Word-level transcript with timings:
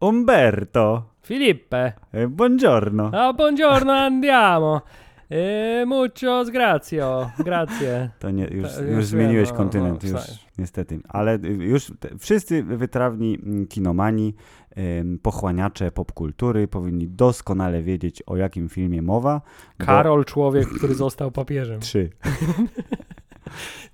Umberto, 0.00 1.14
Filippe, 1.20 1.94
eh, 2.12 2.26
buongiorno. 2.26 3.10
ah, 3.12 3.32
buongiorno, 3.32 3.92
andiamo. 3.92 4.82
E 5.32 5.84
mucho 5.86 6.44
sgrazio, 6.44 7.30
grazie. 7.38 8.10
To 8.18 8.30
nie, 8.30 8.44
już, 8.44 8.74
To 8.74 8.82
już 8.82 8.96
już 8.96 9.04
zmieniłeś 9.04 9.48
wiem, 9.48 9.56
no, 9.56 9.58
kontynent, 9.58 10.02
no, 10.02 10.08
już 10.08 10.20
niestety. 10.58 11.00
Ale 11.08 11.34
y, 11.34 11.48
już 11.48 11.92
te, 12.00 12.18
wszyscy 12.18 12.62
wytrawni 12.62 13.38
mm, 13.42 13.66
kinomani, 13.66 14.34
pochłaniacze 15.22 15.90
popkultury 15.92 16.68
powinni 16.68 17.08
doskonale 17.08 17.82
wiedzieć, 17.82 18.22
o 18.26 18.36
jakim 18.36 18.68
filmie 18.68 19.02
mowa. 19.02 19.40
bo- 19.78 19.86
Karol, 19.86 20.24
człowiek, 20.24 20.68
który 20.68 20.94
został 20.94 21.30
papieżem. 21.30 21.80
Trzy. 21.80 22.10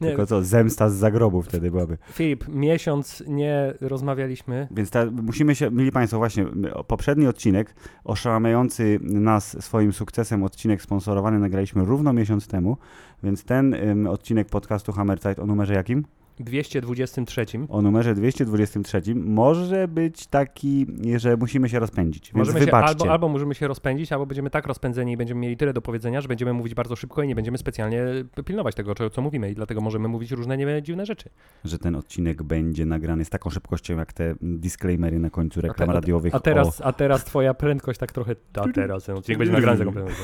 Nie, 0.01 0.09
Tylko 0.09 0.27
co, 0.27 0.43
zemsta 0.43 0.89
z 0.91 0.95
zagrobu 0.95 1.43
wtedy 1.43 1.71
byłaby. 1.71 1.99
Filip, 2.13 2.49
miesiąc 2.49 3.23
nie 3.27 3.75
rozmawialiśmy. 3.81 4.69
Więc 4.71 4.91
ta, 4.91 5.07
musimy 5.07 5.55
się, 5.55 5.71
mili 5.71 5.93
Państwo, 5.93 6.19
właśnie 6.19 6.47
poprzedni 6.87 7.27
odcinek, 7.27 7.75
oszałamiający 8.05 8.99
nas 9.03 9.65
swoim 9.65 9.93
sukcesem 9.93 10.43
odcinek 10.43 10.83
sponsorowany 10.83 11.39
nagraliśmy 11.39 11.85
równo 11.85 12.13
miesiąc 12.13 12.47
temu, 12.47 12.77
więc 13.23 13.45
ten 13.45 13.75
em, 13.75 14.07
odcinek 14.07 14.49
podcastu 14.49 14.93
Hammerzeit 14.93 15.39
o 15.39 15.47
numerze 15.47 15.75
jakim? 15.75 16.05
223. 16.41 17.47
O 17.69 17.83
numerze 17.83 18.15
223 18.15 19.03
może 19.15 19.89
być 19.89 20.27
taki, 20.27 20.87
że 21.17 21.37
musimy 21.37 21.69
się 21.69 21.79
rozpędzić, 21.79 22.25
więc 22.27 22.37
Możemy 22.37 22.59
się, 22.59 22.65
wybaczcie. 22.65 22.89
albo, 22.91 23.11
albo 23.13 23.29
możemy 23.29 23.55
się 23.55 23.69
rozpędzić, 23.69 24.13
albo 24.13 24.27
będziemy 24.27 24.51
tak 24.51 24.67
rozpędzeni 24.67 25.13
i 25.13 25.17
będziemy 25.17 25.41
mieli 25.41 25.57
tyle 25.57 25.73
do 25.73 25.83
powiedzenia, 25.83 26.21
że 26.21 26.29
będziemy 26.29 26.53
mówić 26.53 26.75
bardzo 26.75 26.97
szybko 26.97 27.23
i 27.23 27.29
nie 27.29 27.35
będziemy 27.35 27.59
specjalnie 27.59 28.03
pilnować 28.45 28.75
tego, 28.75 28.95
co, 28.95 29.11
co 29.11 29.23
mówimy 29.23 29.51
i 29.51 29.55
dlatego 29.55 29.81
możemy 29.81 30.09
mówić 30.09 30.31
różne 30.31 30.57
nie, 30.57 30.83
dziwne 30.83 31.07
rzeczy. 31.07 31.31
Że 31.65 31.79
ten 31.79 31.97
odcinek 31.97 32.43
będzie 32.43 32.87
nagrany 32.87 33.25
z 33.25 33.31
taką 33.31 33.51
szybkością, 33.51 33.97
jak 33.97 34.13
te 34.13 34.35
disclaimery 34.43 35.19
na 35.19 35.31
końcu 35.31 35.61
A 35.61 35.63
te- 35.63 35.69
reklam 35.69 35.91
a- 35.91 35.93
radiowych. 35.93 36.35
A 36.35 36.41
teraz, 36.41 36.81
a 36.85 36.93
teraz 36.93 37.25
twoja 37.25 37.55
prędkość 37.55 37.99
tak 37.99 38.13
trochę... 38.13 38.37
A 38.55 38.69
teraz 38.73 39.05
ten 39.05 39.17
odcinek 39.17 39.39
będzie 39.39 39.53
nagrany 39.53 39.77
z 39.77 39.79
taką 39.81 39.93
prędkością. 39.93 40.23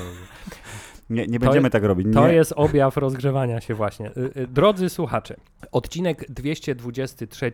Nie, 1.13 1.27
nie 1.27 1.39
to 1.39 1.45
będziemy 1.45 1.67
je- 1.67 1.71
tak 1.71 1.83
robić. 1.85 2.07
To 2.15 2.29
nie. 2.29 2.35
jest 2.35 2.53
objaw 2.57 2.97
rozgrzewania 2.97 3.61
się 3.61 3.75
właśnie. 3.75 4.11
Y, 4.17 4.31
y, 4.37 4.47
Drodzy 4.47 4.89
słuchacze, 4.89 5.37
odcinek 5.73 6.25
223 6.29 7.53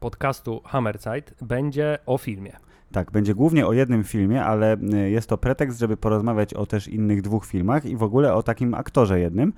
podcastu 0.00 0.60
Hammerzeit 0.64 1.34
będzie 1.42 1.98
o 2.06 2.18
filmie. 2.18 2.56
Tak, 2.92 3.10
będzie 3.10 3.34
głównie 3.34 3.66
o 3.66 3.72
jednym 3.72 4.04
filmie, 4.04 4.44
ale 4.44 4.76
y, 4.76 5.10
jest 5.10 5.28
to 5.28 5.38
pretekst, 5.38 5.78
żeby 5.78 5.96
porozmawiać 5.96 6.54
o 6.54 6.66
też 6.66 6.88
innych 6.88 7.22
dwóch 7.22 7.46
filmach 7.46 7.84
i 7.84 7.96
w 7.96 8.02
ogóle 8.02 8.34
o 8.34 8.42
takim 8.42 8.74
aktorze 8.74 9.20
jednym. 9.20 9.52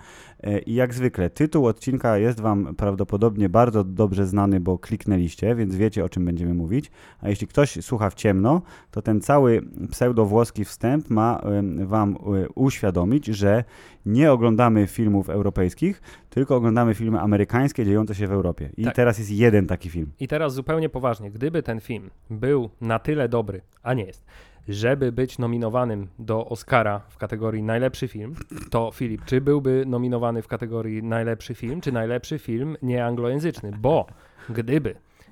Y, 0.47 0.59
I 0.59 0.75
jak 0.75 0.95
zwykle, 0.95 1.31
tytuł 1.31 1.67
odcinka 1.67 2.19
jest 2.19 2.41
Wam 2.41 2.75
prawdopodobnie 2.77 3.49
bardzo 3.49 3.85
dobrze 3.85 4.27
znany, 4.27 4.61
bo 4.61 4.79
kliknęliście, 4.79 5.55
więc 5.55 5.77
wiecie 5.77 6.05
o 6.05 6.09
czym 6.09 6.25
będziemy 6.25 6.55
mówić. 6.55 6.91
A 7.21 7.29
jeśli 7.29 7.47
ktoś 7.47 7.79
słucha 7.85 8.11
w 8.11 8.15
ciemno, 8.15 8.63
to 8.91 9.03
ten 9.03 9.21
cały 9.21 9.63
pseudowłoski 9.91 10.65
wstęp 10.65 11.11
ma 11.11 11.41
Wam 11.85 12.17
y, 12.17 12.49
uświadomić, 12.55 13.27
że 13.27 13.65
nie 14.07 14.33
oglądamy 14.33 14.87
filmów 14.87 15.31
europejskich, 15.31 16.03
tylko 16.31 16.57
oglądamy 16.57 16.95
filmy 16.95 17.21
amerykańskie 17.21 17.85
dziejące 17.85 18.15
się 18.15 18.27
w 18.27 18.33
Europie. 18.33 18.71
I 18.77 18.85
Tak. 18.85 18.95
teraz 18.95 19.19
jest 19.19 19.31
jeden 19.31 19.67
taki 19.67 19.91
film. 19.91 20.13
I 20.21 20.29
teraz 20.29 20.55
zupełnie 20.55 20.89
poważnie, 20.89 21.31
gdyby 21.31 21.63
ten 21.63 21.81
film 21.81 22.11
był 22.31 22.71
na 22.81 22.99
tyle 22.99 23.29
dobry, 23.29 23.61
a 23.83 23.95
nie 23.95 24.05
jest, 24.05 24.25
żeby 24.69 25.13
być 25.13 25.39
nominowanym 25.39 26.09
do 26.19 26.47
Oscara 26.49 27.01
w 27.09 27.17
kategorii 27.19 27.63
najlepszy 27.63 28.09
film, 28.09 28.35
to 28.71 28.91
Filip, 28.95 29.25
czy 29.25 29.41
byłby 29.41 29.85
nominowany 29.87 30.43
w 30.43 30.49
kategorii 30.49 31.03
najlepszy 31.03 31.55
film, 31.55 31.81
czy 31.81 31.93
najlepszy 31.93 32.39
film 32.39 32.77
nieanglojęzyczny? 32.83 33.73
Bo 33.81 34.07
gdyby 34.49 34.91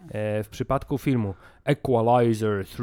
e, 0.08 0.42
w 0.44 0.48
przypadku 0.48 0.98
filmu 0.98 1.34
Equalizer 1.64 2.64
3, 2.64 2.82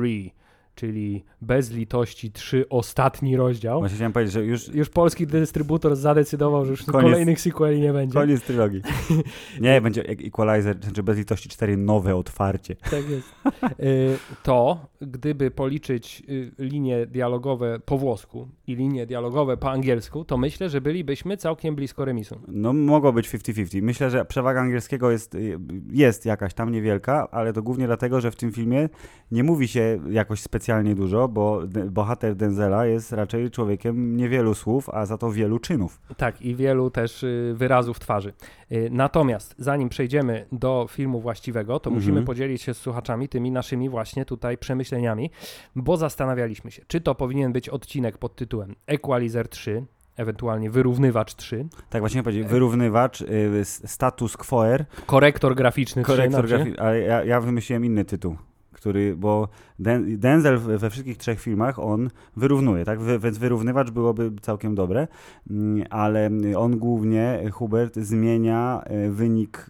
czyli 0.75 1.23
Bez 1.41 1.71
litości 1.71 2.31
3, 2.31 2.69
ostatni 2.69 3.37
rozdział, 3.37 3.79
Właśnie 3.79 3.95
chciałem 3.95 4.13
powiedzieć, 4.13 4.33
że 4.33 4.45
już 4.45 4.67
już 4.67 4.89
polski 4.89 5.27
dystrybutor 5.27 5.95
zadecydował, 5.95 6.65
że 6.65 6.71
już 6.71 6.83
Koniec. 6.83 7.01
kolejnych 7.11 7.41
sequeli 7.41 7.81
nie 7.81 7.93
będzie. 7.93 8.13
Koniec 8.13 8.41
trylogii. 8.41 8.81
Nie, 9.61 9.81
będzie 9.81 10.07
Equalizer, 10.09 10.77
znaczy 10.83 11.03
bez 11.03 11.17
litości 11.17 11.49
4 11.49 11.77
nowe 11.77 12.15
otwarcie. 12.15 12.75
Tak 12.75 13.09
jest. 13.09 13.35
Y, 13.79 14.17
To, 14.43 14.85
gdyby 15.01 15.51
policzyć 15.51 16.23
y, 16.29 16.51
linie 16.59 17.05
dialogowe 17.05 17.79
po 17.85 17.97
włosku 17.97 18.47
i 18.67 18.75
linie 18.75 19.05
dialogowe 19.05 19.57
po 19.57 19.71
angielsku, 19.71 20.25
to 20.25 20.37
myślę, 20.37 20.69
że 20.69 20.81
bylibyśmy 20.81 21.37
całkiem 21.37 21.75
blisko 21.75 22.05
remisu. 22.05 22.39
No 22.47 22.73
mogło 22.73 23.13
być 23.13 23.29
50-50. 23.29 23.81
Myślę, 23.81 24.09
że 24.09 24.25
przewaga 24.25 24.61
angielskiego 24.61 25.11
jest, 25.11 25.35
y, 25.35 25.59
jest 25.91 26.25
jakaś 26.25 26.53
tam 26.53 26.71
niewielka, 26.71 27.27
ale 27.31 27.53
to 27.53 27.61
głównie 27.61 27.85
dlatego, 27.85 28.21
że 28.21 28.31
w 28.31 28.35
tym 28.35 28.51
filmie 28.51 28.89
nie 29.31 29.43
mówi 29.43 29.67
się 29.67 29.99
jakoś 30.09 30.41
specjalnie 30.41 30.64
dużo, 30.95 31.27
bo 31.27 31.61
bohater 31.91 32.35
Denzela 32.35 32.85
jest 32.85 33.11
raczej 33.11 33.51
człowiekiem 33.51 34.17
niewielu 34.17 34.53
słów, 34.53 34.89
a 34.89 35.05
za 35.05 35.17
to 35.17 35.31
wielu 35.31 35.59
czynów. 35.59 36.01
Tak, 36.17 36.41
i 36.41 36.55
wielu 36.55 36.89
też 36.89 37.23
y, 37.23 37.53
wyrazów 37.57 37.99
twarzy. 37.99 38.33
Y, 38.71 38.89
Natomiast 38.91 39.55
zanim 39.57 39.89
przejdziemy 39.89 40.45
do 40.51 40.87
filmu 40.89 41.19
właściwego, 41.21 41.79
to 41.79 41.89
Mhm. 41.89 42.03
musimy 42.03 42.25
podzielić 42.25 42.61
się 42.61 42.73
z 42.73 42.77
słuchaczami 42.77 43.29
tymi 43.29 43.51
naszymi 43.51 43.89
właśnie 43.89 44.25
tutaj 44.25 44.57
przemyśleniami, 44.57 45.31
bo 45.75 45.97
zastanawialiśmy 45.97 46.71
się, 46.71 46.81
czy 46.87 47.01
to 47.01 47.15
powinien 47.15 47.53
być 47.53 47.69
odcinek 47.69 48.17
pod 48.17 48.35
tytułem 48.35 48.75
Equalizer 48.87 49.47
3, 49.49 49.85
ewentualnie 50.17 50.69
Wyrównywacz 50.69 51.35
3, 51.35 51.65
Tak 51.89 52.01
właśnie 52.01 52.23
powiedzieć, 52.23 52.47
wyrównywacz, 52.47 53.21
y, 53.21 53.65
status 53.65 54.37
quoer, 54.37 54.85
korektor 55.05 55.55
graficzny 55.55 56.03
3, 56.03 56.11
korektor 56.11 56.47
znaczy. 56.47 56.63
graficzny, 56.63 56.83
ale 56.83 56.99
ja, 56.99 57.23
ja 57.23 57.41
wymyśliłem 57.41 57.85
inny 57.85 58.05
tytuł. 58.05 58.35
Który, 58.85 59.15
bo 59.15 59.47
Den, 59.79 60.19
Denzel 60.19 60.59
we 60.59 60.89
wszystkich 60.89 61.17
trzech 61.17 61.39
filmach 61.39 61.79
on 61.79 62.09
wyrównuje, 62.35 62.85
tak? 62.85 62.99
Więc 63.19 63.37
wyrównywacz 63.37 63.91
byłoby 63.91 64.31
całkiem 64.41 64.75
dobre, 64.75 65.07
mm, 65.49 65.85
ale 65.89 66.29
on 66.57 66.77
głównie, 66.77 67.39
Hubert, 67.51 67.95
zmienia 67.95 68.81
e, 68.83 69.09
wynik 69.09 69.69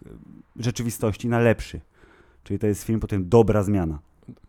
rzeczywistości 0.56 1.28
na 1.28 1.38
lepszy. 1.38 1.80
Czyli 2.44 2.58
to 2.58 2.66
jest 2.66 2.82
film 2.82 3.00
potem 3.00 3.28
dobra 3.28 3.62
zmiana. 3.62 3.98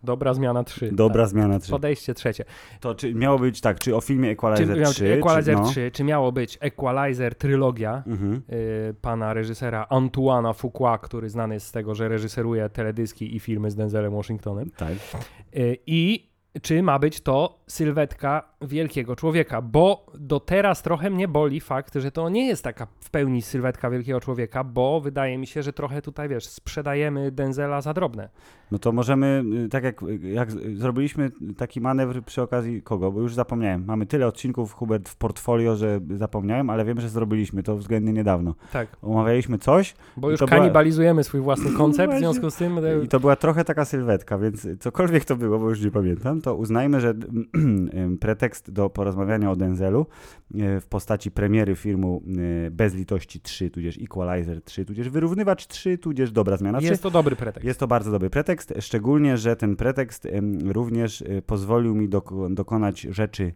Dobra 0.03 0.33
zmiana 0.33 0.63
3. 0.63 0.91
Dobra 0.91 1.25
zmiana 1.25 1.53
tak. 1.53 1.61
3. 1.63 1.71
Podejście 1.71 2.13
trzecie. 2.13 2.45
To 2.79 2.95
czy 2.95 3.13
miało 3.13 3.39
być 3.39 3.61
tak, 3.61 3.79
czy 3.79 3.95
o 3.95 4.01
filmie 4.01 4.27
Czy, 4.27 4.31
Equalizer 4.33 4.77
miał- 4.79 4.91
3? 4.91 5.13
Equalizer 5.13 5.55
czy, 5.55 5.61
no. 5.61 5.67
3, 5.69 5.91
czy 5.91 6.03
miało 6.03 6.31
być 6.31 6.57
Equalizer 6.61 7.35
trylogia 7.35 8.03
Mhm. 8.07 8.41
y, 8.51 8.93
pana 9.01 9.33
reżysera 9.33 9.85
Antoana 9.89 10.53
Fuqua, 10.53 10.97
który 10.97 11.29
znany 11.29 11.53
jest 11.53 11.67
z 11.67 11.71
tego, 11.71 11.95
że 11.95 12.07
reżyseruje 12.09 12.69
teledyski 12.69 13.35
i 13.35 13.39
filmy 13.39 13.71
z 13.71 13.75
Denzelem 13.75 14.13
Washingtonem. 14.15 14.69
Tak. 14.77 14.93
Y, 15.57 15.77
I 15.87 16.26
czy 16.61 16.83
ma 16.83 16.99
być 16.99 17.21
to 17.21 17.59
sylwetka 17.67 18.43
wielkiego 18.61 19.15
człowieka, 19.15 19.61
bo 19.61 20.05
do 20.19 20.39
teraz 20.39 20.81
trochę 20.81 21.09
mnie 21.09 21.27
boli 21.27 21.59
fakt, 21.59 21.95
że 21.95 22.11
to 22.11 22.29
nie 22.29 22.47
jest 22.47 22.63
taka 22.63 22.87
w 22.99 23.09
pełni 23.09 23.41
sylwetka 23.41 23.89
wielkiego 23.89 24.19
człowieka, 24.19 24.63
bo 24.63 25.01
wydaje 25.01 25.37
mi 25.37 25.47
się, 25.47 25.63
że 25.63 25.73
trochę 25.73 26.01
tutaj, 26.01 26.29
wiesz, 26.29 26.45
sprzedajemy 26.45 27.31
Denzela 27.31 27.81
za 27.81 27.93
drobne. 27.93 28.29
No 28.71 28.79
to 28.79 28.91
możemy, 28.91 29.43
y, 29.65 29.69
tak 29.69 29.83
jak, 29.83 30.01
jak 30.21 30.51
zrobiliśmy 30.51 31.31
taki 31.57 31.81
manewr 31.81 32.23
przy 32.23 32.41
okazji 32.41 32.81
kogo, 32.81 33.11
bo 33.11 33.21
już 33.21 33.33
zapomniałem. 33.33 33.85
Mamy 33.85 34.05
tyle 34.05 34.27
odcinków, 34.27 34.73
Hubert, 34.73 35.09
w 35.09 35.15
portfolio, 35.15 35.75
że 35.75 35.99
zapomniałem, 36.15 36.69
ale 36.69 36.85
wiem, 36.85 37.01
że 37.01 37.09
zrobiliśmy 37.09 37.63
to 37.63 37.77
względnie 37.77 38.13
niedawno. 38.13 38.55
Tak, 38.73 38.87
Omawialiśmy 39.01 39.57
coś 39.57 39.95
bo 40.17 40.31
już 40.31 40.39
to 40.39 40.45
była- 40.45 40.57
kanibalizujemy 40.57 41.23
swój 41.23 41.41
własny 41.41 41.71
koncept, 41.71 42.13
w 42.13 42.17
związku 42.17 42.49
z 42.49 42.55
tym... 42.55 42.79
i 43.03 43.07
to 43.07 43.19
była 43.19 43.35
trochę 43.35 43.63
taka 43.65 43.85
sylwetka, 43.85 44.37
więc 44.37 44.67
cokolwiek 44.79 45.25
to 45.25 45.35
było, 45.35 45.59
bo 45.59 45.69
już 45.69 45.81
nie 45.81 45.91
pamiętam, 45.91 46.41
to 46.47 46.55
uznajmy, 46.55 47.01
że 47.01 47.13
pretekst 48.19 48.71
do 48.71 48.89
porozmawiania 48.89 49.51
o 49.51 49.55
Denzelu 49.55 50.05
e, 50.55 50.79
w 50.79 50.87
postaci 50.87 51.31
premiery 51.31 51.75
filmu 51.75 52.23
e, 52.67 52.71
Bez 52.71 52.95
litości 52.95 53.41
3, 53.41 53.69
tudzież 53.69 53.97
Equalizer 53.97 54.61
3, 54.61 54.85
tudzież 54.85 55.09
Wyrównywacz 55.09 55.67
3, 55.67 55.97
tudzież 55.97 56.31
Dobra 56.31 56.57
Zmiana 56.57 56.79
3. 56.79 56.87
Jest 56.87 57.03
to 57.03 57.11
dobry 57.11 57.35
pretekst. 57.35 57.67
Jest 57.67 57.79
to 57.79 57.87
bardzo 57.87 58.11
dobry 58.11 58.29
pretekst, 58.29 58.73
szczególnie, 58.79 59.37
że 59.37 59.55
ten 59.55 59.75
pretekst 59.75 60.27
również 60.65 61.21
e, 61.21 61.41
pozwolił 61.41 61.95
mi 61.95 62.09
doko- 62.09 62.53
dokonać 62.53 63.01
rzeczy 63.01 63.53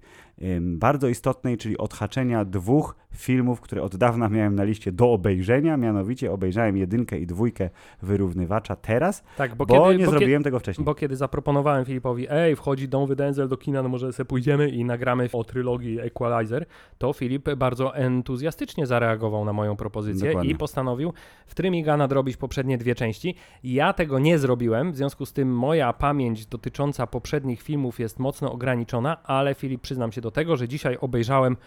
bardzo 0.61 1.07
istotnej, 1.07 1.57
czyli 1.57 1.77
odhaczenia 1.77 2.45
dwóch 2.45 2.95
filmów, 3.15 3.61
które 3.61 3.83
od 3.83 3.95
dawna 3.95 4.29
miałem 4.29 4.55
na 4.55 4.63
liście 4.63 4.91
do 4.91 5.11
obejrzenia, 5.11 5.77
mianowicie 5.77 6.31
obejrzałem 6.31 6.77
jedynkę 6.77 7.19
i 7.19 7.27
dwójkę 7.27 7.69
wyrównywacza 8.01 8.75
teraz, 8.75 9.23
Tak, 9.37 9.55
bo, 9.55 9.65
bo, 9.65 9.87
kiedy, 9.87 9.99
nie 9.99 10.05
bo, 10.05 10.11
zrobiłem 10.11 10.43
tego 10.43 10.59
wcześniej. 10.59 10.85
bo 10.85 10.95
kiedy 10.95 11.15
zaproponowałem 11.15 11.85
Filipowi, 11.85 12.27
ej, 12.29 12.55
wchodzi 12.55 12.89
nowy 12.89 13.15
Denzel 13.15 13.47
do 13.47 13.57
kina, 13.57 13.83
no 13.83 13.89
może 13.89 14.13
sobie 14.13 14.25
pójdziemy 14.25 14.69
i 14.69 14.85
nagramy 14.85 15.29
o 15.33 15.43
trylogii 15.43 15.99
Equalizer, 15.99 16.65
to 16.97 17.13
Filip 17.13 17.55
bardzo 17.55 17.95
entuzjastycznie 17.95 18.87
zareagował 18.87 19.45
na 19.45 19.53
moją 19.53 19.75
propozycję 19.75 20.27
Dokładnie. 20.27 20.51
i 20.51 20.55
postanowił 20.55 21.13
w 21.47 21.55
Trymiga 21.55 21.97
nadrobić 21.97 22.37
poprzednie 22.37 22.77
dwie 22.77 22.95
części. 22.95 23.35
Ja 23.63 23.93
tego 23.93 24.19
nie 24.19 24.39
zrobiłem, 24.39 24.91
w 24.91 24.95
związku 24.95 25.25
z 25.25 25.33
tym 25.33 25.55
moja 25.55 25.93
pamięć 25.93 26.45
dotycząca 26.45 27.07
poprzednich 27.07 27.61
filmów 27.61 27.99
jest 27.99 28.19
mocno 28.19 28.51
ograniczona, 28.51 29.23
ale 29.23 29.55
Filip, 29.55 29.81
przyznam 29.81 30.11
się 30.11 30.21
do 30.21 30.30
tego, 30.31 30.57
że 30.57 30.67
dzisiaj 30.67 30.97
obejrzałem 31.01 31.57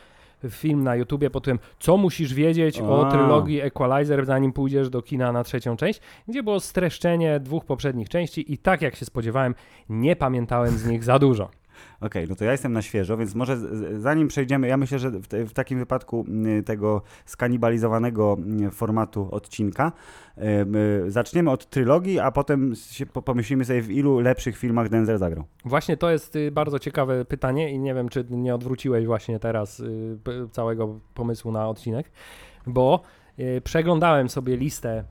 film 0.51 0.83
na 0.83 0.97
YouTubie 0.97 1.31
pod 1.31 1.43
tytułem 1.43 1.59
Co 1.81 1.97
musisz 1.97 2.35
wiedzieć 2.35 2.81
o 2.81 3.11
trylogii 3.11 3.61
Equalizer, 3.61 4.27
zanim 4.27 4.53
pójdziesz 4.53 4.91
do 4.91 5.03
kina 5.03 5.33
na 5.33 5.45
trzecią 5.45 5.77
część, 5.77 6.01
gdzie 6.29 6.43
było 6.43 6.61
streszczenie 6.61 7.41
dwóch 7.41 7.65
poprzednich 7.65 8.09
części 8.09 8.53
i 8.53 8.59
tak 8.59 8.83
jak 8.83 8.97
się 8.97 9.05
spodziewałem, 9.05 9.55
nie 9.89 10.17
pamiętałem 10.17 10.79
z 10.79 10.87
nich 10.87 11.05
za 11.05 11.19
dużo. 11.19 11.64
Okej, 12.01 12.27
no 12.29 12.35
to 12.35 12.45
ja 12.45 12.53
jestem 12.53 12.73
na 12.73 12.83
świeżo, 12.83 13.17
więc 13.17 13.35
może 13.35 13.57
zanim 14.01 14.29
przejdziemy, 14.29 14.69
ja 14.69 14.77
myślę, 14.77 14.99
że 14.99 15.11
w, 15.11 15.27
te, 15.29 15.45
w 15.45 15.53
takim 15.53 15.79
wypadku 15.79 16.25
mm, 16.29 16.65
tego 16.65 17.03
skanibalizowanego 17.27 18.37
mm, 18.39 18.71
formatu 18.71 19.29
odcinka 19.31 19.93
em, 20.37 20.77
y, 20.77 21.05
zaczniemy 21.11 21.51
od 21.51 21.71
trylogii, 21.71 22.19
a 22.19 22.31
potem 22.31 22.73
pomyślimy 23.25 23.65
sobie 23.65 23.83
w 23.83 23.91
ilu 23.91 24.21
lepszych 24.21 24.57
filmach 24.57 24.89
Denzel 24.89 25.19
zagrał. 25.19 25.45
Właśnie 25.65 25.97
to 25.97 26.11
jest 26.11 26.37
y, 26.37 26.51
bardzo 26.53 26.79
ciekawe 26.79 27.25
pytanie 27.25 27.73
i 27.73 27.79
nie 27.79 27.95
wiem, 27.95 28.09
czy 28.09 28.25
nie 28.31 28.55
odwróciłeś 28.55 29.07
właśnie 29.07 29.39
teraz 29.39 29.81
y, 29.81 30.19
p- 30.25 30.49
całego 30.51 31.01
pomysłu 31.15 31.53
na 31.53 31.69
odcinek, 31.69 32.11
bo 32.67 33.01
y, 33.39 33.61
przeglądałem 33.65 34.29
sobie 34.29 34.57
listę 34.57 35.05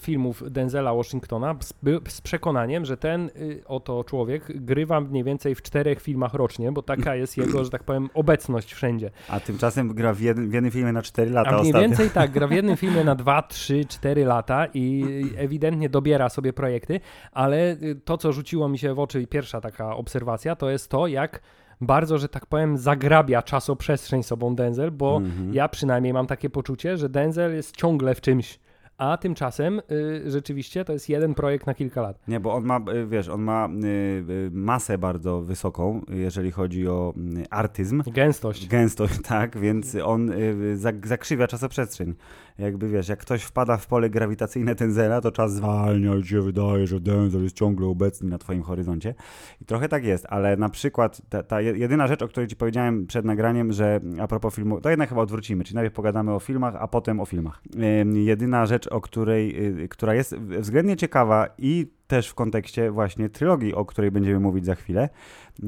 filmów 0.00 0.42
Denzela 0.50 0.94
Washingtona 0.94 1.56
z, 1.60 1.74
z 2.08 2.20
przekonaniem, 2.20 2.84
że 2.84 2.96
ten 2.96 3.30
y, 3.36 3.62
oto 3.66 4.04
człowiek 4.04 4.64
grywa 4.64 5.00
mniej 5.00 5.24
więcej 5.24 5.54
w 5.54 5.62
czterech 5.62 6.00
filmach 6.00 6.34
rocznie, 6.34 6.72
bo 6.72 6.82
taka 6.82 7.14
jest 7.16 7.36
jego, 7.36 7.64
że 7.64 7.70
tak 7.70 7.84
powiem, 7.84 8.10
obecność 8.14 8.74
wszędzie. 8.74 9.10
A 9.28 9.40
tymczasem 9.40 9.94
gra 9.94 10.12
w, 10.14 10.20
jednym, 10.20 10.50
w 10.50 10.54
jednym 10.54 10.72
filmie 10.72 10.92
na 10.92 11.02
4 11.02 11.30
lata 11.30 11.50
A 11.50 11.52
mniej 11.52 11.66
ostatnio. 11.66 11.88
więcej 11.88 12.10
tak, 12.10 12.30
gra 12.30 12.46
w 12.46 12.50
jednym 12.52 12.76
filmie 12.86 13.04
na 13.04 13.14
2, 13.14 13.42
3, 13.42 13.84
4 13.84 14.24
lata 14.24 14.66
i 14.74 15.04
ewidentnie 15.36 15.88
dobiera 15.88 16.28
sobie 16.28 16.52
projekty, 16.52 17.00
ale 17.32 17.72
y, 17.72 18.00
to, 18.04 18.18
co 18.18 18.32
rzuciło 18.32 18.68
mi 18.68 18.78
się 18.78 18.94
w 18.94 18.98
oczy 18.98 19.22
i 19.22 19.26
pierwsza 19.26 19.60
taka 19.60 19.96
obserwacja, 19.96 20.56
to 20.56 20.70
jest 20.70 20.88
to, 20.88 21.06
jak 21.06 21.40
bardzo, 21.80 22.18
że 22.18 22.28
tak 22.28 22.46
powiem, 22.46 22.78
zagrabia 22.78 23.42
czasoprzestrzeń 23.42 24.22
sobą 24.22 24.54
Denzel, 24.54 24.90
bo 24.90 25.16
Mhm. 25.16 25.54
ja 25.54 25.68
przynajmniej 25.68 26.12
mam 26.12 26.26
takie 26.26 26.50
poczucie, 26.50 26.96
że 26.96 27.08
Denzel 27.08 27.54
jest 27.54 27.76
ciągle 27.76 28.14
w 28.14 28.20
czymś, 28.20 28.58
a 29.00 29.16
tymczasem 29.16 29.80
y, 29.90 30.30
rzeczywiście 30.30 30.84
to 30.84 30.92
jest 30.92 31.08
jeden 31.08 31.34
projekt 31.34 31.66
na 31.66 31.74
kilka 31.74 32.02
lat. 32.02 32.28
Nie, 32.28 32.40
bo 32.40 32.54
on 32.54 32.64
ma, 32.64 32.80
y, 32.94 33.06
wiesz, 33.06 33.28
on 33.28 33.42
ma 33.42 33.68
y, 33.68 33.86
y, 33.86 34.50
masę 34.52 34.98
bardzo 34.98 35.40
wysoką, 35.40 36.00
jeżeli 36.08 36.50
chodzi 36.50 36.88
o 36.88 37.14
y, 37.36 37.50
artyzm. 37.50 38.02
Gęstość. 38.06 38.68
Gęstość, 38.68 39.18
tak, 39.28 39.58
więc 39.58 39.96
on 40.04 40.30
y, 40.32 40.76
zak- 40.76 41.06
zakrzywia 41.06 41.46
czasoprzestrzeń. 41.46 42.14
Jakby 42.60 42.88
wiesz, 42.88 43.08
jak 43.08 43.18
ktoś 43.18 43.42
wpada 43.42 43.76
w 43.76 43.86
pole 43.86 44.10
grawitacyjne 44.10 44.74
Denzela, 44.74 45.20
to 45.20 45.32
czas 45.32 45.52
zwalnia 45.52 46.14
i 46.14 46.24
się 46.24 46.42
wydaje, 46.42 46.86
że 46.86 47.00
Denzel 47.00 47.42
jest 47.42 47.56
ciągle 47.56 47.86
obecny 47.86 48.30
na 48.30 48.38
twoim 48.38 48.62
horyzoncie. 48.62 49.14
I 49.60 49.64
trochę 49.64 49.88
tak 49.88 50.04
jest, 50.04 50.26
ale 50.28 50.56
na 50.56 50.68
przykład 50.68 51.22
ta, 51.28 51.42
ta 51.42 51.60
je- 51.60 51.78
jedyna 51.78 52.06
rzecz, 52.06 52.22
o 52.22 52.28
której 52.28 52.48
ci 52.48 52.56
powiedziałem 52.56 53.06
przed 53.06 53.24
nagraniem, 53.24 53.72
że 53.72 54.00
a 54.20 54.26
propos 54.26 54.54
filmu, 54.54 54.80
to 54.80 54.90
jednak 54.90 55.08
chyba 55.08 55.20
odwrócimy, 55.20 55.64
czyli 55.64 55.74
najpierw 55.74 55.94
pogadamy 55.94 56.32
o 56.34 56.40
filmach, 56.40 56.76
a 56.78 56.88
potem 56.88 57.20
o 57.20 57.26
filmach. 57.26 57.62
Ym, 58.02 58.16
jedyna 58.16 58.66
rzecz, 58.66 58.86
o 58.86 59.00
której, 59.00 59.66
y, 59.84 59.88
która 59.88 60.14
jest 60.14 60.36
względnie 60.36 60.96
ciekawa 60.96 61.48
i 61.58 61.86
też 62.06 62.28
w 62.28 62.34
kontekście 62.34 62.90
właśnie 62.90 63.28
trylogii, 63.28 63.74
o 63.74 63.84
której 63.84 64.10
będziemy 64.10 64.40
mówić 64.40 64.64
za 64.64 64.74
chwilę, 64.74 65.08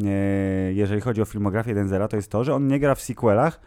e, 0.04 0.08
jeżeli 0.72 1.00
chodzi 1.00 1.22
o 1.22 1.24
filmografię 1.24 1.74
Denzela, 1.74 2.08
to 2.08 2.16
jest 2.16 2.30
to, 2.30 2.44
że 2.44 2.54
on 2.54 2.66
nie 2.66 2.80
gra 2.80 2.94
w 2.94 3.00
sequelach, 3.00 3.60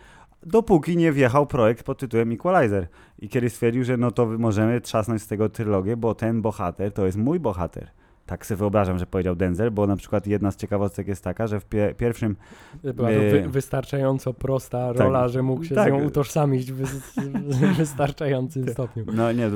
dopóki 0.45 0.97
nie 0.97 1.11
wjechał 1.11 1.45
projekt 1.47 1.83
pod 1.83 1.97
tytułem 1.99 2.31
Equalizer. 2.31 2.87
I 3.19 3.29
kiedy 3.29 3.49
stwierdził, 3.49 3.83
że 3.83 3.97
no 3.97 4.11
to 4.11 4.25
możemy 4.25 4.81
trzasnąć 4.81 5.21
z 5.21 5.27
tego 5.27 5.49
trylogię, 5.49 5.97
bo 5.97 6.15
ten 6.15 6.41
bohater 6.41 6.91
to 6.91 7.05
jest 7.05 7.17
mój 7.17 7.39
bohater. 7.39 7.87
Tak 8.25 8.45
sobie 8.45 8.57
wyobrażam, 8.57 8.99
że 8.99 9.05
powiedział 9.05 9.35
Denzel, 9.35 9.71
bo 9.71 9.87
na 9.87 9.95
przykład 9.95 10.27
jedna 10.27 10.51
z 10.51 10.55
ciekawostek 10.55 11.07
jest 11.07 11.23
taka, 11.23 11.47
że 11.47 11.59
w 11.59 11.65
pie- 11.69 11.93
pierwszym 11.93 12.35
Była 12.83 13.07
to 13.09 13.13
Nie. 13.13 13.19
wy, 13.31 13.49
wystarczająco 13.49 14.33
prosta 14.33 14.87
Tak. 14.93 14.97
rola, 14.97 15.27
że 15.27 15.41
mógł 15.43 15.63
się 15.63 15.75
Tak. 15.75 15.89
z 15.89 15.91
nią 15.91 16.03
utożsamić 16.03 16.71
w, 16.71 16.75
w 16.85 17.75
wystarczającym 17.77 18.69
stopniu. 18.69 19.05
No 19.13 19.31
nie, 19.31 19.49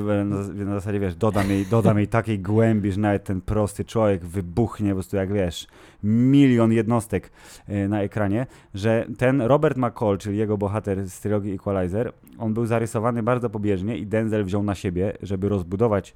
na 0.64 0.74
zasadzie 0.74 1.00
wiesz, 1.00 1.14
dodam 1.14 1.50
jej, 1.50 1.66
dodam 1.66 1.98
jej 1.98 2.08
takiej 2.08 2.38
głębi, 2.38 2.92
że 2.92 3.00
nawet 3.00 3.24
ten 3.24 3.40
prosty 3.40 3.84
człowiek 3.84 4.24
wybuchnie 4.24 4.88
po 4.88 4.94
prostu 4.94 5.16
jak 5.16 5.32
wiesz, 5.32 5.66
milion 6.02 6.72
jednostek 6.72 7.30
e, 7.68 7.88
na 7.88 8.02
ekranie, 8.02 8.46
że 8.74 9.06
ten 9.18 9.42
Robert 9.42 9.76
McCall, 9.76 10.18
czyli 10.18 10.38
jego 10.38 10.58
bohater 10.58 11.08
z 11.08 11.20
trylogii 11.20 11.52
Equalizer, 11.52 12.12
on 12.38 12.54
był 12.54 12.66
zarysowany 12.66 13.22
bardzo 13.22 13.50
pobieżnie 13.50 13.98
i 13.98 14.06
Denzel 14.06 14.44
wziął 14.44 14.62
na 14.62 14.74
siebie, 14.74 15.12
żeby 15.22 15.48
rozbudować 15.48 16.14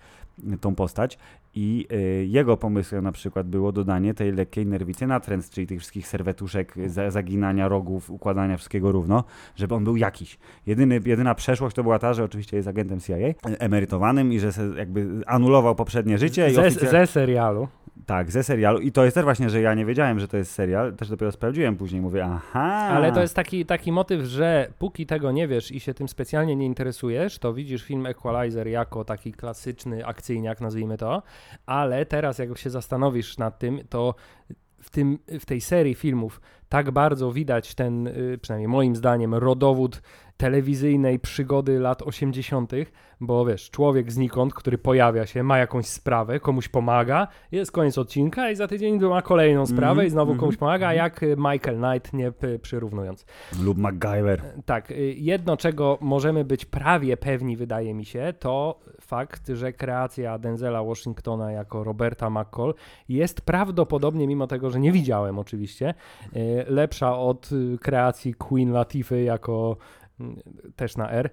e, 0.53 0.59
tą 0.59 0.75
postać 0.75 1.19
i 1.55 1.87
e, 1.91 1.97
jego 2.25 2.57
pomysłem 2.57 3.05
na 3.05 3.13
przykład 3.13 3.49
było 3.49 3.73
dodanie 3.73 4.15
tej 4.15 4.33
lekkiej 4.33 4.67
nerwicy 4.67 5.07
natręt, 5.07 5.51
czyli 5.51 5.67
tych 5.67 5.79
wszystkich 5.79 6.09
serwetuszek, 6.09 6.75
za, 6.87 7.11
zaginania 7.11 7.69
rogów, 7.69 8.11
układania 8.11 8.57
wszystkiego 8.57 8.93
równo, 8.93 9.25
żeby 9.57 9.75
on 9.75 9.85
był 9.85 9.97
jakiś. 9.97 10.39
Jedyny, 10.67 11.01
jedyna 11.05 11.35
przeszłość 11.35 11.77
to 11.77 11.83
była 11.83 11.99
ta, 11.99 12.15
że 12.15 12.25
oczywiście 12.25 12.57
jest 12.57 12.69
agentem 12.69 13.01
CIA, 13.01 13.17
emerytowanym 13.43 14.33
i 14.33 14.39
że 14.39 14.51
jakby 14.77 15.21
anulował 15.27 15.75
poprzednie 15.75 16.19
życie. 16.19 16.51
Ze, 16.51 16.61
oficjal... 16.61 16.91
ze 16.91 17.07
serialu. 17.07 17.69
Tak, 18.07 18.31
ze 18.31 18.43
serialu. 18.43 18.81
I 18.81 18.93
to 18.93 19.05
jest 19.05 19.15
też 19.15 19.25
właśnie, 19.25 19.51
że 19.51 19.61
ja 19.61 19.75
nie 19.75 19.87
wiedziałem, 19.87 20.21
że 20.21 20.29
to 20.29 20.37
jest 20.37 20.53
serial, 20.53 20.95
też 20.95 21.09
dopiero 21.09 21.33
sprawdziłem 21.33 21.77
później, 21.77 22.03
mówię, 22.03 22.25
aha. 22.25 22.89
Ale 22.91 23.13
to 23.13 23.21
jest 23.21 23.37
taki, 23.37 23.67
taki 23.67 23.93
motyw, 23.93 24.23
że 24.23 24.69
póki 24.79 25.07
tego 25.07 25.33
nie 25.33 25.49
wiesz 25.49 25.73
i 25.73 25.81
się 25.81 25.95
tym 25.95 26.09
specjalnie 26.09 26.57
nie 26.57 26.67
interesujesz, 26.67 27.39
to 27.39 27.55
widzisz 27.55 27.83
film 27.83 28.07
Equalizer 28.07 28.69
jako 28.69 29.05
taki 29.05 29.33
klasyczny 29.33 30.07
akcyjniak, 30.07 30.61
nazwijmy 30.61 30.99
to, 30.99 31.23
ale 31.67 32.07
teraz 32.07 32.39
jak 32.39 32.59
się 32.59 32.71
zastanowisz 32.71 33.39
nad 33.39 33.59
tym, 33.59 33.81
to 33.89 34.15
w, 34.81 34.91
tym, 34.91 35.19
w 35.41 35.47
tej 35.47 35.61
serii 35.61 35.95
filmów 35.95 36.41
tak 36.69 36.91
bardzo 36.91 37.33
widać 37.33 37.75
ten, 37.75 38.07
y, 38.07 38.39
przynajmniej 38.43 38.69
moim 38.69 38.97
zdaniem, 38.97 39.35
rodowód 39.35 40.03
telewizyjnej 40.37 41.19
przygody 41.19 41.79
lat 41.79 42.03
80., 42.03 42.73
bo 43.21 43.45
wiesz, 43.47 43.71
człowiek 43.71 44.13
znikąd, 44.13 44.55
który 44.55 44.79
pojawia 44.79 45.27
się, 45.27 45.43
ma 45.43 45.59
jakąś 45.59 45.87
sprawę, 45.87 46.41
komuś 46.41 46.69
pomaga, 46.69 47.29
jest 47.53 47.73
koniec 47.73 47.99
odcinka 47.99 48.51
i 48.51 48.57
za 48.57 48.69
tydzień 48.69 49.01
ma 49.01 49.23
kolejną 49.23 49.67
sprawę 49.67 49.91
Mhm, 49.91 50.07
i 50.07 50.11
znowu 50.11 50.33
mhm, 50.33 50.41
komuś 50.41 50.57
pomaga, 50.57 50.93
mhm. 50.93 50.97
jak 50.97 51.23
y, 51.23 51.37
Michael 51.37 51.77
Knight, 51.77 52.13
nie 52.13 52.33
przyrównując. 52.63 53.27
Lub 53.63 53.79
MacGyver. 53.79 54.43
Tak, 54.67 54.91
y, 54.91 55.15
jedno 55.19 55.57
czego 55.57 55.99
możemy 56.01 56.45
być 56.45 56.65
prawie 56.65 57.17
pewni, 57.17 57.57
wydaje 57.57 57.95
mi 57.95 58.05
się, 58.05 58.35
to 58.39 58.81
fakt, 59.01 59.49
że 59.49 59.73
kreacja 59.73 60.39
Denzela 60.39 60.85
Washingtona 60.85 61.53
jako 61.53 61.85
Roberta 61.85 62.31
McCall 62.31 62.75
jest 63.09 63.41
prawdopodobnie, 63.41 64.27
mimo 64.27 64.47
tego, 64.47 64.71
że 64.71 64.81
nie 64.81 64.93
widziałem 64.93 65.39
oczywiście, 65.39 65.95
y, 66.37 66.65
lepsza 66.69 67.19
od 67.19 67.53
y, 67.53 67.79
kreacji 67.79 68.35
Queen 68.35 68.73
Latify 68.73 69.23
jako 69.23 69.77
mm, 69.77 70.04
też 70.77 70.97
na 70.97 71.11
R, 71.11 71.31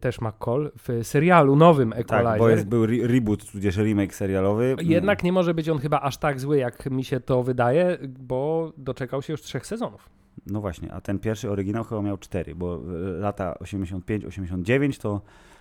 też 0.00 0.20
McCall 0.20 0.72
w 0.78 1.06
serialu 1.06 1.56
nowym 1.56 1.92
Equalizer. 1.92 2.32
Tak, 2.32 2.38
bo 2.38 2.48
jest, 2.48 2.66
był 2.66 2.84
re 2.84 2.96
reboot, 3.02 3.50
tudzież 3.50 3.76
remake 3.76 4.14
serialowy. 4.14 4.76
Jednak 4.82 5.22
nie 5.22 5.32
może 5.32 5.54
być 5.54 5.68
on 5.68 5.78
chyba 5.78 6.00
aż 6.00 6.16
tak 6.16 6.40
zły, 6.40 6.58
jak 6.58 6.90
mi 6.90 7.04
się 7.04 7.20
to 7.20 7.42
wydaje, 7.42 7.98
bo 8.08 8.72
doczekał 8.76 9.22
się 9.22 9.32
już 9.32 9.42
trzech 9.42 9.66
sezonów. 9.66 10.10
No 10.46 10.60
właśnie, 10.60 10.92
a 10.92 11.00
ten 11.00 11.18
pierwszy 11.18 11.50
oryginał 11.50 11.84
chyba 11.84 12.02
miał 12.02 12.18
cztery, 12.18 12.54
bo 12.54 12.74
e, 12.76 12.80
lata 13.20 13.54
85-89 13.60 15.00
to 15.00 15.20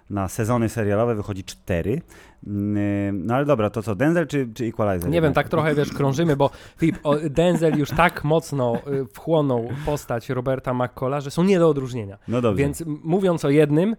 na 0.10 0.27
sezony 0.27 0.70
serialowe 0.70 1.15
wychodzi 1.15 1.44
cztery. 1.44 2.01
Mm, 2.48 3.25
No 3.25 3.36
ale 3.36 3.46
dobra, 3.46 3.70
to 3.70 3.84
co, 3.84 3.96
Denzel 3.96 4.27
czy, 4.27 4.50
czy 4.53 4.65
Equalizer? 4.65 5.10
Nie 5.12 5.22
wiem, 5.22 5.34
tak 5.34 5.50
trochę 5.50 5.75
wiesz, 5.75 5.94
krążymy, 5.94 6.36
bo 6.36 6.50
Filip, 6.77 7.00
o, 7.03 7.15
Denzel 7.30 7.77
już 7.80 7.89
tak 7.89 8.24
mocno 8.24 8.75
y, 8.88 9.06
wchłonął 9.06 9.70
postać 9.86 10.30
Roberta 10.30 10.74
McCalla, 10.74 11.22
że 11.22 11.32
są 11.32 11.44
nie 11.44 11.60
do 11.60 11.70
odróżnienia. 11.70 12.18
No 12.27 12.42
dobrze. 12.42 12.63
Więc 12.63 12.84
mówiąc 13.03 13.46
o 13.46 13.50
jednym, 13.50 13.96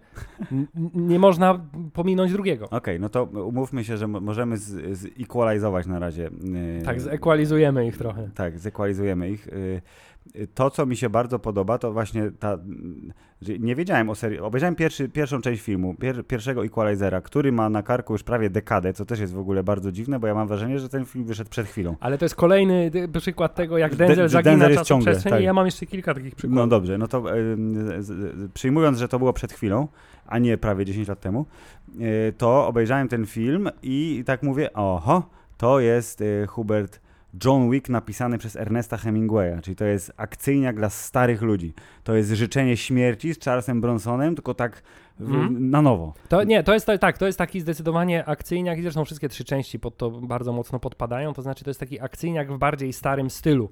nie 0.95 1.19
można 1.19 1.59
pominąć 1.93 2.31
drugiego. 2.31 2.69
Okej, 2.69 2.99
no 2.99 3.09
to 3.09 3.23
umówmy 3.23 3.83
się, 3.83 3.97
że 3.97 4.07
mo- 4.07 4.21
możemy 4.21 4.57
z, 4.57 4.97
z 4.99 5.05
equalizować 5.21 5.87
na 5.87 5.99
razie. 5.99 6.29
Tak, 6.85 7.01
zekwalizujemy 7.01 7.87
ich 7.87 7.97
trochę. 7.97 8.29
Tak, 8.35 8.59
zekwalizujemy 8.59 9.29
ich. 9.29 9.47
To, 10.53 10.69
co 10.69 10.85
mi 10.85 10.97
się 10.97 11.09
bardzo 11.09 11.39
podoba, 11.39 11.77
to 11.77 11.93
właśnie 11.93 12.31
ta. 12.39 12.57
Nie 13.59 13.75
wiedziałem 13.75 14.09
o 14.09 14.15
serii. 14.15 14.39
Obejrzałem 14.39 14.75
pierwszy, 14.75 15.09
pierwszą 15.09 15.41
część 15.41 15.61
filmu, 15.61 15.93
pier, 15.95 16.27
pierwszego 16.27 16.65
Equalizera, 16.65 17.21
który 17.21 17.51
ma 17.51 17.69
na 17.69 17.83
karku 17.83 18.13
już 18.13 18.23
prawie 18.23 18.49
dekadę, 18.49 18.93
co 18.93 19.05
też 19.05 19.19
jest 19.19 19.33
w 19.33 19.39
ogóle 19.39 19.63
bardzo 19.63 19.91
dziwne, 19.91 20.19
bo 20.19 20.27
ja 20.27 20.33
mam 20.35 20.47
wrażenie, 20.47 20.79
że 20.79 20.89
ten 20.89 21.05
film 21.05 21.25
wyszedł 21.25 21.49
przed 21.49 21.67
chwilą. 21.67 21.95
Ale 21.99 22.17
to 22.17 22.25
jest 22.25 22.35
kolejny 22.35 22.91
przykład 23.19 23.55
tego, 23.55 23.77
jak 23.77 23.95
De- 23.95 23.97
Denzel 24.07 24.25
że 24.25 24.29
zagina 24.29 24.51
Denzel 24.51 24.71
jest 24.71 24.83
ciągle, 24.85 25.15
tak. 25.21 25.41
ja 25.43 25.53
mam 25.53 25.65
jeszcze 25.65 25.85
kilka 25.85 26.13
takich 26.13 26.31
No 26.33 26.37
przykładów. 26.37 26.69
dobrze, 26.69 26.97
no 26.97 27.07
to 27.07 27.23
przyjmując, 28.53 28.97
że 28.99 29.07
to 29.07 29.19
było 29.19 29.33
przed 29.33 29.53
chwilą, 29.53 29.87
a 30.27 30.39
nie 30.39 30.57
prawie 30.57 30.85
10 30.85 31.07
lat 31.07 31.19
temu, 31.19 31.45
yy, 31.95 32.07
to 32.37 32.67
obejrzałem 32.67 33.07
ten 33.07 33.25
film 33.25 33.69
i 33.83 34.23
tak 34.25 34.43
mówię, 34.43 34.73
oho, 34.73 35.29
to 35.57 35.79
jest 35.79 36.19
yy, 36.19 36.47
Hubert 36.47 37.04
John 37.45 37.71
Wick 37.71 37.89
napisany 37.89 38.37
przez 38.37 38.55
Ernesta 38.55 38.97
Hemingwaya, 38.97 39.61
czyli 39.63 39.75
to 39.75 39.85
jest 39.85 40.11
akcyjniak 40.17 40.75
dla 40.75 40.89
starych 40.89 41.41
ludzi. 41.41 41.73
To 42.03 42.15
jest 42.15 42.31
życzenie 42.31 42.77
śmierci 42.77 43.33
z 43.33 43.39
Charlesem 43.39 43.81
Bronsonem, 43.81 44.35
tylko 44.35 44.53
tak 44.53 44.81
w, 45.19 45.31
Mhm. 45.33 45.69
na 45.69 45.81
nowo. 45.81 46.13
To 46.29 46.43
nie, 46.43 46.63
to 46.63 46.73
jest 46.73 46.87
tak, 46.99 47.17
to 47.17 47.25
jest 47.25 47.37
taki 47.37 47.61
zdecydowanie 47.61 48.25
akcyjniak 48.25 48.79
i 48.79 48.81
zresztą 48.81 49.05
wszystkie 49.05 49.29
trzy 49.29 49.43
części 49.43 49.79
pod 49.79 49.97
to 49.97 50.11
bardzo 50.11 50.53
mocno 50.53 50.79
podpadają, 50.79 51.33
to 51.33 51.41
znaczy 51.41 51.63
to 51.63 51.69
jest 51.69 51.79
taki 51.79 51.99
akcyjniak 51.99 52.53
w 52.53 52.57
bardziej 52.57 52.93
starym 52.93 53.29
stylu. 53.29 53.69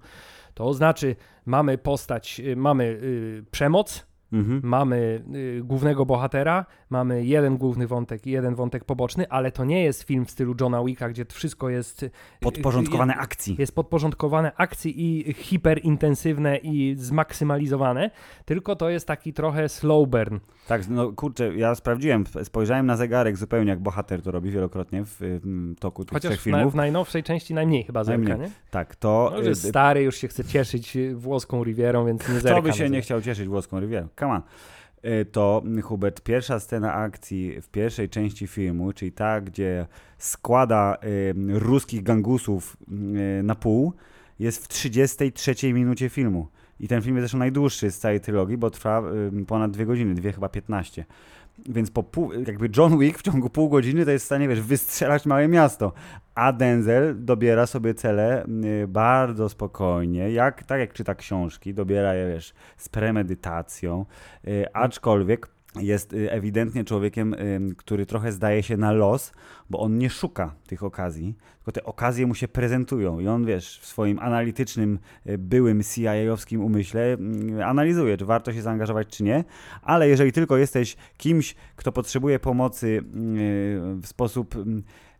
To 0.53 0.73
znaczy 0.73 1.15
mamy 1.45 1.77
postać, 1.77 2.39
y, 2.39 2.55
mamy 2.55 2.83
y, 2.83 3.45
przemoc, 3.51 4.05
Mhm. 4.33 4.59
Mamy 4.63 5.23
y, 5.35 5.61
głównego 5.63 6.05
bohatera, 6.05 6.65
mamy 6.89 7.25
jeden 7.25 7.57
główny 7.57 7.87
wątek 7.87 8.27
i 8.27 8.31
jeden 8.31 8.55
wątek 8.55 8.83
poboczny, 8.85 9.29
ale 9.29 9.51
to 9.51 9.65
nie 9.65 9.83
jest 9.83 10.03
film 10.03 10.25
w 10.25 10.31
stylu 10.31 10.55
Johna 10.61 10.83
Wicka, 10.83 11.09
gdzie 11.09 11.25
wszystko 11.25 11.69
jest 11.69 12.03
y, 12.03 12.11
Podporządkowane 12.39 13.13
y, 13.13 13.17
akcji. 13.17 13.55
jest 13.59 13.75
podporządkowane 13.75 14.51
akcji 14.57 14.93
i 15.01 15.33
hiperintensywne 15.33 16.57
i 16.57 16.95
zmaksymalizowane, 16.97 18.11
tylko 18.45 18.75
to 18.75 18.89
jest 18.89 19.07
taki 19.07 19.33
trochę 19.33 19.69
slow 19.69 20.09
burn. 20.09 20.39
Tak, 20.67 20.89
no 20.89 21.11
kurczę, 21.11 21.55
ja 21.55 21.75
sprawdziłem, 21.75 22.23
spojrzałem 22.43 22.85
na 22.85 22.97
zegarek 22.97 23.37
zupełnie 23.37 23.69
jak 23.69 23.79
bohater 23.79 24.21
to 24.21 24.31
robi 24.31 24.51
wielokrotnie 24.51 25.03
w, 25.05 25.15
w 25.19 25.39
toku 25.79 26.05
tych 26.05 26.19
trzech 26.19 26.31
Chociaż 26.31 26.45
na, 26.45 26.57
filmów. 26.57 26.73
w 26.73 26.75
najnowszej 26.75 27.23
części 27.23 27.53
najmniej 27.53 27.83
chyba 27.83 28.03
zerka, 28.03 28.27
Najmniej. 28.29 28.47
nie? 28.49 28.53
Tak, 28.71 28.95
to... 28.95 29.31
No, 29.35 29.43
że 29.43 29.49
y, 29.49 29.55
stary 29.55 30.01
już 30.03 30.15
się 30.15 30.27
chce 30.27 30.43
cieszyć 30.43 30.95
y, 30.95 31.15
włoską 31.15 31.63
Rivierą, 31.63 32.05
więc 32.05 32.29
nie 32.29 32.33
zerka. 32.39 32.49
Kto 32.49 32.61
by 32.61 32.67
na 32.69 32.73
się 32.75 32.83
nie 32.83 32.89
zerka. 32.89 33.01
chciał 33.03 33.21
cieszyć 33.21 33.47
włoską 33.47 33.79
Rivierą? 33.79 34.07
Come 34.23 34.33
on. 34.33 34.41
Y, 35.05 35.25
To 35.25 35.63
Hubert, 35.83 36.21
pierwsza 36.21 36.59
scena 36.59 36.93
akcji 36.93 37.61
w 37.61 37.69
pierwszej 37.69 38.09
części 38.09 38.47
filmu, 38.47 38.93
czyli 38.93 39.11
ta, 39.11 39.41
gdzie 39.41 39.85
składa 40.17 40.97
y, 41.03 41.33
ruskich 41.59 42.03
gangusów 42.03 42.77
y, 43.39 43.43
na 43.43 43.55
pół, 43.55 43.93
jest 44.39 44.65
w 44.65 44.67
33 44.67 45.73
minucie 45.73 46.09
filmu. 46.09 46.47
I 46.83 46.87
ten 46.87 47.01
film 47.01 47.15
jest 47.15 47.23
zresztą 47.23 47.37
najdłuższy 47.37 47.91
z 47.91 47.99
całej 47.99 48.19
trylogii, 48.19 48.57
bo 48.57 48.69
trwa 48.69 49.03
ponad 49.47 49.71
dwie 49.71 49.85
godziny, 49.85 50.13
dwie 50.13 50.31
chyba 50.31 50.49
15. 50.49 51.05
Więc 51.69 51.91
po 51.91 52.03
pół, 52.03 52.33
jakby 52.33 52.69
John 52.77 52.99
Wick 52.99 53.19
w 53.19 53.21
ciągu 53.21 53.49
pół 53.49 53.69
godziny 53.69 54.05
to 54.05 54.11
jest 54.11 54.23
w 54.23 54.25
stanie, 54.25 54.47
wiesz, 54.47 54.61
wystrzelać 54.61 55.25
małe 55.25 55.47
miasto. 55.47 55.93
A 56.35 56.53
Denzel 56.53 57.25
dobiera 57.25 57.65
sobie 57.65 57.93
cele 57.93 58.45
y, 58.45 58.87
bardzo 58.87 59.49
spokojnie, 59.49 60.31
jak, 60.31 60.63
tak 60.63 60.79
jak 60.79 60.93
czyta 60.93 61.15
książki, 61.15 61.73
dobiera 61.73 62.13
je, 62.13 62.27
wiesz, 62.27 62.53
z 62.77 62.89
premedytacją, 62.89 64.05
y, 64.47 64.65
aczkolwiek 64.73 65.47
jest 65.81 66.13
y, 66.13 66.31
ewidentnie 66.31 66.83
człowiekiem, 66.83 67.35
który 67.77 68.05
trochę 68.05 68.31
zdaje 68.31 68.63
się 68.63 68.77
na 68.77 68.91
los, 68.91 69.31
bo 69.69 69.79
on 69.79 69.97
nie 69.97 70.09
szuka 70.09 70.55
tych 70.67 70.83
okazji, 70.83 71.35
tylko 71.63 71.71
te 71.71 71.83
okazje 71.83 72.27
mu 72.27 72.35
się 72.35 72.47
prezentują. 72.47 73.19
I 73.19 73.27
on, 73.27 73.45
wiesz, 73.45 73.79
w 73.79 73.85
swoim 73.85 74.19
analitycznym, 74.19 74.99
y, 75.27 75.37
byłym 75.37 75.83
CIA-owskim 75.83 76.61
umyśle 76.61 77.17
y, 77.59 77.65
analizuje, 77.65 78.17
czy 78.17 78.25
warto 78.25 78.53
się 78.53 78.61
zaangażować, 78.61 79.07
czy 79.07 79.23
nie, 79.23 79.43
ale 79.81 80.09
jeżeli 80.09 80.31
tylko 80.31 80.57
jesteś 80.57 80.95
kimś, 81.17 81.55
kto 81.75 81.91
potrzebuje 81.91 82.39
pomocy 82.39 82.87
y, 82.87 83.01
w 84.01 84.07
sposób 84.07 84.55
y, 84.55 84.59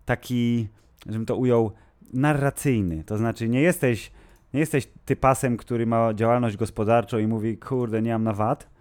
taki, 0.06 0.68
żebym 1.06 1.26
to 1.26 1.36
ujął, 1.36 1.72
narracyjny, 2.14 3.04
to 3.04 3.18
znaczy 3.18 3.50
nie 3.50 3.62
jesteś, 3.62 4.12
nie 4.54 4.60
jesteś 4.60 4.88
typasem, 5.06 5.58
który 5.58 5.86
ma 5.86 6.14
działalność 6.14 6.58
gospodarczą 6.58 7.18
i 7.18 7.28
mówi, 7.28 7.58
kurde, 7.58 8.02
nie 8.02 8.12
mam 8.12 8.24
na 8.24 8.34
VAT, 8.34 8.73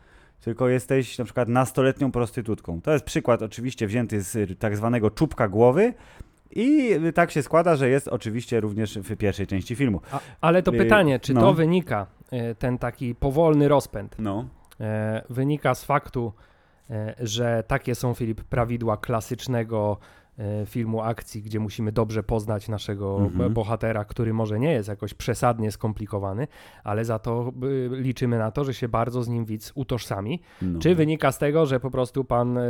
tylko 0.42 0.68
jesteś 0.68 1.18
na 1.18 1.24
przykład 1.24 1.48
nastoletnią 1.48 2.12
prostytutką. 2.12 2.80
To 2.80 2.92
jest 2.92 3.04
przykład 3.04 3.42
oczywiście 3.42 3.86
wzięty 3.86 4.22
z 4.22 4.36
y, 4.36 4.56
tak 4.56 4.76
zwanego 4.76 5.10
czubka 5.10 5.48
głowy 5.48 5.94
i 6.50 6.90
tak 7.14 7.30
się 7.30 7.42
składa, 7.42 7.76
że 7.76 7.88
jest 7.88 8.08
oczywiście 8.08 8.60
również 8.60 8.98
w 8.98 9.16
pierwszej 9.16 9.46
części 9.46 9.76
filmu. 9.76 10.00
A, 10.12 10.20
ale 10.40 10.62
to 10.62 10.74
Y, 10.74 10.78
pytanie, 10.78 11.20
czy 11.20 11.34
no. 11.34 11.40
to 11.40 11.54
wynika, 11.54 12.06
y, 12.32 12.54
ten 12.54 12.78
taki 12.78 13.14
powolny 13.14 13.68
rozpęd, 13.68 14.16
No. 14.18 14.48
wynika 15.30 15.74
z 15.74 15.84
faktu, 15.84 16.32
że 17.20 17.64
takie 17.66 17.94
są, 17.94 18.14
Filip, 18.14 18.44
prawidła 18.44 18.96
klasycznego 18.96 19.98
filmu 20.66 21.00
akcji, 21.00 21.42
gdzie 21.42 21.60
musimy 21.60 21.92
dobrze 21.92 22.22
poznać 22.22 22.68
naszego 22.68 23.18
Mhm. 23.18 23.52
bohatera, 23.52 24.04
który 24.04 24.34
może 24.34 24.58
nie 24.60 24.72
jest 24.72 24.88
jakoś 24.88 25.14
przesadnie 25.14 25.72
skomplikowany, 25.72 26.48
ale 26.84 27.04
za 27.04 27.18
to 27.18 27.52
y, 27.64 27.88
liczymy 27.92 28.38
na 28.38 28.50
to, 28.50 28.64
że 28.64 28.74
się 28.74 28.88
bardzo 28.88 29.22
z 29.22 29.28
nim 29.28 29.44
widz 29.44 29.72
utożsami. 29.74 30.40
no. 30.62 30.80
Czy 30.80 30.94
wynika 30.94 31.32
z 31.32 31.38
tego, 31.38 31.66
że 31.66 31.80
po 31.80 31.90
prostu 31.90 32.24
pan 32.24 32.58
e, 32.58 32.62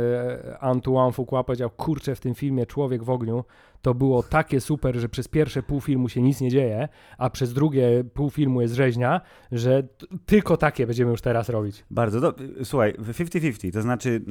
Antoine 0.59 1.11
Fuqua 1.13 1.43
powiedział, 1.43 1.69
kurczę, 1.69 2.15
w 2.15 2.19
tym 2.19 2.35
filmie 2.35 2.65
Człowiek 2.65 3.03
w 3.03 3.09
ogniu 3.09 3.43
to 3.83 3.93
było 3.93 4.23
takie 4.23 4.61
super, 4.61 4.95
że 4.95 5.09
przez 5.09 5.27
pierwsze 5.27 5.63
pół 5.63 5.81
filmu 5.81 6.09
się 6.09 6.21
nic 6.21 6.41
nie 6.41 6.49
dzieje, 6.49 6.87
a 7.17 7.29
przez 7.29 7.53
drugie 7.53 8.03
pół 8.13 8.29
filmu 8.29 8.61
jest 8.61 8.73
rzeźnia, 8.73 9.21
że 9.51 9.83
tylko 10.25 10.57
takie 10.57 10.87
będziemy 10.87 11.11
już 11.11 11.21
teraz 11.21 11.49
robić. 11.49 11.85
Bardzo 11.91 12.21
dobrze. 12.21 12.45
Słuchaj, 12.63 12.93
50-50, 12.93 13.73
to 13.73 13.81
znaczy 13.81 14.21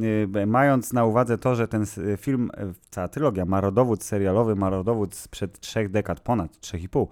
y, 0.43 0.47
mając 0.47 0.93
na 0.93 1.05
uwadze 1.05 1.39
to, 1.39 1.55
że 1.55 1.69
ten 1.69 1.83
s- 1.83 2.01
film, 2.19 2.51
y, 2.71 2.75
cała 2.91 3.09
trylogia 3.09 3.45
ma 3.45 3.61
rodowód 3.61 4.03
serialowy, 4.05 4.57
ma 4.57 4.71
rodowód 4.71 5.15
sprzed 5.15 5.61
trzech 5.61 5.91
dekad, 5.91 6.21
ponad 6.21 6.61
trzech 6.61 6.83
i 6.83 6.89
pół 6.89 7.09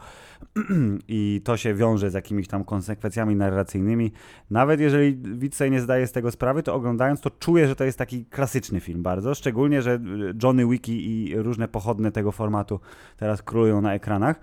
i 1.08 1.40
to 1.44 1.56
się 1.56 1.74
wiąże 1.74 2.10
z 2.10 2.14
jakimiś 2.14 2.48
tam 2.48 2.64
konsekwencjami 2.64 3.36
narracyjnymi, 3.36 4.12
nawet 4.50 4.80
jeżeli 4.80 5.16
widz 5.16 5.56
sobie 5.56 5.70
nie 5.70 5.80
zdaje 5.80 6.06
z 6.06 6.12
tego 6.12 6.30
sprawy, 6.30 6.62
to 6.62 6.74
oglądając 6.74 7.20
to 7.20 7.30
czuję, 7.30 7.68
że 7.68 7.76
to 7.76 7.84
jest 7.84 7.98
taki 7.98 8.24
klasyczny 8.24 8.80
film 8.80 9.02
bardzo, 9.02 9.34
szczególnie, 9.34 9.82
że 9.82 9.94
y, 9.94 9.98
Johnny 10.42 10.66
Wiki 10.66 11.06
i 11.28 11.36
różne 11.36 11.68
pochodne 11.68 12.12
tego 12.12 12.29
formatu 12.32 12.80
teraz 13.16 13.42
królują 13.42 13.80
na 13.80 13.94
ekranach. 13.94 14.40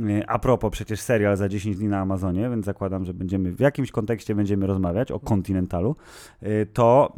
Y, 0.00 0.22
A 0.26 0.38
propos, 0.38 0.72
przecież 0.72 1.00
serial 1.00 1.36
za 1.36 1.48
10 1.48 1.76
dni 1.76 1.88
na 1.88 1.98
Amazonie, 2.00 2.50
więc 2.50 2.66
zakładam, 2.66 3.04
że 3.04 3.14
będziemy 3.14 3.52
w 3.52 3.60
jakimś 3.60 3.90
kontekście 3.90 4.34
będziemy 4.34 4.66
rozmawiać 4.66 5.12
o 5.12 5.20
Continentalu. 5.20 5.96
Y, 6.42 6.66
To 6.72 7.12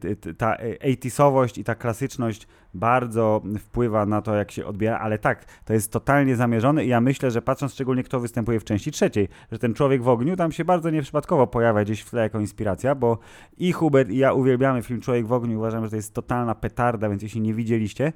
t- 0.00 0.16
t- 0.16 0.34
ta 0.34 0.56
80sowość 0.84 1.58
i 1.60 1.64
ta 1.64 1.74
klasyczność 1.74 2.46
bardzo 2.74 3.42
wpływa 3.58 4.06
na 4.06 4.22
to, 4.22 4.34
jak 4.34 4.50
się 4.50 4.66
odbiera, 4.66 4.98
ale 4.98 5.18
tak, 5.18 5.44
to 5.64 5.72
jest 5.72 5.92
totalnie 5.92 6.36
zamierzone 6.36 6.84
i 6.84 6.88
ja 6.88 7.00
myślę, 7.00 7.30
że 7.30 7.42
patrząc 7.42 7.72
szczególnie 7.72 8.02
kto 8.02 8.20
występuje 8.20 8.60
w 8.60 8.64
części 8.64 8.90
trzeciej, 8.90 9.28
że 9.52 9.58
ten 9.58 9.74
człowiek 9.74 10.02
w 10.02 10.08
ogniu 10.08 10.36
tam 10.36 10.52
się 10.52 10.64
bardzo 10.64 10.90
nieprzypadkowo 10.90 11.46
pojawia 11.46 11.84
gdzieś 11.84 12.00
w 12.00 12.10
tle 12.10 12.22
jako 12.22 12.40
inspiracja, 12.40 12.94
bo 12.94 13.18
i 13.58 13.72
Hubert 13.72 14.10
i 14.10 14.16
ja 14.16 14.32
uwielbiamy 14.32 14.82
film 14.82 15.00
Człowiek 15.00 15.26
w 15.26 15.32
ogniu, 15.32 15.58
uważam, 15.58 15.84
że 15.84 15.90
to 15.90 15.96
jest 15.96 16.14
totalna 16.14 16.54
petarda, 16.54 17.08
więc 17.08 17.22
jeśli 17.22 17.40
nie 17.40 17.54
widzieliście, 17.54 18.12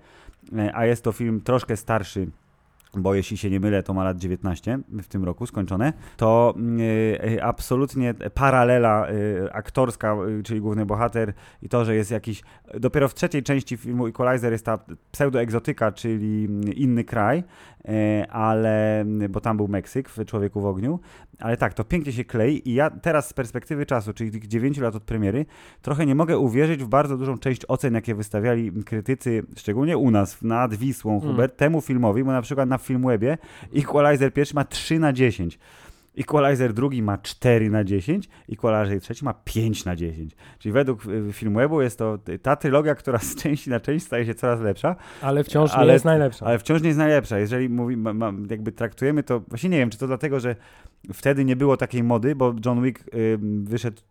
e, 0.56 0.76
a 0.76 0.86
jest 0.86 1.04
to 1.04 1.12
film 1.12 1.40
troszkę 1.40 1.76
starszy, 1.76 2.28
bo 2.96 3.14
jeśli 3.14 3.36
się 3.36 3.50
nie 3.50 3.60
mylę, 3.60 3.82
to 3.82 3.94
ma 3.94 4.04
lat 4.04 4.18
19 4.18 4.78
w 4.88 5.08
tym 5.08 5.24
roku 5.24 5.46
skończone, 5.46 5.92
to 6.16 6.54
y, 7.34 7.42
absolutnie 7.42 8.14
paralela 8.34 9.10
y, 9.10 9.52
aktorska, 9.52 10.16
y, 10.40 10.42
czyli 10.42 10.60
główny 10.60 10.86
bohater 10.86 11.32
i 11.62 11.68
to, 11.68 11.84
że 11.84 11.94
jest 11.94 12.10
jakiś, 12.10 12.42
dopiero 12.80 13.08
w 13.08 13.14
trzeciej 13.14 13.42
części 13.42 13.76
filmu 13.76 14.06
Equalizer 14.06 14.52
jest 14.52 14.64
ta 14.64 14.78
pseudoegzotyka, 15.12 15.92
czyli 15.92 16.48
inny 16.74 17.04
kraj, 17.04 17.38
y, 17.38 18.30
ale, 18.30 19.04
bo 19.30 19.40
tam 19.40 19.56
był 19.56 19.68
Meksyk 19.68 20.08
w 20.08 20.24
Człowieku 20.24 20.60
w 20.60 20.66
ogniu, 20.66 21.00
ale 21.40 21.56
tak, 21.56 21.74
to 21.74 21.84
pięknie 21.84 22.12
się 22.12 22.24
klei 22.24 22.68
i 22.68 22.74
ja 22.74 22.90
teraz 22.90 23.28
z 23.28 23.32
perspektywy 23.32 23.86
czasu, 23.86 24.12
czyli 24.12 24.30
tych 24.30 24.46
9 24.46 24.78
lat 24.78 24.94
od 24.94 25.02
premiery, 25.02 25.46
trochę 25.82 26.06
nie 26.06 26.14
mogę 26.14 26.38
uwierzyć 26.38 26.84
w 26.84 26.88
bardzo 26.88 27.16
dużą 27.16 27.38
część 27.38 27.62
ocen, 27.68 27.94
jakie 27.94 28.14
wystawiali 28.14 28.72
krytycy, 28.84 29.42
szczególnie 29.56 29.98
u 29.98 30.10
nas, 30.10 30.42
nad 30.42 30.74
Wisłą, 30.74 31.18
Mm. 31.18 31.30
Hubert, 31.30 31.56
temu 31.56 31.80
filmowi, 31.80 32.24
bo 32.24 32.32
na 32.32 32.42
przykład 32.42 32.68
na 32.68 32.77
Filmwebie 32.78 33.38
Equalizer 33.76 34.32
pierwszy 34.32 34.54
ma 34.54 34.64
3 34.64 34.98
na 34.98 35.12
10. 35.12 35.58
Equalizer 36.18 36.72
drugi 36.72 37.02
ma 37.02 37.18
4 37.18 37.70
na 37.70 37.84
10, 37.84 38.28
Equalizer 38.52 39.00
trzeci 39.00 39.24
ma 39.24 39.34
5 39.44 39.84
na 39.84 39.96
10. 39.96 40.36
Czyli 40.58 40.72
według 40.72 41.06
y, 41.06 41.32
Filmwebu 41.32 41.82
jest 41.82 41.98
to 41.98 42.18
ta 42.42 42.56
trylogia, 42.56 42.94
która 42.94 43.18
z 43.18 43.34
części 43.34 43.70
na 43.70 43.80
część 43.80 44.06
staje 44.06 44.26
się 44.26 44.34
coraz 44.34 44.60
lepsza, 44.60 44.96
Ale 45.22 45.44
wciąż 45.44 45.70
Ale- 45.74 45.86
nie 45.86 45.92
jest 45.92 46.04
najlepsza. 46.04 46.46
ale 46.46 46.58
wciąż 46.58 46.82
nie 46.82 46.88
jest 46.88 46.98
najlepsza. 46.98 47.38
Jeżeli 47.38 47.68
mówi, 47.68 47.96
ma, 47.96 48.12
ma, 48.14 48.32
jakby 48.50 48.72
traktujemy 48.72 49.22
to, 49.22 49.40
właśnie 49.40 49.70
nie 49.70 49.78
wiem, 49.78 49.90
czy 49.90 49.98
to 49.98 50.06
dlatego, 50.06 50.40
że 50.40 50.56
wtedy 51.12 51.44
nie 51.44 51.56
było 51.56 51.76
takiej 51.76 52.02
mody, 52.02 52.34
bo 52.34 52.54
John 52.64 52.82
Wick 52.82 53.14
y, 53.14 53.38
wyszedł 53.62 54.02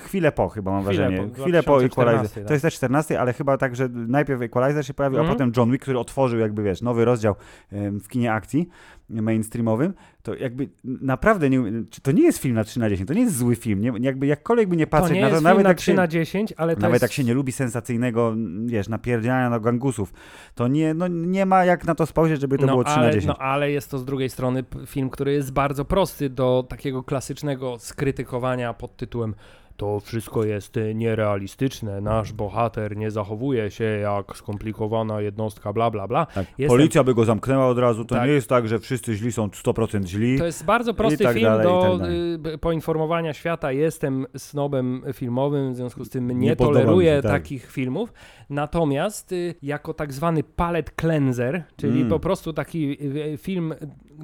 chwilę 0.00 0.32
po 0.32 0.48
chyba 0.48 0.70
mam 0.70 0.84
Chwilę 0.84 0.96
wrażenie. 1.08 1.28
po, 1.28 1.42
chwilę 1.42 1.62
po 1.62 1.72
2014, 1.78 1.86
Equalizer. 1.86 2.34
tak. 2.42 2.48
To 2.48 2.52
jest 2.54 2.62
też 2.62 2.74
14, 2.74 3.20
ale 3.20 3.32
chyba 3.32 3.58
tak, 3.58 3.76
że 3.76 3.88
najpierw 3.88 4.42
Equalizer 4.42 4.86
się 4.86 4.94
pojawił, 4.94 5.18
Mhm. 5.18 5.30
a 5.30 5.34
potem 5.34 5.52
John 5.56 5.70
Wick, 5.72 5.82
który 5.82 5.98
otworzył 5.98 6.38
jakby, 6.38 6.62
wiesz, 6.62 6.82
nowy 6.82 7.04
rozdział 7.04 7.34
w 7.72 8.08
kinie 8.08 8.32
akcji 8.32 8.68
mainstreamowym, 9.08 9.94
to 10.22 10.34
jakby 10.34 10.68
naprawdę 10.84 11.50
nie, 11.50 11.62
to 12.02 12.12
nie 12.12 12.22
jest 12.22 12.38
film 12.38 12.54
na 12.54 12.64
3 12.64 12.80
na 12.80 12.88
10, 12.90 13.08
to 13.08 13.14
nie 13.14 13.20
jest 13.20 13.36
zły 13.36 13.56
film, 13.56 13.80
nie, 13.80 13.92
jakby 14.00 14.26
jakkolwiek 14.26 14.68
by 14.68 14.76
nie 14.76 14.86
to 14.86 14.90
patrzeć 14.90 15.14
nie 15.14 15.20
na 15.20 15.28
to, 15.28 15.32
jest 15.34 15.44
nawet 15.44 15.56
film 15.56 15.64
na 15.64 15.68
jak 15.70 15.78
3 15.78 15.86
się, 15.90 15.94
na 15.94 16.08
10, 16.08 16.54
ale 16.56 16.74
to 16.76 16.80
nawet 16.82 16.94
jest... 16.94 17.02
jak 17.02 17.12
się 17.12 17.24
nie 17.24 17.34
lubi 17.34 17.52
sensacyjnego, 17.52 18.34
wiesz, 18.66 18.88
napierdziania 18.88 19.50
na 19.50 19.60
gangusów, 19.60 20.12
to 20.54 20.68
nie, 20.68 20.94
no, 20.94 21.08
nie 21.08 21.46
ma 21.46 21.64
jak 21.64 21.84
na 21.84 21.94
to 21.94 22.06
spojrzeć, 22.06 22.40
żeby 22.40 22.58
to 22.58 22.66
było 22.66 22.84
3 22.84 22.94
ale, 22.94 23.06
na 23.06 23.12
10. 23.12 23.26
No 23.26 23.36
ale 23.38 23.70
jest 23.70 23.90
to 23.90 23.98
z 23.98 24.04
drugiej 24.04 24.30
strony 24.30 24.64
film, 24.86 25.10
który 25.10 25.32
jest 25.32 25.52
bardzo 25.52 25.84
prosty 25.84 26.30
do 26.30 26.66
takiego 26.68 27.02
klasycznego 27.02 27.78
skrytykowania 27.78 28.74
pod 28.74 28.96
tytułem 28.96 29.34
to 29.80 30.00
wszystko 30.00 30.44
jest 30.44 30.74
nierealistyczne, 30.94 32.00
nasz 32.00 32.32
bohater 32.32 32.96
nie 32.96 33.10
zachowuje 33.10 33.70
się 33.70 33.84
jak 33.84 34.36
skomplikowana 34.36 35.20
jednostka, 35.20 35.72
bla, 35.72 35.90
bla, 35.90 36.08
bla. 36.08 36.26
Tak. 36.26 36.46
Jestem- 36.58 36.68
Policja 36.78 37.04
by 37.04 37.14
go 37.14 37.24
zamknęła 37.24 37.66
od 37.66 37.78
razu. 37.78 38.04
To 38.04 38.14
Tak. 38.14 38.26
nie 38.26 38.32
jest 38.32 38.48
tak, 38.48 38.68
że 38.68 38.78
wszyscy 38.78 39.14
źli 39.14 39.32
są 39.32 39.48
100% 39.48 40.06
źli. 40.06 40.38
To 40.38 40.46
jest 40.46 40.64
bardzo 40.64 40.94
prosty 40.94 41.24
tak 41.24 41.34
film 41.34 41.44
dalej, 41.46 41.66
do 41.66 41.98
tak 42.00 42.54
y, 42.54 42.58
poinformowania 42.58 43.32
świata. 43.32 43.72
Jestem 43.72 44.26
snobem 44.36 45.02
filmowym, 45.12 45.72
w 45.72 45.76
związku 45.76 46.04
z 46.04 46.10
tym 46.10 46.26
nie, 46.28 46.34
Nie 46.34 46.56
toleruję 46.56 47.16
się, 47.16 47.22
tak. 47.22 47.32
takich 47.32 47.70
filmów. 47.70 48.12
Natomiast 48.50 49.32
y, 49.32 49.54
jako 49.62 49.94
tak 49.94 50.12
zwany 50.12 50.42
palette 50.42 50.92
cleanser, 51.00 51.62
czyli 51.76 51.96
Mm. 51.98 52.08
po 52.08 52.20
prostu 52.20 52.52
taki 52.52 52.98
y, 53.34 53.36
film 53.38 53.74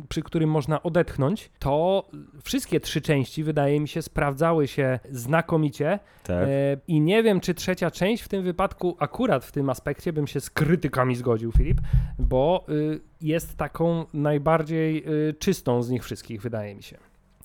przy 0.08 0.22
którym 0.22 0.50
można 0.50 0.82
odetchnąć, 0.82 1.50
to 1.58 2.08
wszystkie 2.44 2.80
trzy 2.80 3.00
części, 3.00 3.44
wydaje 3.44 3.80
mi 3.80 3.88
się, 3.88 4.02
sprawdzały 4.02 4.68
się 4.68 4.98
znakomicie. 5.10 5.98
Tak. 6.22 6.48
E, 6.48 6.48
I 6.88 7.00
nie 7.00 7.22
wiem, 7.22 7.40
czy 7.40 7.54
trzecia 7.54 7.90
część 7.90 8.22
w 8.22 8.28
tym 8.28 8.42
wypadku, 8.42 8.96
akurat 8.98 9.44
w 9.44 9.52
tym 9.52 9.70
aspekcie, 9.70 10.12
bym 10.12 10.26
się 10.26 10.40
z 10.40 10.50
krytykami 10.50 11.16
zgodził, 11.16 11.52
Filip, 11.52 11.80
bo 12.18 12.64
y, 12.68 13.00
jest 13.20 13.56
taką 13.56 14.04
najbardziej 14.12 15.04
y, 15.28 15.34
czystą 15.34 15.82
z 15.82 15.90
nich 15.90 16.04
wszystkich, 16.04 16.42
wydaje 16.42 16.74
mi 16.74 16.82
się. 16.82 16.98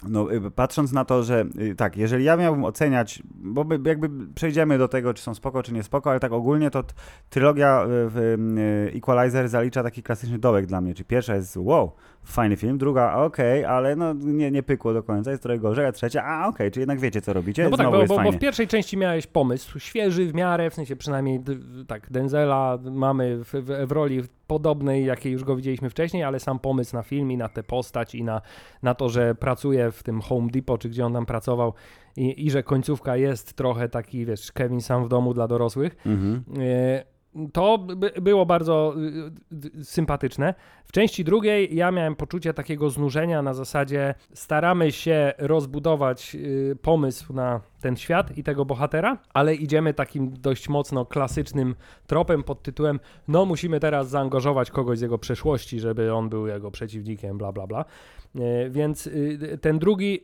No, 0.08 0.34
y, 0.34 0.52
patrząc 0.52 0.92
na 0.92 1.06
to, 1.06 1.24
że 1.24 1.46
tak, 1.78 1.98
jeżeli 1.98 2.24
ja 2.24 2.38
miałbym 2.38 2.66
oceniać, 2.66 3.24
bo 3.26 3.66
by- 3.66 3.90
jakby 3.90 4.10
przejdziemy 4.34 4.78
do 4.78 4.88
tego, 4.88 5.14
czy 5.14 5.24
są 5.24 5.36
spoko, 5.36 5.64
czy 5.64 5.74
nie 5.74 5.84
spoko, 5.84 6.10
ale 6.10 6.20
tak 6.20 6.32
ogólnie 6.32 6.72
to 6.72 6.84
trylogia 7.30 7.86
w 7.88 8.38
Equalizer 8.96 9.50
zalicza 9.50 9.84
taki 9.84 10.04
klasyczny 10.04 10.40
dołek 10.40 10.66
dla 10.66 10.82
mnie. 10.82 10.94
Czyli 10.94 11.06
pierwsza 11.06 11.36
jest 11.36 11.58
wow, 11.58 11.92
fajny 12.24 12.56
film, 12.56 12.78
druga 12.78 13.16
okej, 13.16 13.66
ale 13.66 13.96
no 13.96 14.14
nie, 14.14 14.52
nie 14.52 14.64
pykło 14.64 14.94
do 14.94 15.04
końca, 15.04 15.32
jest 15.32 15.44
trochę 15.44 15.60
gorzej, 15.60 15.86
a 15.86 15.92
trzecia 15.92 16.24
a 16.26 16.48
okej, 16.48 16.72
czyli 16.72 16.82
jednak 16.82 17.00
wiecie, 17.00 17.22
co 17.22 17.34
robicie, 17.34 17.64
No 17.64 17.70
bo 17.70 17.78
tak, 17.78 17.84
znowu 17.84 17.96
bo, 17.98 18.02
jest 18.02 18.10
bo, 18.10 18.16
bo 18.16 18.24
fajnie. 18.24 18.38
w 18.38 18.42
pierwszej 18.42 18.68
części 18.68 18.98
miałeś 18.98 19.28
pomysł 19.28 19.80
świeży 19.80 20.26
w 20.26 20.34
miarę, 20.34 20.70
w 20.70 20.74
sensie 20.74 20.96
przynajmniej 20.96 21.40
tak, 21.88 22.12
Denzela 22.12 22.78
mamy 22.92 23.38
w, 23.44 23.54
w, 23.54 23.88
w 23.88 23.92
roli 23.92 24.22
podobnej, 24.48 25.06
jakiej 25.06 25.32
już 25.34 25.44
go 25.44 25.56
widzieliśmy 25.56 25.90
wcześniej, 25.90 26.24
ale 26.24 26.40
sam 26.40 26.60
pomysł 26.60 26.96
na 26.96 27.04
film 27.04 27.32
i 27.32 27.38
na 27.38 27.50
tę 27.50 27.64
postać 27.64 28.16
i 28.16 28.24
na, 28.24 28.42
na 28.84 28.94
to, 28.96 29.10
że 29.10 29.36
pracuje 29.36 29.92
w 29.92 30.04
tym 30.04 30.22
Home 30.22 30.48
Depot, 30.52 30.82
czy 30.82 30.90
gdzie 30.90 31.06
on 31.06 31.14
tam 31.14 31.26
pracował 31.26 31.74
i, 32.18 32.46
i 32.46 32.52
że 32.52 32.64
końcówka 32.64 33.18
jest 33.18 33.54
trochę 33.54 33.90
taki, 33.90 34.26
wiesz, 34.26 34.52
Kevin 34.52 34.82
sam 34.82 35.06
w 35.06 35.10
domu 35.10 35.34
dla 35.34 35.48
dorosłych. 35.48 35.96
Mhm. 36.06 36.44
E, 36.60 37.11
To 37.54 37.78
by, 37.78 38.12
było 38.22 38.46
bardzo 38.46 38.96
y, 39.54 39.80
y, 39.80 39.86
sympatyczne. 39.86 40.54
W 40.86 40.92
części 40.92 41.24
drugiej 41.24 41.76
ja 41.76 41.92
miałem 41.92 42.16
poczucie 42.16 42.54
takiego 42.54 42.90
znużenia 42.90 43.42
na 43.42 43.54
zasadzie 43.54 44.16
staramy 44.34 44.92
się 44.92 45.34
rozbudować 45.38 46.36
y, 46.36 46.78
pomysł 46.82 47.34
na 47.34 47.62
ten 47.82 47.96
świat 47.98 48.38
i 48.38 48.44
tego 48.44 48.66
bohatera, 48.66 49.18
ale 49.34 49.56
idziemy 49.56 49.94
takim 49.94 50.34
dość 50.34 50.70
mocno 50.70 51.06
klasycznym 51.06 51.76
tropem 52.08 52.44
pod 52.44 52.64
tytułem 52.64 53.00
no 53.28 53.46
musimy 53.46 53.80
teraz 53.80 54.10
zaangażować 54.10 54.72
kogoś 54.72 54.98
z 54.98 55.02
jego 55.02 55.18
przeszłości, 55.18 55.80
żeby 55.80 56.14
on 56.14 56.30
był 56.30 56.48
jego 56.48 56.72
przeciwnikiem, 56.72 57.38
bla 57.38 57.52
bla 57.52 57.68
bla. 57.68 57.86
E, 58.36 58.70
Więc 58.70 59.08
y, 59.08 59.58
ten 59.62 59.80
drugi 59.80 60.24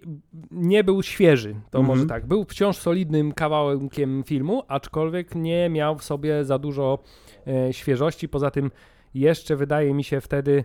nie 0.51 0.83
był 0.83 1.03
świeży, 1.03 1.55
to 1.69 1.79
Mhm. 1.79 1.85
może 1.85 2.07
tak. 2.09 2.25
Był 2.25 2.43
wciąż 2.45 2.77
solidnym 2.77 3.31
kawałkiem 3.31 4.23
filmu, 4.23 4.63
aczkolwiek 4.67 5.35
nie 5.35 5.69
miał 5.69 5.97
w 5.97 6.03
sobie 6.03 6.45
za 6.45 6.59
dużo 6.59 6.99
e, 7.47 7.73
świeżości. 7.73 8.29
Poza 8.29 8.51
tym 8.51 8.71
jeszcze 9.13 9.55
wydaje 9.55 9.93
mi 9.93 10.03
się 10.03 10.21
wtedy 10.21 10.63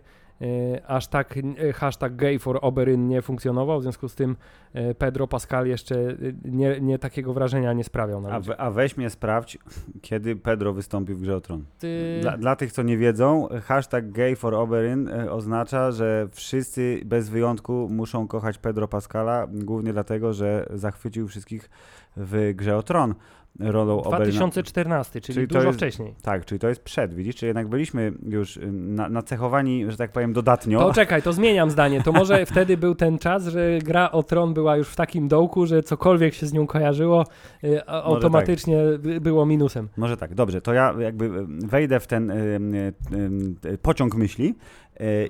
aż 0.86 1.06
tak 1.06 1.34
e, 1.58 1.72
hashtag 1.72 2.16
gay 2.16 2.38
for 2.38 2.58
Oberyn 2.62 3.08
nie 3.08 3.22
funkcjonował, 3.22 3.80
w 3.80 3.82
związku 3.82 4.08
z 4.08 4.14
tym 4.14 4.36
e, 4.74 4.94
Pedro 4.94 5.28
Pascal 5.28 5.66
jeszcze 5.66 5.94
e, 5.96 6.16
nie, 6.44 6.80
nie 6.80 6.98
takiego 6.98 7.32
wrażenia 7.32 7.72
nie 7.72 7.84
sprawiał 7.84 8.20
na 8.20 8.30
A, 8.30 8.40
we, 8.40 8.60
a 8.60 8.70
weź 8.70 8.96
mnie 8.96 9.10
sprawdź, 9.10 9.58
kiedy 10.02 10.36
Pedro 10.36 10.72
wystąpił 10.72 11.16
w 11.16 11.20
Grze 11.20 11.36
o 11.36 11.40
Tron. 11.40 11.64
Ty... 11.78 12.18
Dla, 12.22 12.38
dla 12.38 12.56
tych, 12.56 12.72
co 12.72 12.82
nie 12.82 12.98
wiedzą, 12.98 13.48
hashtag 13.64 14.10
gay 14.10 14.36
for 14.36 14.54
Oberyn 14.54 15.08
e, 15.08 15.32
oznacza, 15.32 15.90
że 15.90 16.28
wszyscy 16.30 17.00
bez 17.04 17.28
wyjątku 17.28 17.88
muszą 17.90 18.28
kochać 18.28 18.58
Pedro 18.58 18.88
Pascala, 18.88 19.46
głównie 19.50 19.92
dlatego, 19.92 20.32
że 20.32 20.66
zachwycił 20.70 21.28
wszystkich 21.28 21.70
w 22.16 22.52
Grze 22.54 22.76
o 22.76 22.82
Tron 22.82 23.14
rolą 23.60 24.02
Oberyna. 24.02 24.16
2014, 24.30 25.20
czyli, 25.20 25.34
Czyli 25.34 25.46
dużo 25.46 25.66
jest- 25.66 25.78
wcześniej. 25.78 26.14
Tak, 26.22 26.44
czyli 26.44 26.58
to 26.58 26.68
jest 26.68 26.82
przed, 26.82 27.14
widzisz? 27.14 27.36
Czyli 27.36 27.48
jednak 27.48 27.68
byliśmy 27.68 28.12
już 28.28 28.58
na, 28.72 29.08
nacechowani, 29.08 29.90
że 29.90 29.96
tak 29.96 30.12
powiem, 30.12 30.32
dodatnio. 30.32 30.78
To 30.78 30.92
czekaj, 30.92 31.22
to 31.22 31.32
zmieniam 31.32 31.70
zdanie. 31.70 32.02
To 32.02 32.12
może 32.12 32.46
wtedy 32.52 32.76
był 32.76 32.94
ten 32.94 33.18
czas, 33.18 33.46
że 33.46 33.78
gra 33.84 34.10
o 34.10 34.22
tron 34.22 34.54
była 34.54 34.76
już 34.76 34.88
w 34.88 34.96
takim 34.96 35.28
dołku, 35.28 35.66
że 35.66 35.82
cokolwiek 35.82 36.34
się 36.34 36.46
z 36.46 36.52
nią 36.52 36.66
kojarzyło, 36.66 37.24
y, 37.64 37.80
a- 37.86 38.02
automatycznie 38.02 38.78
by- 38.98 39.20
było 39.20 39.46
minusem. 39.46 39.88
Może 39.96 40.16
tak, 40.16 40.34
dobrze, 40.34 40.60
to 40.60 40.72
ja 40.72 40.94
jakby 40.98 41.46
wejdę 41.46 42.00
w 42.00 42.06
ten 42.06 42.30
ym, 42.30 42.74
ym, 43.12 43.56
y, 43.66 43.78
pociąg 43.78 44.14
myśli 44.14 44.48
y, 44.48 44.54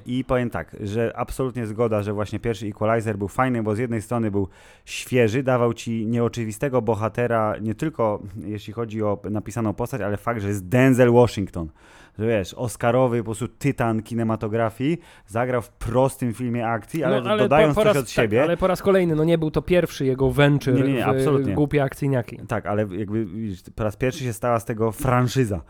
i 0.07 0.25
powiem 0.25 0.51
tak, 0.51 0.77
że 0.81 1.12
absolutnie 1.16 1.66
zgoda, 1.66 2.03
że 2.03 2.12
właśnie 2.12 2.40
pierwszy 2.40 2.66
Equalizer 2.66 3.18
był 3.18 3.29
fajny, 3.29 3.62
bo 3.62 3.75
z 3.75 3.79
jednej 3.79 4.03
strony 4.03 4.31
był 4.31 4.48
świeży, 4.85 5.42
dawał 5.42 5.75
ci 5.75 6.07
nieoczywistego 6.07 6.83
bohatera, 6.83 7.55
nie 7.61 7.75
tylko 7.75 8.22
jeśli 8.44 8.72
chodzi 8.72 9.03
o 9.03 9.18
napisaną 9.31 9.75
postać, 9.75 10.01
ale 10.01 10.16
fakt, 10.16 10.40
że 10.40 10.48
jest 10.48 10.68
Denzel 10.68 11.12
Washington. 11.12 11.68
Że 12.18 12.27
wiesz, 12.27 12.55
Oscarowy 12.55 13.18
po 13.18 13.25
prostu 13.25 13.48
tytan 13.48 14.03
kinematografii, 14.03 14.98
zagrał 15.27 15.62
w 15.62 15.70
prostym 15.70 16.35
filmie 16.35 16.68
akcji, 16.68 17.05
ale, 17.05 17.20
No, 17.20 17.37
dodając 17.37 17.75
po 17.75 17.81
coś 17.81 17.94
raz, 17.94 17.96
od 17.96 18.11
siebie. 18.11 18.38
Tak, 18.38 18.48
ale 18.48 18.57
po 18.57 18.66
raz 18.66 18.83
kolejny, 18.83 19.14
no 19.14 19.25
nie 19.25 19.38
był 19.38 19.51
to 19.51 19.62
pierwszy 19.62 20.07
jego 20.07 20.31
venture 20.31 20.75
Nie, 20.75 20.83
nie, 20.83 20.92
nie, 20.92 21.05
w 21.05 21.09
absolutnie. 21.09 21.55
głupie 21.55 21.83
akcyjniaki. 21.83 22.38
Tak, 22.48 22.66
ale 22.66 22.87
jakby 22.98 23.27
po 23.75 23.85
raz 23.85 23.96
pierwszy 23.96 24.25
się 24.25 24.33
stała 24.33 24.61
z 24.61 24.64
tego 24.64 24.92
franczyza. 24.92 25.61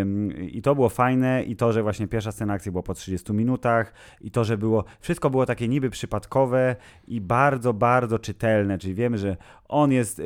Ym, 0.00 0.32
I 0.48 0.62
to 0.62 0.74
było 0.74 0.88
fajne, 0.88 1.42
i 1.42 1.56
to, 1.56 1.72
że 1.72 1.82
właśnie 1.82 2.08
pierwsza 2.08 2.32
scena 2.32 2.52
akcji 2.52 2.70
była 2.70 2.82
po 2.82 2.94
30 2.94 3.32
minutach, 3.32 3.92
i 4.20 4.30
to, 4.30 4.44
że 4.44 4.58
było. 4.58 4.84
Wszystko 5.00 5.30
było 5.30 5.46
takie 5.46 5.68
niby 5.68 5.90
przypadkowe 5.90 6.76
i 7.08 7.20
bardzo, 7.20 7.72
bardzo 7.74 8.18
czytelne. 8.18 8.78
Czyli 8.78 8.94
wiemy, 8.94 9.18
że 9.18 9.36
on 9.70 9.92
jest 9.92 10.22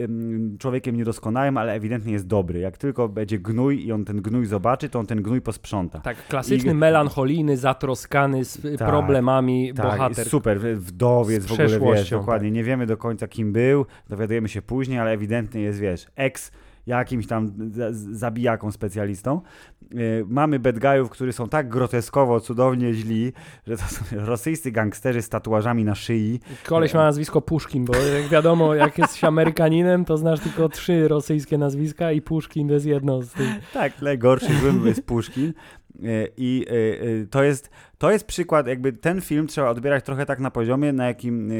człowiekiem 0.59 0.97
niedoskonałym, 0.97 1.57
ale 1.57 1.73
ewidentnie 1.73 2.13
jest 2.13 2.27
dobry. 2.27 2.61
Jak 2.61 2.79
tylko 2.79 3.09
będzie 3.09 3.39
gnój 3.39 3.87
i 3.87 3.93
on 3.93 4.05
ten 4.05 4.23
gnój 4.23 4.47
zobaczy, 4.47 4.89
to 4.89 4.99
on 4.99 5.07
ten 5.07 5.23
gnój 5.23 5.41
posprząta. 5.41 6.01
Tak, 6.01 6.17
klasyczny, 6.29 6.73
I- 6.73 6.75
melancholijny, 6.75 7.57
zatroskany 7.57 8.45
z 8.45 8.65
y, 8.65 8.77
Tak, 8.79 8.89
problemami 8.89 9.73
Tak, 9.77 9.87
bohater. 9.87 10.27
super, 10.29 10.61
wdowiec 10.77 11.47
w 11.47 11.53
ogóle, 11.53 11.97
wiesz, 11.97 12.11
dokładnie, 12.11 12.51
nie 12.51 12.65
wiemy 12.65 12.87
do 12.87 12.97
końca 12.97 13.29
kim 13.29 13.53
był, 13.53 13.87
dowiadujemy 14.09 14.49
się 14.49 14.63
później, 14.63 14.99
ale 14.99 15.11
ewidentnie 15.11 15.61
jest, 15.61 15.79
wiesz, 15.81 16.07
ex 16.17 16.53
jakimś 16.87 17.27
tam 17.27 17.53
za- 17.71 17.93
zabijaką 17.93 18.73
specjalistą. 18.73 19.41
Yy, 19.95 20.25
mamy 20.29 20.59
bad 20.59 20.79
guyów, 20.79 21.11
którzy 21.11 21.33
są 21.33 21.49
tak 21.49 21.69
groteskowo, 21.69 22.41
cudownie 22.41 22.95
źli, 22.95 23.33
że 23.67 23.77
to 23.77 23.83
są 23.83 24.05
rosyjscy 24.27 24.73
gangsterzy 24.73 25.23
z 25.23 25.29
tatuażami 25.29 25.85
na 25.85 25.95
szyi. 25.95 26.41
Koleś 26.67 26.95
ma 26.95 27.03
nazwisko 27.05 27.43
Puszkin, 27.43 27.85
bo 27.85 27.97
jak 27.97 28.29
wiadomo, 28.29 28.75
jak 28.75 28.99
jesteś 28.99 29.25
Amerykaninem, 29.35 30.05
to 30.05 30.17
znasz 30.17 30.41
tylko 30.41 30.69
trzy 30.69 31.09
rosyjskie 31.09 31.59
nazwiska 31.59 32.13
i 32.13 32.23
Puszkin 32.23 32.69
to 32.69 32.75
jest 32.75 32.87
jedno 32.87 33.23
z 33.23 33.33
tych. 33.33 33.71
Tak, 33.73 34.03
najgorszy 34.03 34.59
złym 34.61 34.87
jest 34.87 35.07
Puszkin. 35.07 35.53
Yy, 35.99 36.29
I 36.37 36.67
yy, 36.71 37.09
yy, 37.09 37.27
to 37.31 37.43
jest, 37.43 37.71
to 37.99 38.11
jest 38.11 38.27
przykład, 38.27 38.67
jakby 38.67 38.93
ten 38.93 39.21
film 39.21 39.47
trzeba 39.47 39.71
odbierać 39.71 40.05
trochę 40.05 40.27
tak 40.27 40.41
na 40.41 40.51
poziomie, 40.51 40.93
na 40.93 41.07
jakim 41.07 41.53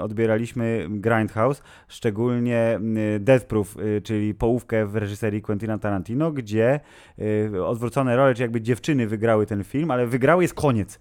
odbieraliśmy 0.00 0.86
Grindhouse, 0.90 1.62
szczególnie 1.88 2.80
Death 3.20 3.46
Proof, 3.46 3.76
yy, 3.76 4.00
czyli 4.02 4.34
połówkę 4.34 4.86
w 4.86 4.96
reżyserii 4.96 5.42
Quentina 5.42 5.78
Tarantino, 5.78 6.32
gdzie 6.32 6.80
yy, 7.18 7.66
odwrócone 7.66 8.16
role, 8.16 8.34
czy 8.34 8.42
jakby 8.42 8.60
dziewczyny 8.60 9.06
wygrały 9.06 9.46
ten 9.46 9.64
film, 9.64 9.90
ale 9.90 10.06
wygrały 10.06 10.44
jest 10.44 10.54
koniec. 10.54 11.00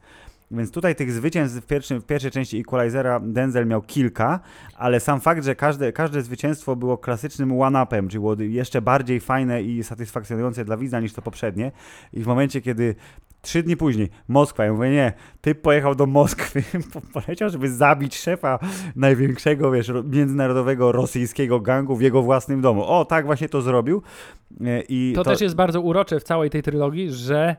Więc 0.52 0.72
tutaj 0.72 0.96
tych 0.96 1.12
zwycięstw 1.12 1.58
w, 1.64 1.66
pierwszym, 1.66 2.02
w 2.02 2.06
pierwszej 2.06 2.32
części 2.32 2.60
Equalizera 2.60 3.20
Denzel 3.20 3.68
miał 3.68 3.82
kilka, 3.82 4.40
ale 4.78 5.00
sam 5.00 5.22
fakt, 5.22 5.44
że 5.44 5.56
każde, 5.56 5.94
każde 5.94 6.22
zwycięstwo 6.22 6.76
było 6.76 6.98
klasycznym 6.98 7.62
one-upem, 7.62 8.08
czyli 8.08 8.20
było 8.20 8.36
jeszcze 8.40 8.82
bardziej 8.82 9.20
fajne 9.20 9.64
i 9.64 9.84
satysfakcjonujące 9.84 10.66
dla 10.66 10.78
widza 10.78 11.00
niż 11.00 11.14
to 11.14 11.22
poprzednie. 11.22 11.72
I 12.14 12.24
w 12.24 12.28
momencie, 12.28 12.62
kiedy 12.62 12.96
trzy 13.42 13.64
dni 13.64 13.78
później 13.78 14.10
Moskwa, 14.28 14.66
ja 14.66 14.74
mówię, 14.74 14.90
nie, 14.90 15.14
typ 15.42 15.62
pojechał 15.62 15.96
do 15.96 16.06
Moskwy, 16.06 16.64
po- 16.94 17.22
poleciał, 17.22 17.50
żeby 17.50 17.70
zabić 17.72 18.18
szefa 18.18 18.60
największego, 18.96 19.72
wiesz, 19.72 19.88
ro- 19.88 20.04
międzynarodowego 20.04 20.92
rosyjskiego 20.92 21.60
gangu 21.60 21.96
w 21.96 22.02
jego 22.02 22.22
własnym 22.22 22.62
domu. 22.62 22.84
O, 22.84 23.06
tak 23.06 23.26
właśnie 23.26 23.50
to 23.50 23.62
zrobił. 23.62 24.02
E, 24.62 24.82
I 24.82 25.14
To, 25.16 25.24
też 25.24 25.42
jest 25.42 25.56
bardzo 25.56 25.82
urocze 25.82 26.20
w 26.20 26.24
całej 26.24 26.50
tej 26.50 26.64
trylogii, 26.64 27.12
że 27.12 27.56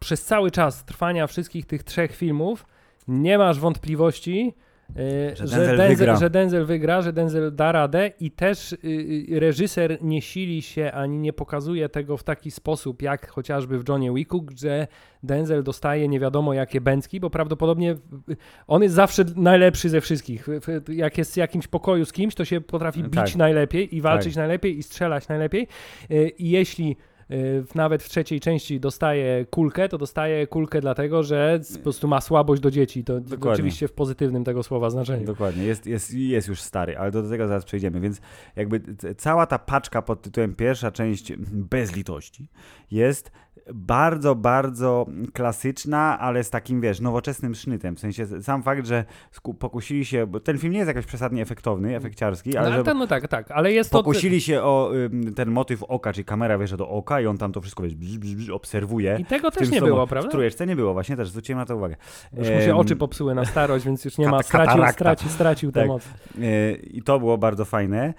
przez 0.00 0.24
cały 0.24 0.50
czas 0.50 0.84
trwania 0.84 1.26
wszystkich 1.26 1.66
tych 1.66 1.82
trzech 1.82 2.16
filmów 2.16 2.66
nie 3.08 3.38
masz 3.38 3.60
wątpliwości, 3.60 4.54
e, 4.96 5.36
Że 5.36 5.46
że, 5.46 5.56
Denzel 5.56 5.76
Denzel, 5.76 5.96
wygra. 5.96 6.16
że 6.16 6.30
Denzel 6.30 6.64
wygra, 6.66 7.02
że 7.02 7.12
Denzel 7.12 7.54
da 7.54 7.72
radę 7.72 8.10
i 8.20 8.30
też 8.30 8.72
y, 8.72 8.76
y, 9.32 9.40
reżyser 9.40 9.98
nie 10.02 10.22
sili 10.22 10.62
się 10.62 10.92
ani 10.92 11.18
nie 11.18 11.32
pokazuje 11.32 11.88
tego 11.88 12.16
w 12.16 12.22
taki 12.22 12.50
sposób, 12.50 13.02
jak 13.02 13.28
chociażby 13.30 13.78
w 13.78 13.88
Johnie 13.88 14.14
Wicku, 14.14 14.46
że 14.58 14.86
Denzel 15.22 15.62
dostaje 15.62 16.08
nie 16.08 16.20
wiadomo 16.20 16.54
jakie 16.54 16.80
bęcki, 16.80 17.20
bo 17.20 17.30
prawdopodobnie 17.30 17.92
y, 17.92 18.36
on 18.66 18.82
jest 18.82 18.94
zawsze 18.94 19.24
najlepszy 19.36 19.88
ze 19.88 20.00
wszystkich. 20.00 20.46
Jak 20.88 21.18
jest 21.18 21.34
w 21.34 21.36
jakimś 21.36 21.66
pokoju 21.66 22.04
z 22.04 22.12
kimś, 22.12 22.34
to 22.34 22.44
się 22.44 22.60
potrafi 22.60 23.02
bić 23.02 23.14
Tak. 23.14 23.36
najlepiej 23.36 23.96
i 23.96 24.00
walczyć 24.00 24.34
Tak. 24.34 24.40
najlepiej 24.40 24.78
i 24.78 24.82
strzelać 24.82 25.28
najlepiej. 25.28 25.68
Y, 26.10 26.28
I 26.38 26.50
jeśli 26.50 26.90
y, 26.90 27.13
nawet 27.74 28.02
w 28.02 28.08
trzeciej 28.08 28.40
części 28.40 28.80
dostaje 28.80 29.46
kulkę, 29.50 29.88
to 29.88 29.98
dostaje 29.98 30.46
kulkę 30.46 30.80
dlatego, 30.80 31.22
że 31.22 31.60
po 31.76 31.78
prostu 31.78 32.08
ma 32.08 32.20
słabość 32.20 32.62
do 32.62 32.70
dzieci. 32.70 33.04
To 33.04 33.20
Dokładnie. 33.20 33.50
oczywiście 33.50 33.88
w 33.88 33.92
pozytywnym 33.92 34.44
tego 34.44 34.62
słowa 34.62 34.90
znaczeniu. 34.90 35.26
Dokładnie, 35.26 35.64
jest, 35.64 35.86
jest, 35.86 36.14
jest 36.14 36.48
już 36.48 36.60
stary, 36.60 36.98
ale 36.98 37.10
do 37.10 37.28
tego 37.30 37.48
zaraz 37.48 37.64
przejdziemy. 37.64 38.00
Więc 38.00 38.20
jakby 38.56 38.80
cała 39.16 39.46
ta 39.46 39.58
paczka 39.58 40.02
pod 40.02 40.22
tytułem 40.22 40.54
pierwsza 40.54 40.90
część 40.90 41.32
bez 41.52 41.96
litości 41.96 42.48
jest 42.90 43.30
bardzo, 43.74 44.34
bardzo 44.34 45.06
klasyczna, 45.32 46.18
ale 46.18 46.44
z 46.44 46.50
takim, 46.50 46.80
wiesz, 46.80 47.00
nowoczesnym 47.00 47.54
sznytem. 47.54 47.96
W 47.96 48.00
sensie 48.00 48.42
sam 48.42 48.62
fakt, 48.62 48.86
że 48.86 49.04
pokusili 49.58 50.04
się, 50.04 50.26
bo 50.26 50.40
ten 50.40 50.58
film 50.58 50.72
nie 50.72 50.78
jest 50.78 50.88
jakoś 50.88 51.06
przesadnie 51.06 51.42
efektowny, 51.42 51.96
efekciarski, 51.96 52.56
ale 52.56 52.70
no, 52.70 52.76
że 52.76 52.82
to, 52.84 52.94
no 52.94 53.06
tak, 53.06 53.28
tak, 53.28 53.50
ale 53.50 53.72
jest 53.72 53.90
to... 53.90 53.98
pokusili 53.98 54.40
się 54.40 54.62
o 54.62 54.92
ten 55.36 55.50
motyw 55.50 55.82
oka, 55.82 56.12
czyli 56.12 56.24
kamera 56.24 56.58
wjeżdża 56.58 56.76
do 56.76 56.88
oka 56.88 57.20
i 57.20 57.26
on 57.26 57.38
tam 57.38 57.52
to 57.52 57.60
wszystko, 57.60 57.82
wiesz, 57.82 57.94
bzz, 57.94 58.16
bzz, 58.18 58.34
bzz, 58.34 58.50
obserwuje. 58.50 59.16
I 59.20 59.24
tego 59.24 59.50
W 59.50 59.54
też 59.54 59.70
nie 59.70 59.80
było, 59.80 60.06
W 60.06 60.08
prawda? 60.08 60.30
trójeczce 60.30 60.66
nie 60.66 60.76
było, 60.76 60.92
właśnie 60.92 61.16
też 61.16 61.28
zwróciłem 61.28 61.58
na 61.58 61.66
to 61.66 61.76
uwagę. 61.76 61.96
Już 62.38 62.48
mu 62.50 62.60
się 62.60 62.76
oczy 62.76 62.96
popsuły 62.96 63.34
na 63.34 63.44
starość, 63.44 63.84
więc 63.84 64.04
już 64.04 64.18
nie 64.18 64.28
ma, 64.28 64.42
stracił, 64.42 64.86
stracił, 64.92 65.30
stracił 65.30 65.72
tę 65.72 65.80
Tak. 65.80 65.88
moc. 65.88 66.02
E, 66.42 66.72
I 66.72 67.02
to 67.02 67.18
było 67.18 67.38
bardzo 67.38 67.64
fajne, 67.64 68.14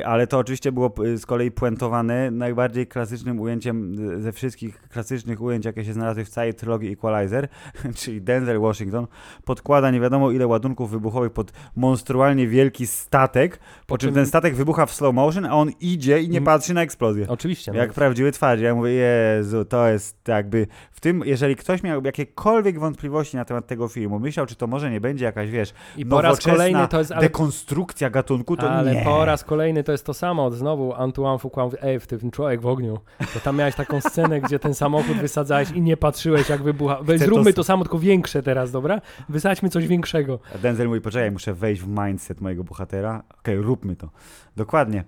e, 0.00 0.06
ale 0.06 0.26
to 0.26 0.38
oczywiście 0.38 0.72
było 0.72 0.94
z 1.16 1.26
kolei 1.26 1.50
puentowane 1.50 2.30
najbardziej 2.30 2.86
klasycznym 2.86 3.40
ujęciem 3.40 3.96
ze 4.22 4.32
wszystkich 4.32 4.73
klasycznych 4.90 5.42
ujęć, 5.42 5.64
jakie 5.64 5.84
się 5.84 5.92
znalazły 5.92 6.24
w 6.24 6.28
całej 6.28 6.54
trylogii 6.54 6.92
Equalizer, 6.92 7.48
czyli 8.00 8.22
Denzel 8.22 8.60
Washington 8.60 9.06
podkłada 9.44 9.90
nie 9.90 10.00
wiadomo 10.00 10.30
ile 10.30 10.46
ładunków 10.46 10.90
wybuchowych 10.90 11.32
pod 11.32 11.52
monstrualnie 11.76 12.46
wielki 12.48 12.86
statek, 12.86 13.58
po 13.86 13.98
czym 13.98 14.08
czym- 14.08 14.14
ten 14.14 14.26
statek 14.26 14.54
wybucha 14.54 14.86
w 14.86 14.92
slow 14.94 15.14
motion, 15.14 15.44
a 15.46 15.52
on 15.54 15.70
idzie 15.80 16.20
i 16.20 16.28
nie 16.28 16.38
Mm. 16.38 16.44
patrzy 16.44 16.74
na 16.74 16.82
eksplozję. 16.82 17.26
Oczywiście. 17.28 17.72
No. 17.72 17.78
Jak 17.78 17.92
prawdziwy 17.92 18.32
twarz. 18.32 18.60
Ja 18.60 18.74
mówię, 18.74 18.90
Jezu, 18.90 19.64
to 19.64 19.88
jest 19.88 20.28
jakby 20.28 20.66
w 20.92 21.00
tym, 21.00 21.22
jeżeli 21.26 21.56
ktoś 21.56 21.82
miał 21.82 22.04
jakiekolwiek 22.04 22.78
wątpliwości 22.78 23.36
na 23.36 23.44
temat 23.44 23.66
tego 23.66 23.88
filmu, 23.88 24.18
myślał, 24.18 24.46
czy 24.46 24.54
to 24.56 24.66
może 24.66 24.90
nie 24.90 25.00
będzie 25.00 25.24
jakaś, 25.24 25.50
wiesz, 25.50 25.74
I 25.96 26.06
po 26.06 26.20
raz 26.22 26.40
kolejny 26.40 26.88
to 26.88 26.98
jest... 26.98 27.12
Ale, 27.12 27.20
dekonstrukcja 27.20 28.10
gatunku, 28.10 28.56
to 28.56 28.70
ale 28.70 28.94
nie. 28.94 29.02
po 29.04 29.24
raz 29.24 29.44
kolejny 29.44 29.84
to 29.84 29.92
jest 29.92 30.06
to 30.06 30.14
samo. 30.14 30.50
Znowu 30.50 30.94
Antoine 30.94 31.38
Fuqua 31.38 31.68
ej, 31.82 32.00
w 32.00 32.06
tym 32.06 32.30
człowiek 32.30 32.60
w 32.60 32.66
ogniu. 32.66 32.98
To 33.34 33.40
tam 33.40 33.56
miałeś 33.56 33.74
taką 33.74 34.00
scenę, 34.00 34.40
gdzie 34.40 34.58
ten 34.64 34.74
samochód 34.74 35.16
wysadzałeś 35.16 35.70
i 35.70 35.80
nie 35.82 35.96
patrzyłeś, 35.96 36.48
jak 36.48 36.62
wybucha. 36.62 36.98
Weź, 37.02 37.20
to 37.20 37.26
zróbmy 37.26 37.50
s- 37.50 37.56
to, 37.56 37.64
samo, 37.64 37.84
tylko 37.84 37.98
większe 37.98 38.42
teraz, 38.42 38.70
dobra? 38.70 39.00
Wysadźmy 39.28 39.68
coś 39.68 39.86
większego. 39.86 40.38
A 40.54 40.58
Denzel 40.58 40.88
mówi, 40.88 41.00
poczekaj, 41.00 41.30
muszę 41.30 41.54
wejść 41.54 41.82
w 41.82 41.88
mindset 41.88 42.40
mojego 42.40 42.64
bohatera. 42.64 43.22
Okej, 43.38 43.56
róbmy 43.56 43.96
to. 43.96 44.10
Dokładnie. 44.56 45.04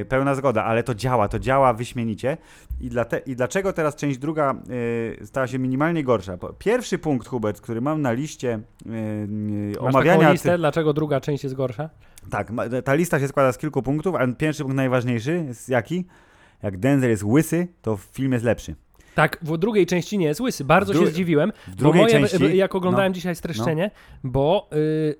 E, 0.00 0.04
pełna 0.04 0.34
zgoda, 0.34 0.64
ale 0.64 0.82
to 0.82 0.94
działa, 0.94 1.28
to 1.28 1.38
działa 1.38 1.72
wyśmienicie. 1.72 2.36
I, 2.80 2.88
dlate, 2.90 3.18
I 3.18 3.36
dlaczego 3.36 3.72
teraz 3.72 3.96
część 3.96 4.18
druga 4.18 4.54
e, 5.20 5.26
stała 5.26 5.46
się 5.46 5.58
minimalnie 5.58 6.04
gorsza? 6.04 6.38
Pierwszy 6.58 6.98
punkt, 6.98 7.28
Hubert, 7.28 7.60
który 7.60 7.80
mam 7.80 8.02
na 8.02 8.12
liście 8.12 8.60
Masz 8.86 9.78
omawiania... 9.78 10.18
taką 10.20 10.32
listę, 10.32 10.58
dlaczego 10.58 10.92
druga 10.92 11.20
część 11.20 11.44
jest 11.44 11.56
gorsza? 11.56 11.90
Tak, 12.30 12.50
ma- 12.50 12.64
ta 12.84 12.94
lista 12.94 13.20
się 13.20 13.28
składa 13.28 13.52
z 13.52 13.58
kilku 13.58 13.82
punktów, 13.82 14.14
a 14.14 14.26
pierwszy 14.38 14.62
punkt 14.62 14.76
najważniejszy 14.76 15.44
jest 15.48 15.68
jaki? 15.68 16.04
Jak 16.62 16.78
Denzel 16.78 17.10
jest 17.10 17.22
łysy, 17.22 17.68
to 17.82 17.96
film 17.96 18.32
jest 18.32 18.44
lepszy. 18.44 18.74
Tak, 19.14 19.38
w 19.42 19.58
drugiej 19.58 19.86
części 19.86 20.18
nie 20.18 20.26
jest 20.26 20.40
łysy. 20.40 20.64
Bardzo 20.64 20.94
się 20.94 21.06
zdziwiłem, 21.06 21.52
W 21.66 21.74
drugiej 21.74 22.02
moje, 22.02 22.12
części... 22.12 22.56
jak 22.56 22.74
oglądałem 22.74 23.12
no, 23.12 23.14
dzisiaj 23.14 23.36
streszczenie, 23.36 23.90
bo 24.24 24.68
y, 24.72 25.16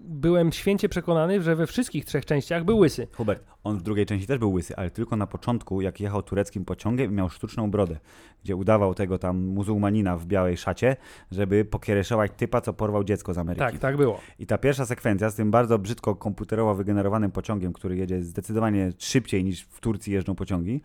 byłem 0.00 0.52
święcie 0.52 0.88
przekonany, 0.88 1.42
że 1.42 1.56
we 1.56 1.66
wszystkich 1.66 2.04
trzech 2.04 2.26
częściach 2.26 2.64
był 2.64 2.78
łysy. 2.78 3.06
Hubert, 3.12 3.44
on 3.64 3.78
w 3.78 3.82
drugiej 3.82 4.06
części 4.06 4.26
też 4.26 4.38
był 4.38 4.52
łysy, 4.52 4.76
ale 4.76 4.90
tylko 4.90 5.16
na 5.16 5.26
początku, 5.26 5.80
jak 5.80 6.00
jechał 6.00 6.22
tureckim 6.22 6.64
pociągiem 6.64 7.10
i 7.10 7.14
miał 7.14 7.30
sztuczną 7.30 7.70
brodę, 7.70 7.96
gdzie 8.44 8.56
udawał 8.56 8.94
tego 8.94 9.18
tam 9.18 9.38
muzułmanina 9.46 10.16
w 10.16 10.26
białej 10.26 10.56
szacie, 10.56 10.96
żeby 11.30 11.64
pokiereszować 11.64 12.32
typa, 12.36 12.60
co 12.60 12.72
porwał 12.72 13.04
dziecko 13.04 13.34
z 13.34 13.38
Ameryki. 13.38 13.60
Tak, 13.60 13.78
tak 13.78 13.96
było. 13.96 14.20
I 14.38 14.46
ta 14.46 14.58
pierwsza 14.58 14.86
sekwencja 14.86 15.30
z 15.30 15.34
tym 15.34 15.50
bardzo 15.50 15.78
brzydko 15.78 16.14
komputerowo 16.14 16.74
wygenerowanym 16.74 17.30
pociągiem, 17.30 17.72
który 17.72 17.96
jedzie 17.96 18.22
zdecydowanie 18.22 18.92
szybciej 18.98 19.44
niż 19.44 19.62
w 19.62 19.80
Turcji 19.80 20.12
jeżdżą 20.12 20.34
pociągi, 20.34 20.80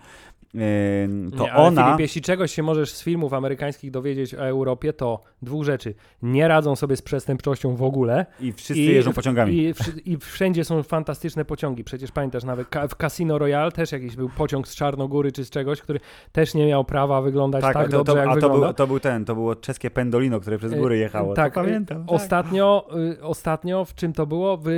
to 1.38 1.44
nie, 1.44 1.54
ona... 1.54 1.86
Filip, 1.86 2.00
jeśli 2.00 2.22
czegoś 2.22 2.52
się 2.52 2.64
możesz 2.64 2.92
z 2.92 3.04
filmów 3.04 3.34
amerykańskich 3.34 3.92
dowiedzieć 3.92 4.36
o 4.36 4.48
Europie, 4.48 4.94
to 4.94 5.24
dwóch 5.42 5.64
rzeczy. 5.64 5.94
Nie 6.22 6.48
radzą 6.48 6.76
sobie 6.76 6.96
z 6.98 7.02
przestępczością 7.02 7.76
w 7.76 7.84
ogóle. 7.84 8.26
I 8.40 8.52
wszyscy 8.52 8.82
jeżdżą 8.82 9.14
pociągami. 9.14 9.58
I, 9.58 9.74
I 10.06 10.18
wszędzie 10.18 10.66
są 10.66 10.84
fantastyczne 10.84 11.46
pociągi. 11.46 11.84
Przecież 11.84 12.12
pamiętasz, 12.12 12.44
nawet 12.44 12.64
ka- 12.65 12.88
w 12.88 12.95
Casino 12.95 13.38
Royale 13.38 13.71
też 13.71 13.91
jakiś 13.91 14.15
był 14.15 14.30
pociąg 14.30 14.67
z 14.67 14.75
Czarnogóry 14.75 15.32
czy 15.32 15.45
z 15.45 15.49
czegoś, 15.49 15.82
który 15.82 15.99
też 16.32 16.54
nie 16.54 16.67
miał 16.67 16.84
prawa 16.86 17.21
wyglądać 17.21 17.62
tak, 17.62 17.75
a 17.75 17.84
to, 17.84 17.89
dobrze, 17.89 18.13
to, 18.13 18.17
jak 18.19 18.28
a 18.28 18.30
to 18.30 18.36
wygląda. 18.36 18.65
był, 18.67 18.73
to 18.73 18.88
był 18.88 18.99
ten, 18.99 19.25
to 19.25 19.36
było 19.36 19.56
czeskie 19.56 19.89
pendolino, 19.91 20.39
które 20.39 20.58
przez 20.58 20.73
góry 20.75 20.97
jechało. 20.97 21.34
Tak, 21.34 21.54
to 21.54 21.62
pamiętam. 21.62 22.06
tak. 22.06 22.15
Ostatnio, 22.15 22.88
y, 23.19 23.23
ostatnio, 23.23 23.86
w 23.86 23.95
czym 23.95 24.13
to 24.13 24.25
było? 24.25 24.58
W 24.63 24.69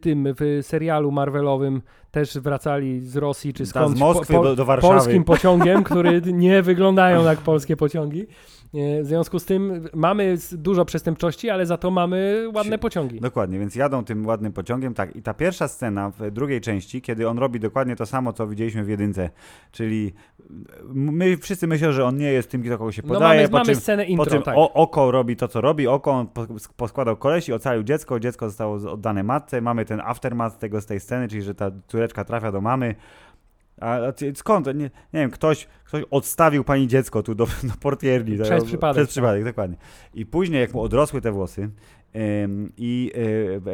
tym, 0.00 0.28
w 0.38 0.58
serialu 0.62 1.12
Marvelowym 1.12 1.82
też 2.14 2.38
wracali 2.38 3.00
z 3.00 3.16
Rosji 3.16 3.52
czy 3.54 3.64
Ta 3.64 3.70
skądś 3.70 3.96
z 3.96 4.00
Moskwy 4.00 4.34
po, 4.34 4.42
po, 4.42 4.56
do, 4.56 4.64
Warszawy. 4.64 4.94
polskim 4.94 5.24
pociągiem, 5.24 5.84
który 5.84 6.22
nie 6.46 6.62
wyglądają 6.62 7.24
jak 7.24 7.38
polskie 7.38 7.76
pociągi. 7.76 8.26
E, 8.74 9.02
W 9.02 9.06
związku 9.06 9.38
z 9.38 9.44
tym 9.44 9.88
mamy 9.94 10.36
dużo 10.52 10.84
przestępczości, 10.84 11.50
ale 11.50 11.66
za 11.66 11.76
to 11.76 11.90
mamy 11.90 12.48
ładne 12.54 12.78
pociągi. 12.78 13.20
Dokładnie, 13.20 13.58
więc 13.58 13.74
jadą 13.74 14.04
tym 14.04 14.26
ładnym 14.26 14.52
pociągiem, 14.52 14.94
tak. 14.94 15.16
I 15.16 15.22
ta 15.22 15.34
pierwsza 15.34 15.68
scena 15.68 16.10
w 16.18 16.30
drugiej 16.30 16.60
części, 16.60 17.02
kiedy 17.02 17.28
on 17.28 17.38
robi 17.38 17.60
dokładnie 17.60 17.96
to 17.96 18.06
samo, 18.06 18.32
co 18.32 18.46
widzieliśmy 18.46 18.84
w 18.84 18.88
jedynce, 18.88 19.30
czyli 19.72 20.12
my 20.94 21.36
wszyscy 21.36 21.66
myślą, 21.66 21.92
że 21.92 22.04
on 22.04 22.16
nie 22.16 22.32
jest 22.32 22.50
tym, 22.50 22.62
kto 22.62 22.78
kogo 22.78 22.92
się 22.92 23.02
No 23.04 23.14
podaje, 23.14 23.40
mamy, 23.40 23.48
po 23.48 23.56
mamy 23.58 23.66
czym, 23.66 23.76
scenę 23.76 24.04
po 24.04 24.10
intro, 24.10 24.26
czym 24.26 24.42
tak. 24.42 24.54
o, 24.56 24.72
oko 24.72 25.10
robi 25.10 25.36
to, 25.36 25.48
co 25.48 25.60
robi, 25.60 25.86
oko 25.86 26.10
on 26.10 26.26
po- 26.26 26.46
poskładał 26.76 27.16
kolesi, 27.16 27.52
ocalił 27.52 27.82
dziecko, 27.82 28.20
dziecko 28.20 28.48
zostało 28.48 28.74
oddane 28.92 29.22
matce, 29.22 29.60
mamy 29.60 29.84
ten 29.84 30.00
aftermath 30.04 30.58
tego 30.58 30.80
z 30.80 30.86
tej 30.86 31.00
sceny, 31.00 31.28
czyli 31.28 31.42
że 31.42 31.54
ta 31.54 31.70
córeczka 31.88 32.24
trafia 32.24 32.52
do 32.52 32.60
mamy, 32.60 32.94
a 33.80 33.98
skąd? 34.34 34.66
Nie, 34.66 34.72
nie 34.74 34.90
wiem, 35.12 35.30
ktoś, 35.30 35.68
ktoś 35.84 36.04
odstawił 36.10 36.64
pani 36.64 36.88
dziecko 36.88 37.22
tu 37.22 37.34
do, 37.34 37.46
do 37.70 37.72
portierni. 37.80 38.38
Przez 38.38 38.60
To- 38.62 38.66
przypadek, 38.66 38.94
Przez 38.96 39.06
tak. 39.08 39.10
przypadek, 39.12 39.44
dokładnie. 39.44 39.76
I 40.14 40.26
później, 40.26 40.60
jak 40.60 40.74
mu 40.74 40.80
odrosły 40.82 41.20
te 41.20 41.32
włosy 41.32 41.70
i 42.76 43.12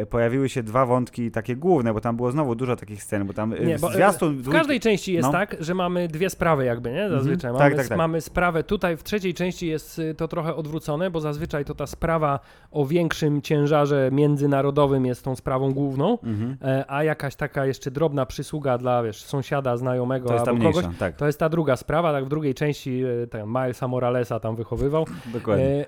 y, 0.03 0.07
pojawiły 0.07 0.49
się 0.49 0.63
dwa 0.63 0.87
wątki 0.87 1.31
takie 1.31 1.57
główne, 1.57 1.95
bo 1.95 2.01
tam 2.01 2.17
było 2.17 2.31
znowu 2.31 2.55
dużo 2.55 2.77
takich 2.77 3.03
scen, 3.03 3.27
bo 3.27 3.33
tam 3.33 3.53
y, 3.53 3.67
Nie, 3.67 3.79
bo, 3.79 3.91
e, 3.91 3.95
zwiastun... 3.95 4.37
W 4.43 4.51
każdej 4.53 4.81
części 4.81 5.13
jest 5.13 5.27
No. 5.27 5.33
tak, 5.33 5.57
że 5.61 5.75
mamy 5.75 6.09
dwie 6.09 6.31
sprawy 6.31 6.65
jakby, 6.65 6.93
nie? 6.93 7.11
Zazwyczaj. 7.11 7.51
Mhm. 7.51 7.55
Mamy, 7.55 7.71
Tak, 7.71 7.77
tak, 7.79 7.89
tak. 7.89 7.99
mamy 7.99 8.21
sprawę, 8.21 8.65
tutaj 8.65 8.97
w 8.97 9.03
trzeciej 9.03 9.35
części 9.35 9.67
jest 9.67 9.99
y, 9.99 10.15
to 10.15 10.29
trochę 10.29 10.55
odwrócone, 10.55 11.11
bo 11.11 11.21
zazwyczaj 11.21 11.65
to 11.65 11.75
ta 11.75 11.87
sprawa 11.87 12.41
o 12.71 12.87
większym 12.87 13.43
ciężarze 13.43 14.09
międzynarodowym 14.13 15.07
jest 15.07 15.25
tą 15.25 15.37
sprawą 15.37 15.73
główną, 15.73 16.19
Mhm. 16.23 16.57
e, 16.63 16.85
a 16.89 17.05
jakaś 17.05 17.37
taka 17.37 17.67
jeszcze 17.67 17.91
drobna 17.91 18.27
przysługa 18.27 18.79
dla, 18.79 19.03
wiesz, 19.03 19.23
sąsiada, 19.25 19.77
znajomego 19.77 20.29
To 20.29 20.35
jest 20.35 20.49
albo 20.49 20.61
mniejsza, 20.61 20.83
kogoś. 20.83 20.99
tak, 20.99 21.17
To 21.17 21.27
jest 21.27 21.39
ta 21.39 21.49
druga 21.49 21.77
sprawa, 21.77 22.13
tak 22.13 22.25
w 22.25 22.29
drugiej 22.29 22.55
części 22.55 23.03
e, 23.23 23.27
ten 23.27 23.47
Milesa 23.47 23.89
Moralesa 23.89 24.41
tam 24.41 24.57
wychowywał. 24.57 25.07
dokładnie. 25.33 25.65
E, 25.65 25.85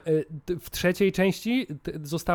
e, 0.52 0.56
w 0.60 0.70
trzeciej 0.70 1.12
części 1.12 1.66
t- 1.82 1.92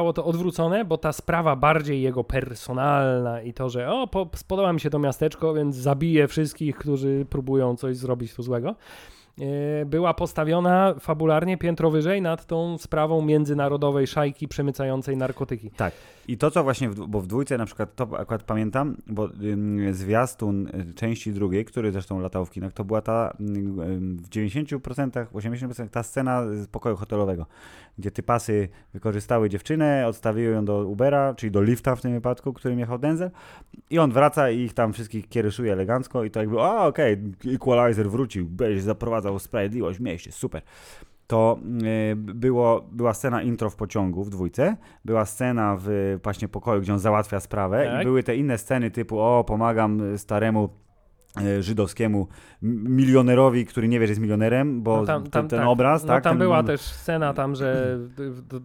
zostało 0.08 0.13
to 0.13 0.26
odwrócone, 0.26 0.86
bo 0.86 0.98
ta 0.98 1.13
sprawa 1.13 1.56
bardziej 1.56 2.02
jego 2.02 2.24
personalna 2.24 3.41
i 3.41 3.54
to, 3.54 3.70
że 3.70 3.91
o, 3.91 4.08
po, 4.08 4.30
spodoba 4.36 4.74
mi 4.74 4.80
się 4.80 4.89
to 4.89 5.00
miasteczko, 5.00 5.54
więc 5.54 5.76
zabiję 5.76 6.28
wszystkich, 6.28 6.78
którzy 6.78 7.26
próbują 7.30 7.76
coś 7.76 7.98
zrobić 7.98 8.34
tu 8.34 8.43
złego. 8.43 8.76
E, 9.41 9.86
Była 9.86 10.13
postawiona 10.13 10.95
fabularnie 11.00 11.58
piętro 11.58 11.91
wyżej 11.91 12.21
nad 12.21 12.45
tą 12.45 12.78
sprawą 12.78 13.21
międzynarodowej 13.21 14.08
szajki 14.08 14.47
przemycającej 14.47 15.17
narkotyki. 15.17 15.71
I 16.28 16.38
to, 16.38 16.52
co 16.52 16.63
właśnie, 16.63 16.89
w, 16.89 17.08
bo 17.08 17.21
w 17.21 17.28
dwójce 17.28 17.58
na 17.58 17.65
przykład, 17.65 17.95
to 17.95 18.08
akurat 18.19 18.43
pamiętam, 18.43 18.97
bo 19.08 19.30
ym, 19.43 19.93
zwiastun 19.93 20.67
y, 20.67 20.93
części 20.93 21.34
drugiej, 21.34 21.65
który 21.65 21.91
zresztą 21.91 22.19
latał 22.19 22.45
w 22.45 22.52
kinach, 22.52 22.73
to 22.73 22.84
była 22.84 23.02
ta 23.02 23.34
ym, 23.39 24.17
w 24.17 24.30
90%, 24.30 25.26
80% 25.34 25.89
ta 25.89 26.04
scena 26.04 26.43
z 26.54 26.67
pokoju 26.67 26.95
hotelowego, 26.95 27.45
gdzie 27.97 28.12
typasy 28.12 28.69
wykorzystały 28.93 29.50
dziewczynę, 29.50 30.08
odstawiły 30.08 30.54
ją 30.54 30.65
do 30.65 30.86
Ubera, 30.86 31.34
czyli 31.34 31.52
do 31.52 31.62
lifta 31.62 31.95
w 31.95 32.02
tym 32.02 32.12
wypadku, 32.12 32.54
którym 32.54 32.80
jechał 32.80 32.97
Denzel 32.97 33.32
i 33.89 34.00
on 34.00 34.12
wraca 34.12 34.50
i 34.50 34.60
ich 34.60 34.73
tam 34.73 34.93
wszystkich 34.93 35.30
kieryszuje 35.30 35.73
elegancko 35.73 36.23
i 36.23 36.32
to 36.32 36.39
jakby, 36.39 36.62
a 36.62 36.86
okej, 36.86 37.17
Equalizer 37.56 38.10
wrócił, 38.10 38.45
będzie 38.50 38.82
zaprowadzał 38.82 39.26
sprawiedliwość 39.39 39.99
w 39.99 40.01
mieście, 40.01 40.31
super 40.31 40.61
to 41.27 41.59
y, 42.11 42.15
było, 42.15 42.81
była 42.91 43.13
scena 43.13 43.41
intro 43.41 43.69
w 43.69 43.75
pociągu 43.75 44.23
w 44.23 44.29
dwójce, 44.29 44.77
była 45.05 45.25
scena 45.25 45.77
w 45.79 46.17
właśnie 46.23 46.47
pokoju, 46.47 46.81
gdzie 46.81 46.93
on 46.93 46.99
załatwia 46.99 47.39
sprawę 47.39 47.85
Tak. 47.85 48.01
i 48.01 48.05
były 48.05 48.23
te 48.23 48.35
inne 48.35 48.57
sceny 48.57 48.91
typu 48.91 49.19
o, 49.19 49.43
pomagam 49.43 50.17
staremu 50.17 50.69
żydowskiemu 51.60 52.28
m- 52.63 52.95
milionerowi, 52.95 53.65
który 53.65 53.88
nie 53.88 54.00
wie, 54.00 54.08
że 54.08 54.12
jest 54.12 54.21
milionerem, 54.21 54.82
bo 54.82 54.97
No 54.97 55.06
tam- 55.06 55.21
ten- 55.23 55.32
tam- 55.32 55.47
ten 55.47 55.60
tak. 55.60 55.67
obraz, 55.67 56.02
No 56.04 56.08
tak? 56.08 56.23
tam 56.23 56.32
ten, 56.32 56.39
była 56.39 56.63
też 56.63 56.82
scena 56.82 57.34
tam, 57.34 57.56
że 57.56 58.00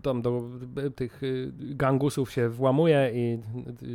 tam 0.02 0.22
do 0.22 0.42
tych 0.96 1.22
y, 1.22 1.52
gangusów 1.60 2.30
się 2.30 2.48
włamuje 2.48 3.10
i... 3.14 3.38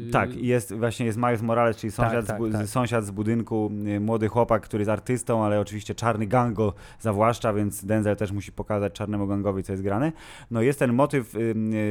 y, 0.07 0.11
Tak, 0.11 0.35
jest 0.35 0.73
właśnie 0.75 1.05
jest 1.05 1.17
Miles 1.17 1.41
Morales, 1.41 1.77
czyli 1.77 1.91
sąsiad, 1.91 2.25
tak, 2.27 2.35
z, 2.37 2.39
bu- 2.39 2.51
tak. 2.51 2.67
sąsiad 2.67 3.05
z 3.05 3.11
budynku, 3.11 3.71
y, 3.87 3.99
młody 3.99 4.27
chłopak, 4.27 4.63
który 4.63 4.81
jest 4.81 4.89
artystą, 4.91 5.45
ale 5.45 5.59
oczywiście 5.59 5.95
czarny 5.95 6.27
gang 6.27 6.53
go 6.55 6.73
zawłaszcza, 6.99 7.53
więc 7.53 7.85
Denzel 7.85 8.15
też 8.15 8.31
musi 8.31 8.51
pokazać 8.51 8.93
czarnemu 8.93 9.27
gangowi, 9.27 9.63
co 9.63 9.73
jest 9.73 9.83
grane. 9.83 10.11
No 10.51 10.61
jest 10.61 10.79
ten 10.79 10.93
motyw 10.93 11.33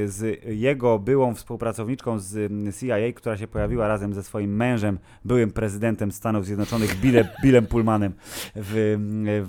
z 0.07 0.40
jego 0.46 0.99
byłą 0.99 1.35
współpracowniczką 1.35 2.18
z 2.18 2.53
CIA, 2.81 3.12
która 3.14 3.37
się 3.37 3.46
pojawiła 3.46 3.88
razem 3.88 4.14
ze 4.14 4.22
swoim 4.22 4.57
mężem, 4.57 4.99
byłym 5.25 5.51
prezydentem 5.51 6.12
Stanów 6.12 6.46
Zjednoczonych 6.46 6.75
nakręconych 6.78 7.00
Bille, 7.00 7.28
Billem 7.42 7.66
Pullmanem 7.66 8.12
w, 8.56 8.96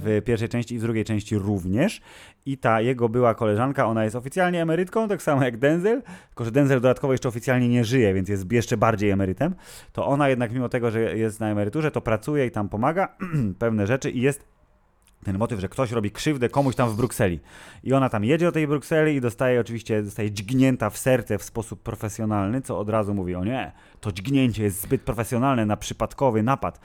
w 0.04 0.22
pierwszej 0.26 0.50
części 0.50 0.76
i 0.76 0.80
w 0.80 0.82
drugiej 0.82 1.06
części 1.06 1.38
również. 1.38 2.02
I 2.46 2.58
ta 2.58 2.82
jego 2.82 3.10
była 3.10 3.36
koleżanka, 3.36 3.86
ona 3.86 4.04
jest 4.04 4.16
oficjalnie 4.16 4.62
emerytką, 4.62 5.08
tak 5.08 5.22
samo 5.22 5.44
jak 5.44 5.58
Denzel, 5.58 6.02
tylko 6.28 6.46
że 6.46 6.52
Denzel 6.52 6.82
dodatkowo 6.82 7.14
jeszcze 7.14 7.30
oficjalnie 7.30 7.70
nie 7.70 7.86
żyje, 7.86 8.14
więc 8.14 8.30
jest 8.30 8.52
jeszcze 8.52 8.78
bardziej 8.78 9.10
emerytem. 9.10 9.56
To 9.92 10.06
ona 10.06 10.30
jednak 10.30 10.52
mimo 10.52 10.70
tego, 10.70 10.92
że 10.92 11.18
jest 11.18 11.40
na 11.40 11.50
emeryturze, 11.50 11.92
to 11.92 12.02
pracuje 12.02 12.46
i 12.46 12.52
tam 12.52 12.70
pomaga 12.70 13.18
pewne 13.60 13.88
rzeczy 13.88 14.12
i 14.12 14.22
jest 14.22 14.57
ten 15.28 15.38
motyw, 15.38 15.60
że 15.60 15.70
ktoś 15.70 15.92
robi 15.92 16.12
krzywdę 16.12 16.50
komuś 16.50 16.76
tam 16.76 16.90
w 16.90 16.96
Brukseli. 16.96 17.40
I 17.84 17.94
ona 17.94 18.10
tam 18.10 18.24
jedzie 18.24 18.46
do 18.46 18.52
tej 18.52 18.68
Brukseli 18.68 19.16
i 19.16 19.22
dostaje 19.22 19.60
oczywiście, 19.60 20.04
zostaje 20.04 20.32
dźgnięta 20.32 20.90
w 20.90 20.98
serce 20.98 21.38
w 21.38 21.44
sposób 21.44 21.84
profesjonalny, 21.84 22.62
co 22.62 22.80
od 22.80 22.90
razu 22.90 23.14
mówi, 23.14 23.36
o 23.36 23.44
nie, 23.44 23.72
to 24.00 24.12
dźgnięcie 24.12 24.64
jest 24.64 24.82
zbyt 24.82 25.02
profesjonalne 25.02 25.66
na 25.66 25.78
przypadkowy 25.78 26.44
napad. 26.44 26.80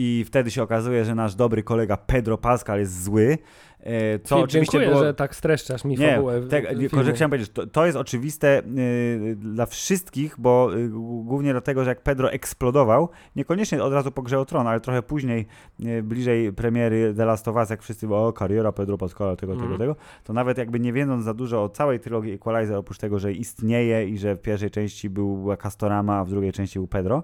I 0.00 0.24
wtedy 0.24 0.50
się 0.50 0.62
okazuje, 0.62 1.04
że 1.04 1.14
nasz 1.14 1.34
dobry 1.34 1.62
kolega 1.62 1.96
Pedro 1.96 2.38
Pascal 2.38 2.78
jest 2.78 3.04
zły. 3.04 3.38
E, 3.80 4.18
co 4.18 4.38
oczywiście 4.38 4.80
było... 4.80 4.98
że 4.98 5.14
tak 5.14 5.34
streszczasz 5.34 5.84
mi 5.84 5.96
nie, 5.96 6.14
fabułę. 6.14 6.42
Tylko, 6.80 7.04
że 7.04 7.12
chciałem 7.12 7.30
powiedzieć, 7.30 7.50
to, 7.52 7.66
to 7.66 7.86
jest 7.86 7.98
oczywiste 7.98 8.62
y, 8.78 9.36
dla 9.36 9.66
wszystkich, 9.66 10.34
bo 10.38 10.76
y, 10.76 10.88
głównie 11.24 11.52
dlatego, 11.52 11.84
że 11.84 11.90
jak 11.90 12.02
Pedro 12.02 12.32
eksplodował, 12.32 13.08
niekoniecznie 13.36 13.82
od 13.82 13.92
razu 13.92 14.12
po 14.12 14.22
grze 14.22 14.38
o 14.40 14.44
Tron, 14.44 14.66
ale 14.66 14.80
trochę 14.80 15.02
później, 15.02 15.46
y, 15.86 16.02
bliżej 16.02 16.52
premiery 16.52 17.14
The 17.16 17.24
Last 17.24 17.48
of 17.48 17.56
Us, 17.56 17.70
jak 17.70 17.82
wszyscy 17.82 18.14
o 18.14 18.32
kariera 18.32 18.72
Pedro 18.72 18.98
Pascala, 18.98 19.36
tego, 19.36 19.52
mm. 19.52 19.64
tego, 19.64 19.74
mhm. 19.74 19.90
tego, 19.90 20.04
to 20.24 20.32
nawet 20.32 20.58
jakby 20.58 20.80
nie 20.80 20.92
wiedząc 20.92 21.24
za 21.24 21.34
dużo 21.34 21.62
o 21.62 21.68
całej 21.68 22.00
trylogii 22.00 22.32
Equalizer, 22.32 22.76
oprócz 22.76 22.98
tego, 22.98 23.18
że 23.18 23.32
istnieje 23.32 24.08
i 24.08 24.18
że 24.18 24.34
w 24.34 24.40
pierwszej 24.40 24.70
części 24.70 25.10
był 25.10 25.56
Castorama, 25.58 26.18
a 26.18 26.24
w 26.24 26.30
drugiej 26.30 26.52
części 26.52 26.78
był 26.78 26.88
Pedro, 26.88 27.22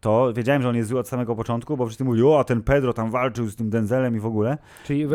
to 0.00 0.32
wiedziałem, 0.32 0.62
że 0.62 0.68
on 0.68 0.76
jest 0.76 0.88
zły 0.88 0.98
od 1.00 1.08
samego 1.08 1.36
początku, 1.36 1.76
bo 1.76 1.86
wszyscy 1.86 2.04
mówili, 2.04 2.24
o, 2.24 2.38
a 2.40 2.44
ten 2.44 2.62
Pedro 2.62 2.92
tam 2.92 3.10
walczył 3.10 3.48
z 3.48 3.56
tym 3.56 3.70
Denzelem 3.70 4.16
i 4.16 4.20
w 4.20 4.26
ogóle. 4.26 4.58
Czyli, 4.84 5.06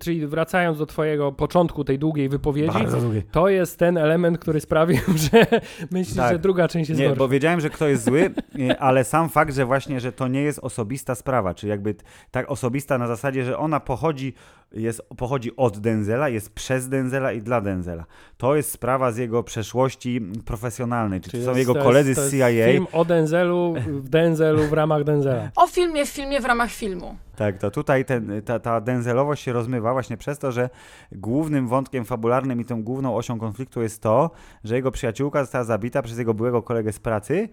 czyli 0.00 0.26
wracając 0.26 0.78
do 0.78 0.86
twojego 0.86 1.32
początku 1.32 1.84
tej 1.84 1.98
długiej 1.98 2.28
wypowiedzi, 2.28 2.78
to 3.30 3.48
jest 3.48 3.78
ten 3.78 3.98
element, 3.98 4.38
który 4.38 4.60
sprawił, 4.60 4.98
że 5.32 5.46
myślisz, 5.90 6.16
tak. 6.16 6.32
że 6.32 6.38
druga 6.38 6.68
część 6.68 6.88
jest 6.88 7.00
Nie, 7.00 7.06
gorsza. 7.06 7.18
bo 7.18 7.28
wiedziałem, 7.28 7.60
że 7.60 7.70
kto 7.70 7.88
jest 7.88 8.04
zły, 8.04 8.30
ale 8.78 9.04
sam 9.04 9.28
fakt, 9.28 9.54
że 9.54 9.66
właśnie, 9.66 10.00
że 10.00 10.12
to 10.12 10.28
nie 10.28 10.42
jest 10.42 10.58
osobista 10.58 11.14
sprawa, 11.14 11.54
czy 11.54 11.66
jakby 11.68 11.94
tak 12.30 12.50
osobista 12.50 12.98
na 12.98 13.06
zasadzie, 13.06 13.44
że 13.44 13.58
ona 13.58 13.80
pochodzi 13.80 14.34
jest, 14.76 15.02
pochodzi 15.16 15.56
od 15.56 15.78
Denzela, 15.78 16.28
jest 16.28 16.50
przez 16.50 16.88
Denzela 16.88 17.32
i 17.32 17.42
dla 17.42 17.60
Denzela. 17.60 18.04
To 18.36 18.56
jest 18.56 18.70
sprawa 18.70 19.12
z 19.12 19.16
jego 19.16 19.42
przeszłości 19.42 20.20
profesjonalnej, 20.44 21.20
czy, 21.20 21.30
czy 21.30 21.38
to 21.38 21.44
są 21.44 21.56
jego 21.56 21.74
koledzy 21.74 22.10
jest, 22.10 22.22
z 22.22 22.30
CIA. 22.30 22.72
film 22.72 22.86
o 22.92 23.04
Denzelu, 23.04 23.74
w 23.86 24.08
Denzelu 24.08 24.62
w 24.62 24.72
ramach 24.72 25.04
Denzela. 25.04 25.50
O 25.64 25.66
filmie 25.66 26.06
w 26.06 26.08
filmie 26.08 26.40
w 26.40 26.44
ramach 26.44 26.70
filmu. 26.70 27.16
Tak, 27.36 27.58
to 27.58 27.70
tutaj 27.70 28.04
ten, 28.04 28.42
ta, 28.44 28.58
ta 28.58 28.80
denzelowość 28.80 29.42
się 29.42 29.52
rozmywa 29.52 29.92
właśnie 29.92 30.16
przez 30.16 30.38
to, 30.38 30.52
że 30.52 30.70
głównym 31.12 31.68
wątkiem 31.68 32.04
fabularnym 32.04 32.60
i 32.60 32.64
tą 32.64 32.82
główną 32.82 33.16
osią 33.16 33.38
konfliktu 33.38 33.82
jest 33.82 34.02
to, 34.02 34.30
że 34.64 34.74
jego 34.74 34.90
przyjaciółka 34.90 35.40
została 35.40 35.64
zabita 35.64 36.02
przez 36.02 36.18
jego 36.18 36.34
byłego 36.34 36.62
kolegę 36.62 36.92
z 36.92 36.98
pracy, 36.98 37.48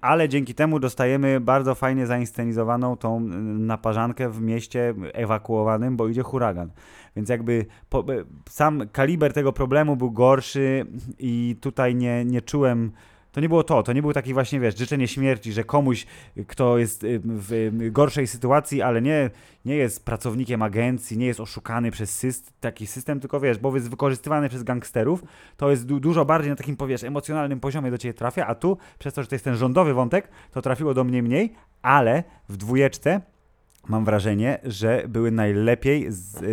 ale 0.00 0.28
dzięki 0.28 0.54
temu 0.54 0.78
dostajemy 0.78 1.40
bardzo 1.40 1.74
fajnie 1.74 2.06
zainscenizowaną 2.06 2.96
tą 2.96 3.18
y, 3.18 3.28
naparzankę 3.58 4.30
w 4.30 4.40
mieście 4.40 4.94
ewakuowanym, 5.12 5.96
bo 5.96 6.08
idzie 6.08 6.22
huragan. 6.22 6.70
Więc 7.16 7.28
jakby 7.28 7.66
po, 7.88 8.12
y, 8.12 8.24
sam 8.48 8.82
kaliber 8.92 9.32
tego 9.32 9.52
problemu 9.52 9.96
był 9.96 10.10
gorszy 10.10 10.86
i 11.18 11.56
tutaj 11.60 11.94
nie, 11.94 12.24
nie 12.24 12.42
czułem 12.42 12.92
to 13.32 13.40
nie 13.40 13.48
było 13.48 13.64
to, 13.64 13.82
to 13.82 13.92
nie 13.92 14.02
był 14.02 14.12
taki 14.12 14.34
właśnie, 14.34 14.60
wiesz, 14.60 14.78
życzenie 14.78 15.08
śmierci, 15.08 15.52
że 15.52 15.64
komuś, 15.64 16.06
kto 16.46 16.78
jest 16.78 17.04
y, 17.04 17.20
w 17.24 17.70
gorszej 17.92 18.26
sytuacji, 18.26 18.82
ale 18.82 19.02
nie, 19.02 19.30
nie 19.64 19.76
jest 19.76 20.04
pracownikiem 20.04 20.62
agencji, 20.62 21.18
nie 21.18 21.26
jest 21.26 21.40
oszukany 21.40 21.90
przez 21.90 22.26
taki 22.60 22.86
system, 22.86 23.20
tylko 23.20 23.40
wiesz, 23.40 23.58
bo 23.58 23.74
jest 23.74 23.90
wykorzystywany 23.90 24.48
przez 24.48 24.62
gangsterów, 24.62 25.24
to 25.56 25.70
jest 25.70 25.86
du 25.86 26.00
dużo 26.00 26.24
bardziej 26.24 26.50
na 26.50 26.56
takim, 26.56 26.76
powiesz, 26.76 27.04
emocjonalnym 27.04 27.60
poziomie 27.60 27.90
do 27.90 27.98
ciebie 27.98 28.14
trafia, 28.14 28.46
a 28.46 28.54
tu, 28.54 28.78
przez 28.98 29.14
to, 29.14 29.22
że 29.22 29.28
to 29.28 29.34
jest 29.34 29.44
ten 29.44 29.56
rządowy 29.56 29.94
wątek, 29.94 30.28
to 30.52 30.62
trafiło 30.62 30.94
do 30.94 31.04
mnie 31.04 31.22
mniej, 31.22 31.52
ale 31.82 32.24
w 32.48 32.56
dwójeczce 32.56 33.20
mam 33.88 34.04
wrażenie, 34.04 34.58
że 34.64 35.04
były 35.08 35.30
najlepiej 35.30 36.06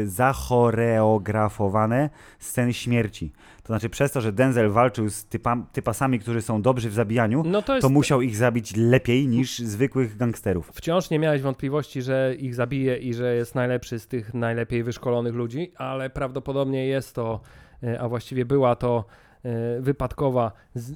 zachoreografowane 0.05 2.09
sceny 2.39 2.73
śmierci. 2.73 3.31
To 3.63 3.67
znaczy 3.67 3.89
przez 3.89 4.11
to, 4.11 4.21
że 4.21 4.31
Denzel 4.31 4.69
walczył 4.69 5.09
z 5.09 5.25
typa, 5.25 5.57
typasami, 5.73 6.19
którzy 6.19 6.41
są 6.41 6.61
dobrzy 6.61 6.89
w 6.89 6.93
zabijaniu, 6.93 7.43
no 7.45 7.61
to, 7.61 7.75
jest... 7.75 7.87
to, 7.87 7.89
musiał 7.89 8.21
ich 8.21 8.35
zabić 8.35 8.75
lepiej 8.75 9.27
niż 9.27 9.59
zwykłych 9.59 10.17
gangsterów. 10.17 10.71
Wciąż 10.73 11.09
nie 11.09 11.19
miałeś 11.19 11.41
wątpliwości, 11.41 12.01
że 12.01 12.35
ich 12.39 12.55
zabije 12.55 12.97
i 12.97 13.13
że 13.13 13.35
jest 13.35 13.55
najlepszy 13.55 13.99
z 13.99 14.07
tych 14.07 14.33
najlepiej 14.33 14.83
wyszkolonych 14.83 15.35
ludzi, 15.35 15.71
ale 15.75 16.09
prawdopodobnie 16.09 16.87
jest 16.87 17.15
to, 17.15 17.41
e, 17.83 18.01
a 18.01 18.09
właściwie 18.09 18.45
była 18.45 18.75
to 18.75 19.05
e, 19.43 19.81
wypadkowa 19.81 20.51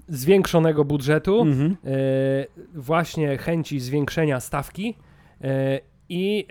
zwiększonego 0.08 0.86
budżetu, 0.86 1.42
mhm. 1.42 1.78
E, 1.86 1.98
właśnie 2.74 3.38
chęci 3.38 3.80
zwiększenia 3.80 4.40
stawki 4.40 4.96
i 6.12 6.48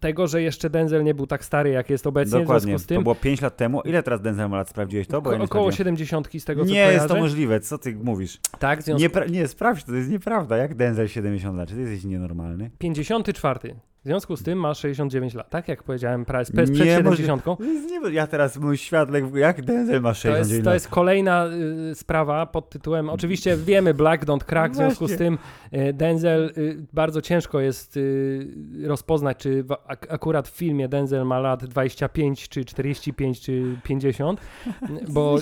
tego, 0.00 0.26
że 0.26 0.42
jeszcze 0.42 0.70
Denzel 0.70 1.04
nie 1.04 1.14
był 1.14 1.26
tak 1.26 1.44
stary, 1.44 1.70
jak 1.70 1.90
jest 1.90 2.06
obecnie. 2.06 2.38
Dokładnie, 2.38 2.78
z 2.78 2.86
tym, 2.86 2.96
to 2.96 3.02
było 3.02 3.14
5 3.14 3.40
lat 3.40 3.56
temu. 3.56 3.80
Ile 3.80 4.02
teraz 4.02 4.20
Denzel 4.20 4.48
ma 4.50 4.56
lat? 4.56 4.68
Sprawdziłeś 4.68 5.06
to? 5.06 5.22
Bo 5.22 5.32
ja 5.32 5.40
około 5.40 5.72
70 5.72 6.28
z 6.38 6.44
tego, 6.44 6.64
co 6.64 6.70
Nie 6.70 6.74
kojarzę. 6.74 6.92
jest 6.94 7.08
to 7.08 7.16
możliwe, 7.16 7.60
co 7.60 7.78
ty 7.78 7.96
mówisz? 8.02 8.38
Tak, 8.58 8.82
związku... 8.82 9.18
nie, 9.20 9.26
nie, 9.40 9.48
sprawdź, 9.48 9.84
to 9.84 9.94
jest 9.94 10.10
nieprawda. 10.10 10.56
Jak 10.56 10.74
Denzel 10.74 11.08
70 11.08 11.58
lat? 11.58 11.68
Czy 11.68 11.74
ty 11.74 11.80
jesteś 11.80 12.04
nienormalny? 12.04 12.70
54. 12.78 13.74
W 14.00 14.06
związku 14.06 14.36
z 14.36 14.42
tym 14.42 14.58
ma 14.58 14.74
69 14.74 15.34
lat, 15.34 15.50
tak? 15.50 15.68
Jak 15.68 15.82
powiedziałem, 15.82 16.24
prawie 16.24 16.44
przed 16.44 16.70
nie 16.70 16.84
70. 16.84 17.44
Nie, 17.90 18.10
ja 18.10 18.26
teraz 18.26 18.56
mój 18.56 18.76
świadek, 18.76 19.24
jak 19.34 19.62
Denzel 19.62 20.00
ma 20.00 20.14
69 20.14 20.48
to 20.48 20.54
jest, 20.54 20.64
To 20.64 20.74
jest 20.74 20.88
kolejna 20.88 21.46
y, 21.90 21.94
sprawa 21.94 22.46
pod 22.46 22.70
tytułem, 22.70 23.10
oczywiście 23.10 23.56
wiemy 23.56 23.94
Black 23.94 24.24
Don't 24.24 24.44
Crack, 24.44 24.72
w 24.72 24.76
związku 24.76 25.08
z 25.08 25.16
tym 25.16 25.38
y, 25.74 25.92
Denzel 25.92 26.52
y, 26.58 26.86
bardzo 26.92 27.22
ciężko 27.22 27.60
jest 27.60 27.96
y, 27.96 28.48
rozpoznać, 28.84 29.36
czy 29.36 29.62
w, 29.62 29.72
ak 29.86 30.06
akurat 30.10 30.48
w 30.48 30.56
filmie 30.56 30.88
Denzel 30.88 31.26
ma 31.26 31.38
lat 31.38 31.64
25, 31.64 32.48
czy 32.48 32.64
45, 32.64 33.40
czy 33.40 33.76
50, 33.82 34.40
bo 35.08 35.38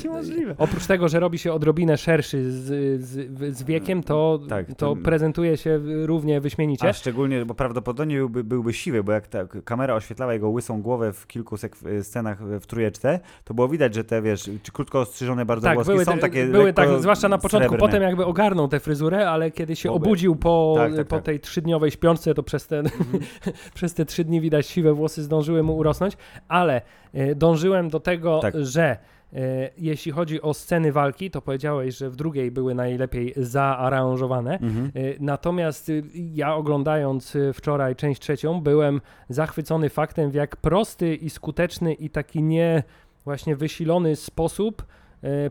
oprócz 0.59 0.87
tego, 0.87 1.09
że 1.09 1.21
robi 1.21 1.39
się 1.39 1.53
odrobinę 1.53 1.97
szerszy 1.97 2.53
z, 2.53 2.65
z, 3.03 3.57
z 3.57 3.63
wiekiem, 3.63 4.03
to, 4.03 4.41
tak, 4.49 4.67
to, 4.67 4.75
to 4.75 4.97
prezentuje 4.97 5.57
się 5.57 5.81
równie 6.07 6.41
wyśmienicie. 6.41 6.89
A 6.89 6.93
szczególnie, 6.93 7.45
bo 7.45 7.55
prawdopodobnie 7.55 8.17
byłby 8.29 8.48
byłby 8.49 8.73
siwy, 8.73 9.05
bo 9.05 9.13
jak 9.13 9.27
ta 9.27 9.39
kamera 9.65 9.95
oświetlała 9.95 10.33
jego 10.33 10.49
łysą 10.49 10.83
głowę 10.83 11.13
w 11.13 11.27
kilku 11.27 11.57
scenach 12.03 12.43
w 12.61 12.67
trójeczce, 12.67 13.21
to 13.45 13.55
było 13.55 13.69
widać, 13.69 13.95
że 13.95 14.05
te, 14.05 14.23
wiesz, 14.23 14.51
krótko 14.73 15.01
ostrzyżone 15.01 15.45
bardzo 15.47 15.65
tak, 15.65 15.75
włoski 15.75 15.93
były, 15.93 16.05
są 16.05 16.19
takie 16.19 16.47
Były 16.47 16.73
tak, 16.73 16.89
zwłaszcza 17.01 17.29
na 17.29 17.39
początku, 17.39 17.69
srebrne. 17.69 17.89
potem 17.89 18.03
jakby 18.03 18.25
ogarnął 18.25 18.69
tę 18.69 18.81
fryzurę, 18.81 19.31
ale 19.31 19.51
kiedy 19.51 19.77
się 19.77 19.93
obudził 19.93 20.37
po, 20.37 20.75
tak, 20.77 20.97
tak, 20.97 21.07
po 21.07 21.17
tak. 21.17 21.25
tej 21.25 21.41
trzydniowej 21.41 21.91
śpiączce, 21.91 22.35
to 22.35 22.43
przez, 22.43 22.67
ten, 22.67 22.87
mhm. 22.87 23.23
przez 23.75 23.95
te 23.95 24.05
trzy 24.05 24.25
dni 24.25 24.41
widać 24.41 24.67
siwe 24.67 24.93
włosy 24.93 25.23
zdążyły 25.23 25.63
mu 25.63 25.77
urosnąć, 25.77 26.17
ale 26.49 26.83
y, 27.15 27.35
dążyłem 27.35 27.89
do 27.89 28.01
tego, 28.01 28.41
tak. 28.41 28.55
że 28.61 28.89
E, 28.89 28.99
jeśli 29.79 30.13
chodzi 30.13 30.43
o 30.43 30.55
sceny 30.55 30.93
walki, 30.93 31.31
to 31.31 31.43
powiedziałeś, 31.43 31.97
że 31.97 32.11
w 32.11 32.17
drugiej 32.17 32.51
były 32.51 32.75
najlepiej 32.75 33.33
zaaranżowane. 33.37 34.53
Mhm. 34.53 34.87
E, 34.87 34.91
natomiast 35.21 35.89
y, 35.89 36.03
ja 36.15 36.55
oglądając 36.55 37.37
y, 37.37 37.53
wczoraj 37.53 37.97
część 37.97 38.21
trzecią, 38.21 38.61
byłem 38.61 39.01
zachwycony 39.29 39.89
faktem, 39.89 40.31
w 40.31 40.35
jak 40.35 40.57
prosty 40.57 41.15
i 41.15 41.31
skuteczny 41.31 41.95
i 41.95 42.11
taki 42.11 42.43
nie 42.43 42.83
właśnie 43.25 43.57
wysilony 43.57 44.17
sposób 44.17 44.83
E, 44.83 44.98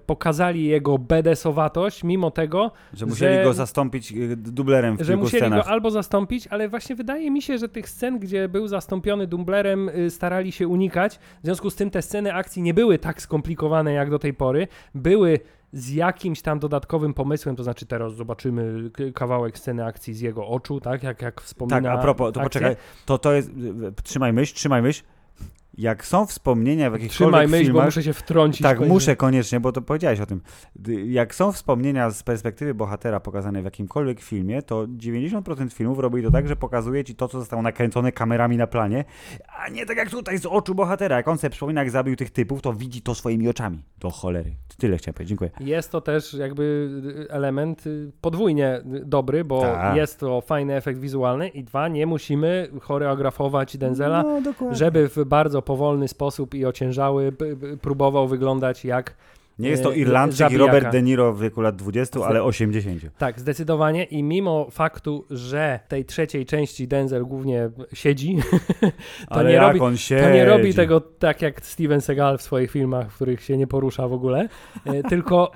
pokazali 0.06 0.66
jego 0.66 0.98
bedesowatość, 0.98 2.04
mimo 2.04 2.32
tego, 2.32 2.72
że 2.94 3.06
musieli 3.06 3.36
że, 3.36 3.44
go 3.44 3.54
zastąpić 3.54 4.12
e, 4.12 4.16
dublerem 4.36 4.98
w 4.98 5.02
Że 5.02 5.18
musieli 5.18 5.42
scenach. 5.42 5.66
go 5.66 5.70
albo 5.72 5.92
zastąpić, 5.92 6.48
ale 6.48 6.70
właśnie 6.70 6.96
wydaje 6.96 7.32
mi 7.32 7.42
się, 7.42 7.58
że 7.58 7.70
tych 7.70 7.90
scen, 7.90 8.20
gdzie 8.20 8.50
był 8.50 8.68
zastąpiony 8.68 9.28
dublerem, 9.28 9.90
y, 9.90 10.10
starali 10.10 10.52
się 10.52 10.68
unikać. 10.68 11.16
W 11.16 11.46
związku 11.46 11.70
z 11.70 11.76
tym 11.76 11.90
te 11.90 12.02
sceny 12.02 12.34
akcji 12.34 12.62
nie 12.62 12.74
były 12.74 13.00
tak 13.00 13.22
skomplikowane 13.22 13.94
jak 13.94 14.10
do 14.10 14.20
tej 14.20 14.34
pory. 14.34 14.68
Były 14.96 15.40
z 15.74 15.92
jakimś 15.94 16.42
tam 16.42 16.60
dodatkowym 16.60 17.14
pomysłem, 17.14 17.56
to 17.56 17.64
znaczy 17.64 17.86
teraz 17.86 18.14
zobaczymy 18.16 18.90
kawałek 19.14 19.58
sceny 19.58 19.86
akcji 19.86 20.14
z 20.14 20.22
jego 20.22 20.48
oczu, 20.48 20.80
tak, 20.80 21.04
jak, 21.04 21.22
jak 21.22 21.42
wspomina 21.42 21.82
Tak, 21.82 21.86
a 21.86 21.98
propos, 21.98 22.34
to 22.34 22.42
akcję. 22.42 22.44
poczekaj, 22.44 22.76
to, 23.06 23.18
to 23.18 23.34
jest, 23.34 23.52
trzymaj 24.04 24.34
myśl, 24.34 24.56
trzymaj 24.56 24.82
myśl, 24.82 25.04
jak 25.78 26.06
są 26.06 26.26
wspomnienia 26.26 26.90
w 26.90 26.94
jakichkolwiek 26.94 27.12
Trzymaj 27.34 27.48
myśl, 27.48 27.64
filmach... 27.64 27.84
bo 27.84 27.88
muszę 27.88 28.04
się 28.04 28.14
wtrącić. 28.14 28.62
Tak, 28.62 28.78
koniecznie. 28.78 28.94
muszę 28.94 29.16
koniecznie, 29.16 29.60
bo 29.60 29.72
to 29.72 29.82
powiedziałeś 29.82 30.20
o 30.20 30.26
tym. 30.26 30.42
Jak 31.06 31.36
są 31.36 31.52
wspomnienia 31.52 32.10
z 32.10 32.24
perspektywy 32.24 32.74
bohatera 32.74 33.20
pokazane 33.20 33.62
w 33.62 33.66
jakimkolwiek 33.66 34.20
filmie, 34.22 34.62
to 34.62 34.88
90% 34.88 35.74
filmów 35.74 36.00
robi 36.00 36.24
to 36.24 36.32
tak, 36.32 36.48
że 36.48 36.56
pokazuje 36.56 37.04
ci 37.04 37.16
to, 37.16 37.28
co 37.28 37.40
zostało 37.40 37.62
nakręcone 37.62 38.12
kamerami 38.12 38.58
na 38.58 38.68
planie, 38.68 39.06
a 39.66 39.70
nie 39.70 39.86
tak 39.86 39.98
jak 39.98 40.10
tutaj 40.10 40.38
z 40.38 40.46
oczu 40.46 40.76
bohatera. 40.76 41.18
Jak 41.18 41.28
on 41.28 41.38
sobie 41.38 41.52
przypomina, 41.52 41.82
jak 41.82 41.92
zabił 41.92 42.16
tych 42.16 42.32
typów, 42.32 42.62
to 42.62 42.74
widzi 42.74 43.02
to 43.02 43.16
swoimi 43.16 43.50
oczami. 43.50 43.84
To 44.00 44.10
cholery. 44.10 44.52
Tyle 44.78 44.98
chciałem 44.98 45.14
powiedzieć. 45.14 45.30
Dziękuję. 45.30 45.52
Jest 45.60 45.92
to 45.92 46.02
też 46.02 46.34
jakby 46.34 46.90
element 47.30 47.88
y, 47.88 48.12
podwójnie 48.22 48.82
dobry, 48.86 49.44
bo 49.44 49.62
Tak. 49.62 49.96
jest 49.96 50.20
to 50.20 50.42
fajny 50.42 50.76
efekt 50.76 51.00
wizualny 51.00 51.48
i 51.48 51.64
dwa, 51.64 51.88
nie 51.88 52.06
musimy 52.08 52.70
choreografować 52.82 53.78
Denzela, 53.78 54.24
No, 54.24 54.76
żeby 54.76 55.10
w 55.10 55.26
bardzo 55.26 55.62
powolny 55.68 56.08
sposób 56.08 56.56
i 56.56 56.66
ociężały 56.66 57.34
próbował 57.82 58.28
wyglądać 58.28 58.86
jak 58.86 59.16
Nie 59.60 59.70
jest 59.70 59.84
to 59.84 59.94
e, 59.94 59.98
Irlandczyk 59.98 60.36
i 60.36 60.38
zabijaka. 60.38 60.66
Robert 60.66 60.92
De 60.92 61.02
Niro 61.02 61.34
w 61.34 61.42
wieku 61.42 61.62
lat 61.62 61.76
20, 61.76 62.20
ale 62.26 62.44
80. 62.44 63.02
Tak, 63.18 63.40
zdecydowanie. 63.40 64.04
I 64.04 64.24
mimo 64.24 64.68
faktu, 64.72 65.26
że 65.30 65.80
tej 65.88 66.06
trzeciej 66.06 66.46
części 66.46 66.88
Denzel 66.88 67.26
głównie 67.26 67.70
siedzi, 67.94 68.38
to, 69.30 69.44
nie, 69.44 69.60
robi, 69.60 69.80
to 70.10 70.30
nie 70.30 70.46
robi 70.46 70.74
tego 70.74 71.02
tak 71.02 71.42
jak 71.42 71.66
Steven 71.66 72.02
Seagal 72.02 72.38
w 72.38 72.42
swoich 72.42 72.72
filmach, 72.72 73.12
w 73.12 73.16
których 73.16 73.44
się 73.44 73.58
nie 73.58 73.68
porusza 73.68 74.08
w 74.08 74.14
ogóle, 74.14 74.50
e, 74.86 75.04
tylko 75.10 75.52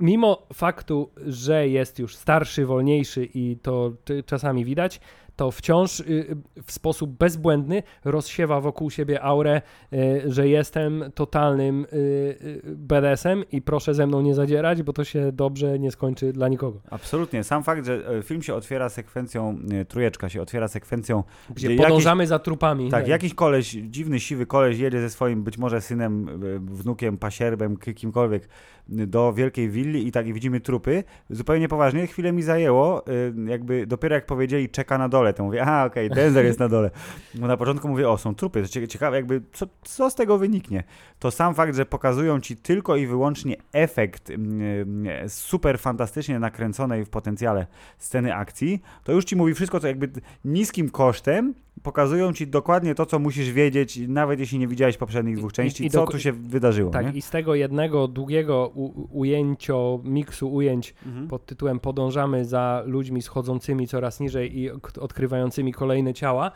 mimo 0.00 0.46
faktu, 0.52 1.10
że 1.26 1.68
jest 1.68 1.98
już 1.98 2.16
starszy, 2.16 2.66
wolniejszy 2.66 3.28
i 3.34 3.56
to 3.62 3.92
czasami 4.26 4.64
widać, 4.64 5.00
to 5.40 5.50
wciąż 5.50 6.00
y, 6.00 6.36
w 6.62 6.72
sposób 6.72 7.10
bezbłędny 7.10 7.82
rozsiewa 8.04 8.60
wokół 8.60 8.90
siebie 8.90 9.22
aurę, 9.22 9.62
y, 9.92 10.22
że 10.26 10.48
jestem 10.48 11.04
totalnym 11.14 11.84
y, 11.84 11.96
y, 11.96 12.62
BDS-em 12.64 13.44
i 13.52 13.62
proszę 13.62 13.94
ze 13.94 14.06
mną 14.06 14.20
nie 14.20 14.34
zadzierać, 14.34 14.82
bo 14.82 14.92
to 14.92 15.04
się 15.04 15.32
dobrze 15.32 15.78
nie 15.78 15.90
skończy 15.90 16.32
dla 16.32 16.48
nikogo. 16.48 16.80
Absolutnie. 16.90 17.44
Sam 17.44 17.62
fakt, 17.62 17.86
że 17.86 18.08
e, 18.18 18.22
film 18.22 18.42
się 18.42 18.54
otwiera 18.54 18.88
sekwencją, 18.88 19.58
e, 19.72 19.84
trójeczka 19.84 20.28
się 20.28 20.42
otwiera 20.42 20.68
sekwencją, 20.68 21.24
Gdzie 21.50 21.68
jakiś- 21.68 21.86
podążamy 21.86 22.26
za 22.26 22.38
trupami. 22.38 22.90
Tak, 22.90 23.08
jakiś 23.08 23.34
koleś, 23.34 23.70
dziwny, 23.70 24.20
siwy 24.20 24.46
koleś 24.46 24.78
jedzie 24.78 25.00
ze 25.00 25.10
swoim 25.10 25.42
być 25.42 25.58
może 25.58 25.80
synem, 25.80 26.28
e, 26.28 26.58
wnukiem, 26.58 27.18
pasierbem, 27.18 27.76
kimkolwiek 27.76 28.48
do 28.90 29.32
wielkiej 29.32 29.70
willi 29.70 30.06
i 30.06 30.12
tak 30.12 30.26
i 30.26 30.32
widzimy 30.32 30.60
trupy. 30.60 31.04
Zupełnie 31.30 31.68
poważnie, 31.68 32.06
chwilę 32.06 32.32
mi 32.32 32.42
zajęło, 32.42 33.06
e, 33.06 33.10
jakby 33.50 33.86
dopiero 33.86 34.14
jak 34.14 34.26
powiedzieli 34.26 34.68
czeka 34.68 34.98
na 34.98 35.08
dole, 35.08 35.32
to 35.32 35.44
mówię, 35.44 35.62
aha, 35.62 35.84
okej, 35.84 36.10
Denzel 36.10 36.44
jest 36.46 36.58
na 36.58 36.68
dole. 36.68 36.90
Bo 37.34 37.46
na 37.46 37.56
początku 37.56 37.88
mówię, 37.88 38.08
o, 38.08 38.18
są 38.18 38.34
trupy, 38.34 38.62
to 38.62 38.68
cie- 38.68 38.88
ciekawe 38.88 39.16
jakby, 39.16 39.42
co, 39.52 39.66
co 39.82 40.10
z 40.10 40.14
tego 40.14 40.38
wyniknie. 40.38 40.84
To 41.18 41.30
sam 41.30 41.54
fakt, 41.54 41.76
że 41.76 41.86
pokazują 41.86 42.40
ci 42.40 42.56
tylko 42.56 42.96
i 42.96 43.06
wyłącznie 43.06 43.56
efekt 43.72 44.30
mm, 44.30 45.06
e, 45.06 45.28
super 45.28 45.78
fantastycznie 45.78 46.38
nakręconej 46.38 47.04
w 47.04 47.10
potencjale 47.10 47.66
sceny 47.98 48.34
akcji, 48.34 48.82
to 49.04 49.12
już 49.12 49.24
ci 49.24 49.36
mówi 49.36 49.54
wszystko, 49.54 49.80
co 49.80 49.86
jakby 49.86 50.10
niskim 50.44 50.90
kosztem 50.90 51.54
pokazują 51.82 52.32
ci 52.32 52.46
dokładnie 52.46 52.94
to, 52.94 53.06
co 53.06 53.18
musisz 53.18 53.50
wiedzieć, 53.52 54.00
nawet 54.08 54.40
jeśli 54.40 54.58
nie 54.58 54.68
widziałeś 54.68 54.96
poprzednich 54.96 55.36
dwóch 55.36 55.52
części, 55.52 55.84
i 55.86 55.90
co 55.90 55.98
doko- 56.00 56.12
tu 56.12 56.18
się 56.18 56.32
wydarzyło. 56.32 56.90
Tak, 56.90 57.06
nie? 57.06 57.12
i 57.12 57.22
z 57.22 57.30
tego 57.30 57.54
jednego 57.54 58.08
długiego 58.08 58.70
u- 58.74 59.18
ujęcio, 59.18 60.00
miksu 60.04 60.52
ujęć 60.54 60.94
Mhm. 61.06 61.28
pod 61.28 61.46
tytułem 61.46 61.80
Podążamy 61.80 62.44
za 62.44 62.82
ludźmi 62.86 63.22
schodzącymi 63.22 63.88
coraz 63.88 64.20
niżej 64.20 64.58
i 64.58 64.70
odkrywającymi 65.00 65.72
kolejne 65.72 66.14
ciała, 66.14 66.50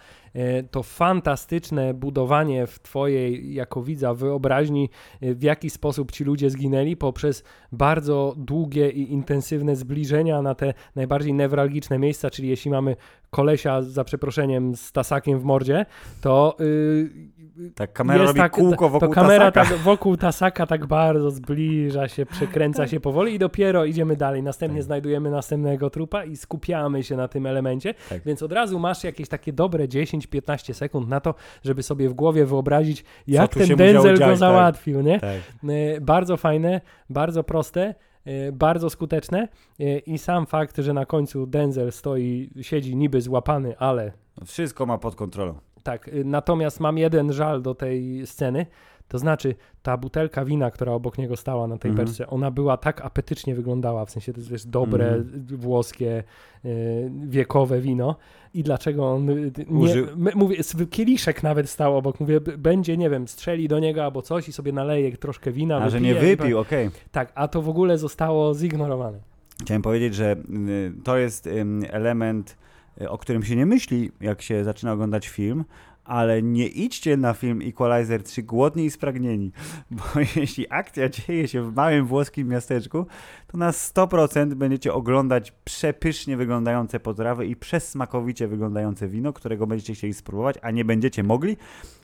to 0.70 0.82
fantastyczne 0.82 1.94
budowanie 1.94 2.66
w 2.66 2.78
twojej, 2.78 3.54
jako 3.54 3.82
widza, 3.82 4.14
wyobraźni, 4.14 4.88
e, 5.20 5.34
w 5.34 5.42
jaki 5.42 5.70
sposób 5.70 6.12
ci 6.12 6.24
ludzie 6.24 6.50
zginęli 6.50 6.96
poprzez 6.96 7.44
bardzo 7.72 8.34
długie 8.36 8.90
i 8.90 9.12
intensywne 9.12 9.76
zbliżenia 9.76 10.42
na 10.42 10.54
te 10.54 10.74
najbardziej 10.96 11.34
newralgiczne 11.34 11.98
miejsca, 11.98 12.30
czyli 12.30 12.48
jeśli 12.48 12.70
mamy 12.70 12.96
kolesia, 13.30 13.82
za 13.82 14.04
przeproszeniem, 14.04 14.76
z 14.76 14.92
tasakiem 14.92 15.38
w 15.38 15.44
mordzie, 15.44 15.86
to... 16.20 16.56
Yy, 16.60 17.33
Tak, 17.74 17.92
kamera 17.92 18.20
jest 18.20 18.28
robi 18.28 18.40
tak- 18.40 18.52
kółko 18.52 18.88
wokół 18.88 19.08
to 19.08 19.14
kamera 19.14 19.52
tasaka. 19.52 19.74
tak 19.76 19.84
wokół 19.84 20.16
tasaka 20.16 20.66
tak 20.66 20.86
bardzo 20.86 21.30
zbliża 21.30 22.08
się, 22.08 22.26
przekręca 22.26 22.86
się 22.88 23.00
powoli 23.00 23.34
i 23.34 23.38
dopiero 23.38 23.84
idziemy 23.84 24.16
dalej. 24.16 24.42
Następnie 24.42 24.78
Tak. 24.80 24.84
znajdujemy 24.84 25.30
następnego 25.30 25.90
trupa 25.90 26.24
i 26.24 26.36
skupiamy 26.36 27.02
się 27.02 27.16
na 27.16 27.28
tym 27.28 27.46
elemencie, 27.46 27.94
Tak. 28.08 28.22
więc 28.26 28.42
od 28.42 28.52
razu 28.52 28.78
masz 28.78 29.04
jakieś 29.04 29.28
takie 29.28 29.52
dobre 29.52 29.88
10-15 29.88 30.74
sekund 30.74 31.08
na 31.08 31.20
to, 31.20 31.34
żeby 31.64 31.82
sobie 31.82 32.08
w 32.08 32.14
głowie 32.14 32.46
wyobrazić, 32.46 33.04
jak 33.26 33.54
ten 33.54 33.76
Denzel 33.76 34.02
dziać, 34.02 34.18
go 34.18 34.24
tak. 34.26 34.36
załatwił, 34.36 35.00
nie? 35.00 35.20
Tak. 35.20 35.30
E, 35.68 36.00
Bardzo 36.00 36.36
fajne, 36.36 36.80
bardzo 37.10 37.44
proste, 37.44 37.94
e, 38.24 38.52
bardzo 38.52 38.90
skuteczne 38.90 39.48
e, 39.80 39.98
i 39.98 40.18
sam 40.18 40.46
fakt, 40.46 40.76
że 40.78 40.92
na 40.92 41.06
końcu 41.06 41.46
Denzel 41.46 41.92
stoi, 41.92 42.50
siedzi 42.62 42.96
niby 42.96 43.20
złapany, 43.20 43.78
ale 43.78 44.12
Wszystko 44.46 44.86
ma 44.86 44.98
pod 44.98 45.14
kontrolą. 45.14 45.54
Tak, 45.84 46.08
y, 46.08 46.24
natomiast 46.24 46.80
mam 46.80 46.98
jeden 46.98 47.32
żal 47.32 47.62
do 47.62 47.74
tej 47.74 48.26
sceny. 48.26 48.66
To 49.08 49.18
znaczy, 49.18 49.54
ta 49.82 49.96
butelka 49.96 50.44
wina, 50.44 50.70
która 50.70 50.92
obok 50.92 51.18
niego 51.18 51.36
stała 51.36 51.66
na 51.66 51.78
tej 51.78 51.90
Mhm. 51.90 52.06
beczce, 52.06 52.26
ona 52.26 52.50
była 52.50 52.76
tak 52.76 53.00
apetycznie 53.04 53.54
wyglądała, 53.54 54.04
w 54.04 54.10
sensie 54.10 54.32
to 54.32 54.40
jest 54.40 54.50
wiesz, 54.50 54.66
dobre, 54.66 55.06
Mhm. 55.14 55.46
włoskie, 55.46 56.24
y, 56.64 57.10
wiekowe 57.26 57.80
wino. 57.80 58.16
I 58.54 58.62
dlaczego 58.62 59.12
on 59.12 59.28
y, 59.30 59.52
nie, 59.70 59.80
Użył- 59.80 60.06
my, 60.16 60.32
mówię, 60.34 60.56
kieliszek 60.90 61.42
nawet 61.42 61.70
stał 61.70 61.96
obok, 61.96 62.20
mówię, 62.20 62.40
będzie, 62.40 62.96
nie 62.96 63.10
wiem, 63.10 63.28
strzeli 63.28 63.68
do 63.68 63.78
niego 63.78 64.04
albo 64.04 64.22
coś 64.22 64.48
i 64.48 64.52
sobie 64.52 64.72
naleje 64.72 65.16
troszkę 65.16 65.52
wina, 65.52 65.76
A 65.76 65.88
że 65.88 66.00
nie 66.00 66.14
wypił, 66.14 66.58
okej. 66.58 66.90
Tak, 67.12 67.32
a 67.34 67.48
to 67.48 67.62
w 67.62 67.68
ogóle 67.68 67.98
zostało 67.98 68.54
zignorowane. 68.54 69.18
Chciałem 69.62 69.82
powiedzieć, 69.82 70.14
że 70.14 70.32
y, 70.32 70.92
to 71.04 71.16
jest 71.18 71.48
element, 71.90 72.50
y, 72.50 72.73
o 73.08 73.18
którym 73.18 73.42
się 73.42 73.56
nie 73.56 73.66
myśli, 73.66 74.12
jak 74.20 74.42
się 74.42 74.64
zaczyna 74.64 74.92
oglądać 74.92 75.28
film, 75.28 75.64
ale 76.04 76.42
nie 76.42 76.66
idźcie 76.66 77.16
na 77.16 77.34
film 77.34 77.62
Equalizer 77.62 78.22
3 78.22 78.42
głodni 78.42 78.84
i 78.84 78.90
spragnieni, 78.90 79.52
bo 79.90 80.04
jeśli 80.36 80.66
akcja 80.70 81.08
dzieje 81.08 81.48
się 81.48 81.70
w 81.70 81.74
małym 81.74 82.06
włoskim 82.06 82.48
miasteczku, 82.48 83.06
to 83.54 83.58
na 83.58 83.70
100% 83.70 84.54
będziecie 84.54 84.92
oglądać 84.94 85.52
przepysznie 85.64 86.36
wyglądające 86.36 87.00
potrawy 87.00 87.46
i 87.46 87.56
przesmakowicie 87.56 88.48
wyglądające 88.48 89.08
wino, 89.08 89.32
którego 89.32 89.66
będziecie 89.66 89.94
chcieli 89.94 90.14
spróbować, 90.14 90.56
a 90.62 90.70
nie 90.70 90.84
będziecie 90.84 91.22
mogli, 91.22 91.56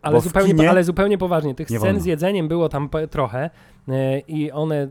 Ale 0.02 0.20
zupełnie, 0.20 0.54
kinie- 0.54 0.70
ale 0.70 0.84
zupełnie 0.84 1.18
poważnie, 1.18 1.54
tych 1.54 1.68
scen 1.68 2.00
z 2.00 2.04
jedzeniem 2.04 2.48
było 2.48 2.68
tam 2.68 2.88
trochę 3.10 3.50
e, 3.88 4.18
i 4.18 4.50
one, 4.52 4.88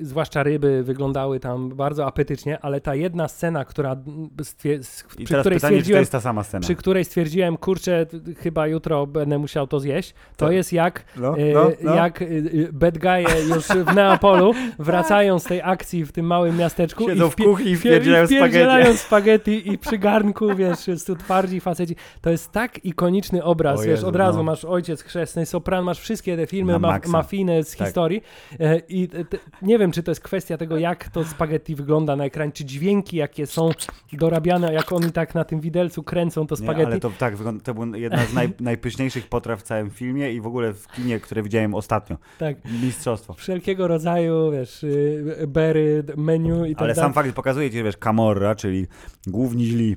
y, 0.00 0.04
zwłaszcza 0.06 0.42
ryby, 0.42 0.82
wyglądały 0.82 1.40
tam 1.40 1.68
bardzo 1.68 2.06
apetycznie, 2.06 2.58
ale 2.60 2.80
ta 2.80 2.94
jedna 2.94 3.28
scena, 3.28 3.64
która 3.64 3.96
stwie- 4.42 4.78
s- 4.78 5.04
I 5.18 5.24
przy 5.24 5.34
której 5.40 5.42
pytanie, 5.42 5.54
czy 5.54 5.60
to 5.60 5.66
stwierdziłem, 5.66 6.00
jest 6.00 6.12
ta 6.12 6.20
sama 6.20 6.44
scena. 6.44 6.62
przy 6.62 6.74
której 6.74 7.04
stwierdziłem, 7.04 7.56
kurczę, 7.56 8.06
chyba 8.38 8.66
jutro 8.66 9.06
będę 9.06 9.38
musiał 9.38 9.66
to 9.66 9.80
zjeść, 9.80 10.14
to 10.36 10.46
To- 10.46 10.52
jest 10.52 10.72
jak, 10.72 11.04
No, 11.16 11.38
e, 11.38 11.52
no, 11.52 11.70
no. 11.82 11.94
jak 11.94 12.24
bad 12.72 12.98
guy'e 12.98 13.54
już 13.54 13.66
w 13.66 13.94
Neapolu 13.94 14.52
wracają 14.78 15.38
z 15.38 15.44
tej 15.44 15.62
akcji 15.62 15.97
w 16.04 16.12
tym 16.12 16.26
małym 16.26 16.56
miasteczku 16.56 17.08
Siedzą 17.08 17.26
i 17.26 17.30
w 17.30 17.36
kuchni 17.36 17.70
i 17.70 17.76
wpie- 17.76 17.78
wpierdzielają 17.78 18.26
spaghetti. 18.26 18.98
spaghetti 18.98 19.72
i 19.72 19.78
przy 19.78 19.98
garnku, 19.98 20.54
wiesz, 20.56 20.78
tu 21.06 21.16
twardzi 21.16 21.60
faceci. 21.60 21.96
To 22.20 22.30
jest 22.30 22.52
tak 22.52 22.84
ikoniczny 22.84 23.44
obraz, 23.44 23.78
O 23.80 23.82
wiesz, 23.82 23.90
Jezu, 23.90 24.08
od 24.08 24.16
razu 24.16 24.38
no. 24.38 24.44
masz 24.44 24.64
Ojciec 24.64 25.02
Chrzestny, 25.02 25.46
Sopran, 25.46 25.84
masz 25.84 26.00
wszystkie 26.00 26.36
te 26.36 26.46
filmy 26.46 26.78
ma 26.78 27.00
mafijne 27.06 27.62
z 27.64 27.76
Tak. 27.76 27.86
historii 27.86 28.22
e, 28.60 28.78
i 28.88 29.08
te, 29.08 29.38
nie 29.62 29.78
wiem, 29.78 29.92
czy 29.92 30.02
to 30.02 30.10
jest 30.10 30.20
kwestia 30.20 30.56
tego, 30.56 30.78
jak 30.78 31.08
to 31.08 31.24
spaghetti 31.24 31.74
wygląda 31.74 32.16
na 32.16 32.24
ekranie, 32.24 32.52
czy 32.52 32.64
dźwięki, 32.64 33.16
jakie 33.16 33.46
są 33.46 33.70
dorabiane, 34.12 34.72
jak 34.72 34.92
oni 34.92 35.12
tak 35.12 35.34
na 35.34 35.44
tym 35.44 35.60
widelcu 35.60 36.02
kręcą 36.02 36.46
to 36.46 36.54
Nie, 36.54 36.58
spaghetti. 36.58 36.90
ale 36.92 37.00
to 37.00 37.10
tak, 37.18 37.36
wygląda- 37.36 37.64
to 37.64 37.74
była 37.74 37.96
jedna 37.96 38.24
z 38.26 38.32
naj, 38.34 38.48
najpyszniejszych 38.60 39.26
potraw 39.26 39.60
w 39.60 39.62
całym 39.62 39.90
filmie 39.90 40.32
i 40.32 40.40
w 40.40 40.46
ogóle 40.46 40.72
w 40.72 40.86
kinie, 40.88 41.20
które 41.20 41.42
widziałem 41.42 41.74
ostatnio. 41.74 42.16
Tak, 42.38 42.56
Mistrzostwo. 42.82 43.34
wszelkiego 43.34 43.88
rodzaju, 43.88 44.50
wiesz, 44.52 44.82
y, 44.84 45.44
bery, 45.48 45.87
menu 46.16 46.64
i 46.66 46.74
tak 46.74 46.82
Ale 46.82 46.94
dalej. 46.94 47.06
sam 47.06 47.12
fakt 47.12 47.32
pokazuje 47.32 47.70
ci, 47.70 47.82
wiesz, 47.84 47.96
Camorra, 47.96 48.54
czyli 48.54 48.86
główni 49.26 49.66
źli 49.66 49.96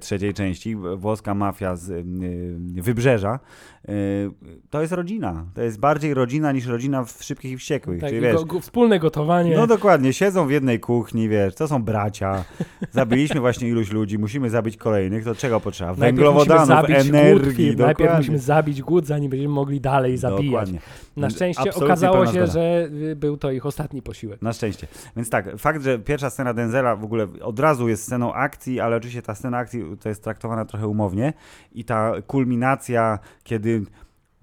trzeciej 0.00 0.34
części, 0.34 0.76
włoska 0.96 1.34
mafia 1.34 1.76
z 1.76 1.90
y, 1.90 1.94
y, 2.78 2.82
wybrzeża, 2.82 3.38
y, 3.88 4.30
to 4.70 4.80
jest 4.80 4.92
rodzina. 4.92 5.46
To 5.54 5.62
jest 5.62 5.78
bardziej 5.80 6.14
rodzina 6.14 6.52
niż 6.52 6.66
rodzina 6.66 7.04
w 7.04 7.24
Szybkich 7.24 7.52
i 7.52 7.56
Wściekłych. 7.56 8.00
tak, 8.00 8.10
czyli 8.10 8.22
wiesz, 8.22 8.44
go, 8.44 8.60
wspólne 8.60 8.98
gotowanie. 8.98 9.56
no 9.56 9.66
dokładnie, 9.66 10.12
siedzą 10.12 10.46
w 10.46 10.50
jednej 10.50 10.80
kuchni, 10.80 11.28
wiesz, 11.28 11.54
to 11.54 11.68
są 11.68 11.82
bracia, 11.82 12.44
zabiliśmy 12.90 13.40
właśnie 13.40 13.68
iluś 13.68 13.92
ludzi, 13.92 14.18
musimy 14.18 14.50
zabić 14.50 14.76
kolejnych, 14.76 15.24
to 15.24 15.34
czego 15.34 15.60
potrzeba? 15.60 15.94
Węglowodanów, 15.94 16.86
głód, 16.86 16.90
energii, 16.90 17.54
Filip. 17.54 17.78
Najpierw 17.78 18.16
musimy 18.16 18.38
zabić 18.38 18.82
głód, 18.82 19.06
zanim 19.06 19.30
będziemy 19.30 19.54
mogli 19.54 19.80
dalej 19.80 20.16
zabijać. 20.16 20.44
Dokładnie. 20.46 20.78
Na 21.16 21.30
szczęście 21.30 21.62
Absolutnie 21.62 21.86
okazało 21.86 22.26
się, 22.26 22.32
zgoda. 22.32 22.46
że 22.46 22.88
y, 23.10 23.16
był 23.16 23.36
to 23.36 23.50
ich 23.50 23.66
ostatni 23.66 24.02
posiłek. 24.02 24.42
Na 24.42 24.52
szczęście. 24.52 24.86
Więc 25.16 25.30
tak, 25.30 25.56
fakt, 25.58 25.82
że 25.82 25.98
pierwsza 25.98 26.30
scena 26.30 26.54
Denzela 26.54 26.96
w 26.96 27.04
ogóle 27.04 27.26
od 27.42 27.60
razu 27.60 27.88
jest 27.88 28.02
sceną 28.02 28.34
akcji, 28.34 28.80
ale 28.80 28.96
oczywiście 28.96 29.22
ta 29.22 29.34
scena 29.34 29.63
to 30.00 30.08
jest 30.08 30.24
traktowana 30.24 30.64
trochę 30.64 30.88
umownie 30.88 31.32
i 31.72 31.84
ta 31.84 32.12
kulminacja, 32.26 33.18
kiedy 33.42 33.82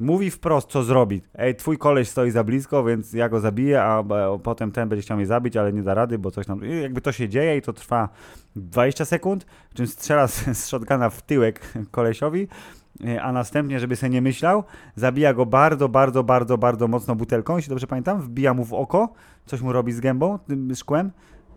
mówi 0.02 0.32
wprost, 0.32 0.70
co 0.70 0.84
zrobi. 0.84 1.22
Ej, 1.36 1.56
twój 1.56 1.78
koleś 1.78 2.10
stoi 2.10 2.32
za 2.32 2.44
blisko, 2.44 2.84
więc 2.84 3.14
ja 3.14 3.30
go 3.30 3.40
zabiję, 3.40 3.84
a, 3.84 4.00
a 4.00 4.04
potem 4.44 4.72
ten 4.72 4.90
będzie 4.90 5.02
chciał 5.02 5.18
mnie 5.18 5.26
zabić, 5.26 5.58
ale 5.58 5.74
nie 5.74 5.84
da 5.84 5.94
rady, 5.94 6.20
bo 6.20 6.32
coś 6.32 6.46
tam. 6.46 6.60
Jakby 6.82 7.02
to 7.02 7.12
się 7.12 7.30
dzieje 7.30 7.58
i 7.58 7.62
to 7.62 7.74
trwa 7.74 8.10
20 8.56 9.06
sekund, 9.06 9.46
czym 9.74 9.88
strzela 9.88 10.28
z 10.28 10.68
shotguna 10.68 11.10
w 11.10 11.22
tyłek 11.22 11.74
kolesiowi, 11.92 12.48
e, 13.06 13.22
a 13.22 13.32
następnie, 13.32 13.80
żeby 13.80 13.96
sobie 13.96 14.10
nie 14.10 14.22
myślał, 14.22 14.64
zabija 14.96 15.34
go 15.34 15.46
bardzo, 15.46 15.90
bardzo, 15.90 16.24
bardzo, 16.24 16.58
bardzo 16.58 16.88
mocno 16.88 17.16
butelką, 17.16 17.56
jeśli 17.56 17.70
dobrze 17.70 17.88
pamiętam, 17.88 18.22
wbija 18.22 18.54
mu 18.54 18.66
w 18.66 18.74
oko, 18.74 19.14
coś 19.46 19.62
mu 19.62 19.74
robi 19.74 19.92
z 19.92 20.00
gębą, 20.00 20.40
tym 20.40 20.76
szkłem. 20.76 21.12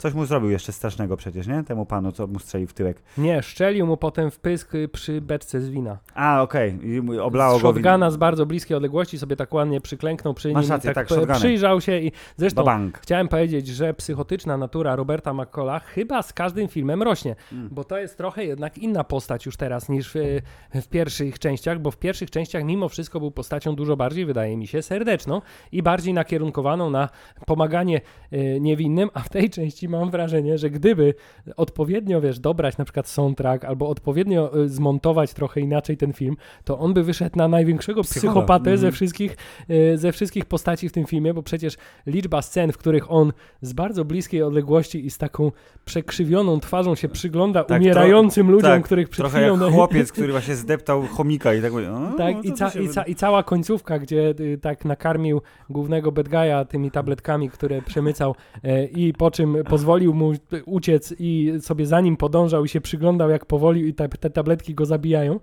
Coś 0.04 0.14
mu 0.14 0.24
zrobił 0.26 0.50
jeszcze 0.50 0.72
strasznego 0.72 1.16
przecież, 1.16 1.46
nie? 1.46 1.62
Temu 1.64 1.86
panu, 1.86 2.12
co 2.12 2.26
mu 2.26 2.38
strzelił 2.38 2.68
w 2.68 2.72
tyłek. 2.72 3.02
Nie, 3.18 3.42
szczelił 3.42 3.86
mu 3.86 3.96
potem 3.96 4.30
w 4.30 4.38
pysk 4.38 4.74
y, 4.74 4.88
przy 4.88 5.20
beczce 5.20 5.60
z 5.60 5.70
wina. 5.70 5.98
A, 6.14 6.42
okej. 6.42 6.78
I 6.82 7.18
Oblało 7.20 7.58
z 7.58 7.62
go. 7.62 7.68
shotguna 7.72 8.10
z 8.10 8.16
bardzo 8.16 8.46
bliskiej 8.46 8.76
odległości 8.76 9.18
sobie 9.18 9.36
tak 9.36 9.54
ładnie 9.54 9.80
przyklęknął 9.80 10.34
przy 10.34 10.48
nim. 10.48 10.56
Masz 10.56 10.66
i 10.66 10.68
rację, 10.70 10.88
tak, 10.88 10.94
tak, 10.94 11.08
shotgunem. 11.08 11.36
przyjrzał 11.36 11.80
się 11.80 11.98
i 11.98 12.12
zresztą 12.36 12.64
Bank. 12.64 12.98
chciałem 12.98 13.28
powiedzieć, 13.28 13.66
że 13.66 13.94
psychotyczna 13.94 14.56
natura 14.56 14.96
Roberta 14.96 15.34
McCalla 15.34 15.78
chyba 15.78 16.22
z 16.22 16.32
każdym 16.32 16.68
filmem 16.68 17.02
rośnie, 17.02 17.36
Mm. 17.52 17.68
bo 17.72 17.84
to 17.84 17.98
jest 17.98 18.16
trochę 18.16 18.44
jednak 18.44 18.78
inna 18.78 19.04
postać 19.04 19.46
już 19.46 19.56
teraz 19.56 19.88
niż 19.88 20.10
w, 20.14 20.40
w 20.74 20.88
pierwszych 20.88 21.38
częściach, 21.38 21.78
bo 21.78 21.90
w 21.90 21.96
pierwszych 21.98 22.30
częściach 22.30 22.64
mimo 22.64 22.88
wszystko 22.88 23.20
był 23.20 23.30
postacią 23.30 23.74
dużo 23.76 23.96
bardziej, 23.96 24.26
wydaje 24.26 24.56
mi 24.56 24.66
się, 24.66 24.82
serdeczną 24.82 25.40
i 25.72 25.82
bardziej 25.82 26.14
nakierunkowaną 26.14 26.90
na 26.90 27.08
pomaganie 27.46 28.00
e, 28.30 28.60
niewinnym, 28.60 29.10
a 29.14 29.20
w 29.20 29.28
tej 29.28 29.50
części 29.50 29.88
mam 29.98 30.10
wrażenie, 30.10 30.58
że 30.58 30.70
gdyby 30.70 31.14
odpowiednio, 31.56 32.20
wiesz, 32.20 32.38
dobrać 32.38 32.78
na 32.78 32.84
przykład 32.84 33.08
soundtrack 33.08 33.64
albo 33.64 33.88
odpowiednio 33.88 34.62
e, 34.64 34.68
zmontować 34.68 35.34
trochę 35.34 35.60
inaczej 35.60 35.96
ten 35.96 36.12
film, 36.12 36.36
to 36.64 36.78
on 36.78 36.94
by 36.94 37.02
wyszedł 37.02 37.36
na 37.38 37.48
największego 37.48 38.02
psychopatę 38.02 38.64
ze 38.64 38.72
Mhm. 38.74 38.92
wszystkich, 38.92 39.36
e, 39.68 39.96
ze 39.98 40.12
wszystkich 40.12 40.44
postaci 40.44 40.88
w 40.88 40.92
tym 40.92 41.04
filmie, 41.06 41.34
bo 41.34 41.42
przecież 41.42 41.76
liczba 42.06 42.42
scen, 42.42 42.72
w 42.72 42.78
których 42.78 43.10
on 43.10 43.32
z 43.62 43.72
bardzo 43.72 44.04
bliskiej 44.04 44.42
odległości 44.42 45.06
i 45.06 45.10
z 45.10 45.18
taką 45.18 45.52
przekrzywioną 45.84 46.60
twarzą 46.60 46.94
się 46.94 47.08
przygląda 47.08 47.64
Tak, 47.64 47.80
umierającym 47.80 48.50
ludziom, 48.50 48.70
tak, 48.70 48.82
których 48.84 49.08
przed 49.08 49.22
Trochę 49.22 49.38
chwilą... 49.40 49.64
jak 49.64 49.74
chłopiec, 49.74 50.12
który 50.12 50.32
właśnie 50.36 50.54
zdeptał 50.56 51.02
chomika 51.02 51.54
i 51.54 51.62
tak 51.62 51.72
mówi, 51.72 51.84
Tak, 52.18 52.34
no 52.36 52.42
i, 52.42 52.52
ca- 52.52 52.70
i, 52.80 52.88
ca- 52.88 53.02
i 53.02 53.14
cała 53.14 53.42
końcówka, 53.42 53.98
gdzie 53.98 54.34
y, 54.40 54.58
tak 54.62 54.84
nakarmił 54.84 55.40
głównego 55.70 56.12
bad 56.12 56.28
tymi 56.68 56.90
tabletkami, 56.90 57.50
które 57.50 57.82
przemycał 57.82 58.34
e, 58.64 58.84
i 58.84 59.12
po 59.12 59.30
czym 59.30 59.56
pozwolił 59.74 60.14
mu 60.14 60.32
uciec 60.66 61.14
i 61.18 61.52
sobie 61.60 61.86
za 61.86 62.00
nim 62.00 62.16
podążał 62.16 62.64
i 62.64 62.68
się 62.68 62.80
przyglądał 62.80 63.30
jak 63.30 63.46
powoli 63.46 63.94
te, 63.94 64.08
te 64.08 64.30
tabletki 64.30 64.74
go 64.74 64.86
zabijają. 64.86 65.40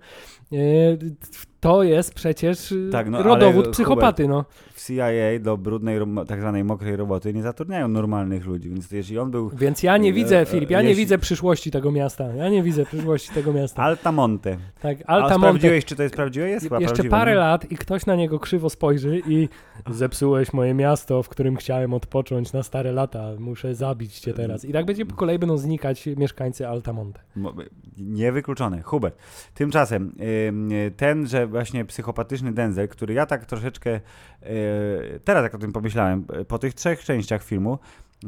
To 1.62 1.82
jest 1.82 2.14
przecież 2.14 2.72
y, 2.72 2.88
Tak, 2.92 3.10
no, 3.10 3.22
rodowód 3.22 3.54
Hubert, 3.64 3.72
psychopaty, 3.74 4.28
no. 4.28 4.44
W 4.74 4.86
CIA 4.86 5.06
do 5.40 5.56
brudnej, 5.56 5.98
tak 6.28 6.40
zwanej 6.40 6.64
mokrej 6.64 6.96
roboty 6.96 7.34
nie 7.34 7.42
zatrudniają 7.42 7.88
normalnych 7.88 8.44
ludzi, 8.46 8.68
więc 8.70 8.90
jeśli 8.90 9.18
on 9.18 9.30
był 9.30 9.50
Więc 9.50 9.82
ja 9.82 9.96
nie 9.96 10.10
E, 10.10 10.12
widzę, 10.12 10.40
e, 10.40 10.46
Filip, 10.46 10.70
ja 10.70 10.82
nie 10.82 10.88
jeśli- 10.88 11.04
widzę 11.04 11.18
przyszłości 11.18 11.70
tego 11.70 11.92
miasta. 11.92 12.24
Ja 12.34 12.48
nie 12.48 12.62
widzę 12.62 12.86
przyszłości 12.86 13.30
tego 13.34 13.52
miasta. 13.52 13.82
Altamonte. 13.82 14.56
Tak, 14.80 14.98
A 15.06 15.06
Altamonte. 15.06 15.38
sprawdziłeś, 15.38 15.84
czy 15.84 15.96
to 15.96 16.02
jest 16.02 16.14
prawdziwe? 16.14 16.48
Jest 16.48 16.64
chyba 16.64 16.80
Jeszcze 16.80 16.94
prawdziwe, 16.94 17.10
parę 17.10 17.30
nie? 17.32 17.36
lat 17.38 17.72
i 17.72 17.76
ktoś 17.76 18.06
na 18.06 18.16
niego 18.16 18.38
krzywo 18.38 18.70
spojrzy 18.70 19.22
i 19.26 19.48
zepsułeś 19.90 20.52
moje 20.52 20.74
miasto, 20.74 21.22
w 21.22 21.28
którym 21.28 21.56
chciałem 21.56 21.94
odpocząć 21.94 22.52
na 22.52 22.62
stare 22.62 22.92
lata. 22.92 23.28
Muszę 23.38 23.74
zabić 23.74 24.18
cię 24.20 24.34
teraz. 24.34 24.64
I 24.64 24.72
tak 24.72 24.86
będzie 24.86 25.06
po 25.06 25.14
kolei 25.16 25.38
będą 25.38 25.56
znikać 25.58 26.06
mieszkańcy 26.16 26.68
Altamonte. 26.68 27.20
Mo- 27.36 27.54
Niewykluczone. 27.98 28.82
Hubert. 28.82 29.16
Tymczasem 29.54 30.12
ym, 30.48 30.68
ten, 30.96 31.26
że 31.26 31.48
właśnie 31.52 31.84
psychopatyczny 31.84 32.52
Denzel, 32.52 32.88
który 32.88 33.14
ja 33.14 33.26
tak 33.26 33.46
troszeczkę 33.46 33.90
yy, 33.90 35.20
teraz 35.24 35.42
jak 35.42 35.54
o 35.54 35.58
tym 35.58 35.72
pomyślałem, 35.72 36.24
y, 36.40 36.44
po 36.44 36.58
tych 36.58 36.74
trzech 36.74 37.04
częściach 37.04 37.42
filmu, 37.42 37.78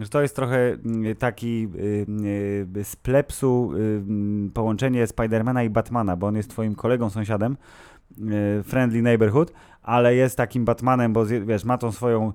że 0.01 0.09
to 0.09 0.22
jest 0.22 0.37
trochę 0.37 0.57
mm, 0.57 1.16
taki 1.16 1.62
yy, 2.75 2.85
z 2.85 2.97
plepsu 2.97 3.72
połączenie 4.55 5.07
Spidermana 5.07 5.62
i 5.62 5.70
Batmana, 5.70 6.16
bo 6.16 6.27
on 6.27 6.37
jest 6.37 6.51
twoim 6.51 6.75
kolegą, 6.75 7.11
sąsiadem, 7.11 7.57
friendly 8.64 9.03
neighborhood, 9.03 9.53
ale 9.83 10.14
jest 10.14 10.37
takim 10.37 10.64
Batmanem, 10.64 11.12
bo 11.12 11.27
wiesz, 11.27 11.64
ma 11.64 11.79
tą 11.79 11.93
swoją 11.93 12.33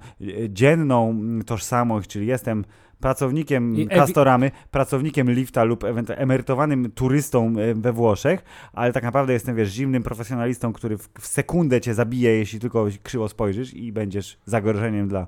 dzienną 0.49 1.09
mm, 1.09 1.43
tożsamość, 1.43 2.09
czyli 2.09 2.27
jestem 2.27 2.65
pracownikiem 2.99 3.75
I 3.75 3.87
Castoramy, 3.87 4.51
pracownikiem 4.71 5.31
lifta 5.31 5.63
lub 5.63 5.83
emerytowanym 6.09 6.91
turystą 6.91 7.53
e, 7.57 7.73
we 7.73 7.93
Włoszech, 7.93 8.43
ale 8.73 8.93
tak 8.93 9.03
naprawdę 9.03 9.33
jestem, 9.33 9.55
wiesz, 9.55 9.69
zimnym 9.69 10.03
profesjonalistą, 10.03 10.73
który 10.73 10.97
w, 10.97 11.09
w 11.19 11.27
sekundę 11.27 11.81
cię 11.81 11.93
zabije, 11.93 12.37
jeśli 12.37 12.59
tylko 12.59 12.87
krzywo 13.03 13.29
spojrzysz 13.29 13.73
i 13.73 13.91
będziesz 13.91 14.37
zagrożeniem 14.45 15.07
dla 15.07 15.27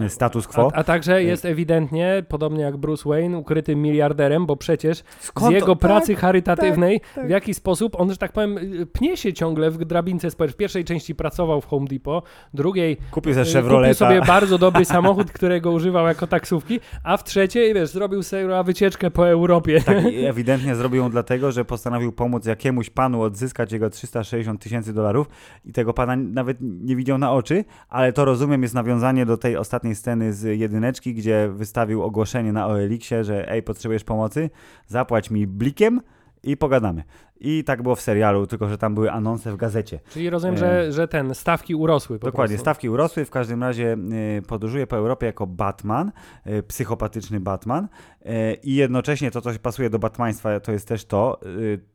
e, 0.00 0.08
status 0.08 0.48
quo. 0.48 0.70
A, 0.74 0.76
a 0.76 0.84
także 0.84 1.22
jest 1.22 1.44
ewidentnie, 1.44 2.24
podobnie 2.28 2.62
jak 2.62 2.76
Bruce 2.76 3.08
Wayne, 3.08 3.38
ukrytym 3.38 3.82
miliarderem, 3.82 4.46
bo 4.46 4.56
przecież 4.56 5.02
Skąd 5.20 5.50
z 5.50 5.54
jego 5.54 5.76
pracy 5.76 6.14
charytatywnej, 6.14 7.00
tak. 7.14 7.26
w 7.26 7.30
jaki 7.30 7.54
sposób 7.54 8.00
on, 8.00 8.10
że 8.10 8.16
tak 8.16 8.32
powiem, 8.32 8.58
pnie 8.92 9.16
się 9.16 9.32
ciągle 9.32 9.70
w 9.70 9.84
drabince 9.84 10.30
społecznej. 10.30 10.54
W 10.54 10.56
pierwszej 10.56 10.84
części 10.84 11.14
pracował 11.14 11.60
w 11.60 11.66
Home 11.66 11.86
Depot, 11.86 12.24
drugiej 12.54 12.96
Kupił 13.10 13.32
ze 13.32 13.62
kupił 13.62 13.94
sobie 13.94 14.20
bardzo 14.20 14.58
dobry 14.58 14.84
samochód, 14.84 15.32
którego 15.32 15.72
używał 15.72 16.06
jako 16.06 16.26
taksówki, 16.26 16.80
a 17.06 17.16
w 17.16 17.24
trzeciej, 17.24 17.74
wiesz, 17.74 17.90
zrobił 17.90 18.22
sobie 18.22 18.62
wycieczkę 18.64 19.10
po 19.10 19.28
Europie. 19.28 19.80
Tak, 19.80 20.04
ewidentnie 20.30 20.74
zrobił 20.74 21.02
ją 21.02 21.10
dlatego, 21.10 21.52
że 21.52 21.64
postanowił 21.64 22.12
pomóc 22.12 22.46
jakiemuś 22.46 22.90
panu 22.90 23.22
odzyskać 23.22 23.72
jego 23.72 23.90
360 23.90 24.62
tysięcy 24.62 24.92
dolarów 24.92 25.28
i 25.64 25.72
tego 25.72 25.92
pana 25.92 26.16
nawet 26.16 26.56
nie 26.60 26.96
widział 26.96 27.18
na 27.18 27.32
oczy, 27.32 27.64
ale 27.88 28.12
to 28.12 28.24
rozumiem 28.24 28.62
jest 28.62 28.74
nawiązanie 28.74 29.26
do 29.26 29.36
tej 29.36 29.56
ostatniej 29.56 29.94
sceny 29.94 30.32
z 30.32 30.58
jedyneczki, 30.58 31.14
gdzie 31.14 31.48
wystawił 31.52 32.02
ogłoszenie 32.02 32.52
na 32.52 32.66
OLX-ie, 32.66 33.24
że 33.24 33.50
ej, 33.50 33.62
potrzebujesz 33.62 34.04
pomocy, 34.04 34.50
zapłać 34.86 35.30
mi 35.30 35.46
blikiem 35.46 36.00
i 36.42 36.56
pogadamy. 36.56 37.02
I 37.40 37.64
tak 37.64 37.82
było 37.82 37.94
w 37.94 38.00
serialu, 38.00 38.46
tylko 38.46 38.68
że 38.68 38.78
tam 38.78 38.94
były 38.94 39.10
anonse 39.12 39.52
w 39.52 39.56
gazecie. 39.56 40.00
Czyli 40.10 40.30
rozumiem, 40.30 40.54
E. 40.54 40.58
że, 40.58 40.92
że 40.92 41.08
ten, 41.08 41.34
stawki 41.34 41.74
urosły 41.74 42.18
po 42.18 42.26
Dokładnie, 42.26 42.54
prostu. 42.54 42.64
stawki 42.64 42.88
urosły, 42.88 43.24
w 43.24 43.30
każdym 43.30 43.62
razie 43.62 43.96
y, 44.38 44.42
podróżuje 44.42 44.86
po 44.86 44.96
Europie 44.96 45.26
jako 45.26 45.46
Batman, 45.46 46.12
y, 46.46 46.62
psychopatyczny 46.62 47.40
Batman 47.40 47.88
i 48.62 48.74
jednocześnie 48.74 49.30
to, 49.30 49.40
co 49.40 49.52
się 49.52 49.58
pasuje 49.58 49.90
do 49.90 49.98
Batmaństwa, 49.98 50.60
to 50.60 50.72
jest 50.72 50.88
też 50.88 51.04
to, 51.04 51.40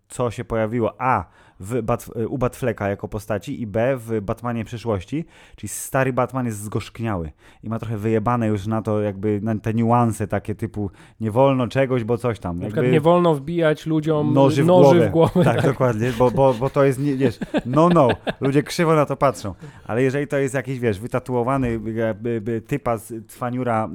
co 0.08 0.32
się 0.32 0.46
pojawiło 0.46 1.02
A 1.02 1.26
w 1.60 1.82
Bat, 1.82 2.10
u 2.28 2.38
Batfleka 2.38 2.90
jako 2.90 3.08
postaci 3.08 3.62
i 3.62 3.68
B 3.68 3.98
w 3.98 4.22
Batmanie 4.22 4.66
przyszłości, 4.66 5.26
czyli 5.56 5.70
stary 5.70 6.14
Batman 6.14 6.46
jest 6.46 6.62
zgorzkniały 6.64 7.32
i 7.64 7.70
ma 7.70 7.80
trochę 7.80 7.98
wyjebane 7.98 8.48
już 8.48 8.68
na 8.68 8.82
to 8.82 9.02
jakby 9.02 9.40
na 9.44 9.60
te 9.60 9.74
niuanse 9.74 10.28
takie 10.28 10.56
typu 10.56 10.92
nie 11.20 11.32
wolno 11.32 11.68
czegoś, 11.68 12.04
bo 12.04 12.18
coś 12.18 12.40
tam. 12.40 12.62
Jakby... 12.62 12.92
nie 12.92 13.02
wolno 13.02 13.36
wbijać 13.36 13.86
ludziom 13.86 14.34
Noży 14.34 14.64
w 14.64 14.66
noży 14.66 15.08
w 15.08 15.12
głowę. 15.12 15.31
Tak, 15.44 15.62
dokładnie, 15.62 16.14
bo, 16.18 16.32
bo, 16.32 16.54
bo 16.54 16.70
to 16.70 16.84
jest, 16.84 17.00
nie, 17.00 17.16
wiesz, 17.16 17.40
no, 17.66 17.90
no, 17.90 18.10
ludzie 18.42 18.64
krzywo 18.64 18.96
na 18.96 19.06
to 19.06 19.18
patrzą, 19.18 19.56
ale 19.88 20.04
jeżeli 20.04 20.28
to 20.28 20.38
jest 20.38 20.54
jakiś, 20.54 20.80
wiesz, 20.80 21.00
wytatuowany 21.00 21.68
y, 21.68 22.50
y, 22.50 22.52
y, 22.52 22.62
typa 22.62 22.98
z 22.98 23.28
Cwaniura, 23.28 23.90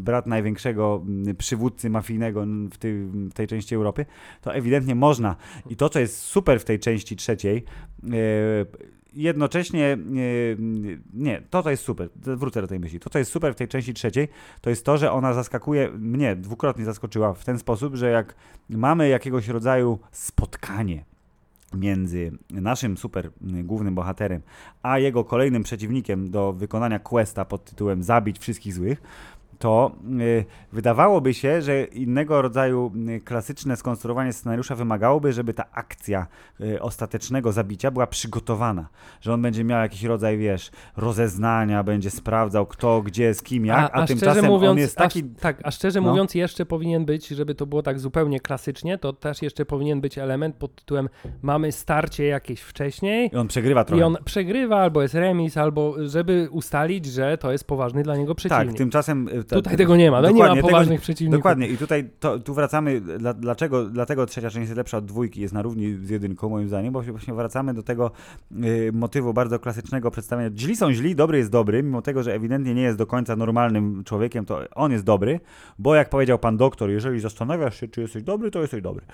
brat 0.00 0.26
największego 0.26 1.04
przywódcy 1.38 1.90
mafijnego 1.90 2.44
w, 2.70 2.78
ty, 2.78 3.06
w 3.06 3.32
tej 3.32 3.46
części 3.46 3.74
Europy, 3.74 4.06
to 4.40 4.54
ewidentnie 4.54 4.94
można. 4.94 5.36
I 5.70 5.76
to, 5.76 5.88
co 5.88 6.00
jest 6.00 6.18
super 6.18 6.60
w 6.60 6.64
tej 6.64 6.78
części 6.78 7.16
trzeciej, 7.16 7.64
jednocześnie, 9.14 9.98
y, 10.16 10.56
nie, 11.14 11.42
to 11.50 11.62
to 11.62 11.70
jest 11.70 11.82
super, 11.82 12.08
wrócę 12.16 12.60
do 12.60 12.66
tej 12.66 12.80
myśli, 12.80 13.00
to 13.00 13.10
co 13.10 13.18
jest 13.18 13.30
super 13.30 13.52
w 13.52 13.56
tej 13.56 13.68
części 13.68 13.94
trzeciej, 13.94 14.28
to 14.60 14.70
jest 14.70 14.84
to, 14.84 14.98
że 14.98 15.12
ona 15.12 15.32
zaskakuje, 15.32 15.90
mnie 15.90 16.36
dwukrotnie 16.36 16.84
zaskoczyła 16.84 17.34
w 17.34 17.44
ten 17.44 17.58
sposób, 17.58 17.94
że 17.94 18.10
jak 18.10 18.34
mamy 18.68 19.08
jakiegoś 19.08 19.48
rodzaju 19.48 19.98
spotkanie 20.12 21.04
między 21.74 22.32
naszym 22.50 22.96
super 22.96 23.30
głównym 23.40 23.94
bohaterem, 23.94 24.42
a 24.82 24.98
jego 24.98 25.24
kolejnym 25.24 25.62
przeciwnikiem 25.62 26.30
do 26.30 26.52
wykonania 26.52 26.98
questa 26.98 27.44
pod 27.44 27.64
tytułem 27.64 28.02
Zabić 28.02 28.38
wszystkich 28.38 28.74
złych, 28.74 29.02
to 29.64 29.92
y, 30.20 30.44
wydawałoby 30.72 31.34
się, 31.34 31.62
że 31.62 31.84
innego 31.84 32.42
rodzaju 32.42 32.92
y, 33.08 33.20
klasyczne 33.20 33.76
skonstruowanie 33.76 34.32
scenariusza 34.32 34.74
wymagałoby, 34.74 35.32
żeby 35.32 35.54
ta 35.54 35.64
akcja 35.72 36.26
y, 36.60 36.82
ostatecznego 36.82 37.52
zabicia 37.52 37.90
była 37.90 38.06
przygotowana. 38.06 38.88
Że 39.20 39.34
on 39.34 39.42
będzie 39.42 39.64
miał 39.64 39.80
jakiś 39.80 40.02
rodzaj, 40.02 40.38
wiesz, 40.38 40.70
rozeznania, 40.96 41.82
będzie 41.82 42.10
sprawdzał 42.10 42.66
kto, 42.66 43.02
gdzie, 43.02 43.34
z 43.34 43.42
kim, 43.42 43.66
jak, 43.66 43.90
a, 43.92 44.06
tymczasem 44.06 44.50
on 44.50 44.78
jest 44.78 44.96
taki... 44.96 45.24
a, 45.38 45.40
tak, 45.40 45.60
a 45.64 45.70
szczerze 45.70 46.00
no. 46.00 46.10
mówiąc, 46.10 46.34
jeszcze 46.34 46.66
powinien 46.66 47.04
być, 47.04 47.28
żeby 47.28 47.54
to 47.54 47.66
było 47.66 47.82
tak 47.82 48.00
zupełnie 48.00 48.40
klasycznie, 48.40 48.98
to 48.98 49.12
też 49.12 49.42
jeszcze 49.42 49.66
powinien 49.66 50.00
być 50.00 50.18
element 50.18 50.56
pod 50.56 50.74
tytułem 50.74 51.08
mamy 51.42 51.72
starcie 51.72 52.24
jakieś 52.24 52.60
wcześniej 52.60 53.30
I 53.32 53.36
on 53.36 53.48
przegrywa 53.48 53.84
trochę. 53.84 54.00
i 54.00 54.04
on 54.04 54.16
przegrywa, 54.24 54.76
albo 54.76 55.02
jest 55.02 55.14
remis, 55.14 55.56
albo 55.56 56.08
żeby 56.08 56.48
ustalić, 56.50 57.06
że 57.06 57.38
to 57.38 57.52
jest 57.52 57.66
poważny 57.66 58.02
dla 58.02 58.16
niego 58.16 58.34
przeciwnik. 58.34 58.68
Tak, 58.68 58.78
tymczasem 58.78 59.28
Tutaj 59.54 59.76
tego 59.76 59.96
nie 59.96 60.10
ma, 60.10 60.20
no 60.20 60.28
nie 60.28 60.32
ma 60.32 60.38
Dokładnie, 60.38 60.56
tego- 60.62 60.68
poważnych 60.68 61.00
przeciwników. 61.00 61.38
Dokładnie 61.38 61.68
i 61.68 61.76
tutaj 61.78 62.10
to, 62.20 62.38
tu 62.38 62.54
wracamy, 62.54 63.00
dla, 63.00 63.34
dlaczego, 63.34 63.84
dlatego 63.84 64.26
trzecia 64.26 64.50
część 64.50 64.68
jest 64.68 64.76
lepsza 64.76 64.98
od 64.98 65.04
dwójki, 65.04 65.40
jest 65.40 65.54
na 65.54 65.62
równi 65.62 65.94
z 66.02 66.10
jedynką 66.10 66.48
moim 66.48 66.68
zdaniem, 66.68 66.92
bo 66.92 67.02
właśnie 67.02 67.34
wracamy 67.34 67.74
do 67.74 67.82
tego 67.82 68.10
y, 68.64 68.90
motywu 68.92 69.34
bardzo 69.34 69.58
klasycznego 69.58 70.10
przedstawienia. 70.10 70.50
Źli 70.56 70.76
są 70.76 70.92
źli, 70.92 71.14
dobry 71.14 71.38
jest 71.38 71.50
dobry, 71.50 71.82
mimo 71.82 72.02
tego, 72.02 72.22
że 72.22 72.34
ewidentnie 72.34 72.74
nie 72.74 72.82
jest 72.82 72.98
do 72.98 73.06
końca 73.06 73.36
normalnym 73.36 74.04
człowiekiem, 74.04 74.44
to 74.44 74.60
on 74.74 74.92
jest 74.92 75.04
dobry, 75.04 75.40
bo 75.78 75.94
jak 75.94 76.08
powiedział 76.08 76.38
pan 76.38 76.56
doktor, 76.56 76.90
jeżeli 76.90 77.20
zastanawiasz 77.20 77.80
się, 77.80 77.88
czy 77.88 78.00
jesteś 78.00 78.22
dobry, 78.22 78.50
to 78.50 78.60
jesteś 78.60 78.82
dobry. 78.82 79.04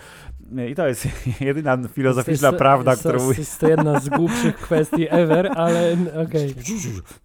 Y, 0.58 0.70
I 0.70 0.74
to 0.74 0.86
jest 0.86 1.06
jedyna 1.40 1.78
filozoficzna 1.92 2.48
jest- 2.48 2.58
prawda, 2.58 2.90
jest- 2.90 3.02
którą... 3.02 3.28
Jest 3.32 3.60
to 3.60 3.68
jedna 3.68 4.00
z 4.00 4.08
głupszych 4.08 4.56
kwestii 4.66 5.06
ever, 5.10 5.50
ale 5.56 5.96
okej. 6.26 6.54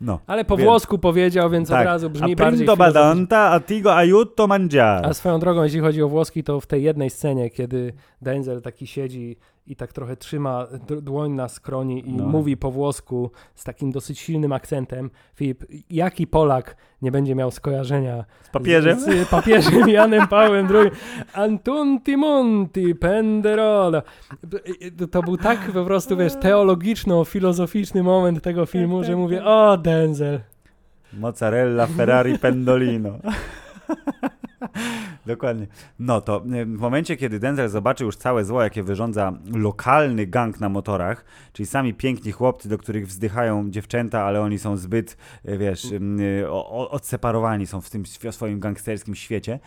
No. 0.01 0.19
Ale 0.27 0.45
po 0.45 0.57
włosku 0.57 0.97
powiedział, 0.97 1.49
więc 1.49 1.71
od 1.71 1.77
razu 1.77 2.09
brzmi 2.09 2.33
a 2.33 2.35
bardziej 2.35 2.57
prindo 2.57 2.77
badanta, 3.09 3.51
a 3.51 3.59
tigo 3.59 3.95
aiuto 3.95 4.47
mangiare. 4.47 5.07
A 5.07 5.13
swoją 5.13 5.39
drogą, 5.39 5.63
jeśli 5.63 5.79
chodzi 5.79 6.03
o 6.03 6.09
włoski, 6.09 6.43
to 6.43 6.59
w 6.59 6.65
tej 6.67 6.83
jednej 6.83 7.09
scenie, 7.09 7.49
kiedy 7.49 7.93
Denzel 8.21 8.61
taki 8.61 8.87
siedzi 8.87 9.37
i 9.67 9.75
tak 9.75 9.93
trochę 9.93 10.15
trzyma 10.17 10.67
dłoń 11.01 11.31
na 11.31 11.47
skroni 11.47 12.09
i 12.09 12.13
No. 12.13 12.25
mówi 12.25 12.57
po 12.57 12.71
włosku 12.71 13.31
z 13.55 13.63
takim 13.63 13.91
dosyć 13.91 14.19
silnym 14.19 14.51
akcentem, 14.53 15.09
Filip, 15.35 15.63
jaki 15.89 16.27
Polak 16.27 16.75
nie 17.01 17.11
będzie 17.11 17.35
miał 17.35 17.51
skojarzenia 17.51 18.25
Z 18.43 18.49
papieżem? 18.49 18.99
z, 18.99 19.03
z 19.27 19.29
papieżem 19.29 19.89
Janem 19.89 20.27
Pawłem 20.27 20.67
II? 20.75 20.91
Antunti 21.33 22.17
Monti 22.17 22.95
Penderola. 22.95 24.01
To 25.11 25.23
był 25.23 25.37
tak 25.37 25.71
po 25.71 25.85
prostu, 25.85 26.17
wiesz, 26.17 26.33
teologiczno-filozoficzny 26.33 28.03
moment 28.03 28.41
tego 28.43 28.65
filmu, 28.65 29.03
że 29.03 29.15
mówię, 29.15 29.45
o 29.45 29.77
Denzel. 29.77 30.39
Mozzarella 31.19 31.87
Ferrari 31.87 32.39
Pendolino. 32.43 33.19
Dokładnie. 35.25 35.67
No 35.99 36.21
to 36.21 36.43
y, 36.53 36.65
w 36.65 36.79
momencie, 36.79 37.17
kiedy 37.17 37.39
Denzel 37.39 37.69
zobaczył 37.69 38.05
już 38.05 38.15
całe 38.17 38.45
zło, 38.45 38.63
jakie 38.63 38.83
wyrządza 38.83 39.33
lokalny 39.55 40.25
gang 40.27 40.59
na 40.59 40.69
motorach, 40.69 41.25
czyli 41.53 41.65
sami 41.67 41.93
piękni 41.93 42.31
chłopcy, 42.31 42.69
do 42.69 42.77
których 42.77 43.07
wzdychają 43.07 43.69
dziewczęta, 43.69 44.23
ale 44.23 44.41
oni 44.41 44.59
są 44.59 44.77
zbyt, 44.77 45.17
y, 45.49 45.57
wiesz, 45.57 45.87
o- 46.49 46.89
odseparowani 46.91 47.67
są 47.67 47.81
w 47.81 47.89
tym 47.89 48.03
swoim 48.31 48.59
gangsterskim 48.59 49.15
świecie. 49.15 49.59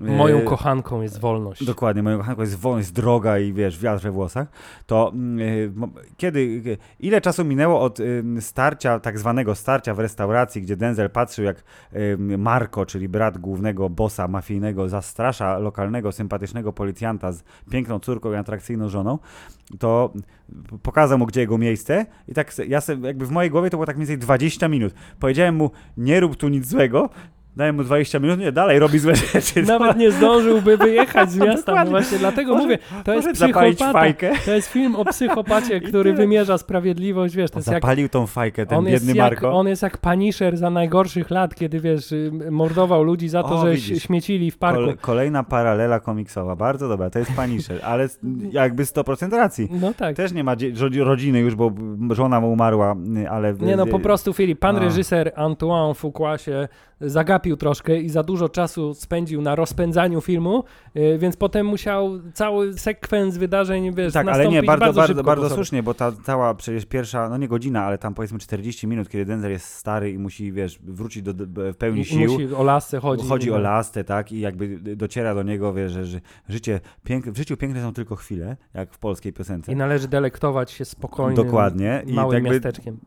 Y, 0.00 0.04
Moją 0.04 0.42
kochanką 0.42 1.02
jest 1.02 1.20
wolność. 1.20 1.64
Dokładnie, 1.64 2.02
moją 2.02 2.18
kochanką 2.18 2.42
jest 2.42 2.58
wolność, 2.58 2.90
droga 2.90 3.38
i 3.38 3.52
wiesz, 3.52 3.78
wiatr 3.78 4.02
we 4.02 4.10
włosach. 4.10 4.48
To 4.86 5.12
y, 5.40 5.72
kiedy, 6.16 6.40
y, 6.40 6.78
ile 7.00 7.20
czasu 7.20 7.44
minęło 7.44 7.80
od 7.80 8.00
y, 8.00 8.24
starcia, 8.40 9.00
tak 9.00 9.18
zwanego 9.18 9.54
starcia 9.54 9.94
w 9.94 9.98
restauracji, 9.98 10.62
gdzie 10.62 10.76
Denzel 10.76 11.10
patrzył 11.10 11.44
jak 11.44 11.64
y, 11.92 12.38
Marco, 12.38 12.86
czyli 12.86 13.08
brat 13.08 13.38
głównego 13.38 13.90
bossa 13.90 14.28
mafijnego, 14.28 14.88
zastrasza 14.88 15.58
lokalnego, 15.58 16.12
sympatycznego 16.12 16.72
policjanta 16.72 17.32
z 17.32 17.44
piękną 17.70 17.98
córką 17.98 18.32
i 18.32 18.36
atrakcyjną 18.36 18.88
żoną, 18.88 19.18
to 19.78 20.12
pokazał 20.82 21.18
mu, 21.18 21.26
gdzie 21.26 21.40
jego 21.40 21.58
miejsce 21.58 22.06
i 22.28 22.34
tak 22.34 22.52
ja 22.68 22.80
se, 22.80 22.94
jakby 22.94 23.26
w 23.26 23.30
mojej 23.30 23.50
głowie 23.50 23.70
to 23.70 23.76
było 23.76 23.86
tak 23.86 23.96
mniej 23.96 24.06
więcej 24.06 24.18
20 24.26 24.68
minut. 24.68 24.94
Powiedziałem 25.20 25.54
mu, 25.54 25.70
nie 25.96 26.20
rób 26.20 26.36
tu 26.36 26.48
nic 26.48 26.66
złego, 26.66 27.10
dałem 27.56 27.76
mu 27.76 27.84
20 27.84 28.18
minut, 28.18 28.38
nie, 28.38 28.52
dalej 28.52 28.78
robi 28.78 28.98
złe 28.98 29.14
rzeczy. 29.16 29.62
Nawet 29.78 29.96
nie 29.96 30.10
zdążyłby 30.10 30.76
wyjechać 30.76 31.30
z 31.30 31.36
miasta. 31.36 31.84
No 31.84 31.90
właśnie 31.90 32.18
dlatego 32.18 32.52
Może- 32.52 32.62
mówię, 32.64 32.78
to 33.04 33.14
jest 33.14 33.28
psychopata. 33.32 34.12
To 34.44 34.50
jest 34.54 34.68
film 34.68 34.96
o 34.96 35.04
psychopacie, 35.04 35.80
który 35.88 36.12
wymierza 36.12 36.58
sprawiedliwość, 36.58 37.36
wiesz, 37.36 37.50
to 37.50 37.58
jest 37.58 37.68
jak 37.68 37.82
Zapalił 37.82 38.08
tą 38.08 38.26
fajkę, 38.26 38.66
ten 38.66 38.84
biedny 38.84 39.12
jak, 39.14 39.30
Marko. 39.30 39.52
on 39.52 39.68
jest 39.68 39.82
jak 39.82 39.98
Punisher 39.98 40.56
za 40.56 40.70
najgorszych 40.70 41.30
lat, 41.30 41.54
kiedy 41.54 41.80
wiesz, 41.80 42.14
mordował 42.50 43.02
ludzi 43.02 43.28
za 43.28 43.42
to, 43.42 43.48
O, 43.60 43.66
że 43.66 43.72
widzisz. 43.72 44.02
śmiecili 44.02 44.50
w 44.50 44.58
parku. 44.58 44.80
Kole, 44.80 44.96
kolejna 45.00 45.42
paralela 45.42 46.00
komiksowa, 46.00 46.56
bardzo 46.56 46.88
dobra, 46.88 47.10
to 47.10 47.18
jest 47.18 47.32
Punisher, 47.32 47.80
ale 47.82 48.08
jakby 48.50 48.84
100% 48.84 49.36
racji. 49.36 49.68
No 49.80 49.94
tak. 49.94 50.16
Też 50.16 50.32
nie 50.32 50.44
ma 50.44 50.54
rodziny 50.98 51.40
już, 51.40 51.54
bo 51.54 51.70
żona 52.10 52.40
mu 52.40 52.52
umarła, 52.52 52.96
ale... 53.30 53.54
Nie 53.60 53.76
no, 53.76 53.86
po 53.86 53.98
prostu 53.98 54.32
Filip, 54.32 54.58
pan 54.58 54.74
No. 54.76 54.80
reżyser 54.82 55.32
Antoine 55.36 55.94
Fuqua 55.94 56.38
się 56.38 56.68
zagapił 57.00 57.43
troszkę 57.56 58.00
i 58.00 58.08
za 58.08 58.22
dużo 58.22 58.48
czasu 58.48 58.94
spędził 58.94 59.42
na 59.42 59.54
rozpędzaniu 59.54 60.20
filmu, 60.20 60.64
y, 60.96 61.18
więc 61.18 61.36
potem 61.36 61.66
musiał 61.66 62.10
cały 62.34 62.78
sekwens 62.78 63.36
wydarzeń, 63.36 63.94
wiesz, 63.94 64.12
Tak, 64.12 64.28
ale 64.28 64.48
nie, 64.48 64.62
bardzo, 64.62 64.84
bardzo, 64.84 64.98
bardzo, 64.98 65.22
bardzo 65.24 65.54
słusznie, 65.54 65.82
bo 65.82 65.94
ta 65.94 66.12
cała 66.24 66.54
przecież 66.54 66.86
pierwsza, 66.86 67.28
no 67.28 67.36
nie 67.36 67.48
godzina, 67.48 67.84
ale 67.84 67.98
tam 67.98 68.14
powiedzmy 68.14 68.38
40 68.38 68.86
minut, 68.86 69.08
kiedy 69.08 69.24
Denzel 69.24 69.50
jest 69.50 69.66
stary 69.74 70.10
i 70.12 70.18
musi, 70.18 70.52
wiesz, 70.52 70.78
wrócić 70.82 71.22
do, 71.22 71.32
w 71.72 71.76
pełni 71.76 72.00
I, 72.00 72.04
sił. 72.04 72.32
musi 72.32 72.54
o 72.54 72.62
lasce 72.62 73.00
chodzi. 73.00 73.28
Chodzi 73.28 73.50
o 73.50 73.54
No. 73.54 73.60
lastę, 73.60 74.04
tak, 74.04 74.32
i 74.32 74.40
jakby 74.40 74.96
dociera 74.96 75.34
do 75.34 75.42
niego, 75.42 75.72
wiesz, 75.74 75.92
że, 75.92 76.04
że 76.04 76.20
życie, 76.48 76.80
pięk, 77.04 77.26
w 77.26 77.36
życiu 77.36 77.56
piękne 77.56 77.82
są 77.82 77.92
tylko 77.92 78.16
chwile, 78.16 78.56
jak 78.74 78.92
w 78.92 78.98
polskiej 78.98 79.32
piosence. 79.32 79.72
I 79.72 79.76
należy 79.76 80.08
delektować 80.08 80.70
się 80.70 80.84
spokojnym, 80.84 81.44
Dokładnie. 81.44 82.02
I 82.06 82.12
małym 82.12 82.34
jakby- 82.34 82.50
miasteczkiem. 82.50 82.98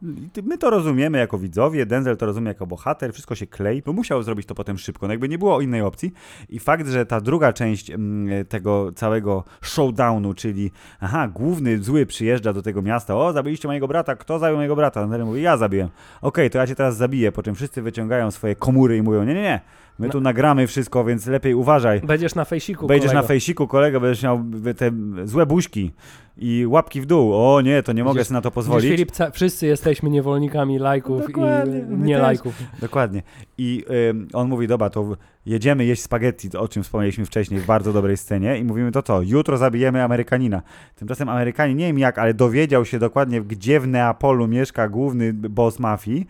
My 0.43 0.57
to 0.57 0.69
rozumiemy 0.69 1.17
jako 1.17 1.37
widzowie, 1.37 1.85
Denzel 1.85 2.17
to 2.17 2.25
rozumie 2.25 2.47
jako 2.47 2.67
bohater, 2.67 3.13
wszystko 3.13 3.35
się 3.35 3.47
klei, 3.47 3.81
bo 3.81 3.93
musiał 3.93 4.23
zrobić 4.27 4.45
to 4.45 4.55
potem 4.55 4.77
szybko, 4.77 5.07
no 5.07 5.13
jakby 5.13 5.29
nie 5.29 5.37
było 5.37 5.61
innej 5.61 5.81
opcji. 5.81 6.13
I 6.49 6.59
fakt, 6.59 6.87
że 6.87 7.05
ta 7.05 7.21
druga 7.21 7.53
część 7.53 7.89
mm, 7.91 8.45
tego 8.45 8.91
całego 8.91 9.43
showdownu, 9.61 10.33
czyli 10.33 10.71
aha, 10.99 11.27
główny 11.27 11.83
zły 11.83 12.05
przyjeżdża 12.05 12.53
do 12.53 12.61
tego 12.61 12.81
miasta, 12.81 13.15
o, 13.15 13.33
zabiliście 13.33 13.67
mojego 13.67 13.87
brata, 13.87 14.15
kto 14.15 14.39
zabił 14.39 14.57
mojego 14.57 14.75
brata? 14.75 15.01
Denzel 15.01 15.25
mówi, 15.25 15.41
ja 15.41 15.57
zabiłem. 15.57 15.89
Okej, 16.21 16.49
to 16.49 16.57
ja 16.57 16.67
cię 16.67 16.75
teraz 16.75 16.97
zabiję, 16.97 17.31
po 17.31 17.43
czym 17.43 17.55
wszyscy 17.55 17.81
wyciągają 17.81 18.31
swoje 18.31 18.55
komury 18.55 18.97
i 18.97 19.01
mówią, 19.01 19.23
nie, 19.23 19.33
nie, 19.33 19.41
nie, 19.41 19.61
my 19.99 20.09
tu 20.09 20.21
nagramy 20.21 20.67
wszystko, 20.67 21.05
więc 21.05 21.25
lepiej 21.27 21.53
uważaj. 21.53 22.01
Będziesz 22.01 22.35
na 22.35 22.45
fejsiku, 22.45 22.87
Wejdziesz 22.87 23.07
na 23.07 23.11
kolego. 23.11 23.27
fejsiku, 23.27 23.67
kolego, 23.67 23.99
będziesz 23.99 24.23
miał 24.23 24.43
te 24.77 24.91
złe 25.23 25.45
buźki 25.45 25.91
i 26.37 26.65
łapki 26.67 27.01
w 27.01 27.05
dół. 27.05 27.33
O 27.33 27.61
nie, 27.61 27.83
to 27.83 27.93
nie 27.93 28.03
mogę 28.03 28.23
sobie 28.23 28.33
na 28.33 28.41
to 28.41 28.51
pozwolić. 28.51 28.91
Filip, 28.91 29.11
wszyscy 29.33 29.67
jesteśmy 29.67 30.09
niewolnikami 30.09 30.79
lajków 30.79 31.27
Dokładnie, 31.27 31.79
i 31.79 31.97
nie 31.97 32.17
lajków. 32.17 32.63
Dokładnie. 32.81 33.23
I 33.57 33.85
ym, 34.09 34.27
on 34.33 34.49
mówi, 34.49 34.67
dobra, 34.67 34.89
to 34.89 35.17
jedziemy 35.47 35.85
jeść 35.85 36.01
spaghetti, 36.01 36.57
o 36.57 36.67
czym 36.67 36.83
wspomnieliśmy 36.83 37.25
wcześniej 37.25 37.59
w 37.59 37.65
bardzo 37.65 37.93
dobrej 37.93 38.17
scenie 38.17 38.57
i 38.57 38.63
mówimy 38.63 38.91
to 38.91 39.01
co, 39.03 39.21
jutro 39.21 39.57
zabijemy 39.57 40.03
Amerykanina. 40.03 40.61
Tymczasem 40.95 41.29
Amerykanin, 41.29 41.77
nie 41.77 41.87
wiem 41.87 41.99
jak, 41.99 42.17
ale 42.17 42.33
dowiedział 42.33 42.85
się 42.85 42.99
dokładnie, 42.99 43.41
gdzie 43.41 43.79
w 43.79 43.87
Neapolu 43.87 44.47
mieszka 44.47 44.89
główny 44.89 45.33
boss 45.33 45.79
mafii 45.79 46.27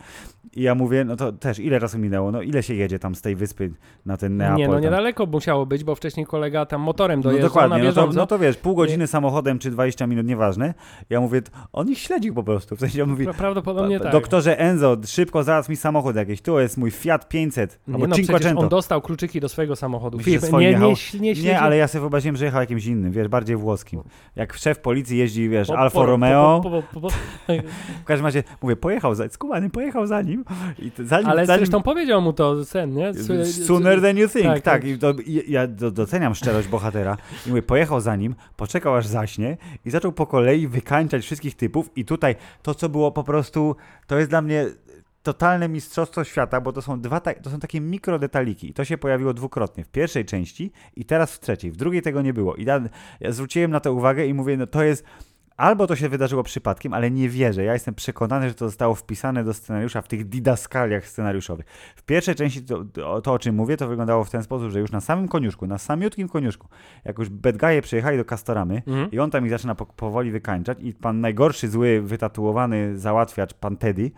i 0.58 0.62
ja 0.62 0.76
mówię, 0.76 1.06
no 1.06 1.16
to 1.16 1.32
też 1.32 1.60
ile 1.60 1.80
czasu 1.80 2.00
minęło, 2.00 2.32
no 2.32 2.42
ile 2.42 2.64
się 2.64 2.74
jedzie 2.74 3.00
tam 3.00 3.16
z 3.16 3.22
tej 3.22 3.36
wyspy 3.36 3.72
na 4.06 4.18
ten 4.18 4.38
Neapol? 4.38 4.58
Nie, 4.58 4.68
no 4.68 4.80
niedaleko 4.80 5.26
musiało 5.26 5.66
być, 5.66 5.84
bo 5.84 5.96
wcześniej 5.96 6.26
kolega 6.26 6.66
tam 6.66 6.82
motorem 6.82 7.20
No 7.20 7.24
dojeżdżał 7.24 7.50
dokładnie, 7.50 7.78
na 7.78 7.84
no 7.84 7.94
to, 7.94 8.08
no 8.14 8.28
to 8.28 8.40
wiesz, 8.40 8.58
pół 8.58 8.76
godziny 8.76 9.08
samochodem 9.08 9.60
czy 9.60 9.72
20 9.72 10.08
minut, 10.08 10.26
nieważne. 10.26 10.74
Ja 11.10 11.22
mówię, 11.22 11.42
on 11.74 11.90
ich 11.90 12.00
śledził 12.00 12.34
po 12.34 12.44
prostu. 12.44 12.76
W 12.76 12.80
sensie 12.80 13.04
on 13.04 13.10
mówi, 13.10 13.28
Pra- 13.28 13.34
Prawdopodobnie 13.34 14.00
tak. 14.00 14.12
doktorze 14.12 14.60
Enzo, 14.60 14.98
szybko 15.06 15.44
załatw 15.44 15.70
mi 15.70 15.76
samochód 15.76 16.16
jakiś. 16.16 16.42
Tu 16.42 16.60
jest 16.60 16.78
mój 16.78 16.92
Fiat 16.92 17.30
500 17.30 17.80
Nie, 17.88 17.94
albo 17.94 18.08
no 18.08 18.16
przecież 18.16 18.28
Cinquecento. 18.28 18.62
on 18.62 18.70
dostał 18.70 19.02
kluczyki 19.08 19.40
do 19.40 19.50
swojego 19.50 19.76
samochodu. 19.76 20.18
Że 20.18 20.24
Filip, 20.24 20.42
nie, 20.54 20.62
jechał? 20.62 20.94
nie, 21.14 21.20
nie, 21.34 21.34
nie, 21.34 21.60
ale 21.60 21.78
ja 21.78 21.88
sobie 21.88 22.00
wyobraziłem, 22.00 22.36
że 22.36 22.46
jechał 22.46 22.62
jakimś 22.62 22.86
innym, 22.86 23.12
wiesz, 23.12 23.28
bardziej 23.28 23.56
włoskim. 23.56 24.04
Jak 24.36 24.54
szef 24.54 24.80
policji 24.80 25.18
jeździ, 25.18 25.50
wiesz, 25.50 25.68
Po- 25.68 25.78
Alfa 25.78 25.94
po- 26.00 26.06
Romeo, 26.06 26.62
po- 26.94 27.10
w 28.02 28.06
każdym 28.06 28.26
razie, 28.26 28.44
mówię, 28.62 28.76
pojechał 28.76 29.16
za, 29.16 29.30
skubany, 29.30 29.70
pojechał 29.70 30.08
za 30.08 30.22
nim 30.22 30.46
i 30.80 30.92
t- 30.92 31.06
zanim, 31.06 31.28
Ale 31.28 31.46
zanim 31.46 31.60
zresztą 31.60 31.82
powiedział 31.84 32.22
mu 32.22 32.34
to 32.34 32.66
sen, 32.66 32.94
nie? 32.94 33.14
Sooner 33.46 34.02
than 34.02 34.18
you 34.18 34.30
think, 34.30 34.46
tak, 34.46 34.62
tak. 34.62 34.82
tak. 34.82 34.86
I 34.86 34.98
to, 34.98 35.12
i, 35.26 35.52
ja 35.52 35.68
do, 35.68 35.92
doceniam 35.92 36.36
szczerość 36.36 36.68
bohatera. 36.68 37.18
I 37.46 37.50
mówię, 37.50 37.62
pojechał 37.62 38.02
za 38.02 38.16
nim, 38.16 38.36
poczekał 38.56 38.96
aż 38.96 39.08
zaśnie 39.08 39.58
i 39.86 39.90
zaczął 39.90 40.12
po 40.12 40.26
kolei 40.26 40.68
wykańczać 40.68 41.24
wszystkich 41.24 41.56
typów. 41.56 41.90
I 41.96 42.06
tutaj 42.06 42.36
to, 42.62 42.76
co 42.76 42.90
było 42.90 43.12
po 43.12 43.24
prostu, 43.24 43.76
to 44.08 44.18
jest 44.18 44.30
dla 44.30 44.42
mnie 44.42 44.66
totalne 45.28 45.70
mistrzostwo 45.70 46.24
świata, 46.24 46.62
bo 46.62 46.74
to 46.74 46.82
są 46.82 47.02
dwa, 47.02 47.20
ta, 47.20 47.34
to 47.34 47.50
są 47.50 47.60
takie 47.60 47.82
mikrodetaliki. 47.82 48.70
I 48.70 48.74
to 48.74 48.86
się 48.86 48.98
pojawiło 48.98 49.34
dwukrotnie. 49.34 49.84
W 49.84 49.90
pierwszej 49.90 50.26
części 50.26 50.72
i 50.96 51.06
teraz 51.06 51.34
w 51.34 51.40
trzeciej. 51.40 51.72
W 51.72 51.76
drugiej 51.76 52.02
tego 52.02 52.22
nie 52.22 52.34
było. 52.34 52.56
I 52.56 52.64
ja, 52.66 52.82
ja 53.20 53.32
zwróciłem 53.32 53.72
na 53.72 53.80
to 53.80 53.94
uwagę 53.94 54.26
i 54.26 54.34
mówię, 54.34 54.58
no 54.58 54.68
to 54.68 54.84
jest 54.84 55.04
Albo 55.58 55.88
to 55.88 55.96
się 55.96 56.10
wydarzyło 56.10 56.44
przypadkiem, 56.44 56.94
ale 56.94 57.12
nie 57.12 57.30
wierzę. 57.30 57.64
Ja 57.64 57.74
jestem 57.74 57.96
przekonany, 57.96 58.50
że 58.50 58.56
to 58.56 58.66
zostało 58.66 58.96
wpisane 58.96 59.44
do 59.44 59.54
scenariusza 59.54 60.02
w 60.02 60.08
tych 60.08 60.30
didaskaliach 60.30 61.08
scenariuszowych. 61.08 61.66
W 61.96 62.04
pierwszej 62.04 62.36
części 62.36 62.62
to, 62.62 62.86
to, 62.86 63.22
to, 63.22 63.34
o 63.34 63.40
czym 63.40 63.56
mówię, 63.56 63.78
to 63.78 63.88
wyglądało 63.88 64.24
w 64.24 64.30
ten 64.30 64.44
sposób, 64.44 64.72
że 64.72 64.80
już 64.80 64.92
na 64.92 65.02
samym 65.02 65.28
koniuszku, 65.28 65.68
na 65.68 65.78
samiutkim 65.78 66.30
koniuszku, 66.30 66.68
jak 67.06 67.20
już 67.20 67.30
Bedgaje 67.30 67.82
przyjechali 67.82 68.18
do 68.18 68.26
Kastoramy 68.26 68.82
Mhm. 68.88 69.12
i 69.12 69.20
on 69.20 69.32
tam 69.32 69.46
ich 69.46 69.52
zaczyna 69.52 69.76
po, 69.76 69.86
powoli 69.86 70.32
wykańczać 70.32 70.78
i 70.82 70.94
pan 70.94 71.22
najgorszy, 71.22 71.70
zły, 71.70 72.02
wytatuowany 72.02 73.00
załatwiacz, 73.00 73.54
pan 73.54 73.78
Teddy, 73.78 74.12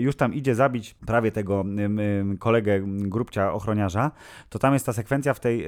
już 0.00 0.16
tam 0.16 0.34
idzie 0.34 0.54
zabić 0.54 0.94
prawie 1.06 1.32
tego 1.32 1.64
kolegę 2.38 2.74
m, 2.74 3.08
grubcia 3.08 3.52
ochroniarza, 3.52 4.10
to 4.48 4.58
tam 4.58 4.72
jest 4.72 4.86
ta 4.86 4.92
sekwencja 4.92 5.34
w 5.34 5.40
tej 5.40 5.66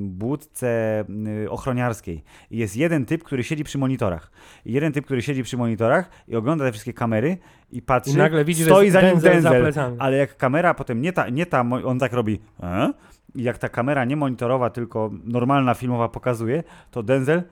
budce 0.00 1.04
ochroniarskiej. 1.48 2.24
Jest 2.50 2.76
jeden 2.76 3.06
typ, 3.06 3.22
który 3.24 3.44
siedzi 3.44 3.64
przy 3.64 3.78
monitorach. 3.78 4.30
Jeden 4.64 4.92
typ, 4.92 5.04
który 5.04 5.22
siedzi 5.22 5.42
przy 5.42 5.56
monitorach 5.56 6.10
i 6.28 6.36
ogląda 6.36 6.64
te 6.64 6.72
wszystkie 6.72 6.92
kamery 6.92 7.38
i 7.72 7.82
patrzy, 7.82 8.10
I 8.10 8.16
nagle 8.16 8.44
widzi, 8.44 8.64
stoi 8.64 8.90
za 8.90 9.00
nim 9.00 9.10
Denzel 9.10 9.42
za 9.42 9.50
Denzel, 9.50 9.62
plecami. 9.62 9.96
ale 9.98 10.16
jak 10.16 10.36
kamera 10.36 10.74
potem 10.74 11.00
nie 11.00 11.12
ta, 11.12 11.28
nie 11.28 11.46
ta 11.46 11.64
on 11.84 11.98
tak 11.98 12.12
robi, 12.12 12.40
e? 12.62 12.92
jak 13.34 13.58
ta 13.58 13.68
kamera 13.68 14.04
nie 14.04 14.16
monitorowa, 14.16 14.70
tylko 14.70 15.10
normalna 15.24 15.74
filmowa 15.74 16.08
pokazuje, 16.08 16.62
to 16.90 17.02
Denzel 17.02 17.42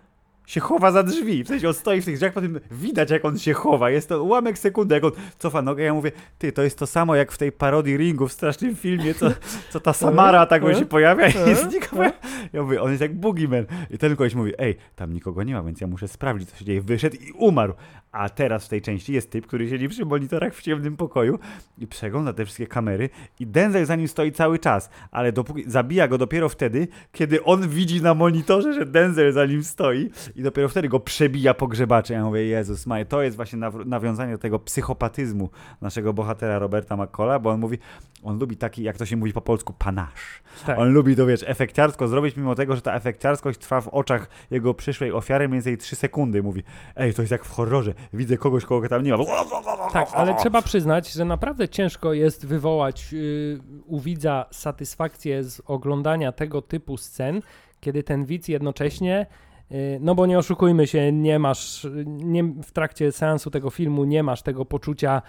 się 0.47 0.61
chowa 0.61 0.93
za 0.93 1.03
drzwi. 1.03 1.45
W 1.45 1.49
sensie 1.49 1.69
on 1.69 1.75
stoi 1.75 2.01
w 2.01 2.05
tych 2.05 2.15
drzwiach, 2.15 2.33
potem 2.33 2.61
widać 2.71 3.11
jak 3.11 3.25
on 3.25 3.39
się 3.39 3.53
chowa. 3.53 3.91
Jest 3.91 4.09
to 4.09 4.23
ułamek 4.23 4.59
sekundy, 4.59 4.95
jak 4.95 5.05
on 5.05 5.13
cofa 5.39 5.63
nogę. 5.63 5.85
Ja 5.85 5.95
mówię, 5.95 6.13
ty, 6.39 6.53
to 6.53 6.63
jest 6.63 6.79
to 6.79 6.87
samo 6.87 7.17
jak 7.17 7.33
w 7.33 7.39
tej 7.39 7.53
parodii 7.53 7.97
Ringu 7.97 8.29
w 8.29 8.33
strasznym 8.33 8.77
filmie, 8.77 9.15
co, 9.15 9.27
co 9.71 9.81
ta 9.81 9.93
Samara 9.93 10.47
tak 10.47 10.63
się 10.79 10.87
pojawia 10.87 11.29
i 11.47 11.49
jest 11.49 11.73
nikogo. 11.73 12.03
Ja 12.53 12.63
mówię, 12.63 12.83
on 12.83 12.91
jest 12.91 13.03
jak 13.03 13.15
Boogeyman. 13.15 13.67
I 13.91 13.99
ten 13.99 14.17
koleś 14.17 14.35
mówi, 14.35 14.53
ej, 14.59 14.77
tam 14.97 15.13
nikogo 15.13 15.43
nie 15.43 15.55
ma, 15.55 15.63
więc 15.63 15.81
ja 15.81 15.87
muszę 15.87 16.09
sprawdzić, 16.09 16.51
co 16.51 16.57
się 16.57 16.65
dzieje. 16.65 16.83
Wyszedł 16.83 17.17
i 17.17 17.33
umarł. 17.33 17.75
A 18.13 18.29
teraz 18.29 18.67
w 18.67 18.69
tej 18.69 18.83
części 18.83 19.13
jest 19.13 19.31
typ, 19.31 19.47
który 19.47 19.69
siedzi 19.69 19.89
przy 19.89 20.05
monitorach 20.05 20.55
w 20.55 20.63
ciemnym 20.63 20.97
pokoju 20.97 21.39
i 21.79 21.87
przegląda 21.87 22.33
te 22.33 22.45
wszystkie 22.45 22.67
kamery 22.67 23.11
i 23.41 23.47
Denzel 23.47 23.87
za 23.87 23.97
nim 23.97 24.09
stoi 24.09 24.33
cały 24.33 24.59
czas, 24.59 24.91
ale 25.11 25.33
dopóki, 25.33 25.65
zabija 25.71 26.09
go 26.09 26.19
dopiero 26.19 26.49
wtedy, 26.49 26.89
kiedy 27.13 27.45
on 27.45 27.69
widzi 27.69 28.03
na 28.03 28.15
monitorze, 28.15 28.75
że 28.75 28.87
Denzel 28.87 29.33
za 29.33 29.47
nim 29.47 29.65
stoi 29.65 30.11
i 30.37 30.43
dopiero 30.43 30.69
wtedy 30.69 30.89
go 30.89 31.01
przebija 31.01 31.55
po 31.55 31.67
grzebacze. 31.67 32.15
Ja 32.15 32.25
mówię, 32.25 32.45
Jezus 32.45 32.87
Maja, 32.87 33.05
to 33.05 33.23
jest 33.23 33.37
właśnie 33.37 33.59
naw- 33.59 33.87
nawiązanie 33.87 34.33
do 34.33 34.39
tego 34.39 34.59
psychopatyzmu 34.59 35.51
naszego 35.81 36.13
bohatera 36.13 36.59
Roberta 36.59 36.97
McCalla, 36.97 37.39
bo 37.39 37.51
on 37.51 37.61
mówi, 37.61 37.79
on 38.23 38.39
lubi 38.39 38.57
taki, 38.57 38.83
jak 38.83 38.97
to 38.97 39.07
się 39.07 39.17
mówi 39.17 39.33
po 39.33 39.41
polsku, 39.41 39.75
panasz. 39.79 40.43
Tak. 40.67 40.79
On 40.79 40.93
lubi 40.93 41.17
to, 41.17 41.27
wiesz, 41.27 41.45
efekciarsko 41.47 42.09
zrobić, 42.09 42.37
mimo 42.37 42.55
tego, 42.55 42.77
że 42.77 42.83
ta 42.83 42.95
efekciarskość 42.95 43.59
trwa 43.59 43.81
w 43.81 43.89
oczach 43.89 44.29
jego 44.51 44.75
przyszłej 44.75 45.13
ofiary 45.13 45.49
mniej 45.49 45.57
więcej 45.59 45.79
3 45.79 45.97
sekundy. 45.97 46.43
Mówi, 46.43 46.63
ej, 46.97 47.15
to 47.15 47.23
jest 47.23 47.33
jak 47.33 47.45
w 47.45 47.51
horrorze, 47.51 47.95
widzę 48.13 48.37
kogoś, 48.37 48.65
kogo 48.65 48.89
tam 48.89 49.03
nie 49.03 49.17
ma. 49.17 49.19
Tak, 49.93 50.09
ale 50.15 50.35
trzeba 50.35 50.63
przyznać, 50.63 51.13
że 51.13 51.25
naprawdę 51.25 51.69
ciężko 51.69 52.13
jest 52.13 52.47
wywołać 52.47 53.13
yy, 53.13 53.61
u 53.87 54.01
widza 54.01 54.47
satysfakcję 54.51 55.45
z 55.45 55.63
oglądania 55.67 56.33
tego 56.33 56.63
typu 56.63 56.97
scen, 56.97 57.43
kiedy 57.81 58.03
ten 58.03 58.25
widz 58.25 58.49
jednocześnie, 58.49 59.27
yy, 59.71 59.99
no 60.01 60.15
bo 60.15 60.27
nie 60.27 60.39
oszukujmy 60.39 60.87
się, 60.87 61.13
nie 61.13 61.39
masz, 61.39 61.87
nie, 62.07 62.45
w 62.45 62.73
trakcie 62.73 63.13
seansu 63.13 63.51
tego 63.51 63.71
filmu 63.71 64.05
nie 64.05 64.23
masz 64.23 64.43
tego 64.43 64.65
poczucia, 64.65 65.23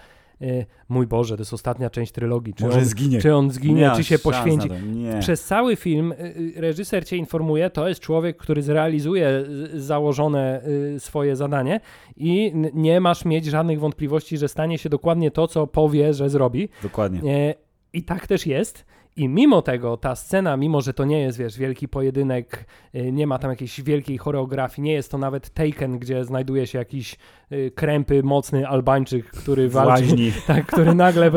mój 0.88 1.06
Boże, 1.06 1.36
to 1.36 1.40
jest 1.40 1.52
ostatnia 1.52 1.90
część 1.90 2.12
trylogii, 2.12 2.54
czy, 2.54 2.64
Może 2.64 2.78
on, 2.78 2.84
zginie. 2.84 3.20
czy 3.20 3.34
on 3.34 3.50
zginie, 3.50 3.80
Nie 3.80 3.90
czy 3.96 4.04
się 4.04 4.18
poświęci. 4.18 4.68
Nie. 4.70 5.18
Przez 5.20 5.44
cały 5.44 5.76
film 5.76 6.12
y, 6.12 6.16
y, 6.56 6.60
reżyser 6.60 7.06
cię 7.06 7.16
informuje, 7.16 7.70
to 7.70 7.88
jest 7.88 8.00
człowiek, 8.00 8.36
który 8.36 8.62
zrealizuje 8.62 9.44
y, 9.74 9.80
założone 9.80 10.62
y, 10.94 11.00
swoje 11.00 11.36
zadanie 11.36 11.80
i 12.16 12.52
nie 12.74 13.00
masz 13.00 13.24
mieć 13.24 13.44
żadnych 13.44 13.80
wątpliwości, 13.80 14.38
że 14.38 14.48
stanie 14.48 14.78
się 14.78 14.88
dokładnie 14.88 15.30
to, 15.30 15.48
co 15.48 15.66
powie, 15.66 16.14
że 16.14 16.30
zrobi. 16.30 16.68
Dokładnie. 16.82 17.54
I 17.92 18.02
tak 18.02 18.26
też 18.26 18.46
jest. 18.46 18.84
I 19.16 19.28
mimo 19.28 19.62
tego 19.62 19.96
ta 19.96 20.14
scena, 20.14 20.56
mimo 20.56 20.80
że 20.80 20.94
to 20.94 21.04
nie 21.04 21.20
jest, 21.20 21.38
wiesz, 21.38 21.58
wielki 21.58 21.88
pojedynek, 21.88 22.64
y, 22.94 23.12
nie 23.12 23.26
ma 23.26 23.38
tam 23.38 23.50
jakiejś 23.50 23.80
wielkiej 23.80 24.18
choreografii, 24.18 24.84
nie 24.84 24.92
jest 24.92 25.10
to 25.10 25.18
nawet 25.18 25.50
Taken, 25.50 25.98
gdzie 25.98 26.24
znajduje 26.24 26.66
się 26.66 26.78
jakiś 26.78 27.16
y, 27.52 27.72
krępy, 27.74 28.22
mocny 28.22 28.68
Albańczyk, 28.68 29.30
który 29.30 29.68
walczy, 29.68 30.16
tak, 30.46 30.66
który 30.66 30.94
nagle 30.94 31.30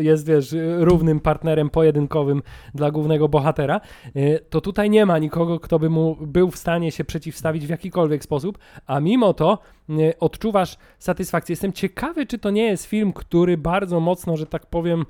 jest, 0.00 0.26
wiesz, 0.26 0.54
równym 0.78 1.20
partnerem 1.20 1.70
pojedynkowym 1.70 2.42
dla 2.74 2.90
głównego 2.90 3.28
bohatera, 3.28 3.80
y, 4.16 4.40
to 4.50 4.60
tutaj 4.60 4.90
nie 4.90 5.06
ma 5.06 5.18
nikogo, 5.18 5.60
kto 5.60 5.78
by 5.78 5.90
mu 5.90 6.16
był 6.20 6.50
w 6.50 6.56
stanie 6.56 6.92
się 6.92 7.04
przeciwstawić 7.04 7.66
w 7.66 7.70
jakikolwiek 7.70 8.24
sposób, 8.24 8.58
a 8.86 9.00
mimo 9.00 9.34
to 9.34 9.58
odczuwasz 10.20 10.76
satysfakcję. 10.98 11.52
Jestem 11.52 11.72
ciekawy, 11.72 12.26
czy 12.26 12.38
to 12.38 12.50
nie 12.50 12.64
jest 12.64 12.86
film, 12.86 13.12
który 13.12 13.58
bardzo 13.58 14.00
mocno, 14.00 14.36
że 14.36 14.46
tak 14.46 14.66
powiem, 14.66 15.04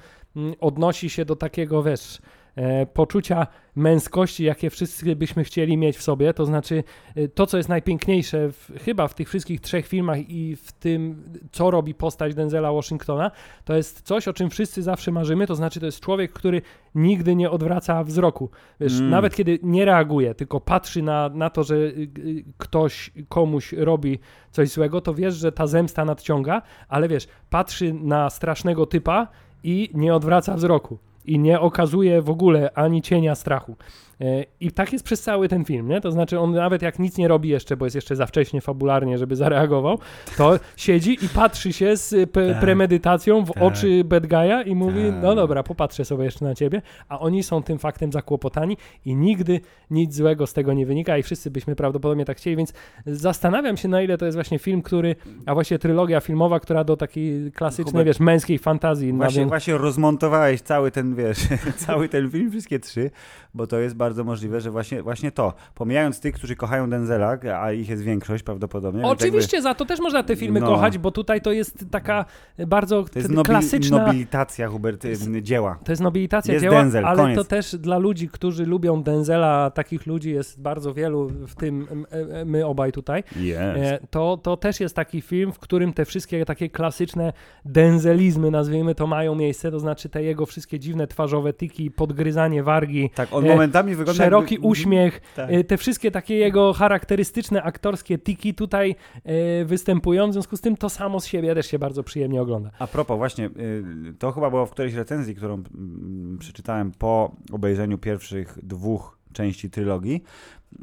odnosi 0.60 1.10
się 1.10 1.24
do 1.24 1.36
takiego, 1.36 1.82
wiesz, 1.82 2.18
e, 2.56 2.86
poczucia 2.86 3.46
męskości, 3.76 4.44
jakie 4.44 4.70
wszyscy 4.70 5.16
byśmy 5.16 5.44
chcieli 5.44 5.76
mieć 5.76 5.96
w 5.96 6.02
sobie. 6.02 6.34
To 6.34 6.46
znaczy, 6.46 6.84
e, 7.16 7.28
to, 7.28 7.46
co 7.46 7.56
jest 7.56 7.68
najpiękniejsze 7.68 8.52
w, 8.52 8.72
chyba 8.84 9.08
w 9.08 9.14
tych 9.14 9.28
wszystkich 9.28 9.60
trzech 9.60 9.86
filmach 9.86 10.30
i 10.30 10.56
w 10.56 10.72
tym, 10.72 11.24
co 11.52 11.70
robi 11.70 11.94
postać 11.94 12.34
Denzela 12.34 12.72
Washingtona, 12.72 13.30
to 13.64 13.76
jest 13.76 14.02
coś, 14.02 14.28
o 14.28 14.32
czym 14.32 14.50
wszyscy 14.50 14.82
zawsze 14.82 15.10
marzymy. 15.12 15.46
To 15.46 15.54
znaczy, 15.54 15.80
to 15.80 15.86
jest 15.86 16.00
człowiek, 16.00 16.32
który 16.32 16.62
nigdy 16.94 17.36
nie 17.36 17.50
odwraca 17.50 18.04
wzroku. 18.04 18.50
Wiesz, 18.80 18.98
Mm. 18.98 19.10
nawet 19.10 19.34
kiedy 19.34 19.58
nie 19.62 19.84
reaguje, 19.84 20.34
tylko 20.34 20.60
patrzy 20.60 21.02
na, 21.02 21.28
na 21.28 21.50
to, 21.50 21.64
że 21.64 21.74
y, 21.74 22.08
y, 22.18 22.44
ktoś 22.58 23.10
komuś 23.28 23.72
robi 23.72 24.18
coś 24.50 24.68
złego, 24.68 25.00
to 25.00 25.14
wiesz, 25.14 25.34
że 25.34 25.52
ta 25.52 25.66
zemsta 25.66 26.04
nadciąga, 26.04 26.62
ale 26.88 27.08
wiesz, 27.08 27.28
patrzy 27.50 27.92
na 27.92 28.30
strasznego 28.30 28.86
typa 28.86 29.28
i 29.64 29.90
nie 29.94 30.14
odwraca 30.14 30.54
wzroku. 30.54 30.98
I 31.24 31.38
nie 31.38 31.60
okazuje 31.60 32.22
w 32.22 32.30
ogóle 32.30 32.70
ani 32.74 33.02
cienia 33.02 33.34
strachu. 33.34 33.76
E, 34.20 34.44
I 34.60 34.72
tak 34.72 34.92
jest 34.92 35.04
przez 35.04 35.22
cały 35.22 35.48
ten 35.48 35.64
film, 35.64 35.88
nie? 35.88 36.00
To 36.00 36.12
znaczy 36.12 36.38
on 36.40 36.52
nawet 36.52 36.82
jak 36.82 36.98
nic 36.98 37.18
nie 37.18 37.28
robi 37.28 37.48
jeszcze, 37.48 37.76
bo 37.76 37.86
jest 37.86 37.94
jeszcze 37.94 38.16
za 38.16 38.26
wcześnie 38.26 38.60
fabularnie, 38.60 39.18
żeby 39.18 39.36
zareagował, 39.36 39.98
to 40.36 40.58
siedzi 40.76 41.18
i 41.24 41.28
patrzy 41.28 41.72
się 41.72 41.96
z 41.96 42.12
e, 42.12 42.26
Tak. 42.26 42.60
premedytacją 42.60 43.44
w 43.44 43.52
Tak. 43.52 43.62
oczy 43.62 44.04
bad 44.04 44.26
guy'a 44.26 44.66
i 44.66 44.74
mówi, 44.74 45.02
Tak. 45.10 45.22
no 45.22 45.34
dobra, 45.34 45.62
popatrzę 45.62 46.04
sobie 46.04 46.24
jeszcze 46.24 46.44
na 46.44 46.54
ciebie, 46.54 46.82
a 47.08 47.20
oni 47.20 47.42
są 47.42 47.62
tym 47.62 47.78
faktem 47.78 48.12
zakłopotani 48.12 48.76
i 49.04 49.16
nigdy 49.16 49.60
nic 49.90 50.14
złego 50.14 50.46
z 50.46 50.52
tego 50.52 50.72
nie 50.72 50.86
wynika 50.86 51.18
i 51.18 51.22
wszyscy 51.22 51.50
byśmy 51.50 51.76
prawdopodobnie 51.76 52.24
tak 52.24 52.36
chcieli, 52.36 52.56
więc 52.56 52.72
zastanawiam 53.06 53.76
się 53.76 53.88
na 53.88 54.02
ile 54.02 54.18
to 54.18 54.24
jest 54.26 54.36
właśnie 54.36 54.58
film, 54.58 54.82
który, 54.82 55.16
a 55.46 55.54
właśnie 55.54 55.78
trylogia 55.78 56.20
filmowa, 56.20 56.60
która 56.60 56.84
do 56.84 56.96
takiej 56.96 57.52
klasycznej, 57.52 58.04
wiesz, 58.04 58.20
męskiej 58.20 58.58
fantazji 58.58 59.12
Właśnie, 59.12 59.46
właśnie 59.46 59.78
rozmontowałeś 59.78 60.60
cały 60.60 60.90
ten, 60.90 61.14
wiesz, 61.14 61.38
cały 61.86 62.08
ten 62.08 62.30
film, 62.30 62.50
wszystkie 62.50 62.78
trzy, 62.78 63.10
bo 63.54 63.66
to 63.66 63.78
jest 63.78 63.96
bardzo 63.96 64.09
możliwe, 64.24 64.60
że 64.60 64.70
właśnie, 64.70 65.02
właśnie 65.02 65.32
to, 65.32 65.52
pomijając 65.74 66.20
tych, 66.20 66.34
którzy 66.34 66.56
kochają 66.56 66.90
Denzela, 66.90 67.38
a 67.60 67.72
ich 67.72 67.88
jest 67.88 68.02
większość 68.02 68.42
prawdopodobnie. 68.42 69.02
Oczywiście, 69.06 69.62
za 69.62 69.74
to 69.74 69.84
też 69.84 70.00
można 70.00 70.22
te 70.22 70.36
filmy 70.36 70.60
No. 70.60 70.66
kochać, 70.66 70.98
bo 70.98 71.10
tutaj 71.10 71.40
to 71.40 71.52
jest 71.52 71.84
taka 71.90 72.24
bardzo 72.66 72.96
Jakby, 72.96 73.10
to 73.12 73.18
jest 73.18 73.30
nobil, 73.30 73.50
klasyczna... 73.50 74.06
nobilitacja, 74.06 74.68
Hubert, 74.68 75.04
y, 75.04 75.42
dzieła. 75.42 75.78
To 75.84 75.92
jest 75.92 76.02
nobilitacja 76.02 76.54
Jest 76.54 76.62
dzieła, 76.64 76.80
Denzel, 76.82 77.06
ale 77.06 77.16
koniec. 77.22 77.36
to 77.38 77.44
też 77.44 77.76
dla 77.76 77.98
ludzi, 77.98 78.28
którzy 78.28 78.66
lubią 78.66 79.02
Denzela, 79.02 79.70
takich 79.70 80.06
ludzi 80.06 80.30
jest 80.30 80.60
bardzo 80.60 80.94
wielu, 80.94 81.28
w 81.28 81.54
tym 81.54 81.86
m- 81.90 82.06
e, 82.10 82.44
my 82.44 82.66
obaj 82.66 82.92
tutaj, 82.92 83.24
Jest. 83.36 83.62
e, 83.92 83.98
to, 84.10 84.36
to 84.42 84.56
też 84.56 84.80
jest 84.80 84.96
taki 84.96 85.20
film, 85.20 85.52
w 85.52 85.58
którym 85.58 85.92
te 85.92 86.04
wszystkie 86.04 86.44
takie 86.44 86.68
klasyczne 86.70 87.32
denzelizmy, 87.64 88.50
nazwijmy 88.50 88.94
to, 88.94 89.06
mają 89.06 89.34
miejsce, 89.34 89.70
to 89.70 89.80
znaczy 89.80 90.08
te 90.08 90.22
jego 90.22 90.46
wszystkie 90.46 90.78
dziwne 90.78 91.06
twarzowe 91.06 91.52
tiki, 91.52 91.90
podgryzanie 91.90 92.62
wargi, 92.62 93.10
Tak, 93.14 93.28
on 93.32 93.44
e, 93.44 93.48
momentami 93.48 93.94
wygląda 94.00 94.24
szeroki 94.24 94.54
jakby... 94.54 94.68
uśmiech, 94.68 95.20
Tak. 95.36 95.50
e, 95.52 95.64
te 95.64 95.76
wszystkie 95.76 96.10
takie 96.10 96.34
jego 96.34 96.72
charakterystyczne 96.72 97.62
aktorskie 97.62 98.18
tiki 98.18 98.54
tutaj 98.54 98.96
e, 99.24 99.64
występują, 99.64 100.30
w 100.30 100.32
związku 100.32 100.56
z 100.56 100.60
tym 100.60 100.76
to 100.76 100.88
samo 100.88 101.20
z 101.20 101.26
siebie 101.26 101.54
też 101.54 101.66
się 101.66 101.78
bardzo 101.78 102.02
przyjemnie 102.02 102.42
ogląda. 102.42 102.70
A 102.78 102.86
propos, 102.86 103.18
właśnie, 103.18 103.46
y, 103.46 104.14
to 104.18 104.32
chyba 104.32 104.50
było 104.50 104.66
w 104.66 104.70
którejś 104.70 104.94
recenzji, 104.94 105.34
którą 105.34 105.54
mm, 105.54 106.38
przeczytałem 106.40 106.92
po 106.98 107.36
obejrzeniu 107.52 107.98
pierwszych 107.98 108.58
dwóch 108.62 109.18
części 109.32 109.70
trylogii, 109.70 110.22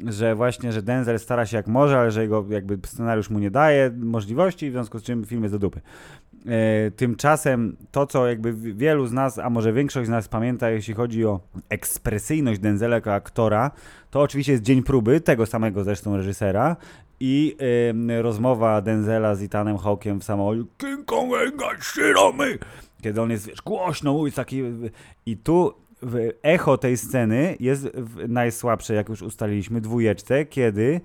że 0.06 0.34
właśnie, 0.34 0.72
że 0.72 0.82
Denzel 0.82 1.18
stara 1.18 1.46
się 1.46 1.56
jak 1.56 1.66
może, 1.66 1.98
ale 1.98 2.10
że 2.10 2.22
jego 2.22 2.44
jakby 2.50 2.78
scenariusz 2.86 3.30
mu 3.30 3.38
nie 3.38 3.50
daje 3.50 3.90
możliwości, 3.96 4.70
w 4.70 4.72
związku 4.72 4.98
z 4.98 5.02
czym 5.02 5.24
film 5.24 5.42
jest 5.42 5.54
do 5.54 5.58
dupy. 5.58 5.80
E, 6.46 6.90
Tymczasem 6.90 7.76
to, 7.92 8.06
co 8.06 8.26
jakby 8.28 8.52
wi- 8.52 8.74
wielu 8.74 9.06
z 9.06 9.12
nas, 9.12 9.38
a 9.38 9.50
może 9.50 9.72
większość 9.72 10.06
z 10.06 10.10
nas 10.10 10.28
pamięta, 10.28 10.70
jeśli 10.70 10.94
chodzi 10.94 11.24
o 11.26 11.40
ekspresyjność 11.68 12.60
Denzela 12.60 12.94
jako 12.94 13.14
aktora, 13.14 13.70
to 14.10 14.20
oczywiście 14.20 14.52
jest 14.52 14.64
Dzień 14.64 14.82
Próby, 14.82 15.20
tego 15.20 15.46
samego 15.46 15.84
zresztą 15.84 16.16
reżysera 16.16 16.76
i 17.20 17.56
ym, 17.90 18.10
rozmowa 18.10 18.80
Denzela 18.80 19.34
z 19.34 19.42
Ethanem 19.42 19.78
Hawkiem 19.78 20.20
w 20.20 20.24
samolocie 20.24 20.62
King 20.78 21.04
Kong 21.04 21.30
me! 22.38 22.44
Kiedy 23.02 23.22
on 23.22 23.30
jest, 23.30 23.46
wiesz, 23.46 23.62
głośno 23.62 24.12
mówi 24.12 24.32
taki... 24.32 24.62
I 25.26 25.36
tu 25.36 25.74
echo 26.42 26.78
tej 26.78 26.96
sceny 26.96 27.56
jest 27.60 27.88
najsłabsze, 28.28 28.94
jak 28.94 29.08
już 29.08 29.22
ustaliliśmy, 29.22 29.80
dwójeczce, 29.80 30.44
kiedy 30.44 30.82
y, 30.82 31.00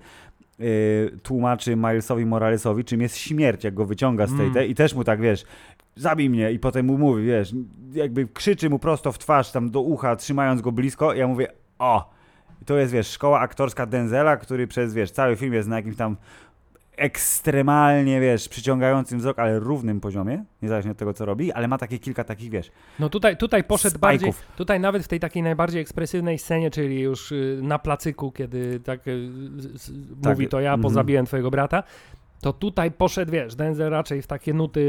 tłumaczy 1.22 1.76
Milesowi 1.76 2.26
Moralesowi, 2.26 2.84
czym 2.84 3.00
jest 3.00 3.16
śmierć, 3.16 3.64
jak 3.64 3.74
go 3.74 3.84
wyciąga 3.86 4.26
z 4.26 4.30
tej, 4.30 4.40
Mm. 4.40 4.54
tej 4.54 4.70
i 4.70 4.74
też 4.74 4.94
mu 4.94 5.04
tak, 5.04 5.20
wiesz, 5.20 5.44
zabij 5.96 6.30
mnie 6.30 6.52
i 6.52 6.58
potem 6.58 6.86
mu 6.86 6.98
mówi, 6.98 7.24
wiesz, 7.24 7.54
jakby 7.92 8.26
krzyczy 8.28 8.70
mu 8.70 8.78
prosto 8.78 9.12
w 9.12 9.18
twarz, 9.18 9.52
tam 9.52 9.70
do 9.70 9.80
ucha, 9.80 10.16
trzymając 10.16 10.60
go 10.60 10.72
blisko 10.72 11.14
i 11.14 11.18
ja 11.18 11.26
mówię, 11.26 11.48
o! 11.78 12.14
To 12.66 12.76
jest, 12.76 12.92
wiesz, 12.92 13.06
szkoła 13.10 13.40
aktorska 13.40 13.86
Denzela, 13.86 14.36
który 14.36 14.66
przez, 14.66 14.94
wiesz, 14.94 15.10
cały 15.10 15.36
film 15.36 15.52
jest 15.54 15.68
na 15.68 15.76
jakimś 15.76 15.96
tam 15.96 16.16
ekstremalnie, 16.96 18.20
wiesz, 18.20 18.48
przyciągającym 18.48 19.18
wzrok, 19.18 19.38
ale 19.38 19.58
równym 19.58 20.00
poziomie, 20.00 20.44
niezależnie 20.62 20.90
od 20.90 20.98
tego, 20.98 21.14
co 21.14 21.24
robi, 21.24 21.52
ale 21.52 21.68
ma 21.68 21.78
takie 21.78 21.98
kilka 21.98 22.24
takich, 22.24 22.50
wiesz, 22.50 22.70
No 22.98 23.08
tutaj, 23.08 23.36
tutaj 23.36 23.64
poszedł 23.64 23.96
Spajków. 23.96 24.26
bardziej, 24.26 24.56
tutaj 24.56 24.80
nawet 24.80 25.04
w 25.04 25.08
tej 25.08 25.20
takiej 25.20 25.42
najbardziej 25.42 25.80
ekspresywnej 25.80 26.38
scenie, 26.38 26.70
czyli 26.70 27.00
już 27.00 27.32
y, 27.32 27.60
na 27.62 27.78
placyku, 27.78 28.32
kiedy 28.32 28.80
tak 28.80 29.08
y, 29.08 29.30
Tak, 30.22 30.32
mówi 30.32 30.48
to 30.48 30.60
ja 30.60 30.70
mhm. 30.70 30.82
pozabiłem 30.82 31.26
twojego 31.26 31.50
brata, 31.50 31.82
to 32.40 32.52
tutaj 32.52 32.90
poszedł, 32.90 33.32
wiesz, 33.32 33.54
Denzel 33.54 33.90
raczej 33.90 34.22
w 34.22 34.26
takie 34.26 34.54
nuty 34.54 34.80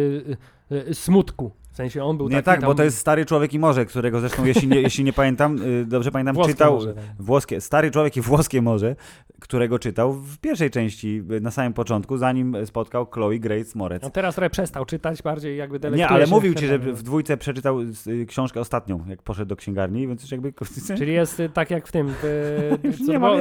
y, 0.72 0.76
y, 0.89 0.95
smutku. 0.95 1.51
W 1.76 1.78
sensie 1.78 2.03
on 2.03 2.17
był 2.17 2.30
Nie 2.30 2.36
taki 2.36 2.45
tak, 2.45 2.59
tam 2.59 2.67
bo 2.67 2.76
to 2.76 2.84
jest 2.84 2.97
Stary 2.97 3.26
Człowiek 3.26 3.53
i 3.53 3.59
Morze, 3.59 3.86
którego 3.86 4.19
zresztą, 4.19 4.45
jeśli 4.45 4.67
nie, 4.67 4.82
jeśli 4.82 5.03
nie 5.03 5.13
pamiętam, 5.13 5.61
y, 5.61 5.86
dobrze 5.86 6.11
pamiętam, 6.11 6.36
włoskie 6.36 6.53
czytał 6.53 6.73
może, 6.73 6.93
tak. 6.93 7.03
włoskie, 7.19 7.61
Stary 7.61 7.91
Człowiek 7.91 8.17
i 8.17 8.21
Włoskie 8.21 8.61
Morze, 8.61 8.95
którego 9.39 9.80
czytał 9.80 10.13
w 10.13 10.38
pierwszej 10.38 10.69
części, 10.71 11.23
y, 11.32 11.41
na 11.41 11.51
samym 11.51 11.73
początku, 11.73 12.17
zanim 12.17 12.65
spotkał 12.65 13.05
Chloe 13.05 13.39
Grace 13.39 13.71
Moretz. 13.76 14.03
No 14.03 14.09
teraz 14.09 14.36
trochę 14.36 14.49
przestał 14.49 14.86
czytać, 14.86 15.21
bardziej 15.21 15.57
jakby 15.57 15.76
Nie, 15.76 15.80
delektuje 15.80 16.09
ale 16.09 16.26
się 16.26 16.32
mówił 16.32 16.53
ci, 16.53 16.67
że 16.67 16.80
w 16.80 17.03
dwójce 17.03 17.38
przeczytał 17.38 17.82
y, 17.82 18.26
książkę 18.28 18.59
ostatnią, 18.59 19.05
jak 19.07 19.21
poszedł 19.21 19.49
do 19.49 19.55
księgarni, 19.55 20.07
więc 20.07 20.21
już 20.21 20.32
jakby... 20.32 20.53
Czyli 20.97 21.13
jest 21.13 21.41
tak 21.53 21.71
jak 21.71 21.88
w 21.88 21.91
tym, 21.91 22.13
w, 22.21 22.69
nie 23.07 23.19
ma. 23.19 23.32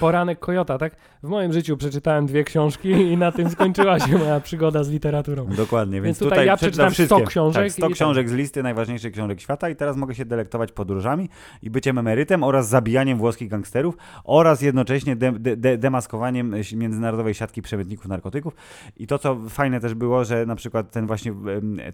Poranek 0.00 0.38
Kojota, 0.38 0.78
tak? 0.78 0.96
W 1.22 1.28
moim 1.28 1.52
życiu 1.52 1.76
przeczytałem 1.76 2.26
dwie 2.26 2.44
książki 2.44 2.88
i 2.88 3.16
na 3.16 3.32
tym 3.32 3.50
skończyła 3.50 4.00
się 4.00 4.18
moja 4.18 4.40
przygoda 4.40 4.84
z 4.84 4.90
literaturą. 4.90 5.46
Dokładnie, 5.46 5.94
więc, 5.94 6.04
Więc 6.04 6.18
tutaj 6.18 6.32
tutaj 6.32 6.46
ja 6.46 6.56
przeczytam 6.56 6.90
przeczytałem 6.90 6.92
wszystkie. 6.92 7.16
100 7.16 7.26
książek 7.26 7.72
Tak, 7.72 7.81
100 7.86 7.90
i 7.90 7.94
książek 7.94 8.28
z 8.28 8.32
listy 8.32 8.62
najważniejszych 8.62 9.12
książek 9.12 9.40
świata 9.40 9.68
i 9.68 9.76
teraz 9.76 9.96
mogę 9.96 10.14
się 10.14 10.24
delektować 10.24 10.72
podróżami 10.72 11.28
i 11.62 11.70
byciem 11.70 11.98
emerytem 11.98 12.42
oraz 12.42 12.68
zabijaniem 12.68 13.18
włoskich 13.18 13.48
gangsterów 13.48 13.96
oraz 14.24 14.62
jednocześnie 14.62 15.16
de, 15.16 15.32
de, 15.32 15.56
de, 15.56 15.78
demaskowaniem 15.78 16.54
międzynarodowej 16.76 17.34
siatki 17.34 17.62
przemytników 17.62 18.08
narkotyków. 18.08 18.54
I 18.96 19.06
to, 19.06 19.18
co 19.18 19.36
fajne 19.48 19.80
też 19.80 19.94
było, 19.94 20.24
że 20.24 20.46
na 20.46 20.54
przykład 20.56 20.90
ten 20.90 21.06
właśnie 21.06 21.32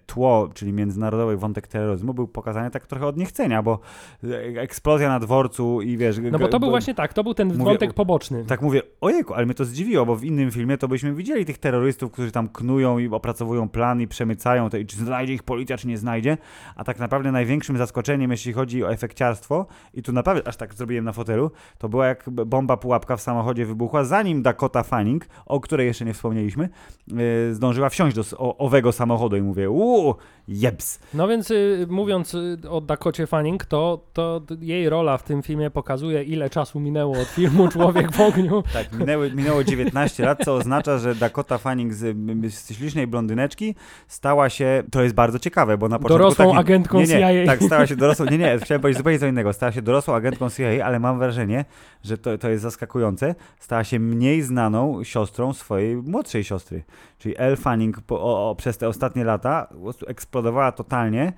tło, 0.06 0.48
czyli 0.54 0.72
międzynarodowy 0.72 1.36
wątek 1.36 1.66
terroryzmu 1.66 2.14
był 2.14 2.28
pokazany 2.28 2.70
tak 2.70 2.86
trochę 2.86 3.06
od 3.06 3.16
niechcenia, 3.16 3.62
bo 3.62 3.78
e, 4.24 4.60
eksplozja 4.60 5.08
na 5.08 5.20
dworcu 5.20 5.82
i 5.82 5.96
wiesz... 5.96 6.18
No 6.32 6.38
bo 6.38 6.48
to 6.48 6.60
był 6.60 6.66
bo- 6.66 6.70
właśnie 6.70 6.94
tak, 6.94 7.12
to 7.12 7.24
był 7.24 7.34
ten 7.34 7.48
Mówię 7.48 7.64
wątek 7.64 7.94
poboczny. 7.94 8.44
tak 8.44 8.62
mówię, 8.62 8.82
ojejku, 9.00 9.34
ale 9.34 9.46
mnie 9.46 9.54
to 9.54 9.64
zdziwiło, 9.64 10.06
bo 10.06 10.16
w 10.16 10.24
innym 10.24 10.50
filmie 10.50 10.78
to 10.78 10.88
byśmy 10.88 11.14
widzieli 11.14 11.44
tych 11.44 11.58
terrorystów, 11.58 12.12
którzy 12.12 12.32
tam 12.32 12.48
knują 12.48 12.98
i 12.98 13.08
opracowują 13.08 13.68
plan 13.68 14.00
i 14.00 14.08
przemycają 14.08 14.70
to 14.70 14.76
i 14.76 14.86
czy 14.86 14.96
znajdzie 14.96 15.34
ich 15.34 15.42
policja, 15.42 15.76
czy 15.78 15.88
nie 15.88 15.98
znajdzie, 15.98 16.36
a 16.76 16.84
tak 16.84 16.98
naprawdę 16.98 17.32
największym 17.32 17.76
zaskoczeniem, 17.76 18.30
jeśli 18.30 18.52
chodzi 18.52 18.84
o 18.84 18.92
efekciarstwo 18.92 19.66
i 19.94 20.02
tu 20.02 20.12
naprawdę 20.12 20.48
aż 20.48 20.56
tak 20.56 20.74
zrobiłem 20.74 21.04
na 21.04 21.12
fotelu, 21.12 21.50
to 21.78 21.88
była 21.88 22.06
jak 22.06 22.30
bomba 22.30 22.76
pułapka 22.76 23.16
w 23.16 23.20
samochodzie 23.20 23.66
wybuchła, 23.66 24.04
zanim 24.04 24.42
Dakota 24.42 24.82
Fanning, 24.82 25.26
o 25.46 25.60
której 25.60 25.86
jeszcze 25.86 26.04
nie 26.04 26.14
wspomnieliśmy, 26.14 26.68
yy, 27.08 27.54
zdążyła 27.54 27.88
wsiąść 27.88 28.16
do 28.16 28.38
owego 28.58 28.92
samochodu 28.92 29.36
i 29.36 29.42
mówię, 29.42 29.70
uuu, 29.70 30.14
jeps. 30.48 30.98
No 31.14 31.28
więc 31.28 31.50
y, 31.50 31.86
mówiąc 31.90 32.34
y, 32.34 32.58
o 32.70 32.80
Dakocie 32.80 33.26
Fanning, 33.26 33.64
to, 33.64 34.04
to 34.12 34.42
jej 34.60 34.88
rola 34.88 35.18
w 35.18 35.22
tym 35.22 35.42
filmie 35.42 35.70
pokazuje, 35.70 36.22
ile 36.22 36.50
czasu 36.50 36.80
minęło 36.80 37.18
od 37.18 37.28
filmu 37.28 37.68
Człowiek 37.78 38.12
w 38.12 38.20
ogniu. 38.20 38.62
Tak, 38.72 38.92
minęły, 38.92 39.32
minęło 39.34 39.64
19 39.64 40.24
lat, 40.24 40.38
co 40.44 40.54
oznacza, 40.54 40.98
że 40.98 41.14
Dakota 41.14 41.58
Fanning 41.58 41.94
z, 41.94 42.16
z 42.54 42.76
ślicznej 42.76 43.06
blondyneczki 43.06 43.74
stała 44.08 44.48
się, 44.48 44.82
to 44.90 45.02
jest 45.02 45.14
bardzo 45.14 45.38
ciekawe, 45.38 45.78
bo 45.78 45.88
na 45.88 45.98
początku... 45.98 46.18
Dorosłą 46.18 46.44
takim- 46.44 46.58
agentką 46.58 47.00
nie, 47.00 47.06
nie, 47.06 47.46
CIA. 47.46 47.46
Tak, 47.46 47.62
stała 47.62 47.86
się 47.86 47.96
dorosłą, 47.96 48.26
nie, 48.26 48.38
nie, 48.38 48.58
chciałem 48.62 48.80
powiedzieć 48.80 48.98
zupełnie 48.98 49.18
co 49.18 49.26
innego, 49.26 49.52
stała 49.52 49.72
się 49.72 49.82
dorosłą 49.82 50.14
agentką 50.14 50.50
CIA, 50.50 50.84
ale 50.84 51.00
mam 51.00 51.18
wrażenie, 51.18 51.64
że 52.02 52.18
to, 52.18 52.38
to 52.38 52.48
jest 52.48 52.62
zaskakujące, 52.62 53.34
stała 53.58 53.84
się 53.84 54.00
mniej 54.00 54.42
znaną 54.42 55.04
siostrą 55.04 55.52
swojej 55.52 55.96
młodszej 55.96 56.44
siostry, 56.44 56.82
czyli 57.18 57.34
Elle 57.38 57.56
Fanning 57.56 58.00
po, 58.00 58.20
o, 58.20 58.50
o, 58.50 58.54
przez 58.54 58.78
te 58.78 58.88
ostatnie 58.88 59.24
lata 59.24 59.68
prostu 59.98 60.06
eksplodowała 60.38 60.72
totalnie, 60.72 61.32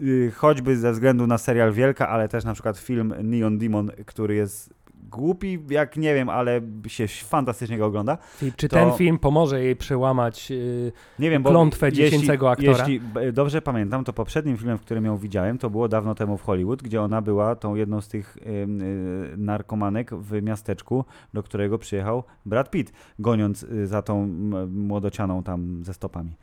yy, 0.00 0.30
choćby 0.30 0.76
ze 0.76 0.92
względu 0.92 1.26
na 1.26 1.38
serial 1.38 1.72
Wielka, 1.72 2.08
ale 2.08 2.28
też 2.28 2.44
na 2.44 2.52
przykład 2.54 2.78
film 2.78 3.14
Neon 3.22 3.58
Demon, 3.58 3.90
który 4.06 4.34
jest 4.34 4.74
głupi, 5.10 5.58
jak 5.70 5.96
nie 5.96 6.14
wiem, 6.14 6.28
ale 6.28 6.60
się 6.86 7.08
fantastycznie 7.08 7.78
go 7.78 7.86
ogląda. 7.86 8.18
I 8.42 8.52
czy 8.52 8.68
to- 8.68 8.76
ten 8.76 8.92
film 8.92 9.18
pomoże 9.18 9.62
jej 9.64 9.76
przełamać 9.76 10.50
y, 10.50 10.92
Nie 11.18 11.30
wiem, 11.30 11.42
bo 11.42 11.50
Klątwę 11.50 11.92
dziecięcego 11.92 12.50
aktora. 12.50 12.70
jeśli 12.70 13.00
dobrze 13.32 13.62
pamiętam, 13.62 14.04
to 14.04 14.12
poprzednim 14.12 14.56
filmem, 14.56 14.78
w 14.78 14.80
którym 14.80 15.04
ją 15.04 15.16
widziałem, 15.16 15.58
to 15.58 15.70
było 15.70 15.88
dawno 15.88 16.14
temu 16.14 16.36
w 16.38 16.42
Hollywood, 16.42 16.82
gdzie 16.82 17.02
ona 17.02 17.22
była 17.22 17.56
tą 17.56 17.74
jedną 17.74 18.00
z 18.00 18.08
tych 18.08 18.36
ym, 18.62 18.82
y, 18.82 19.34
narkomanek 19.36 20.14
w 20.14 20.42
miasteczku, 20.42 21.04
do 21.34 21.42
którego 21.42 21.78
przyjechał 21.78 22.24
Brad 22.46 22.70
Pitt, 22.70 22.92
goniąc 23.18 23.62
y, 23.62 23.86
za 23.86 24.02
tą 24.02 24.26
młodocianą 24.68 25.42
tam 25.42 25.84
ze 25.84 25.94
stopami. 25.94 26.36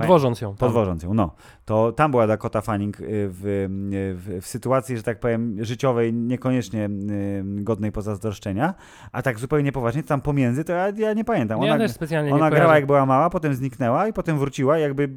Podwożąc 0.00 0.40
ją. 0.40 0.54
Podwożąc 0.56 1.02
ją, 1.02 1.14
no. 1.14 1.34
To 1.64 1.92
tam 1.92 2.10
była 2.10 2.26
Dakota 2.26 2.60
Fanning 2.60 3.00
y, 3.00 3.04
w, 3.08 3.46
y, 3.46 3.68
w, 4.14 4.42
w 4.42 4.46
sytuacji, 4.46 4.96
że 4.96 5.02
tak 5.02 5.20
powiem, 5.20 5.64
życiowej, 5.64 6.12
niekoniecznie 6.12 6.86
y, 6.86 7.42
godnej 7.44 7.92
pozazdroszczenia, 7.92 8.74
a 9.12 9.22
tak 9.22 9.38
zupełnie 9.38 9.72
poważnie, 9.72 10.02
tam 10.02 10.20
pomiędzy, 10.20 10.64
to 10.64 10.72
ja, 10.72 10.88
ja 10.96 11.12
nie 11.12 11.24
pamiętam. 11.24 11.60
Ona, 11.60 11.76
nie 11.76 12.34
ona 12.34 12.50
grała 12.50 12.50
kojarzę. 12.50 12.74
jak 12.74 12.86
była 12.86 13.06
mała, 13.06 13.30
potem 13.30 13.54
zniknęła 13.54 14.08
i 14.08 14.12
potem 14.12 14.38
wróciła. 14.38 14.78
Jakby 14.78 15.08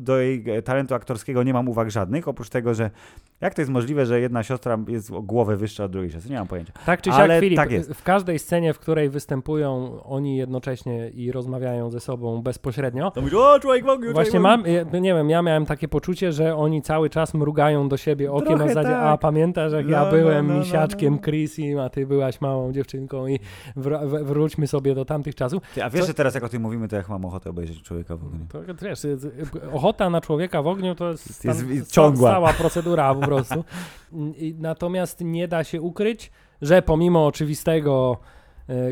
do 0.00 0.18
jej 0.18 0.44
e, 0.50 0.62
talentu 0.62 0.94
aktorskiego 0.94 1.42
nie 1.42 1.52
mam 1.52 1.68
uwag 1.68 1.90
żadnych, 1.90 2.28
oprócz 2.28 2.48
tego, 2.48 2.74
że 2.74 2.90
jak 3.40 3.54
to 3.54 3.60
jest 3.60 3.70
możliwe, 3.70 4.06
że 4.06 4.20
jedna 4.20 4.42
siostra 4.42 4.78
jest 4.88 5.10
o 5.10 5.22
głowę 5.22 5.56
wyższa 5.56 5.84
od 5.84 5.92
drugiej 5.92 6.10
siostry? 6.10 6.30
Nie 6.30 6.38
mam 6.38 6.48
pojęcia. 6.48 6.72
Tak 6.86 7.02
czy 7.02 7.10
Ale 7.10 7.34
siak, 7.34 7.40
Filip, 7.40 7.56
tak 7.56 7.70
jest. 7.70 7.92
w 7.92 8.02
każdej 8.02 8.38
scenie, 8.38 8.74
w 8.74 8.78
której 8.78 9.08
występują 9.08 9.98
oni 10.02 10.36
jednocześnie 10.36 11.08
i 11.08 11.32
rozmawiają 11.32 11.90
ze 11.90 12.00
sobą 12.00 12.42
bezpośrednio, 12.42 13.10
To 13.10 13.20
mówisz, 13.20 13.34
o, 13.34 13.60
człowiek 13.60 13.84
w 13.84 13.88
ogniu, 13.88 14.12
Właśnie 14.22 14.40
mam, 14.40 14.64
ja- 14.66 15.00
nie 15.00 15.14
wiem, 15.14 15.30
ja 15.30 15.42
miałem 15.42 15.66
takie 15.66 15.88
poczucie, 15.88 16.32
że 16.32 16.56
oni 16.56 16.82
cały 16.82 17.10
czas 17.10 17.34
mrugają 17.34 17.88
do 17.88 17.96
siebie 17.96 18.32
okiem 18.32 18.58
na 18.58 18.68
zasadzie, 18.68 18.88
tak. 18.88 19.02
a 19.02 19.18
pamiętasz 19.18 19.72
jak 19.72 19.86
No, 19.86 19.92
ja 19.92 20.04
no, 20.04 20.10
byłem 20.10 20.46
no, 20.46 20.52
no, 20.54 20.60
misiaczkiem 20.60 21.14
no. 21.14 21.20
Chrissy, 21.20 21.62
a 21.80 21.88
ty 21.88 22.06
byłaś 22.06 22.40
małą 22.40 22.72
dziewczynką 22.72 23.26
i 23.26 23.38
wr- 23.76 24.24
wróćmy 24.24 24.66
sobie 24.66 24.94
do 24.94 25.04
tamtych 25.04 25.34
czasów. 25.34 25.62
Ty, 25.74 25.84
a 25.84 25.90
wiesz, 25.90 26.00
Co- 26.00 26.06
że 26.06 26.14
teraz 26.14 26.34
jak 26.34 26.44
o 26.44 26.48
tym 26.48 26.62
mówimy, 26.62 26.88
to 26.88 26.96
jak 26.96 27.08
mam 27.08 27.24
ochotę 27.24 27.50
obejrzeć 27.50 27.82
człowieka 27.82 28.16
w 28.16 28.24
ogniu. 28.24 28.46
To, 28.52 28.58
wiesz, 28.86 29.04
jest- 29.04 29.26
ochota 29.72 30.10
na 30.10 30.20
człowieka 30.20 30.62
w 30.62 30.66
ogniu 30.66 30.94
to 30.94 31.08
jest, 31.10 31.26
Jest 31.26 31.38
stan- 31.60 31.70
jest 31.74 31.86
sta- 31.86 31.94
ciągła. 31.94 32.30
stała 32.30 32.52
procedura 32.52 33.14
po 33.14 33.20
prostu. 33.20 33.64
Natomiast 34.58 35.20
nie 35.20 35.48
da 35.48 35.64
się 35.64 35.80
ukryć, 35.80 36.30
że 36.62 36.82
pomimo 36.82 37.26
oczywistego 37.26 38.16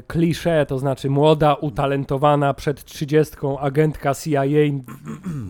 klisze, 0.06 0.66
to 0.68 0.78
znaczy 0.78 1.10
młoda, 1.10 1.54
utalentowana 1.54 2.54
przed 2.54 2.84
trzydziestką 2.84 3.58
agentka 3.58 4.14
CIA, 4.14 4.42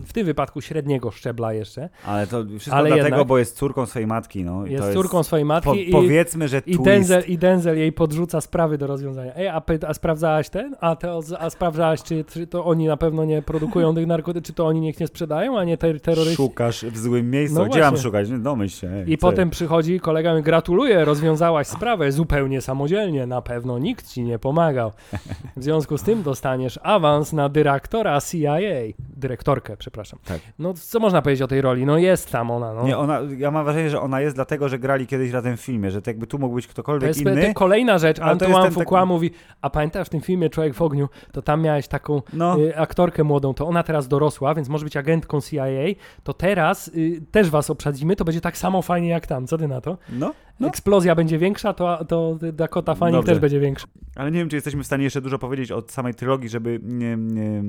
w 0.05 0.13
tym 0.13 0.25
wypadku 0.25 0.61
średniego 0.61 1.11
szczebla 1.11 1.53
jeszcze, 1.53 1.89
Ale 2.05 2.27
to 2.27 2.45
wszystko 2.45 2.75
Ale 2.75 2.89
dlatego, 2.89 3.07
jednak- 3.07 3.27
bo 3.27 3.37
jest 3.37 3.57
córką 3.57 3.85
swojej 3.85 4.07
matki. 4.07 4.43
No, 4.43 4.65
i 4.65 4.71
jest 4.71 4.87
to 4.87 4.93
córką 4.93 5.23
swojej 5.23 5.45
matki 5.45 5.69
Po, 5.69 5.75
i, 5.75 5.91
powiedzmy, 5.91 6.47
że 6.47 6.57
i, 6.57 6.61
twist. 6.61 6.83
Denzel, 6.83 7.23
i 7.27 7.37
Denzel 7.37 7.77
jej 7.77 7.91
podrzuca 7.91 8.41
sprawy 8.41 8.77
do 8.77 8.87
rozwiązania. 8.87 9.31
Ej, 9.35 9.47
a, 9.47 9.61
a 9.87 9.93
sprawdzałaś 9.93 10.49
ten? 10.49 10.75
A, 10.79 10.95
te, 10.95 11.19
a 11.39 11.49
sprawdzałaś, 11.49 12.03
czy, 12.03 12.23
czy 12.23 12.47
to 12.47 12.65
oni 12.65 12.87
na 12.87 12.97
pewno 12.97 13.25
nie 13.25 13.41
produkują 13.41 13.95
tych 13.95 14.07
narkotyków, 14.07 14.47
czy 14.47 14.53
to 14.53 14.67
oni 14.67 14.81
niech 14.81 14.99
nie 14.99 15.07
sprzedają, 15.07 15.59
a 15.59 15.63
nie 15.63 15.77
ter 15.77 16.01
terroryści? 16.01 16.35
Szukasz 16.35 16.85
w 16.85 16.97
złym 16.97 17.31
miejscu. 17.31 17.59
No 17.59 17.65
Gdzie 17.65 17.79
mam 17.79 17.97
szukać? 17.97 18.29
Nie, 18.29 18.39
Domyśl 18.39 18.79
się. 18.79 18.89
Ej, 18.89 19.11
I 19.11 19.17
potem 19.17 19.49
przychodzi 19.49 19.99
kolega 19.99 20.35
mi 20.35 20.43
gratuluję, 20.43 21.05
rozwiązałaś 21.05 21.67
sprawę 21.67 22.11
zupełnie 22.11 22.61
samodzielnie, 22.61 23.25
na 23.27 23.41
pewno 23.41 23.79
nikt 23.79 24.07
ci 24.07 24.20
nie 24.23 24.39
pomagał. 24.39 24.91
W 25.57 25.63
związku 25.63 25.97
z 25.97 26.03
tym 26.03 26.23
dostaniesz 26.23 26.79
awans 26.83 27.33
na 27.33 27.49
dyrektora 27.49 28.21
CIA, 28.21 28.57
dyrektorkę, 28.99 29.77
przepraszam. 29.77 30.19
Tak. 30.25 30.39
No 30.59 30.73
co 30.73 30.99
można 30.99 31.21
powiedzieć 31.21 31.41
o 31.41 31.47
tej 31.47 31.61
roli? 31.61 31.85
No 31.85 31.97
jest 31.97 32.31
tam 32.31 32.51
ona, 32.51 32.73
no. 32.73 32.83
Nie, 32.83 32.97
ona, 32.97 33.19
ja 33.37 33.51
mam 33.51 33.63
wrażenie, 33.63 33.89
że 33.89 34.01
ona 34.01 34.21
jest 34.21 34.35
dlatego, 34.35 34.69
że 34.69 34.79
grali 34.79 35.07
kiedyś 35.07 35.31
razem 35.31 35.57
w 35.57 35.61
filmie, 35.61 35.91
że 35.91 36.01
to 36.01 36.09
jakby 36.09 36.27
tu 36.27 36.39
mógł 36.39 36.55
być 36.55 36.65
To 36.67 36.71
ktokolwiek 36.71 37.07
jest 37.07 37.21
inny. 37.21 37.47
to 37.47 37.53
kolejna 37.53 37.97
rzecz. 37.97 38.17
to 38.17 38.23
jest 38.23 38.31
Antoine 38.43 38.71
Fuqua 38.71 38.99
taki- 38.99 39.07
mówi, 39.07 39.31
a 39.61 39.69
pamiętasz 39.69 40.07
w 40.07 40.09
tym 40.09 40.21
filmie 40.21 40.49
Człowiek 40.49 40.73
w 40.73 40.81
ogniu, 40.81 41.09
to 41.31 41.41
tam 41.41 41.61
miałeś 41.61 41.87
taką 41.87 42.21
No, 42.33 42.59
y, 42.59 42.77
aktorkę 42.77 43.23
młodą, 43.23 43.53
to 43.53 43.67
ona 43.67 43.83
teraz 43.83 44.07
dorosła, 44.07 44.55
więc 44.55 44.69
może 44.69 44.83
być 44.83 44.97
agentką 44.97 45.41
CIA, 45.41 45.63
to 46.23 46.33
teraz 46.33 46.87
y, 46.87 47.21
też 47.31 47.49
was 47.49 47.69
obsadzimy, 47.69 48.15
to 48.15 48.25
będzie 48.25 48.41
tak 48.41 48.57
samo 48.57 48.81
fajnie 48.81 49.09
jak 49.09 49.27
tam. 49.27 49.47
Co 49.47 49.57
ty 49.57 49.67
na 49.67 49.81
to? 49.81 49.97
no, 50.09 50.33
no. 50.61 50.67
Eksplozja 50.67 51.15
będzie 51.15 51.37
większa, 51.37 51.73
to, 51.73 52.05
to 52.05 52.37
Dakota 52.53 52.95
Fanning 52.95 53.17
Dobrze. 53.17 53.31
też 53.31 53.39
będzie 53.39 53.59
większa. 53.59 53.87
Ale 54.15 54.31
nie 54.31 54.39
wiem, 54.39 54.49
czy 54.49 54.55
jesteśmy 54.55 54.83
w 54.83 54.85
stanie 54.85 55.03
jeszcze 55.03 55.21
dużo 55.21 55.39
powiedzieć 55.39 55.71
o 55.71 55.83
samej 55.87 56.13
trylogii, 56.13 56.49
żeby 56.49 56.79
nie, 56.83 57.17
nie, 57.17 57.63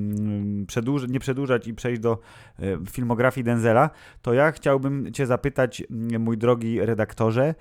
przedłuż, 0.66 1.08
nie 1.08 1.20
przedłużać 1.20 1.66
i 1.66 1.74
przejść 1.74 2.00
do 2.00 2.18
e, 2.58 2.62
filmografii 2.90 3.44
Denzela. 3.44 3.90
To 4.22 4.32
ja 4.32 4.52
chciałbym 4.52 5.12
Cię 5.12 5.26
zapytać, 5.26 5.82
mój 6.18 6.38
drogi 6.38 6.80
redaktorze, 6.80 7.54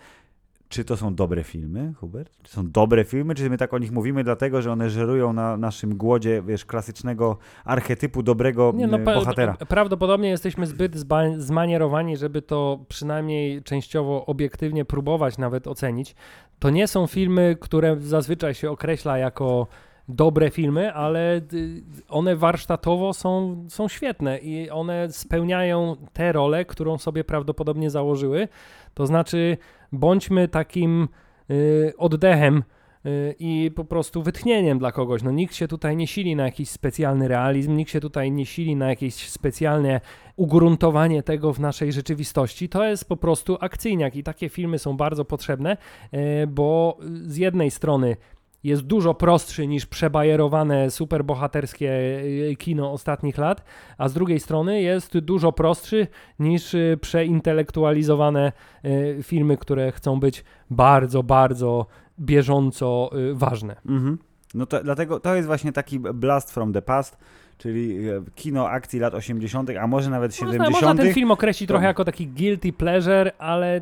czy 0.71 0.85
to 0.85 0.97
są 0.97 1.15
dobre 1.15 1.43
filmy, 1.43 1.93
Hubert? 1.99 2.37
Czy 2.43 2.51
są 2.51 2.71
dobre 2.71 3.03
filmy, 3.03 3.35
czy 3.35 3.49
my 3.49 3.57
tak 3.57 3.73
o 3.73 3.77
nich 3.77 3.91
mówimy 3.91 4.23
dlatego, 4.23 4.61
że 4.61 4.71
one 4.71 4.89
żerują 4.89 5.33
na 5.33 5.57
naszym 5.57 5.97
głodzie, 5.97 6.43
wiesz, 6.47 6.65
klasycznego 6.65 7.37
archetypu 7.65 8.23
dobrego 8.23 8.73
Nie, 8.75 8.87
no, 8.87 8.99
pa- 8.99 9.15
bohatera? 9.15 9.57
Prawdopodobnie 9.67 10.29
jesteśmy 10.29 10.67
zbyt 10.67 10.95
zmanierowani, 11.37 12.17
żeby 12.17 12.41
to 12.41 12.85
przynajmniej 12.87 13.63
częściowo 13.63 14.25
obiektywnie 14.25 14.85
próbować 14.85 15.37
nawet 15.37 15.67
ocenić. 15.67 16.15
To 16.59 16.69
nie 16.69 16.87
są 16.87 17.07
filmy, 17.07 17.57
które 17.61 17.97
zazwyczaj 17.99 18.53
się 18.53 18.71
określa 18.71 19.17
jako 19.17 19.67
dobre 20.15 20.49
filmy, 20.49 20.93
ale 20.93 21.41
y, 21.53 21.83
one 22.09 22.35
warsztatowo 22.35 23.13
są, 23.13 23.65
są 23.69 23.87
świetne 23.87 24.37
i 24.37 24.69
one 24.69 25.11
spełniają 25.11 25.95
tę 26.13 26.31
rolę, 26.31 26.65
którą 26.65 26.97
sobie 26.97 27.23
prawdopodobnie 27.23 27.89
założyły. 27.89 28.47
To 28.93 29.07
znaczy, 29.07 29.57
bądźmy 29.91 30.47
takim 30.47 31.07
y, 31.49 31.93
oddechem 31.97 32.63
y, 33.05 33.35
i 33.39 33.71
po 33.75 33.85
prostu 33.85 34.23
wytchnieniem 34.23 34.79
dla 34.79 34.91
kogoś. 34.91 35.23
No 35.23 35.31
nikt 35.31 35.55
się 35.55 35.67
tutaj 35.67 35.97
nie 35.97 36.07
sili 36.07 36.35
na 36.35 36.43
jakiś 36.45 36.69
specjalny 36.69 37.27
realizm, 37.27 37.75
nikt 37.75 37.91
się 37.91 37.99
tutaj 37.99 38.31
nie 38.31 38.45
sili 38.45 38.75
na 38.75 38.89
jakieś 38.89 39.29
specjalne 39.29 40.01
ugruntowanie 40.35 41.23
tego 41.23 41.53
w 41.53 41.59
naszej 41.59 41.93
rzeczywistości. 41.93 42.69
To 42.69 42.83
jest 42.83 43.05
po 43.05 43.17
prostu 43.17 43.57
akcyjniak 43.59 44.15
i 44.15 44.23
takie 44.23 44.49
filmy 44.49 44.79
są 44.79 44.97
bardzo 44.97 45.25
potrzebne, 45.25 45.77
y, 46.13 46.47
bo 46.47 46.97
z 47.23 47.37
jednej 47.37 47.71
strony 47.71 48.17
jest 48.63 48.81
dużo 48.81 49.13
prostszy 49.13 49.67
niż 49.67 49.85
przebajerowane 49.85 50.91
superbohaterskie 50.91 51.91
y, 52.51 52.55
kino 52.59 52.91
ostatnich 52.91 53.37
lat, 53.37 53.63
a 53.97 54.09
z 54.09 54.13
drugiej 54.13 54.39
strony 54.39 54.81
jest 54.81 55.17
dużo 55.17 55.51
prostszy 55.51 56.07
niż 56.39 56.73
y, 56.73 56.97
przeintelektualizowane 57.01 58.51
filmy, 59.23 59.57
które 59.57 59.91
chcą 59.91 60.19
być 60.19 60.43
bardzo, 60.69 61.23
bardzo 61.23 61.85
bieżąco 62.19 63.09
ważne. 63.33 63.75
Mhm. 63.85 64.17
No 64.53 64.65
to 64.65 64.83
dlatego 64.83 65.19
to 65.19 65.35
jest 65.35 65.47
właśnie 65.47 65.71
taki 65.71 65.99
blast 65.99 66.51
from 66.51 66.73
the 66.73 66.81
past, 66.81 67.17
czyli 67.57 68.09
e, 68.09 68.23
kino 68.35 68.69
akcji 68.69 68.99
lat 68.99 69.13
80., 69.13 69.69
a 69.69 69.87
może 69.87 70.09
nawet 70.09 70.31
Można, 70.31 70.51
70. 70.53 70.71
można 70.85 71.03
ten 71.03 71.13
film 71.13 71.31
określić 71.31 71.67
to- 71.67 71.71
trochę 71.71 71.85
jako 71.87 72.05
taki 72.05 72.27
guilty 72.27 72.73
pleasure, 72.73 73.31
ale 73.37 73.81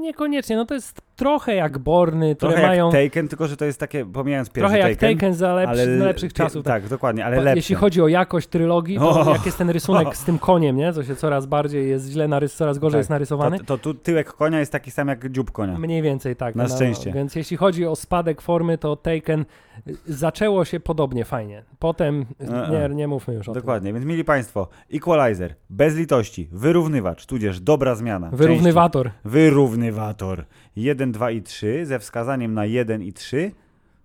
niekoniecznie. 0.00 0.56
No 0.56 0.64
to 0.64 0.74
jest 0.74 1.00
trochę 1.16 1.54
jak 1.54 1.78
Borny, 1.78 2.36
które 2.36 2.52
Trochę 2.52 2.66
mają... 2.66 2.92
jak 2.92 3.04
Taken, 3.04 3.28
tylko 3.28 3.46
że 3.46 3.56
to 3.56 3.64
jest 3.64 3.80
takie, 3.80 4.06
pomijając 4.06 4.50
pierwszy 4.50 4.60
Trochę 4.74 4.90
jak 4.90 4.98
Taken, 4.98 5.34
za 5.34 5.54
lepszy, 5.54 5.70
ale 5.70 5.84
z 5.84 6.00
lepszych 6.00 6.32
czasów. 6.32 6.64
Tak, 6.64 6.88
dokładnie, 6.88 7.24
ale 7.24 7.36
Bo 7.36 7.42
lepsze. 7.42 7.58
Jeśli 7.58 7.74
chodzi 7.74 8.02
o 8.02 8.08
jakość 8.08 8.48
trylogii, 8.48 8.98
to 8.98 9.20
O! 9.26 9.32
jak 9.32 9.46
jest 9.46 9.58
ten 9.58 9.70
rysunek 9.70 10.16
z 10.16 10.24
tym 10.24 10.38
koniem, 10.38 10.76
nie? 10.76 10.92
Co 10.92 11.04
się 11.04 11.16
coraz 11.16 11.46
bardziej 11.46 11.88
jest 11.88 12.10
źle 12.10 12.28
narys, 12.28 12.54
coraz 12.54 12.78
gorzej 12.78 12.92
Tak. 12.92 13.00
jest 13.00 13.10
narysowany. 13.10 13.58
to, 13.58 13.64
to 13.64 13.78
tu 13.78 13.94
tyłek 13.94 14.32
konia 14.32 14.58
jest 14.60 14.72
taki 14.72 14.90
sam 14.90 15.08
jak 15.08 15.30
dziób 15.32 15.50
konia. 15.50 15.78
Mniej 15.78 16.02
więcej 16.02 16.36
tak. 16.36 16.54
Na 16.54 16.68
szczęście. 16.68 17.12
Więc 17.12 17.34
jeśli 17.34 17.56
chodzi 17.56 17.86
o 17.86 17.96
spadek 17.96 18.40
formy, 18.40 18.78
to 18.78 18.96
Taken 18.96 19.44
y, 19.88 19.94
zaczęło 20.06 20.64
się 20.64 20.80
podobnie 20.80 21.24
fajnie. 21.24 21.64
Potem, 21.78 22.26
E, 22.40 22.88
nie, 22.88 22.94
nie 22.94 23.08
mówmy 23.08 23.34
już 23.34 23.48
o 23.48 23.52
Dokładnie, 23.52 23.92
więc 23.92 24.06
mieli 24.06 24.24
Państwo, 24.24 24.68
Equalizer, 24.94 25.54
bez 25.70 25.96
litości, 25.96 26.48
wyrównywacz, 26.52 27.26
tudzież 27.26 27.60
dobra 27.60 27.94
zmiana. 27.94 28.28
tym. 28.28 28.38
Wyrównywator. 28.38 29.06
Części. 29.06 29.18
Wyrównywator. 29.24 30.44
1, 30.76 31.12
2 31.12 31.30
i 31.30 31.42
3 31.42 31.86
ze 31.86 31.98
wskazaniem 31.98 32.54
na 32.54 32.64
1 32.66 33.02
i 33.02 33.12
3 33.12 33.52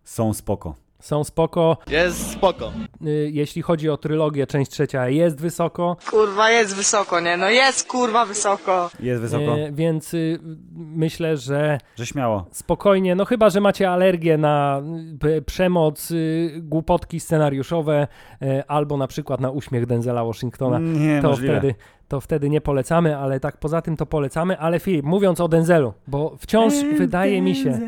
są 0.03 0.33
spoko. 0.33 0.75
Są 0.99 1.23
spoko. 1.23 1.77
Jest 1.89 2.31
spoko. 2.31 2.71
Y, 3.07 3.29
Jeśli 3.33 3.61
chodzi 3.61 3.89
o 3.89 3.97
trylogię, 3.97 4.47
część 4.47 4.71
trzecia 4.71 5.09
jest 5.09 5.41
wysoko. 5.41 5.97
Kurwa, 6.09 6.49
jest 6.51 6.75
wysoko, 6.75 7.19
nie? 7.19 7.37
No 7.37 7.49
jest 7.49 7.87
kurwa 7.87 8.25
wysoko. 8.25 8.89
Jest 8.99 9.21
wysoko, 9.21 9.57
Y, 9.57 9.71
Więc 9.71 10.13
y, 10.13 10.39
myślę, 10.75 11.37
że 11.37 11.77
że 11.95 12.05
śmiało. 12.05 12.45
spokojnie, 12.51 13.15
no 13.15 13.25
chyba, 13.25 13.49
że 13.49 13.61
macie 13.61 13.89
alergię 13.91 14.37
na 14.37 14.81
y, 15.15 15.17
p- 15.19 15.41
przemoc, 15.41 16.11
y, 16.11 16.51
głupotki 16.63 17.19
scenariuszowe 17.19 18.07
y, 18.41 18.63
albo 18.67 18.97
na 18.97 19.07
przykład 19.07 19.39
na 19.41 19.49
uśmiech 19.51 19.85
Denzela 19.85 20.25
Washingtona. 20.25 20.79
Nie, 20.79 21.21
to 21.21 21.29
możliwe. 21.29 21.53
wtedy, 21.59 21.75
to 22.07 22.21
wtedy 22.21 22.49
nie 22.49 22.61
polecamy, 22.61 23.17
ale 23.17 23.39
tak 23.39 23.57
poza 23.57 23.81
tym 23.81 23.97
to 23.97 24.05
polecamy. 24.05 24.59
Ale 24.59 24.79
Filip, 24.79 25.05
mówiąc 25.05 25.41
o 25.41 25.47
Denzelu, 25.47 25.93
bo 26.07 26.35
wciąż 26.39 26.73
wydaje 26.97 27.41
mi 27.41 27.55
się, 27.55 27.79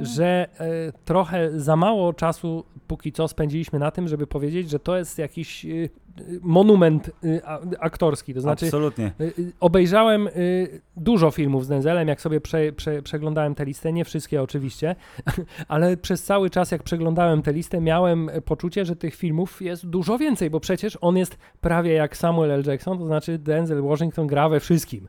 że 0.00 0.48
e, 0.60 0.92
trochę 1.04 1.60
za 1.60 1.76
mało 1.76 2.12
czasu 2.12 2.64
póki 2.86 3.12
co 3.12 3.28
spędziliśmy 3.28 3.78
na 3.78 3.90
tym, 3.90 4.08
żeby 4.08 4.26
powiedzieć, 4.26 4.70
że 4.70 4.78
to 4.78 4.96
jest 4.96 5.18
jakiś 5.18 5.66
e, 5.66 5.68
e, 5.68 5.88
monument 6.42 7.10
a, 7.44 7.60
aktorski. 7.78 8.34
To 8.34 8.40
znaczy, 8.40 8.66
Absolutnie. 8.66 9.12
obejrzałem 9.60 10.28
dużo 10.96 11.30
filmów 11.30 11.64
z 11.64 11.68
Denzelem, 11.68 12.08
jak 12.08 12.20
sobie 12.20 12.40
prze, 12.40 12.72
prze, 12.72 13.02
przeglądałem 13.02 13.54
tę 13.54 13.64
listę, 13.64 13.92
nie 13.92 14.04
wszystkie 14.04 14.42
oczywiście, 14.42 14.96
ale 15.68 15.96
przez 15.96 16.22
cały 16.22 16.50
czas, 16.50 16.70
jak 16.70 16.82
przeglądałem 16.82 17.42
tę 17.42 17.52
listę, 17.52 17.80
miałem 17.80 18.30
poczucie, 18.44 18.84
że 18.84 18.96
tych 18.96 19.14
filmów 19.14 19.62
jest 19.62 19.86
dużo 19.86 20.18
więcej, 20.18 20.50
bo 20.50 20.60
przecież 20.60 20.98
on 21.00 21.16
jest 21.16 21.38
prawie 21.60 21.92
jak 21.92 22.16
Samuel 22.16 22.50
L. 22.50 22.62
Jackson, 22.66 22.98
to 22.98 23.06
znaczy 23.06 23.38
Denzel 23.38 23.82
Washington 23.82 24.26
gra 24.26 24.48
we 24.48 24.60
wszystkim. 24.60 25.08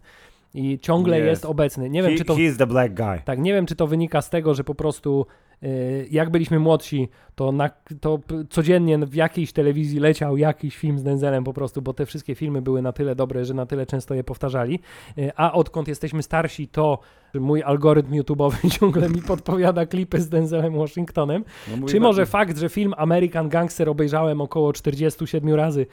I 0.53 0.79
ciągle 0.79 1.17
Jest. 1.17 1.29
jest 1.29 1.45
obecny. 1.45 1.89
Nie 1.89 2.01
wiem, 2.03 2.11
He, 2.11 2.17
czy 2.17 2.25
to 2.25 2.35
he 2.35 2.41
is 2.41 2.57
the 2.57 2.67
black 2.67 2.93
guy. 2.93 3.21
tak, 3.25 3.39
nie 3.39 3.53
wiem, 3.53 3.65
czy 3.65 3.75
to 3.75 3.87
wynika 3.87 4.21
z 4.21 4.29
tego, 4.29 4.53
że 4.53 4.63
po 4.63 4.75
prostu 4.75 5.25
y, 5.63 6.07
jak 6.11 6.29
byliśmy 6.29 6.59
młodsi, 6.59 7.09
to, 7.35 7.51
na, 7.51 7.69
to 8.01 8.19
codziennie 8.49 8.97
w 8.97 9.15
jakiejś 9.15 9.53
telewizji 9.53 9.99
leciał 9.99 10.37
jakiś 10.37 10.77
film 10.77 10.99
z 10.99 11.03
Denzelem 11.03 11.43
po 11.43 11.53
prostu, 11.53 11.81
bo 11.81 11.93
te 11.93 12.05
wszystkie 12.05 12.35
filmy 12.35 12.61
były 12.61 12.81
na 12.81 12.91
tyle 12.91 13.15
dobre, 13.15 13.45
że 13.45 13.53
na 13.53 13.65
tyle 13.65 13.85
często 13.85 14.13
je 14.13 14.23
powtarzali. 14.23 14.79
Y, 15.17 15.31
a 15.35 15.51
odkąd 15.53 15.87
jesteśmy 15.87 16.23
starsi, 16.23 16.67
to 16.67 16.99
mój 17.33 17.63
algorytm 17.63 18.11
YouTube'owy 18.13 18.69
ciągle 18.79 19.09
mi 19.09 19.21
podpowiada 19.21 19.85
klipy 19.85 20.21
z 20.21 20.29
Denzelem 20.29 20.77
Washingtonem. 20.77 21.43
No 21.81 21.87
Czy 21.87 21.99
ba- 21.99 22.07
może 22.07 22.25
fakt, 22.25 22.57
że 22.57 22.69
film 22.69 22.93
American 22.97 23.49
Gangster 23.49 23.89
obejrzałem 23.89 24.41
około 24.41 24.73
47 24.73 25.53
razy 25.55 25.85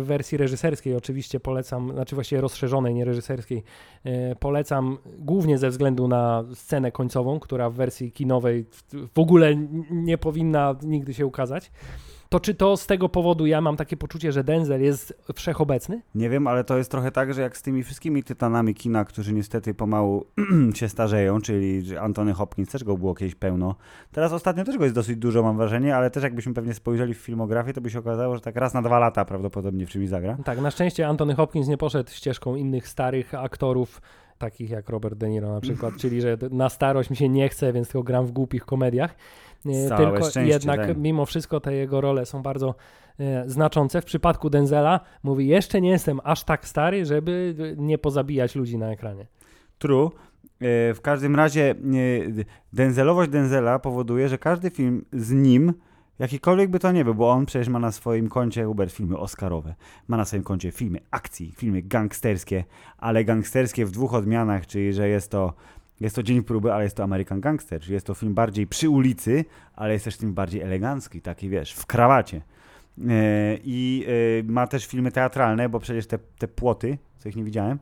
w 0.00 0.04
wersji 0.04 0.38
reżyserskiej, 0.38 0.96
oczywiście 0.96 1.40
polecam, 1.40 1.92
znaczy 1.92 2.14
właściwie 2.14 2.40
rozszerzonej, 2.40 2.94
nie 2.94 3.04
reżyserskiej, 3.04 3.62
e, 4.04 4.36
polecam 4.36 4.98
głównie 5.18 5.58
ze 5.58 5.70
względu 5.70 6.08
na 6.08 6.44
scenę 6.54 6.92
końcową, 6.92 7.40
która 7.40 7.70
w 7.70 7.74
wersji 7.74 8.12
kinowej 8.12 8.64
w- 9.14 9.18
ogóle 9.18 9.56
nie 9.90 10.18
powinna 10.18 10.76
nigdy 10.82 11.14
się 11.14 11.26
ukazać. 11.26 11.70
To 12.32 12.40
czy 12.40 12.54
to 12.54 12.76
z 12.76 12.86
tego 12.86 13.08
powodu 13.08 13.46
ja 13.46 13.60
mam 13.60 13.76
takie 13.76 13.96
poczucie, 13.96 14.32
że 14.32 14.44
Denzel 14.44 14.82
jest 14.82 15.22
wszechobecny? 15.34 16.02
Nie 16.14 16.30
wiem, 16.30 16.46
ale 16.46 16.64
to 16.64 16.78
jest 16.78 16.90
trochę 16.90 17.10
tak, 17.10 17.34
że 17.34 17.42
jak 17.42 17.56
z 17.56 17.62
tymi 17.62 17.82
wszystkimi 17.82 18.22
tytanami 18.22 18.74
kina, 18.74 19.04
którzy 19.04 19.32
niestety 19.32 19.74
pomału 19.74 20.24
się 20.74 20.88
starzeją, 20.88 21.40
czyli 21.40 21.96
Antony 21.98 22.32
Hopkins 22.32 22.70
też 22.70 22.84
go 22.84 22.96
było 22.96 23.14
kiedyś 23.14 23.34
pełno. 23.34 23.74
Teraz 24.12 24.32
ostatnio 24.32 24.64
też 24.64 24.78
go 24.78 24.84
jest 24.84 24.94
dosyć 24.94 25.16
dużo, 25.16 25.42
mam 25.42 25.56
wrażenie, 25.56 25.96
ale 25.96 26.10
też 26.10 26.22
jakbyśmy 26.22 26.54
pewnie 26.54 26.74
spojrzeli 26.74 27.14
w 27.14 27.18
filmografię, 27.18 27.72
to 27.72 27.80
by 27.80 27.90
się 27.90 27.98
okazało, 27.98 28.34
że 28.34 28.40
tak 28.40 28.56
raz 28.56 28.74
na 28.74 28.82
dwa 28.82 28.98
lata 28.98 29.24
prawdopodobnie 29.24 29.86
w 29.86 29.90
czymś 29.90 30.08
zagra. 30.08 30.36
Tak, 30.44 30.60
na 30.60 30.70
szczęście 30.70 31.08
Anthony 31.08 31.34
Hopkins 31.34 31.68
nie 31.68 31.78
poszedł 31.78 32.10
ścieżką 32.10 32.56
innych 32.56 32.88
starych 32.88 33.34
aktorów, 33.34 34.02
takich 34.38 34.70
jak 34.70 34.88
Robert 34.88 35.18
De 35.18 35.28
Niro 35.28 35.52
na 35.52 35.60
przykład, 35.60 35.94
czyli 36.00 36.20
że 36.20 36.38
na 36.50 36.68
starość 36.68 37.10
mi 37.10 37.16
się 37.16 37.28
nie 37.28 37.48
chce, 37.48 37.72
więc 37.72 37.88
tylko 37.88 38.02
gram 38.02 38.26
w 38.26 38.32
głupich 38.32 38.64
komediach. 38.64 39.14
Całe 39.88 40.10
Tylko 40.10 40.30
szczęście, 40.30 40.52
jednak 40.52 40.86
tak. 40.86 40.96
mimo 40.96 41.26
wszystko 41.26 41.60
te 41.60 41.74
jego 41.74 42.00
role 42.00 42.26
są 42.26 42.42
bardzo 42.42 42.74
e, 43.18 43.48
znaczące. 43.48 44.02
W 44.02 44.04
przypadku 44.04 44.50
Denzela 44.50 45.00
mówi, 45.22 45.46
jeszcze 45.46 45.80
nie 45.80 45.90
jestem 45.90 46.20
aż 46.24 46.44
tak 46.44 46.68
stary, 46.68 47.04
żeby 47.04 47.54
nie 47.78 47.98
pozabijać 47.98 48.54
ludzi 48.54 48.78
na 48.78 48.90
ekranie. 48.92 49.26
True. 49.78 50.10
E, 50.60 50.94
W 50.94 51.00
każdym 51.02 51.36
razie 51.36 51.70
e, 51.70 51.74
Denzelowość 52.72 53.30
Denzela 53.30 53.78
powoduje, 53.78 54.28
że 54.28 54.38
każdy 54.38 54.70
film 54.70 55.04
z 55.12 55.30
nim, 55.32 55.72
jakikolwiek 56.18 56.70
by 56.70 56.78
to 56.78 56.92
nie 56.92 57.04
był, 57.04 57.14
bo 57.14 57.30
on 57.30 57.46
przecież 57.46 57.68
ma 57.68 57.78
na 57.78 57.92
swoim 57.92 58.28
koncie 58.28 58.64
Hubert 58.64 58.92
filmy 58.92 59.18
oscarowe, 59.18 59.74
ma 60.08 60.16
na 60.16 60.24
swoim 60.24 60.42
koncie 60.42 60.70
filmy 60.70 60.98
akcji, 61.10 61.52
filmy 61.56 61.82
gangsterskie, 61.82 62.64
ale 62.98 63.24
gangsterskie 63.24 63.86
w 63.86 63.90
dwóch 63.90 64.14
odmianach, 64.14 64.66
czyli 64.66 64.92
że 64.92 65.08
jest 65.08 65.30
to 65.30 65.52
jest 66.04 66.16
to 66.16 66.22
dzień 66.22 66.42
próby, 66.42 66.72
ale 66.72 66.84
jest 66.84 66.96
to 66.96 67.02
American 67.02 67.40
Gangster, 67.40 67.80
czyli 67.80 67.94
jest 67.94 68.06
to 68.06 68.14
film 68.14 68.34
bardziej 68.34 68.66
przy 68.66 68.90
ulicy, 68.90 69.44
ale 69.76 69.92
jest 69.92 70.04
też 70.04 70.16
film 70.16 70.34
bardziej 70.34 70.60
elegancki, 70.60 71.20
taki 71.20 71.48
wiesz, 71.48 71.72
w 71.72 71.86
krawacie. 71.86 72.42
E, 73.08 73.58
I 73.64 74.06
e, 74.40 74.52
ma 74.52 74.66
też 74.66 74.86
filmy 74.86 75.12
teatralne, 75.12 75.68
bo 75.68 75.80
przecież 75.80 76.06
te, 76.06 76.18
te 76.38 76.48
płoty, 76.48 76.98
co 77.18 77.28
ich 77.28 77.36
nie 77.36 77.44
widziałem, 77.44 77.78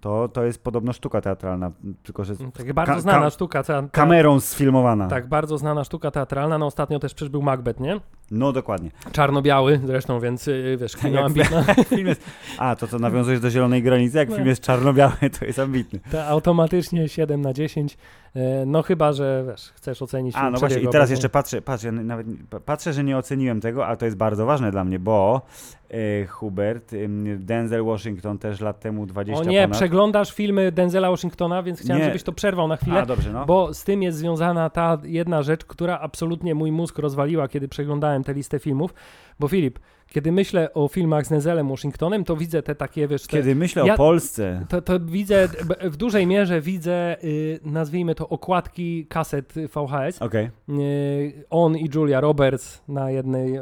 to, 0.00 0.28
to 0.28 0.44
jest 0.44 0.64
podobno 0.64 0.92
sztuka 0.92 1.20
teatralna, 1.20 1.70
tylko 2.02 2.24
że 2.24 2.34
Tak 2.36 2.72
bardzo 2.72 3.00
znana 3.00 3.20
ka- 3.20 3.30
sztuka. 3.30 3.62
Te, 3.62 3.82
te, 3.82 3.88
kamerą 3.92 4.40
sfilmowana. 4.40 5.08
Tak, 5.08 5.28
bardzo 5.28 5.58
znana 5.58 5.84
sztuka 5.84 6.10
teatralna. 6.10 6.58
No 6.58 6.66
ostatnio 6.66 6.98
też 6.98 7.14
przecież 7.14 7.30
był 7.30 7.42
Macbeth, 7.42 7.80
nie? 7.80 8.00
No 8.30 8.52
dokładnie. 8.52 8.90
Czarno-biały 9.12 9.80
zresztą, 9.84 10.20
więc 10.20 10.48
y, 10.48 10.76
wiesz, 10.80 10.96
kino 10.96 11.20
ambitne. 11.26 11.64
film 11.84 12.06
jest... 12.06 12.22
A, 12.58 12.76
to 12.76 12.86
co 12.86 12.98
nawiązujesz 12.98 13.40
do 13.40 13.50
zielonej 13.50 13.82
granicy, 13.82 14.18
jak 14.18 14.28
No. 14.28 14.34
film 14.36 14.48
jest 14.48 14.62
czarno-biały, 14.62 15.14
to 15.38 15.44
jest 15.44 15.58
ambitny. 15.58 16.00
To 16.10 16.24
automatycznie 16.26 17.08
7 17.08 17.40
na 17.40 17.52
10. 17.52 17.98
E, 18.36 18.66
No 18.66 18.82
chyba, 18.82 19.12
że 19.12 19.44
wiesz, 19.48 19.72
chcesz 19.74 20.02
ocenić 20.02 20.36
A, 20.36 20.50
no 20.50 20.58
właśnie, 20.58 20.80
i 20.80 20.88
teraz 20.88 21.10
jeszcze 21.10 21.28
patrzę, 21.28 21.62
patrzę, 21.62 21.92
nawet 21.92 22.26
patrzę, 22.64 22.92
że 22.92 23.04
nie 23.04 23.16
oceniłem 23.18 23.60
tego, 23.60 23.86
ale 23.86 23.96
to 23.96 24.04
jest 24.04 24.16
bardzo 24.16 24.46
ważne 24.46 24.70
dla 24.70 24.84
mnie, 24.84 24.98
bo 24.98 25.42
e, 25.90 26.26
Hubert, 26.26 26.92
Denzel 27.36 27.84
Washington 27.84 28.38
też 28.38 28.60
lat 28.60 28.80
temu 28.80 29.06
20 29.06 29.42
O 29.42 29.44
nie, 29.44 29.62
ponad. 29.62 29.76
przeglądasz 29.76 30.32
filmy 30.32 30.72
Denzela 30.72 31.10
Washingtona, 31.10 31.62
więc 31.62 31.80
chciałem, 31.80 31.98
Nie. 32.02 32.06
żebyś 32.08 32.22
to 32.22 32.32
przerwał 32.32 32.68
na 32.68 32.76
chwilę. 32.76 33.00
A, 33.02 33.06
dobrze, 33.06 33.32
no. 33.32 33.46
Bo 33.46 33.74
z 33.74 33.84
tym 33.84 34.02
jest 34.02 34.18
związana 34.18 34.70
ta 34.70 34.98
jedna 35.04 35.42
rzecz, 35.42 35.64
która 35.64 35.98
absolutnie 36.00 36.54
mój 36.54 36.72
mózg 36.72 36.98
rozwaliła, 36.98 37.48
kiedy 37.48 37.68
przeglądałem 37.68 38.24
tę 38.24 38.34
listę 38.34 38.58
filmów. 38.58 38.94
Bo 39.40 39.48
Filip, 39.48 39.78
kiedy 40.08 40.32
myślę 40.32 40.74
o 40.74 40.88
filmach 40.88 41.26
z 41.26 41.28
Denzelem 41.28 41.68
Washingtonem, 41.68 42.24
to 42.24 42.36
widzę 42.36 42.62
te 42.62 42.74
takie, 42.74 43.08
wiesz, 43.08 43.22
te, 43.22 43.28
Kiedy 43.28 43.54
myślę 43.54 43.86
Ja- 43.86 43.94
o 43.94 43.96
Polsce, 43.96 44.66
to, 44.68 44.82
to 44.82 45.00
widzę, 45.00 45.48
w 45.82 45.96
dużej 45.96 46.26
mierze 46.26 46.60
widzę, 46.60 47.16
y, 47.24 47.60
nazwijmy 47.64 48.14
to, 48.14 48.28
okładki 48.28 49.06
kaset 49.06 49.52
VHS. 49.74 50.22
okej, 50.22 50.50
Y, 50.68 51.44
on 51.50 51.76
i 51.76 51.88
Julia 51.94 52.20
Roberts 52.20 52.82
na 52.88 53.10
jednej 53.10 53.56
y, 53.58 53.60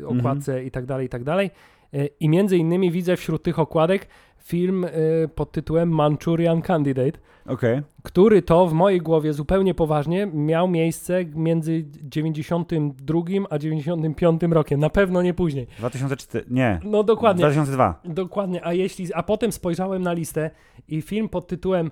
y, 0.00 0.06
okładce 0.08 0.64
i 0.64 0.70
tak 0.70 0.86
dalej, 0.86 1.06
i 1.06 1.08
tak 1.08 1.24
dalej. 1.24 1.50
Y, 1.94 2.08
I 2.20 2.28
między 2.28 2.56
innymi 2.56 2.90
widzę 2.90 3.16
wśród 3.16 3.42
tych 3.42 3.58
okładek 3.58 4.06
film 4.38 4.84
y, 4.84 4.90
pod 5.34 5.52
tytułem 5.52 5.88
Manchurian 5.88 6.62
Candidate, 6.62 7.18
okej. 7.48 7.82
który 8.02 8.42
to 8.42 8.66
w 8.66 8.72
mojej 8.72 9.00
głowie 9.00 9.32
zupełnie 9.32 9.74
poważnie 9.74 10.26
miał 10.26 10.68
miejsce 10.68 11.24
między 11.34 11.84
92 12.02 13.20
a 13.50 13.58
95 13.58 14.42
rokiem, 14.50 14.80
na 14.80 14.90
pewno 14.90 15.22
nie 15.22 15.34
później. 15.34 15.66
2004, 15.78 16.44
nie, 16.50 16.80
No 16.84 17.02
dokładnie. 17.02 17.40
2002. 17.40 18.00
Dokładnie, 18.04 18.66
a 18.66 18.72
jeśli, 18.72 19.14
a 19.14 19.22
potem 19.22 19.52
spojrzałem 19.52 20.02
na 20.02 20.12
listę 20.12 20.50
i 20.88 21.02
film 21.02 21.28
pod 21.28 21.46
tytułem 21.46 21.90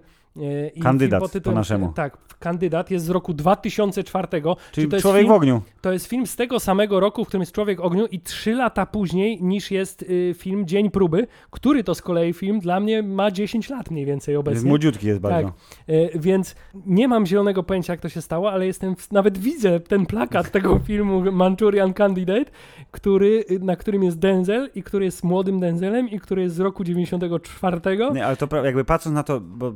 i 0.74 0.80
Kandydat, 0.80 1.20
pod 1.20 1.32
tytułem, 1.32 1.55
po 1.55 1.61
naszemu. 1.61 1.93
Tak, 1.93 2.18
kandydat 2.39 2.91
jest 2.91 3.05
z 3.05 3.11
roku 3.11 3.35
2004. 3.35 4.28
Czyli 4.72 4.89
to 4.89 4.97
jest 4.97 5.03
Człowiek 5.03 5.20
film, 5.22 5.32
w 5.32 5.37
ogniu. 5.37 5.62
To 5.80 5.93
jest 5.93 6.07
film 6.07 6.26
z 6.26 6.37
tego 6.37 6.61
samego 6.61 7.01
roku, 7.01 7.24
w 7.24 7.28
którym 7.28 7.43
jest 7.43 7.53
Człowiek 7.53 7.80
w 7.80 7.85
ogniu 7.85 8.07
i 8.07 8.20
trzy 8.20 8.53
lata 8.53 8.87
później 8.87 9.43
niż 9.43 9.70
jest 9.70 10.03
y, 10.03 10.35
film 10.39 10.66
Dzień 10.66 10.91
próby, 10.91 11.26
który 11.51 11.85
to 11.85 11.95
z 11.95 12.03
kolei 12.03 12.32
film 12.32 12.61
dla 12.61 12.80
mnie 12.80 13.03
ma 13.03 13.30
10 13.30 13.70
lat 13.70 13.91
mniej 13.91 14.07
więcej 14.07 14.32
Jest 14.32 14.41
obecnie. 14.41 14.68
młodziutki 14.68 15.07
jest 15.07 15.20
bardzo. 15.20 15.49
Tak. 15.49 15.57
E, 15.87 16.18
więc 16.18 16.55
nie 16.87 17.09
mam 17.09 17.26
zielonego 17.26 17.62
pojęcia, 17.62 17.93
jak 17.93 18.01
to 18.01 18.09
się 18.09 18.22
stało, 18.22 18.53
ale 18.53 18.66
jestem, 18.66 18.95
nawet 19.12 19.39
widzę 19.39 19.80
ten 19.80 20.07
plakat 20.07 20.51
tego 20.51 20.78
filmu 20.87 21.32
Manchurian 21.32 21.95
Candidate, 21.95 22.51
który, 22.91 23.45
na 23.61 23.76
którym 23.76 24.03
jest 24.03 24.18
Denzel 24.18 24.70
i 24.74 24.82
który 24.82 25.05
jest 25.05 25.24
młodym 25.24 25.61
Denzelem 25.61 26.09
i 26.11 26.20
który 26.20 26.43
jest 26.43 26.55
z 26.55 26.61
roku 26.61 26.85
94. 26.85 27.80
Nie, 28.14 28.26
ale 28.26 28.37
to 28.37 28.64
jakby 28.64 28.85
patrząc 28.85 29.14
na 29.14 29.22
to, 29.22 29.41
bo 29.41 29.72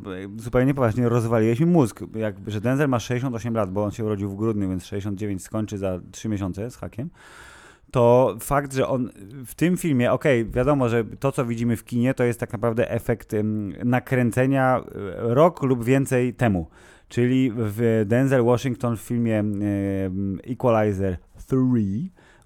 zupełnie 0.48 0.74
poważnie 0.74 1.08
rozwaliłeś 1.08 1.60
mi 1.60 1.66
mózg, 1.66 2.00
jakby, 2.14 2.50
że 2.50 2.60
Denzel 2.60 2.88
ma 2.88 3.00
68 3.00 3.54
lat, 3.54 3.70
bo 3.70 3.84
on 3.84 3.90
się 3.90 4.04
urodził 4.04 4.30
w 4.30 4.36
grudniu, 4.36 4.68
więc 4.68 4.84
69 4.84 5.42
skończy 5.42 5.78
za 5.78 6.00
3 6.12 6.28
miesiące 6.28 6.70
z 6.70 6.76
hakiem. 6.76 7.10
To 7.90 8.36
fakt, 8.40 8.74
że 8.74 8.88
on 8.88 9.10
w 9.46 9.54
tym 9.54 9.76
filmie, 9.76 10.12
okej, 10.12 10.50
wiadomo, 10.50 10.88
że 10.88 11.04
to, 11.04 11.32
co 11.32 11.44
widzimy 11.44 11.76
w 11.76 11.84
kinie, 11.84 12.14
to 12.14 12.24
jest 12.24 12.40
tak 12.40 12.52
naprawdę 12.52 12.90
efekt 12.90 13.32
nakręcenia 13.84 14.78
e, 14.78 14.84
rok 15.34 15.62
lub 15.62 15.84
więcej 15.84 16.34
temu. 16.34 16.66
Czyli 17.08 17.52
w 17.56 18.04
Denzel 18.06 18.44
Washington 18.44 18.96
w 18.96 19.00
filmie 19.00 19.44
Equalizer 20.46 21.16
3 21.46 21.56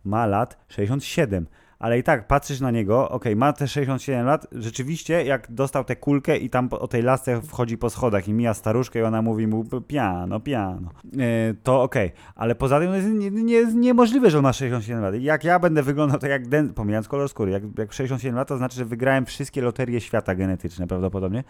ma 0.04 0.26
lat 0.26 0.64
67. 0.68 1.46
Ale 1.82 1.98
i 1.98 2.02
tak 2.02 2.26
patrzysz 2.26 2.60
na 2.60 2.70
niego, 2.70 3.08
okej, 3.10 3.36
ma 3.36 3.52
te 3.52 3.68
67 3.68 4.26
lat, 4.26 4.46
rzeczywiście 4.52 5.24
jak 5.24 5.52
dostał 5.52 5.84
tę 5.84 5.96
kulkę 5.96 6.38
i 6.38 6.50
tam 6.50 6.68
o 6.70 6.88
tej 6.88 7.02
lasce 7.02 7.42
wchodzi 7.42 7.78
po 7.78 7.90
schodach 7.90 8.28
i 8.28 8.32
mija 8.32 8.54
staruszkę 8.54 8.98
i 8.98 9.02
ona 9.02 9.22
mówi 9.22 9.46
mu 9.46 9.64
piano, 9.86 10.40
piano, 10.40 10.90
e, 11.18 11.54
to 11.62 11.82
okej, 11.82 12.12
ale 12.34 12.54
poza 12.54 12.80
tym 12.80 12.94
jest, 12.94 13.08
nie, 13.08 13.30
nie, 13.30 13.66
niemożliwe, 13.74 14.30
że 14.30 14.38
on 14.38 14.42
ma 14.42 14.52
67 14.52 15.02
lat. 15.02 15.14
Jak 15.14 15.44
ja 15.44 15.58
będę 15.58 15.82
wyglądał 15.82 16.18
tak 16.18 16.30
jak 16.30 16.48
Den, 16.48 16.74
pomijając 16.74 17.08
kolor 17.08 17.28
skóry, 17.28 17.52
jak, 17.52 17.62
jak 17.78 17.92
67 17.92 18.36
lat, 18.36 18.48
to 18.48 18.56
znaczy, 18.56 18.76
że 18.76 18.84
wygrałem 18.84 19.26
wszystkie 19.26 19.62
loterie 19.62 20.00
świata 20.00 20.34
genetyczne 20.34 20.86
prawdopodobnie, 20.86 21.44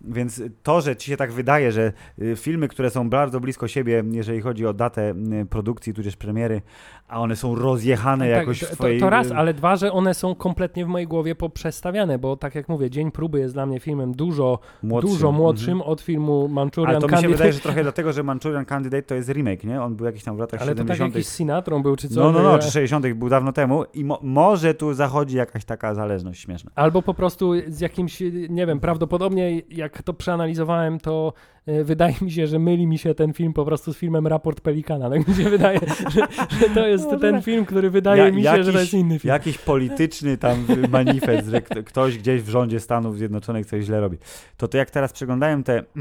więc 0.00 0.42
to, 0.62 0.80
że 0.80 0.96
ci 0.96 1.10
się 1.10 1.16
tak 1.16 1.32
wydaje, 1.32 1.72
że 1.72 1.92
y, 2.22 2.36
filmy, 2.36 2.68
które 2.68 2.90
są 2.90 3.10
bardzo 3.10 3.40
blisko 3.40 3.68
siebie, 3.68 4.04
jeżeli 4.10 4.40
chodzi 4.40 4.66
o 4.66 4.72
datę 4.72 5.14
y, 5.42 5.46
produkcji, 5.46 5.94
tudzież 5.94 6.16
premiery, 6.16 6.62
a 7.08 7.20
one 7.20 7.36
są 7.36 7.54
rozjechane 7.54 8.28
jakoś 8.28 8.60
tak, 8.60 8.68
w 8.68 8.70
to, 8.70 8.76
twojej... 8.76 9.00
to 9.00 9.10
raz, 9.10 9.32
ale 9.32 9.54
dwa, 9.54 9.73
że 9.76 9.92
one 9.92 10.14
są 10.14 10.34
kompletnie 10.34 10.84
w 10.84 10.88
mojej 10.88 11.06
głowie 11.08 11.34
poprzestawiane, 11.34 12.18
bo 12.18 12.36
tak 12.36 12.54
jak 12.54 12.68
mówię, 12.68 12.90
Dzień 12.90 13.10
próby 13.10 13.38
jest 13.38 13.54
dla 13.54 13.66
mnie 13.66 13.80
filmem 13.80 14.12
dużo, 14.12 14.58
młodszym. 14.82 15.10
dużo 15.10 15.26
Mhm. 15.28 15.42
młodszym 15.42 15.82
od 15.82 16.00
filmu 16.00 16.48
Manchurian 16.48 16.90
Ale 16.90 17.00
to 17.00 17.06
mi 17.06 17.10
się 17.10 17.14
Candidate. 17.16 17.36
wydaje, 17.36 17.52
że 17.52 17.60
trochę 17.60 17.82
dlatego, 17.82 18.12
że 18.12 18.22
Manchurian 18.22 18.64
Candidate 18.64 19.02
to 19.02 19.14
jest 19.14 19.28
remake, 19.28 19.64
nie? 19.64 19.82
On 19.82 19.96
był 19.96 20.06
jakiś 20.06 20.24
tam 20.24 20.36
w 20.36 20.38
latach 20.38 20.62
ale 20.62 20.70
to 20.74 20.84
tak 20.84 20.96
70. 20.96 21.14
jakiś 21.14 21.28
Sinatrą 21.28 21.82
był, 21.82 21.96
czy 21.96 22.08
co? 22.08 22.20
no, 22.20 22.32
no, 22.32 22.42
no, 22.42 22.58
czy 22.58 22.70
60. 22.70 23.06
był 23.14 23.28
dawno 23.28 23.52
temu 23.52 23.84
i 23.94 24.04
mo- 24.04 24.18
może 24.22 24.74
tu 24.74 24.94
zachodzi 24.94 25.36
jakaś 25.36 25.64
taka 25.64 25.94
zależność 25.94 26.40
śmieszna. 26.40 26.70
Albo 26.74 27.02
po 27.02 27.14
prostu 27.14 27.52
z 27.68 27.80
jakimś, 27.80 28.22
nie 28.48 28.66
wiem, 28.66 28.80
prawdopodobnie 28.80 29.62
jak 29.70 30.02
to 30.02 30.14
przeanalizowałem, 30.14 31.00
to 31.00 31.32
e, 31.66 31.84
wydaje 31.84 32.14
mi 32.22 32.30
się, 32.30 32.46
że 32.46 32.58
myli 32.58 32.86
mi 32.86 32.98
się 32.98 33.14
ten 33.14 33.32
film 33.32 33.52
po 33.52 33.64
prostu 33.64 33.92
z 33.92 33.96
filmem 33.96 34.26
Raport 34.26 34.60
Pelikana. 34.60 35.10
Tak 35.10 35.28
mi 35.28 35.34
się 35.34 35.50
wydaje, 35.50 35.80
że, 36.14 36.20
że 36.60 36.74
to 36.74 36.86
jest 36.86 37.10
ten 37.20 37.34
tak. 37.34 37.44
film, 37.44 37.64
który 37.64 37.90
wydaje 37.90 38.22
Ja- 38.24 38.30
mi 38.30 38.42
się, 38.42 38.64
że 38.64 38.72
to 38.72 38.78
jakiś- 38.78 38.80
jest 38.80 38.94
inny 38.94 39.18
film. 39.18 39.32
Jakiś 39.32 39.58
polityczny 39.64 40.38
tam 40.38 40.66
manifest, 40.90 41.48
że 41.48 41.62
ktoś 41.62 42.18
gdzieś 42.18 42.42
w 42.42 42.48
rządzie 42.48 42.80
Stanów 42.80 43.18
Zjednoczonych 43.18 43.66
coś 43.66 43.84
źle 43.84 44.00
robi. 44.00 44.18
To 44.56 44.68
to 44.68 44.78
jak 44.78 44.90
teraz 44.90 45.12
przeglądałem 45.12 45.64
te... 45.64 45.82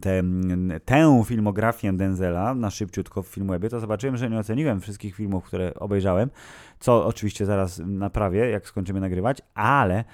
Te, 0.00 0.22
tę 0.84 1.22
filmografię 1.26 1.92
Denzela 1.92 2.54
na 2.54 2.70
szybciutko 2.70 3.22
w 3.22 3.26
Filmwebie, 3.26 3.68
to 3.68 3.80
zobaczyłem, 3.80 4.16
że 4.16 4.30
nie 4.30 4.38
oceniłem 4.38 4.80
wszystkich 4.80 5.14
filmów, 5.14 5.44
które 5.44 5.74
obejrzałem, 5.74 6.30
co 6.80 7.06
oczywiście 7.06 7.46
zaraz 7.46 7.82
naprawię, 7.86 8.50
jak 8.50 8.66
skończymy 8.66 9.00
nagrywać, 9.00 9.38
ale 9.54 10.04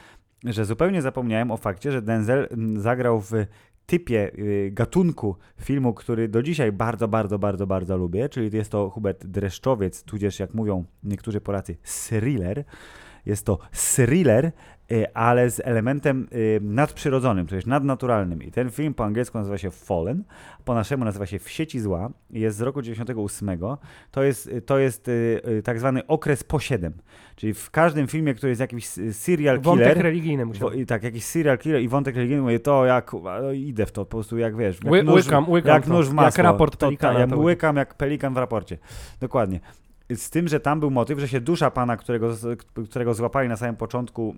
że 0.44 0.64
zupełnie 0.64 1.02
zapomniałem 1.02 1.50
o 1.50 1.56
fakcie, 1.56 1.92
że 1.92 2.02
Denzel 2.02 2.48
mm, 2.50 2.80
zagrał 2.80 3.20
w 3.20 3.32
typie 3.90 4.30
y, 4.38 4.70
gatunku 4.72 5.36
filmu, 5.60 5.94
który 5.94 6.28
do 6.28 6.42
dzisiaj 6.42 6.72
bardzo, 6.72 7.08
bardzo, 7.08 7.38
bardzo, 7.38 7.66
bardzo 7.66 7.96
lubię, 7.96 8.28
czyli 8.28 8.56
jest 8.56 8.70
to 8.70 8.90
Hubert 8.90 9.26
Dreszczowiec, 9.26 10.02
tudzież 10.02 10.38
jak 10.38 10.54
mówią 10.54 10.84
niektórzy 11.02 11.40
Polacy, 11.40 11.76
thriller. 11.82 12.64
Jest 13.26 13.46
to 13.46 13.58
thriller, 13.72 14.52
y, 14.92 15.14
ale 15.14 15.50
z 15.50 15.60
elementem 15.64 16.28
y, 16.32 16.60
nadprzyrodzonym, 16.62 17.46
to 17.46 17.54
jest 17.54 17.66
nadnaturalnym. 17.66 18.42
I 18.42 18.50
ten 18.50 18.70
film 18.70 18.94
po 18.94 19.04
angielsku 19.04 19.38
nazywa 19.38 19.58
się 19.58 19.70
Fallen, 19.70 20.24
po 20.64 20.74
naszemu 20.74 21.04
nazywa 21.04 21.26
się 21.26 21.38
W 21.38 21.50
sieci 21.50 21.80
zła, 21.80 22.10
jest 22.30 22.56
z 22.56 22.60
roku 22.60 22.82
98. 22.82 23.58
To 24.10 24.22
jest, 24.22 24.50
to 24.66 24.78
jest 24.78 25.08
y, 25.08 25.40
y, 25.48 25.62
tak 25.62 25.78
zwany 25.78 26.06
okres 26.06 26.44
po 26.44 26.60
7. 26.60 26.92
Czyli 27.36 27.54
w 27.54 27.70
każdym 27.70 28.06
filmie, 28.06 28.34
który 28.34 28.48
jest 28.50 28.60
jakiś 28.60 28.98
y, 28.98 29.12
serial 29.12 29.60
Wątek 29.60 29.88
killer, 29.88 30.04
religijny 30.04 30.46
musiał 30.46 30.70
tak, 30.86 31.02
jakiś 31.02 31.24
serial 31.24 31.58
killer 31.58 31.82
i 31.82 31.88
wątek 31.88 32.16
religijny, 32.16 32.42
mówię, 32.42 32.60
to 32.60 32.84
jak, 32.84 33.12
no, 33.12 33.52
idę 33.52 33.86
w 33.86 33.92
to, 33.92 34.04
po 34.04 34.10
prostu 34.10 34.38
jak 34.38 34.56
wiesz, 34.56 34.78
jak 34.84 34.92
Ły, 34.92 35.02
nóż, 35.02 35.24
łykam, 35.24 35.50
łykam 35.50 35.74
jak 35.74 35.84
to, 35.86 35.92
nóż 35.92 36.06
w 36.06 36.08
jak 36.08 36.16
masło. 36.16 36.42
raport 36.44 36.76
to, 36.76 36.86
Pelikana. 36.86 37.12
tak, 37.12 37.20
ja 37.30 37.36
to 37.36 37.42
łykam 37.42 37.76
jak 37.76 37.94
pelikan 37.94 38.34
w 38.34 38.36
raporcie. 38.36 38.78
Dokładnie. 39.20 39.60
Z 40.14 40.30
tym, 40.30 40.48
że 40.48 40.60
tam 40.60 40.80
był 40.80 40.90
motyw, 40.90 41.18
że 41.18 41.28
się 41.28 41.40
dusza 41.40 41.70
pana, 41.70 41.96
którego, 41.96 42.30
którego 42.90 43.14
złapali 43.14 43.48
na 43.48 43.56
samym 43.56 43.76
początku 43.76 44.34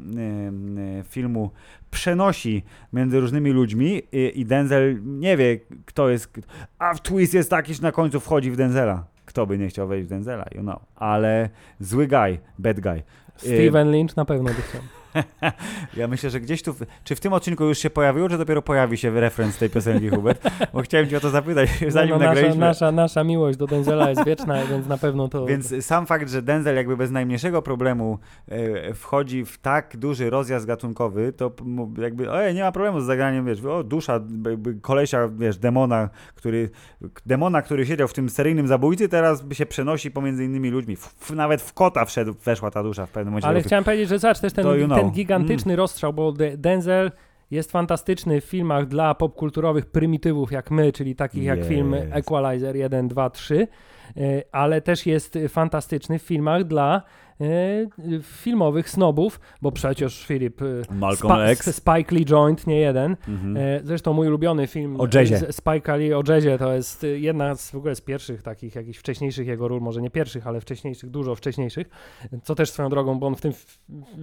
y, 1.00 1.04
filmu, 1.04 1.50
przenosi 1.90 2.62
między 2.92 3.20
różnymi 3.20 3.50
ludźmi 3.50 4.02
i, 4.12 4.40
i 4.40 4.46
Denzel 4.46 4.98
nie 5.04 5.36
wie, 5.36 5.60
kto 5.86 6.08
jest. 6.08 6.32
A 6.78 6.94
w 6.94 7.00
twist 7.00 7.34
jest 7.34 7.50
taki, 7.50 7.74
że 7.74 7.82
na 7.82 7.92
końcu 7.92 8.20
wchodzi 8.20 8.50
w 8.50 8.56
Denzela. 8.56 9.04
Kto 9.24 9.46
by 9.46 9.58
nie 9.58 9.68
chciał 9.68 9.88
wejść 9.88 10.06
w 10.06 10.08
Denzela, 10.08 10.44
you 10.54 10.60
know. 10.60 10.80
Ale 10.96 11.48
zły 11.80 12.06
guy, 12.06 12.38
bad 12.58 12.80
guy. 12.80 13.02
Steven 13.36 13.90
Lynch 13.90 14.16
na 14.16 14.24
pewno 14.24 14.50
by 14.50 14.62
chciał. 14.62 15.01
Ja 15.96 16.08
myślę, 16.08 16.30
że 16.30 16.40
gdzieś 16.40 16.62
tu, 16.62 16.74
czy 17.04 17.14
w 17.14 17.20
tym 17.20 17.32
odcinku 17.32 17.64
już 17.64 17.78
się 17.78 17.90
pojawiło, 17.90 18.28
czy 18.28 18.38
dopiero 18.38 18.62
pojawi 18.62 18.98
się 18.98 19.20
referenc 19.20 19.58
tej 19.58 19.70
piosenki, 19.70 20.08
Hubert? 20.08 20.50
Bo 20.72 20.82
chciałem 20.82 21.08
cię 21.08 21.16
o 21.16 21.20
to 21.20 21.30
zapytać, 21.30 21.70
zanim 21.88 22.10
no, 22.10 22.18
nasza, 22.18 22.28
nagraliśmy. 22.28 22.60
nasza, 22.60 22.92
nasza 22.92 23.24
miłość 23.24 23.58
do 23.58 23.66
Denzela 23.66 24.10
jest 24.10 24.24
wieczna, 24.24 24.64
więc 24.64 24.86
na 24.86 24.98
pewno 24.98 25.28
to... 25.28 25.46
Więc 25.46 25.84
sam 25.84 26.06
fakt, 26.06 26.30
że 26.30 26.42
Denzel 26.42 26.76
jakby 26.76 26.96
bez 26.96 27.10
najmniejszego 27.10 27.62
problemu 27.62 28.18
e, 28.48 28.94
wchodzi 28.94 29.44
w 29.44 29.58
tak 29.58 29.96
duży 29.96 30.30
rozjazd 30.30 30.66
gatunkowy, 30.66 31.32
to 31.32 31.52
jakby, 31.98 32.30
ojej, 32.30 32.54
nie 32.54 32.62
ma 32.62 32.72
problemu 32.72 33.00
z 33.00 33.04
zagraniem, 33.04 33.46
wiesz, 33.46 33.64
o, 33.64 33.84
dusza, 33.84 34.20
kolesia, 34.82 35.28
wiesz, 35.28 35.58
demona, 35.58 36.08
który, 36.34 36.70
demona, 37.26 37.62
który 37.62 37.86
siedział 37.86 38.08
w 38.08 38.12
tym 38.12 38.28
seryjnym 38.28 38.68
zabójcy, 38.68 39.08
teraz 39.08 39.42
by 39.42 39.54
się 39.54 39.66
przenosi 39.66 40.10
pomiędzy 40.10 40.44
innymi 40.44 40.70
ludźmi. 40.70 40.96
W, 40.96 41.06
w, 41.06 41.30
nawet 41.30 41.62
w 41.62 41.72
kota 41.72 42.04
wszedł, 42.04 42.34
weszła 42.44 42.70
ta 42.70 42.82
dusza 42.82 43.06
w 43.06 43.10
pewnym 43.10 43.32
momencie. 43.32 43.48
Ale 43.48 43.62
chciałem 43.62 43.84
powiedzieć, 43.84 44.08
że 44.08 44.18
zobacz, 44.18 44.40
też 44.40 44.52
ten, 44.52 44.66
you 44.80 44.86
know. 44.86 45.01
Ten 45.05 45.11
gigantyczny 45.14 45.76
rozstrzał, 45.76 46.12
bo 46.12 46.32
De- 46.32 46.57
Denzel 46.57 47.12
jest 47.50 47.72
fantastyczny 47.72 48.40
w 48.40 48.44
filmach 48.44 48.86
dla 48.86 49.14
popkulturowych 49.14 49.86
prymitywów 49.86 50.53
jak 50.53 50.70
my, 50.70 50.92
czyli 50.92 51.16
takich 51.16 51.44
jak 51.44 51.59
Jest. 51.59 51.70
film 51.70 51.94
Equalizer 51.94 52.76
1, 52.76 53.09
2, 53.09 53.30
3, 53.30 53.68
e, 54.16 54.42
ale 54.53 54.80
też 54.80 55.07
jest 55.07 55.38
fantastyczny 55.48 56.18
w 56.18 56.22
filmach 56.22 56.64
dla 56.64 57.03
filmowych 58.22 58.90
snobów, 58.90 59.40
bo 59.62 59.72
przecież 59.72 60.26
Filip 60.26 60.62
e, 60.62 60.64
Malcolm 60.94 61.32
Spa- 61.34 61.44
X. 61.44 61.74
Spike 61.76 62.14
Lee 62.14 62.24
Joint, 62.24 62.66
nie 62.66 62.78
jeden. 62.80 63.16
Mhm. 63.28 63.56
E, 63.56 63.80
Zresztą 63.84 64.12
mój 64.12 64.26
ulubiony 64.28 64.66
film 64.66 65.00
O 65.00 65.06
jazzie. 65.14 65.38
z 65.38 65.42
Spike'a 65.62 65.98
Lee 65.98 66.12
o 66.12 66.22
jazzie 66.28 66.58
to 66.58 66.72
jest 66.72 67.04
e, 67.04 67.06
jedna 67.06 67.54
z 67.54 67.70
w 67.70 67.74
ogóle 67.74 67.94
z 67.94 68.00
pierwszych 68.00 68.42
takich 68.42 68.74
jakichś 68.74 68.98
wcześniejszych 68.98 69.46
jego 69.46 69.68
ról, 69.68 69.80
może 69.80 70.02
nie 70.02 70.10
pierwszych, 70.10 70.46
ale 70.46 70.60
wcześniejszych, 70.60 71.10
dużo 71.10 71.34
wcześniejszych, 71.34 71.86
co 72.42 72.54
też 72.54 72.70
swoją 72.70 72.88
drogą, 72.88 73.18
bo 73.18 73.26
on 73.26 73.36
w 73.36 73.40
tym 73.40 73.52
w, 73.52 73.78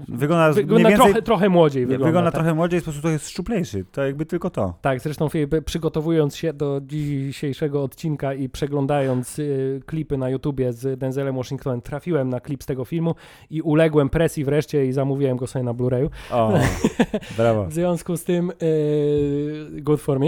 Wygląda, 0.07 0.53
wygląda 0.53 0.89
więcej, 0.89 1.05
trochę, 1.05 1.21
trochę 1.21 1.49
młodziej. 1.49 1.85
Wygląda, 1.85 2.05
wygląda 2.05 2.31
tak. 2.31 2.39
trochę 2.39 2.53
młodziej, 2.53 2.81
prostu 2.81 3.01
to 3.01 3.09
jest 3.09 3.29
szczuplejszy. 3.29 3.85
To 3.91 4.05
jakby 4.05 4.25
tylko 4.25 4.49
to. 4.49 4.73
Tak, 4.81 4.99
zresztą 4.99 5.29
Filip, 5.29 5.55
przygotowując 5.65 6.35
się 6.35 6.53
do 6.53 6.81
dzisiejszego 6.81 7.83
odcinka 7.83 8.33
i 8.33 8.49
przeglądając 8.49 9.41
klipy 9.85 10.17
na 10.17 10.29
YouTubie 10.29 10.73
z 10.73 10.99
Denzelem 10.99 11.35
Washingtonem, 11.35 11.81
trafiłem 11.81 12.29
na 12.29 12.39
klip 12.39 12.63
z 12.63 12.65
tego 12.65 12.85
filmu 12.85 13.08
i 13.49 13.61
uległem 13.61 14.09
presji 14.09 14.43
wreszcie 14.45 14.85
i 14.85 14.91
zamówiłem 14.91 15.37
go 15.37 15.47
sobie 15.47 15.63
na 15.65 15.73
Blu-rayu. 15.73 16.09
O, 16.31 16.53
brawo. 17.37 17.65
W 17.65 17.73
związku 17.73 18.17
z 18.17 18.23
tym 18.23 18.51
yy, 18.61 19.81
good 19.81 20.01
for 20.01 20.19
me. 20.19 20.27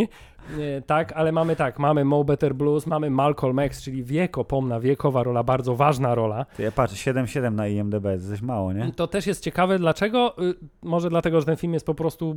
Nie, 0.57 0.82
tak, 0.86 1.13
ale 1.13 1.32
mamy 1.32 1.55
tak, 1.55 1.79
mamy 1.79 2.05
Mo 2.05 2.23
Better 2.23 2.55
Blues, 2.55 2.88
mamy 2.88 3.09
Malcolm 3.09 3.59
X, 3.59 3.82
czyli 3.82 4.03
wiekopomna, 4.03 4.79
wiekowa 4.79 5.23
rola, 5.23 5.43
bardzo 5.43 5.75
ważna 5.75 6.15
rola. 6.15 6.45
To 6.57 6.61
ja 6.63 6.71
patrzę, 6.71 7.13
7,7 7.13 7.51
na 7.53 7.67
IMDb, 7.67 8.03
to 8.21 8.29
coś 8.29 8.41
mało, 8.41 8.73
nie? 8.73 8.91
To 8.95 9.07
też 9.07 9.27
jest 9.27 9.43
ciekawe, 9.43 9.79
dlaczego? 9.79 10.36
Y, 10.43 10.53
Może 10.82 11.09
dlatego, 11.09 11.39
że 11.39 11.45
ten 11.45 11.55
film 11.55 11.73
jest 11.73 11.86
po 11.86 11.93
prostu 11.95 12.36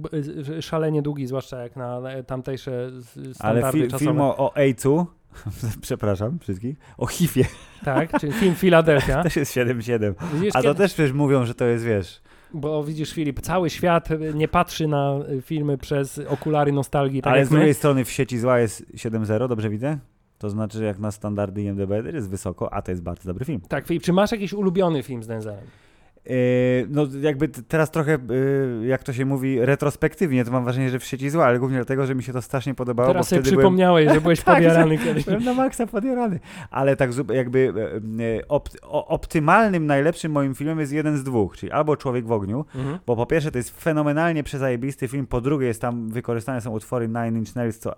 y, 0.58 0.62
szalenie 0.62 1.02
długi, 1.02 1.26
zwłaszcza 1.26 1.62
jak 1.62 1.76
na 1.76 2.10
e, 2.10 2.24
tamtejsze 2.24 2.86
s- 2.98 3.18
Ale 3.40 3.60
standardy 3.60 3.88
fi- 3.88 3.98
film 3.98 4.20
o, 4.20 4.36
o 4.36 4.56
AIDS-u, 4.56 5.06
przepraszam 5.80 6.38
wszystkich, 6.38 6.76
o 6.98 7.06
HIV-ie 7.06 7.46
Tak, 7.84 8.20
czyli 8.20 8.32
film 8.32 8.54
Philadelphia. 8.54 9.22
też 9.22 9.36
jest 9.36 9.52
7,7. 9.56 10.14
Widzisz, 10.34 10.56
A 10.56 10.62
to 10.62 10.68
kiedy- 10.68 10.74
też 10.78 10.94
przecież 10.94 11.12
mówią, 11.12 11.44
że 11.46 11.54
to 11.54 11.64
jest, 11.64 11.84
wiesz, 11.84 12.22
Bo 12.54 12.84
widzisz, 12.84 13.12
Filip, 13.12 13.40
cały 13.40 13.70
świat 13.70 14.08
nie 14.34 14.48
patrzy 14.48 14.86
na 14.88 15.14
filmy 15.42 15.78
przez 15.78 16.18
okulary 16.28 16.72
nostalgii, 16.72 17.22
tak 17.22 17.32
ale 17.32 17.46
z 17.46 17.50
my. 17.50 17.56
drugiej 17.56 17.74
strony 17.74 18.04
w 18.04 18.10
sieci 18.10 18.38
zła 18.38 18.58
jest 18.58 18.92
7,0, 18.94 19.48
dobrze 19.48 19.70
widzę? 19.70 19.98
To 20.38 20.50
znaczy, 20.50 20.78
że 20.78 20.84
jak 20.84 20.98
na 20.98 21.10
standardy 21.10 21.62
IMDb 21.62 21.88
to 22.10 22.16
jest 22.16 22.30
wysoko, 22.30 22.72
a 22.72 22.82
to 22.82 22.90
jest 22.90 23.02
bardzo 23.02 23.24
dobry 23.28 23.44
film. 23.44 23.60
Tak, 23.68 23.86
Filip, 23.86 24.02
czy 24.02 24.12
masz 24.12 24.32
jakiś 24.32 24.52
ulubiony 24.52 25.02
film 25.02 25.22
z 25.22 25.26
Denzelem? 25.26 25.64
Yy, 26.26 26.34
no 26.90 27.06
jakby 27.20 27.48
teraz 27.48 27.90
trochę, 27.90 28.18
yy, 28.80 28.86
jak 28.86 29.02
to 29.02 29.12
się 29.12 29.24
mówi, 29.24 29.60
retrospektywnie, 29.64 30.44
to 30.44 30.50
mam 30.50 30.64
wrażenie, 30.64 30.90
że 30.90 30.98
w 30.98 31.04
sieci 31.04 31.30
zła, 31.30 31.46
ale 31.46 31.58
głównie 31.58 31.76
dlatego, 31.76 32.06
że 32.06 32.14
mi 32.14 32.22
się 32.22 32.32
to 32.32 32.42
strasznie 32.42 32.74
podobało, 32.74 33.08
Teraz 33.08 33.26
bo 33.26 33.30
sobie 33.30 33.40
wtedy 33.40 33.50
byłem, 33.56 33.62
przypomniałeś, 33.62 34.12
że 34.12 34.20
byłeś 34.20 34.40
Tak, 34.44 34.54
podjarany 34.54 34.98
kiedyś. 34.98 35.24
byłem 35.24 35.44
na 35.44 35.54
maksa 35.54 35.86
podjarany. 35.86 36.40
Ale 36.70 36.96
tak 36.96 37.10
jakby 37.34 37.60
yy, 38.18 38.42
opt- 38.48 38.76
o- 38.82 39.06
optymalnym, 39.06 39.86
najlepszym 39.86 40.32
moim 40.32 40.54
filmem 40.54 40.80
jest 40.80 40.92
jeden 40.92 41.16
z 41.18 41.24
dwóch, 41.24 41.56
czyli 41.56 41.72
albo 41.72 41.96
Człowiek 41.96 42.26
w 42.26 42.32
ogniu, 42.32 42.64
Mhm. 42.74 42.98
bo 43.06 43.16
po 43.16 43.26
pierwsze 43.26 43.50
to 43.50 43.58
jest 43.58 43.80
fenomenalnie 43.80 44.42
przezajebisty 44.42 45.08
film, 45.08 45.26
po 45.26 45.40
drugie 45.40 45.66
jest 45.66 45.80
tam 45.80 46.08
wykorzystane 46.08 46.60
są 46.60 46.70
utwory 46.70 47.08
Nine 47.08 47.36
Inch 47.36 47.56
Nails, 47.56 47.78
co 47.78 47.92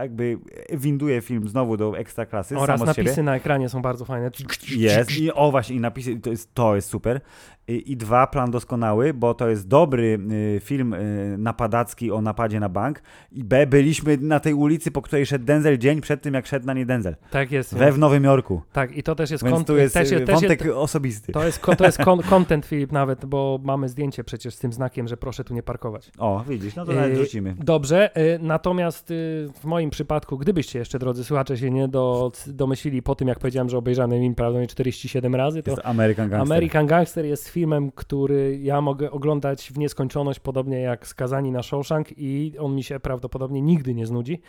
jakby 0.00 0.38
winduje 0.72 1.20
film 1.20 1.48
znowu 1.48 1.76
do 1.76 1.98
ekstraklasy 1.98 2.56
Oraz 2.58 2.80
z 2.80 2.82
siebie. 2.82 3.02
napisy 3.02 3.22
na 3.22 3.36
ekranie 3.36 3.68
są 3.68 3.82
bardzo 3.82 4.04
fajne. 4.04 4.30
Jest. 4.76 5.18
I 5.18 5.32
o 5.32 5.50
właśnie, 5.50 5.76
i 5.76 5.80
napisy, 5.80 6.20
to 6.20 6.30
jest, 6.30 6.54
to 6.54 6.74
jest 6.74 6.88
super. 6.88 7.20
I, 7.68 7.96
dwa, 7.96 8.26
plan 8.26 8.50
doskonały, 8.50 9.14
bo 9.14 9.34
to 9.34 9.48
jest 9.48 9.68
dobry 9.68 10.18
y, 10.56 10.60
film 10.60 10.94
y, 10.94 11.36
napadacki 11.38 12.10
o 12.10 12.20
napadzie 12.20 12.60
na 12.60 12.68
bank. 12.68 13.02
I 13.32 13.44
B, 13.44 13.66
byliśmy 13.66 14.16
na 14.16 14.40
tej 14.40 14.54
ulicy, 14.54 14.90
po 14.90 15.02
której 15.02 15.26
szedł 15.26 15.44
Denzel 15.44 15.78
dzień 15.78 16.00
przed 16.00 16.22
tym, 16.22 16.34
jak 16.34 16.46
szedł 16.46 16.66
na 16.66 16.74
nie 16.74 16.86
Denzel. 16.86 17.16
Tak 17.30 17.52
jest. 17.52 17.74
We 17.74 17.92
w 17.92 17.98
Nowym 17.98 18.24
Jorku. 18.24 18.62
Tak, 18.72 18.96
i 18.96 19.02
to 19.02 19.14
też 19.14 19.30
jest 19.30 19.44
Więc 19.44 19.64
tu 19.64 19.76
jest, 19.76 19.94
też 19.94 20.12
y, 20.12 20.20
też 20.20 20.42
jest, 20.42 20.66
osobisty. 20.74 21.32
to 21.32 21.46
jest, 21.46 21.62
to 21.78 21.84
jest 21.84 21.98
content, 22.30 22.66
Filip, 22.66 22.92
nawet, 22.92 23.26
bo 23.26 23.60
mamy 23.62 23.88
zdjęcie 23.88 24.24
przecież 24.24 24.54
z 24.54 24.58
tym 24.58 24.72
znakiem, 24.72 25.08
że 25.08 25.16
proszę 25.16 25.44
tu 25.44 25.54
nie 25.54 25.62
parkować. 25.62 26.10
O, 26.18 26.44
widzisz, 26.48 26.76
no 26.76 26.84
to 26.84 26.92
nawet 26.92 27.12
Y, 27.12 27.14
wrzucimy. 27.14 27.54
Dobrze, 27.58 28.10
natomiast 28.40 29.12
w 29.60 29.64
moim 29.64 29.90
przypadku, 29.90 30.38
gdybyście 30.38 30.78
jeszcze, 30.78 30.98
drodzy 30.98 31.24
słuchacze, 31.24 31.56
się 31.56 31.70
nie 31.70 31.88
do, 31.88 32.32
domyślili 32.46 33.02
po 33.02 33.14
tym, 33.14 33.28
jak 33.28 33.38
powiedziałem, 33.38 33.68
że 33.68 33.78
obejrzałem 33.78 34.10
film 34.10 34.34
prawdopodobnie 34.34 34.68
47 34.68 35.34
razy, 35.34 35.62
to 35.62 35.70
Jest 35.70 35.82
American 35.84 36.30
Gangster. 36.30 36.56
American 36.56 36.86
Gangster 36.86 37.24
jest 37.24 37.39
filmem, 37.48 37.90
który 37.94 38.58
ja 38.62 38.80
mogę 38.80 39.10
oglądać 39.10 39.72
w 39.72 39.78
nieskończoność, 39.78 40.40
podobnie 40.40 40.80
jak 40.80 41.06
Skazani 41.06 41.52
na 41.52 41.62
Shawshank 41.62 42.08
i 42.16 42.52
on 42.58 42.74
mi 42.74 42.82
się 42.82 43.00
prawdopodobnie 43.00 43.62
nigdy 43.62 43.94
nie 43.94 44.06
znudzi. 44.06 44.40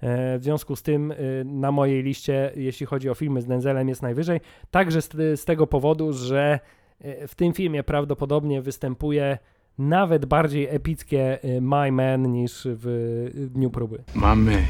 E, 0.00 0.38
W 0.38 0.42
związku 0.44 0.76
z 0.76 0.82
tym 0.82 1.10
y, 1.12 1.42
na 1.44 1.72
mojej 1.72 2.02
liście, 2.02 2.52
jeśli 2.56 2.86
chodzi 2.86 3.10
o 3.10 3.14
filmy 3.14 3.40
z 3.42 3.46
Denzelem, 3.46 3.88
jest 3.88 4.02
najwyżej. 4.02 4.40
Także 4.70 5.02
z, 5.02 5.10
z 5.40 5.44
tego 5.44 5.66
powodu, 5.66 6.12
że 6.12 6.60
y, 7.04 7.28
w 7.28 7.34
tym 7.34 7.52
filmie 7.52 7.82
prawdopodobnie 7.82 8.62
występuje 8.62 9.38
nawet 9.78 10.26
bardziej 10.26 10.66
epickie 10.70 11.38
My 11.60 11.92
Man 11.92 12.32
niż 12.32 12.68
w 12.70 13.48
Dniu 13.54 13.70
Próby. 13.70 14.02
Mamy. 14.14 14.62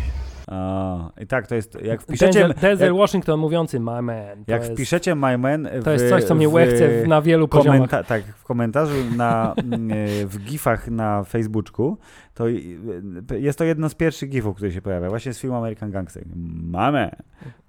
O, 0.51 1.11
I 1.21 1.27
tak, 1.27 1.47
to 1.47 1.55
jest, 1.55 1.79
jak 1.83 2.03
wpiszecie... 2.03 2.49
Denzel, 2.61 2.95
Washington 2.95 3.41
mówiący 3.41 3.81
My 3.81 4.03
Man. 4.03 4.45
Jak 4.47 4.63
jest, 4.63 4.73
wpiszecie 4.73 5.15
My 5.15 5.39
Man 5.39 5.69
w, 5.81 5.85
to 5.85 5.93
jest 5.93 6.09
coś, 6.09 6.25
co 6.25 6.35
mnie 6.35 6.49
łechce 6.49 7.07
na 7.07 7.23
wielu 7.23 7.49
poziomach. 7.49 7.91
tak, 8.07 8.23
w 8.25 8.45
komentarzu 8.45 8.95
na, 9.17 9.55
mm, 9.55 9.91
e, 9.91 10.27
w 10.27 10.39
gifach 10.45 10.89
na 10.89 11.25
Facebooku, 11.25 11.97
to 12.35 12.49
e, 12.49 13.39
jest 13.39 13.59
to 13.59 13.65
jedno 13.65 13.89
z 13.89 13.95
pierwszych 13.95 14.31
gifów, 14.31 14.57
które 14.57 14.73
się 14.73 14.83
pojawia, 14.83 15.09
właśnie 15.09 15.35
z 15.35 15.41
filmu 15.41 15.57
American 15.57 15.91
Gangster. 15.91 16.23
Mamy! 16.63 17.11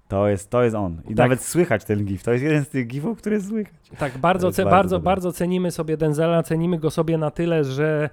To 0.08 0.28
jest, 0.28 0.50
to 0.50 0.62
jest 0.62 0.76
on. 0.76 1.00
I 1.04 1.08
Tak. 1.08 1.16
nawet 1.16 1.42
słychać 1.42 1.84
ten 1.84 2.04
gif. 2.04 2.22
To 2.22 2.32
jest 2.32 2.44
jeden 2.44 2.64
z 2.64 2.68
tych 2.68 2.86
gifów, 2.86 3.18
które 3.18 3.40
słychać. 3.40 3.74
Tak, 3.98 4.18
bardzo, 4.18 4.52
ce, 4.52 4.64
bardzo 4.64 4.70
bardzo, 4.70 5.00
bardzo 5.00 5.32
cenimy 5.32 5.70
sobie 5.70 5.96
Denzela, 5.96 6.42
cenimy 6.42 6.78
go 6.78 6.90
sobie 6.90 7.18
na 7.18 7.30
tyle, 7.30 7.64
że 7.64 8.10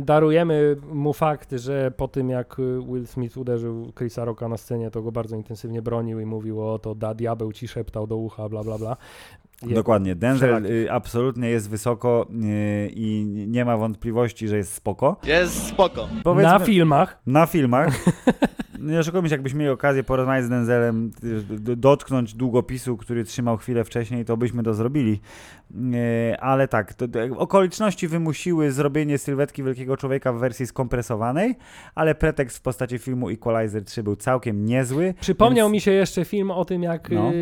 darujemy 0.00 0.76
mu 0.92 1.12
fakt, 1.12 1.52
że 1.52 1.90
po 1.90 2.08
tym 2.08 2.30
jak 2.30 2.56
e, 2.58 2.86
Will 2.86 3.06
Smith 3.06 3.36
uderzył 3.36 3.92
Chrisa 3.98 4.24
Rocka 4.24 4.48
na 4.48 4.56
scenie, 4.56 4.90
to 4.90 5.02
go 5.02 5.12
bardzo 5.12 5.36
intensywnie 5.36 5.82
bronił 5.82 6.20
i 6.20 6.26
mówił 6.26 6.68
o 6.68 6.78
to, 6.78 6.94
da 6.94 7.14
diabeł 7.14 7.52
ci 7.52 7.68
szeptał 7.68 8.06
do 8.06 8.16
ucha, 8.16 8.48
bla, 8.48 8.62
bla, 8.62 8.78
bla. 8.78 8.96
Dokładnie. 9.62 10.14
Denzel 10.14 10.48
wszelaki. 10.54 10.72
y, 10.74 10.92
absolutnie 10.92 11.48
jest 11.50 11.70
wysoko 11.70 12.26
y, 12.30 12.90
i 12.94 13.24
nie 13.48 13.64
ma 13.64 13.76
wątpliwości, 13.76 14.48
że 14.48 14.56
jest 14.56 14.72
spoko. 14.72 15.16
Jest 15.26 15.66
spoko. 15.66 16.08
Powiedzmy, 16.24 16.52
Na 16.52 16.58
filmach, 16.58 17.18
na 17.26 17.46
filmach. 17.46 17.88
Nie 18.80 18.98
oszukujmy 18.98 19.28
się, 19.28 19.34
jakbyśmy 19.34 19.58
mieli 19.58 19.70
okazję 19.70 20.02
porozmawiać 20.04 20.44
z 20.44 20.48
Denzelem, 20.48 21.10
y, 21.68 21.76
dotknąć 21.76 22.34
długopisu, 22.34 22.96
który 22.96 23.24
trzymał 23.24 23.56
chwilę 23.56 23.84
wcześniej, 23.84 24.24
to 24.24 24.36
byśmy 24.36 24.62
to 24.62 24.74
zrobili. 24.74 25.20
Ale 26.40 26.68
tak, 26.68 26.94
to, 26.94 27.06
okoliczności 27.36 28.08
wymusiły 28.08 28.72
zrobienie 28.72 29.18
sylwetki 29.18 29.62
wielkiego 29.62 29.96
człowieka 29.96 30.32
w 30.32 30.38
wersji 30.38 30.66
skompresowanej, 30.66 31.54
ale 31.94 32.14
pretekst 32.14 32.58
w 32.58 32.60
postaci 32.62 32.98
filmu 32.98 33.28
Equalizer 33.30 33.84
3 33.84 34.02
był 34.02 34.16
całkiem 34.16 34.64
niezły. 34.64 35.14
przypomniał 35.20 35.66
Więc- 35.66 35.72
mi 35.72 35.80
się 35.80 35.90
jeszcze 35.90 36.24
film 36.24 36.50
o 36.50 36.64
tym, 36.64 36.82
jak 36.82 37.10
No. 37.10 37.32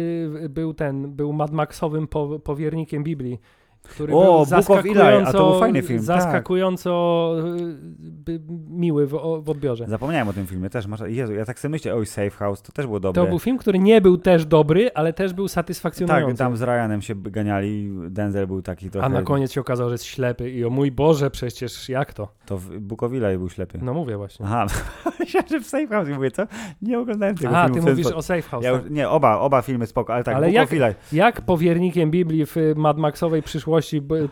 był 0.48 0.74
ten, 0.74 1.12
był 1.12 1.32
Mad 1.32 1.52
Maxowym 1.52 2.01
po, 2.09 2.38
powiernikiem 2.38 3.05
Biblii. 3.05 3.38
Który 3.82 4.14
O, 4.14 4.46
był 4.46 4.56
Book 4.56 4.70
of 4.70 4.84
Eli, 4.86 5.00
a 5.26 5.32
to 5.32 5.50
był 5.50 5.60
fajny 5.60 5.82
film, 5.82 5.98
tak. 5.98 6.06
Zaskakująco 6.06 7.34
y, 7.58 7.76
by- 8.02 8.40
miły 8.70 9.06
w, 9.06 9.10
w 9.42 9.50
odbiorze. 9.50 9.84
Zapomniałem 9.88 10.28
o 10.28 10.32
tym 10.32 10.46
filmie 10.46 10.70
też. 10.70 10.86
Masz, 10.86 11.00
Jezu, 11.06 11.32
ja 11.32 11.44
tak 11.44 11.58
sobie 11.60 11.72
myślę, 11.72 11.94
oj, 11.94 12.06
Safe 12.06 12.30
House, 12.30 12.62
to 12.62 12.72
też 12.72 12.86
było 12.86 13.00
dobre. 13.00 13.22
To 13.22 13.28
był 13.28 13.38
film, 13.38 13.58
który 13.58 13.78
nie 13.78 14.00
był 14.00 14.18
też 14.18 14.46
dobry, 14.46 14.90
ale 14.94 15.12
też 15.12 15.32
był 15.32 15.48
satysfakcjonujący. 15.48 16.26
tak, 16.28 16.38
tam 16.38 16.56
z 16.56 16.62
Ryanem 16.62 17.02
się 17.02 17.14
ganiali, 17.14 17.90
Denzel 18.10 18.46
był 18.46 18.62
taki 18.62 18.90
trochę... 18.90 19.06
A 19.06 19.08
na 19.08 19.22
koniec 19.22 19.52
się 19.52 19.60
okazało, 19.60 19.88
że 19.90 19.94
jest 19.94 20.04
ślepy 20.04 20.50
i 20.50 20.64
o 20.64 20.70
mój 20.70 20.90
Boże, 20.92 21.30
przecież 21.30 21.88
jak 21.88 22.14
to? 22.14 22.28
To 22.46 22.58
Book 22.80 23.02
of 23.02 23.12
Eli 23.12 23.38
był 23.38 23.48
ślepy. 23.48 23.78
No 23.82 23.94
mówię 23.94 24.16
właśnie. 24.16 24.46
Aha, 24.46 24.66
myślałem, 25.20 25.48
że 25.48 25.60
w 25.60 25.66
Safe 25.66 25.86
House 25.86 26.08
mówię, 26.08 26.30
co? 26.30 26.42
Nie 26.82 26.98
oglądałem 26.98 27.36
tego 27.36 27.56
A, 27.58 27.62
filmu. 27.62 27.74
ty 27.74 27.80
w 27.80 27.84
ten 27.84 27.92
mówisz 27.92 28.06
o 28.12 28.22
Safe 28.22 28.42
House. 28.42 28.64
Ja 28.64 28.72
tak? 28.72 28.82
już, 28.82 28.90
nie, 28.90 29.08
oba, 29.08 29.38
oba 29.38 29.62
filmy 29.62 29.86
spoko, 29.86 30.14
ale 30.14 30.24
tak, 30.24 30.36
Ale 30.36 30.46
Book 30.46 30.54
jak- 30.54 30.68
of 30.68 30.72
Eli. 30.72 30.94
Jak 31.12 31.40
powiernikiem 31.40 32.10
Biblii 32.10 32.46
w 32.46 32.56
y, 32.56 32.74
Mad 32.76 32.98
Maxowej 32.98 33.42
przyszłości 33.42 33.71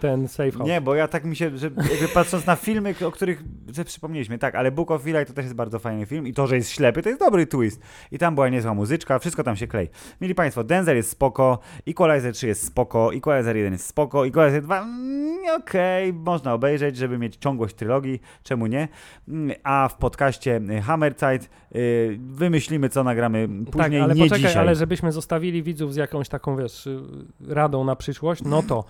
ten 0.00 0.28
Safe 0.28 0.50
House? 0.50 0.68
Nie, 0.68 0.80
bo 0.80 0.94
ja 0.94 1.08
tak 1.08 1.24
mi 1.24 1.36
się, 1.36 1.58
że 1.58 1.70
patrząc 2.14 2.46
na 2.46 2.56
filmy, 2.56 2.94
o 3.06 3.10
których 3.10 3.44
że 3.74 3.84
przypomnieliśmy, 3.84 4.38
tak, 4.38 4.54
ale 4.54 4.72
Book 4.72 4.90
of 4.90 5.06
Eli 5.06 5.26
to 5.26 5.32
też 5.32 5.44
jest 5.44 5.54
bardzo 5.54 5.78
fajny 5.78 6.06
film 6.06 6.26
i 6.26 6.32
to, 6.32 6.46
że 6.46 6.56
jest 6.56 6.70
ślepy, 6.70 7.02
to 7.02 7.08
jest 7.08 7.20
dobry 7.20 7.46
twist. 7.46 7.80
I 8.10 8.18
tam 8.18 8.34
była 8.34 8.48
niezła 8.48 8.74
muzyczka, 8.74 9.18
wszystko 9.18 9.44
tam 9.44 9.56
się 9.56 9.66
klei. 9.66 9.88
Mieli 10.20 10.34
Państwo, 10.34 10.64
Denzel 10.64 10.96
jest 10.96 11.10
spoko, 11.10 11.58
Equalizer 11.86 12.32
3 12.32 12.46
jest 12.46 12.66
spoko, 12.66 13.14
Equalizer 13.14 13.56
1 13.56 13.72
jest 13.72 13.86
spoko, 13.86 14.26
Equalizer 14.26 14.62
2, 14.62 14.80
mm, 14.80 15.60
okej, 15.60 16.12
można 16.12 16.54
obejrzeć, 16.54 16.96
żeby 16.96 17.18
mieć 17.18 17.36
ciągłość 17.36 17.74
trylogii, 17.74 18.20
czemu 18.42 18.66
nie? 18.66 18.88
Mm, 19.28 19.56
A 19.62 19.88
w 19.88 19.96
podcaście 19.96 20.60
y, 20.70 20.82
Hammerzeit 20.82 21.50
y, 21.74 22.18
wymyślimy, 22.20 22.88
co 22.88 23.04
nagramy 23.04 23.48
później, 23.48 24.00
tak, 24.00 24.02
ale 24.02 24.14
nie 24.14 24.22
poczekaj, 24.22 24.40
dzisiaj. 24.40 24.62
ale 24.62 24.74
żebyśmy 24.74 25.12
zostawili 25.12 25.62
widzów 25.62 25.94
z 25.94 25.96
jakąś 25.96 26.28
taką, 26.28 26.56
wiesz, 26.56 26.86
y, 26.86 27.00
radą 27.48 27.84
na 27.84 27.96
przyszłość, 27.96 28.42
no 28.44 28.62
to 28.62 28.84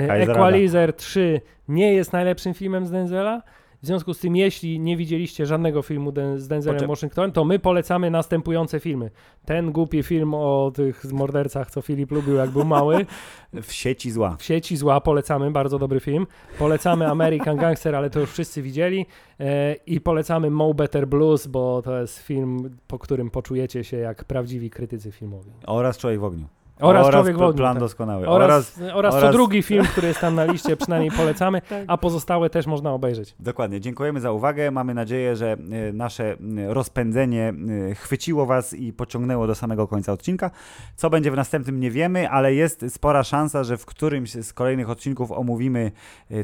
Jaka 0.00 0.16
jest 0.16 0.28
rada? 0.28 0.40
Equalizer 0.40 0.92
3 0.92 1.40
nie 1.68 1.92
jest 1.92 2.12
najlepszym 2.12 2.54
filmem 2.54 2.86
z 2.86 2.90
Denzela. 2.90 3.42
W 3.82 3.86
związku 3.86 4.14
z 4.14 4.18
tym, 4.18 4.36
jeśli 4.36 4.80
nie 4.80 4.96
widzieliście 4.96 5.46
żadnego 5.46 5.82
filmu 5.82 6.12
z 6.36 6.48
Denzelem 6.48 6.80
Poczek- 6.80 6.88
Washingtonem, 6.88 7.32
to 7.32 7.44
my 7.44 7.58
polecamy 7.58 8.10
następujące 8.10 8.80
filmy. 8.80 9.10
Ten 9.44 9.72
głupi 9.72 10.02
film 10.02 10.34
o 10.34 10.72
tych 10.74 11.04
mordercach, 11.04 11.70
co 11.70 11.82
Filip 11.82 12.10
lubił, 12.10 12.34
jak 12.34 12.50
był 12.50 12.64
mały. 12.64 13.06
W 13.62 13.72
sieci 13.72 14.10
zła. 14.10 14.36
W 14.38 14.42
sieci 14.44 14.76
zła 14.76 15.00
polecamy, 15.00 15.50
bardzo 15.50 15.78
dobry 15.78 16.00
film. 16.00 16.26
Polecamy 16.58 17.06
American 17.06 17.56
Gangster, 17.56 17.94
ale 17.96 18.10
to 18.10 18.20
już 18.20 18.30
wszyscy 18.32 18.62
widzieli. 18.62 19.06
E, 19.40 19.74
I 19.86 20.00
polecamy 20.00 20.50
Mo 20.50 20.74
Better 20.74 21.08
Blues, 21.08 21.46
bo 21.46 21.82
to 21.82 22.00
jest 22.00 22.18
film, 22.18 22.76
po 22.88 22.98
którym 22.98 23.30
poczujecie 23.30 23.84
się 23.84 23.96
jak 23.96 24.24
prawdziwi 24.24 24.70
krytycy 24.70 25.12
filmowi. 25.12 25.50
Oraz 25.66 25.98
Człowiek 25.98 26.20
w 26.20 26.24
ogniu. 26.24 26.46
Oraz, 26.80 27.10
Człowiek 27.10 27.34
w 27.34 27.38
pl- 27.38 27.48
ogniu. 27.48 27.58
Plan 27.58 27.74
tak. 27.74 27.80
doskonały. 27.80 28.28
Oraz, 28.28 28.80
oraz, 28.94 29.14
co 29.14 29.20
oraz- 29.20 29.32
drugi 29.32 29.62
film, 29.62 29.84
który 29.84 30.08
jest 30.08 30.20
tam 30.20 30.34
na 30.34 30.44
liście, 30.44 30.76
przynajmniej 30.76 31.10
polecamy, 31.20 31.62
a 31.86 31.96
pozostałe 31.96 32.50
też 32.50 32.66
można 32.66 32.92
obejrzeć. 32.92 33.34
Dokładnie. 33.40 33.80
Dziękujemy 33.80 34.20
za 34.20 34.32
uwagę. 34.32 34.70
Mamy 34.70 34.94
nadzieję, 34.94 35.36
że 35.36 35.52
e, 35.52 35.92
nasze 35.92 36.24
e, 36.32 36.36
rozpędzenie 36.74 37.54
e, 37.90 37.94
chwyciło 37.94 38.46
Was 38.46 38.74
i 38.74 38.92
pociągnęło 38.92 39.46
do 39.46 39.54
samego 39.54 39.88
końca 39.88 40.12
odcinka. 40.12 40.50
Co 40.96 41.10
będzie 41.10 41.30
w 41.30 41.36
następnym 41.36 41.80
nie 41.80 41.90
wiemy, 41.90 42.30
ale 42.30 42.54
jest 42.54 42.84
spora 42.88 43.24
szansa, 43.24 43.64
że 43.64 43.76
w 43.76 43.86
którymś 43.86 44.32
z 44.32 44.52
kolejnych 44.52 44.90
odcinków 44.90 45.32
omówimy 45.32 45.92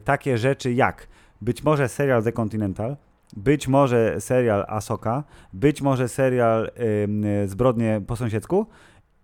takie 0.05 0.39
rzeczy 0.39 0.73
jak 0.73 1.07
być 1.41 1.63
może 1.63 1.89
serial 1.89 2.23
The 2.23 2.33
Continental, 2.33 2.97
być 3.37 3.69
może 3.69 4.21
serial 4.21 4.65
Asoka, 4.69 5.25
być 5.53 5.83
może 5.83 6.09
serial 6.09 6.71
e, 7.45 7.49
Zbrodnie 7.49 8.01
po 8.07 8.17
sąsiedzku 8.17 8.67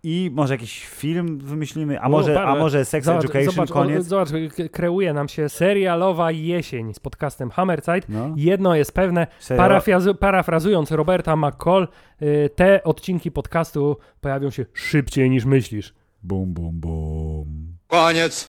i 0.02 0.30
może 0.34 0.54
jakiś 0.54 0.86
film 0.86 1.38
wymyślimy, 1.38 2.00
a 2.00 2.06
O, 2.06 2.08
może, 2.08 2.34
parę. 2.34 2.46
a 2.50 2.54
może 2.54 2.84
Sex 2.84 3.08
Education, 3.08 3.52
zobacz, 3.54 3.70
koniec. 3.70 4.00
O, 4.00 4.02
zobacz, 4.02 4.28
kreuje 4.72 5.12
nam 5.12 5.28
się 5.28 5.48
serialowa 5.48 6.30
jesień 6.30 6.94
z 6.94 6.98
podcastem 7.00 7.50
Hammerzeit. 7.50 8.08
No, 8.08 8.34
Jedno 8.36 8.74
jest 8.74 8.92
pewne, 8.92 9.26
parafrazu- 9.40 10.14
parafrazując 10.14 10.90
Roberta 10.90 11.36
McCall, 11.36 11.88
y, 12.22 12.50
te 12.56 12.84
odcinki 12.84 13.30
podcastu 13.30 13.96
pojawią 14.20 14.50
się 14.50 14.66
szybciej 14.74 15.30
niż 15.30 15.44
myślisz. 15.44 15.94
Bum, 16.22 16.52
bum, 16.52 16.80
bum. 16.80 17.46
Koniec. 17.86 18.46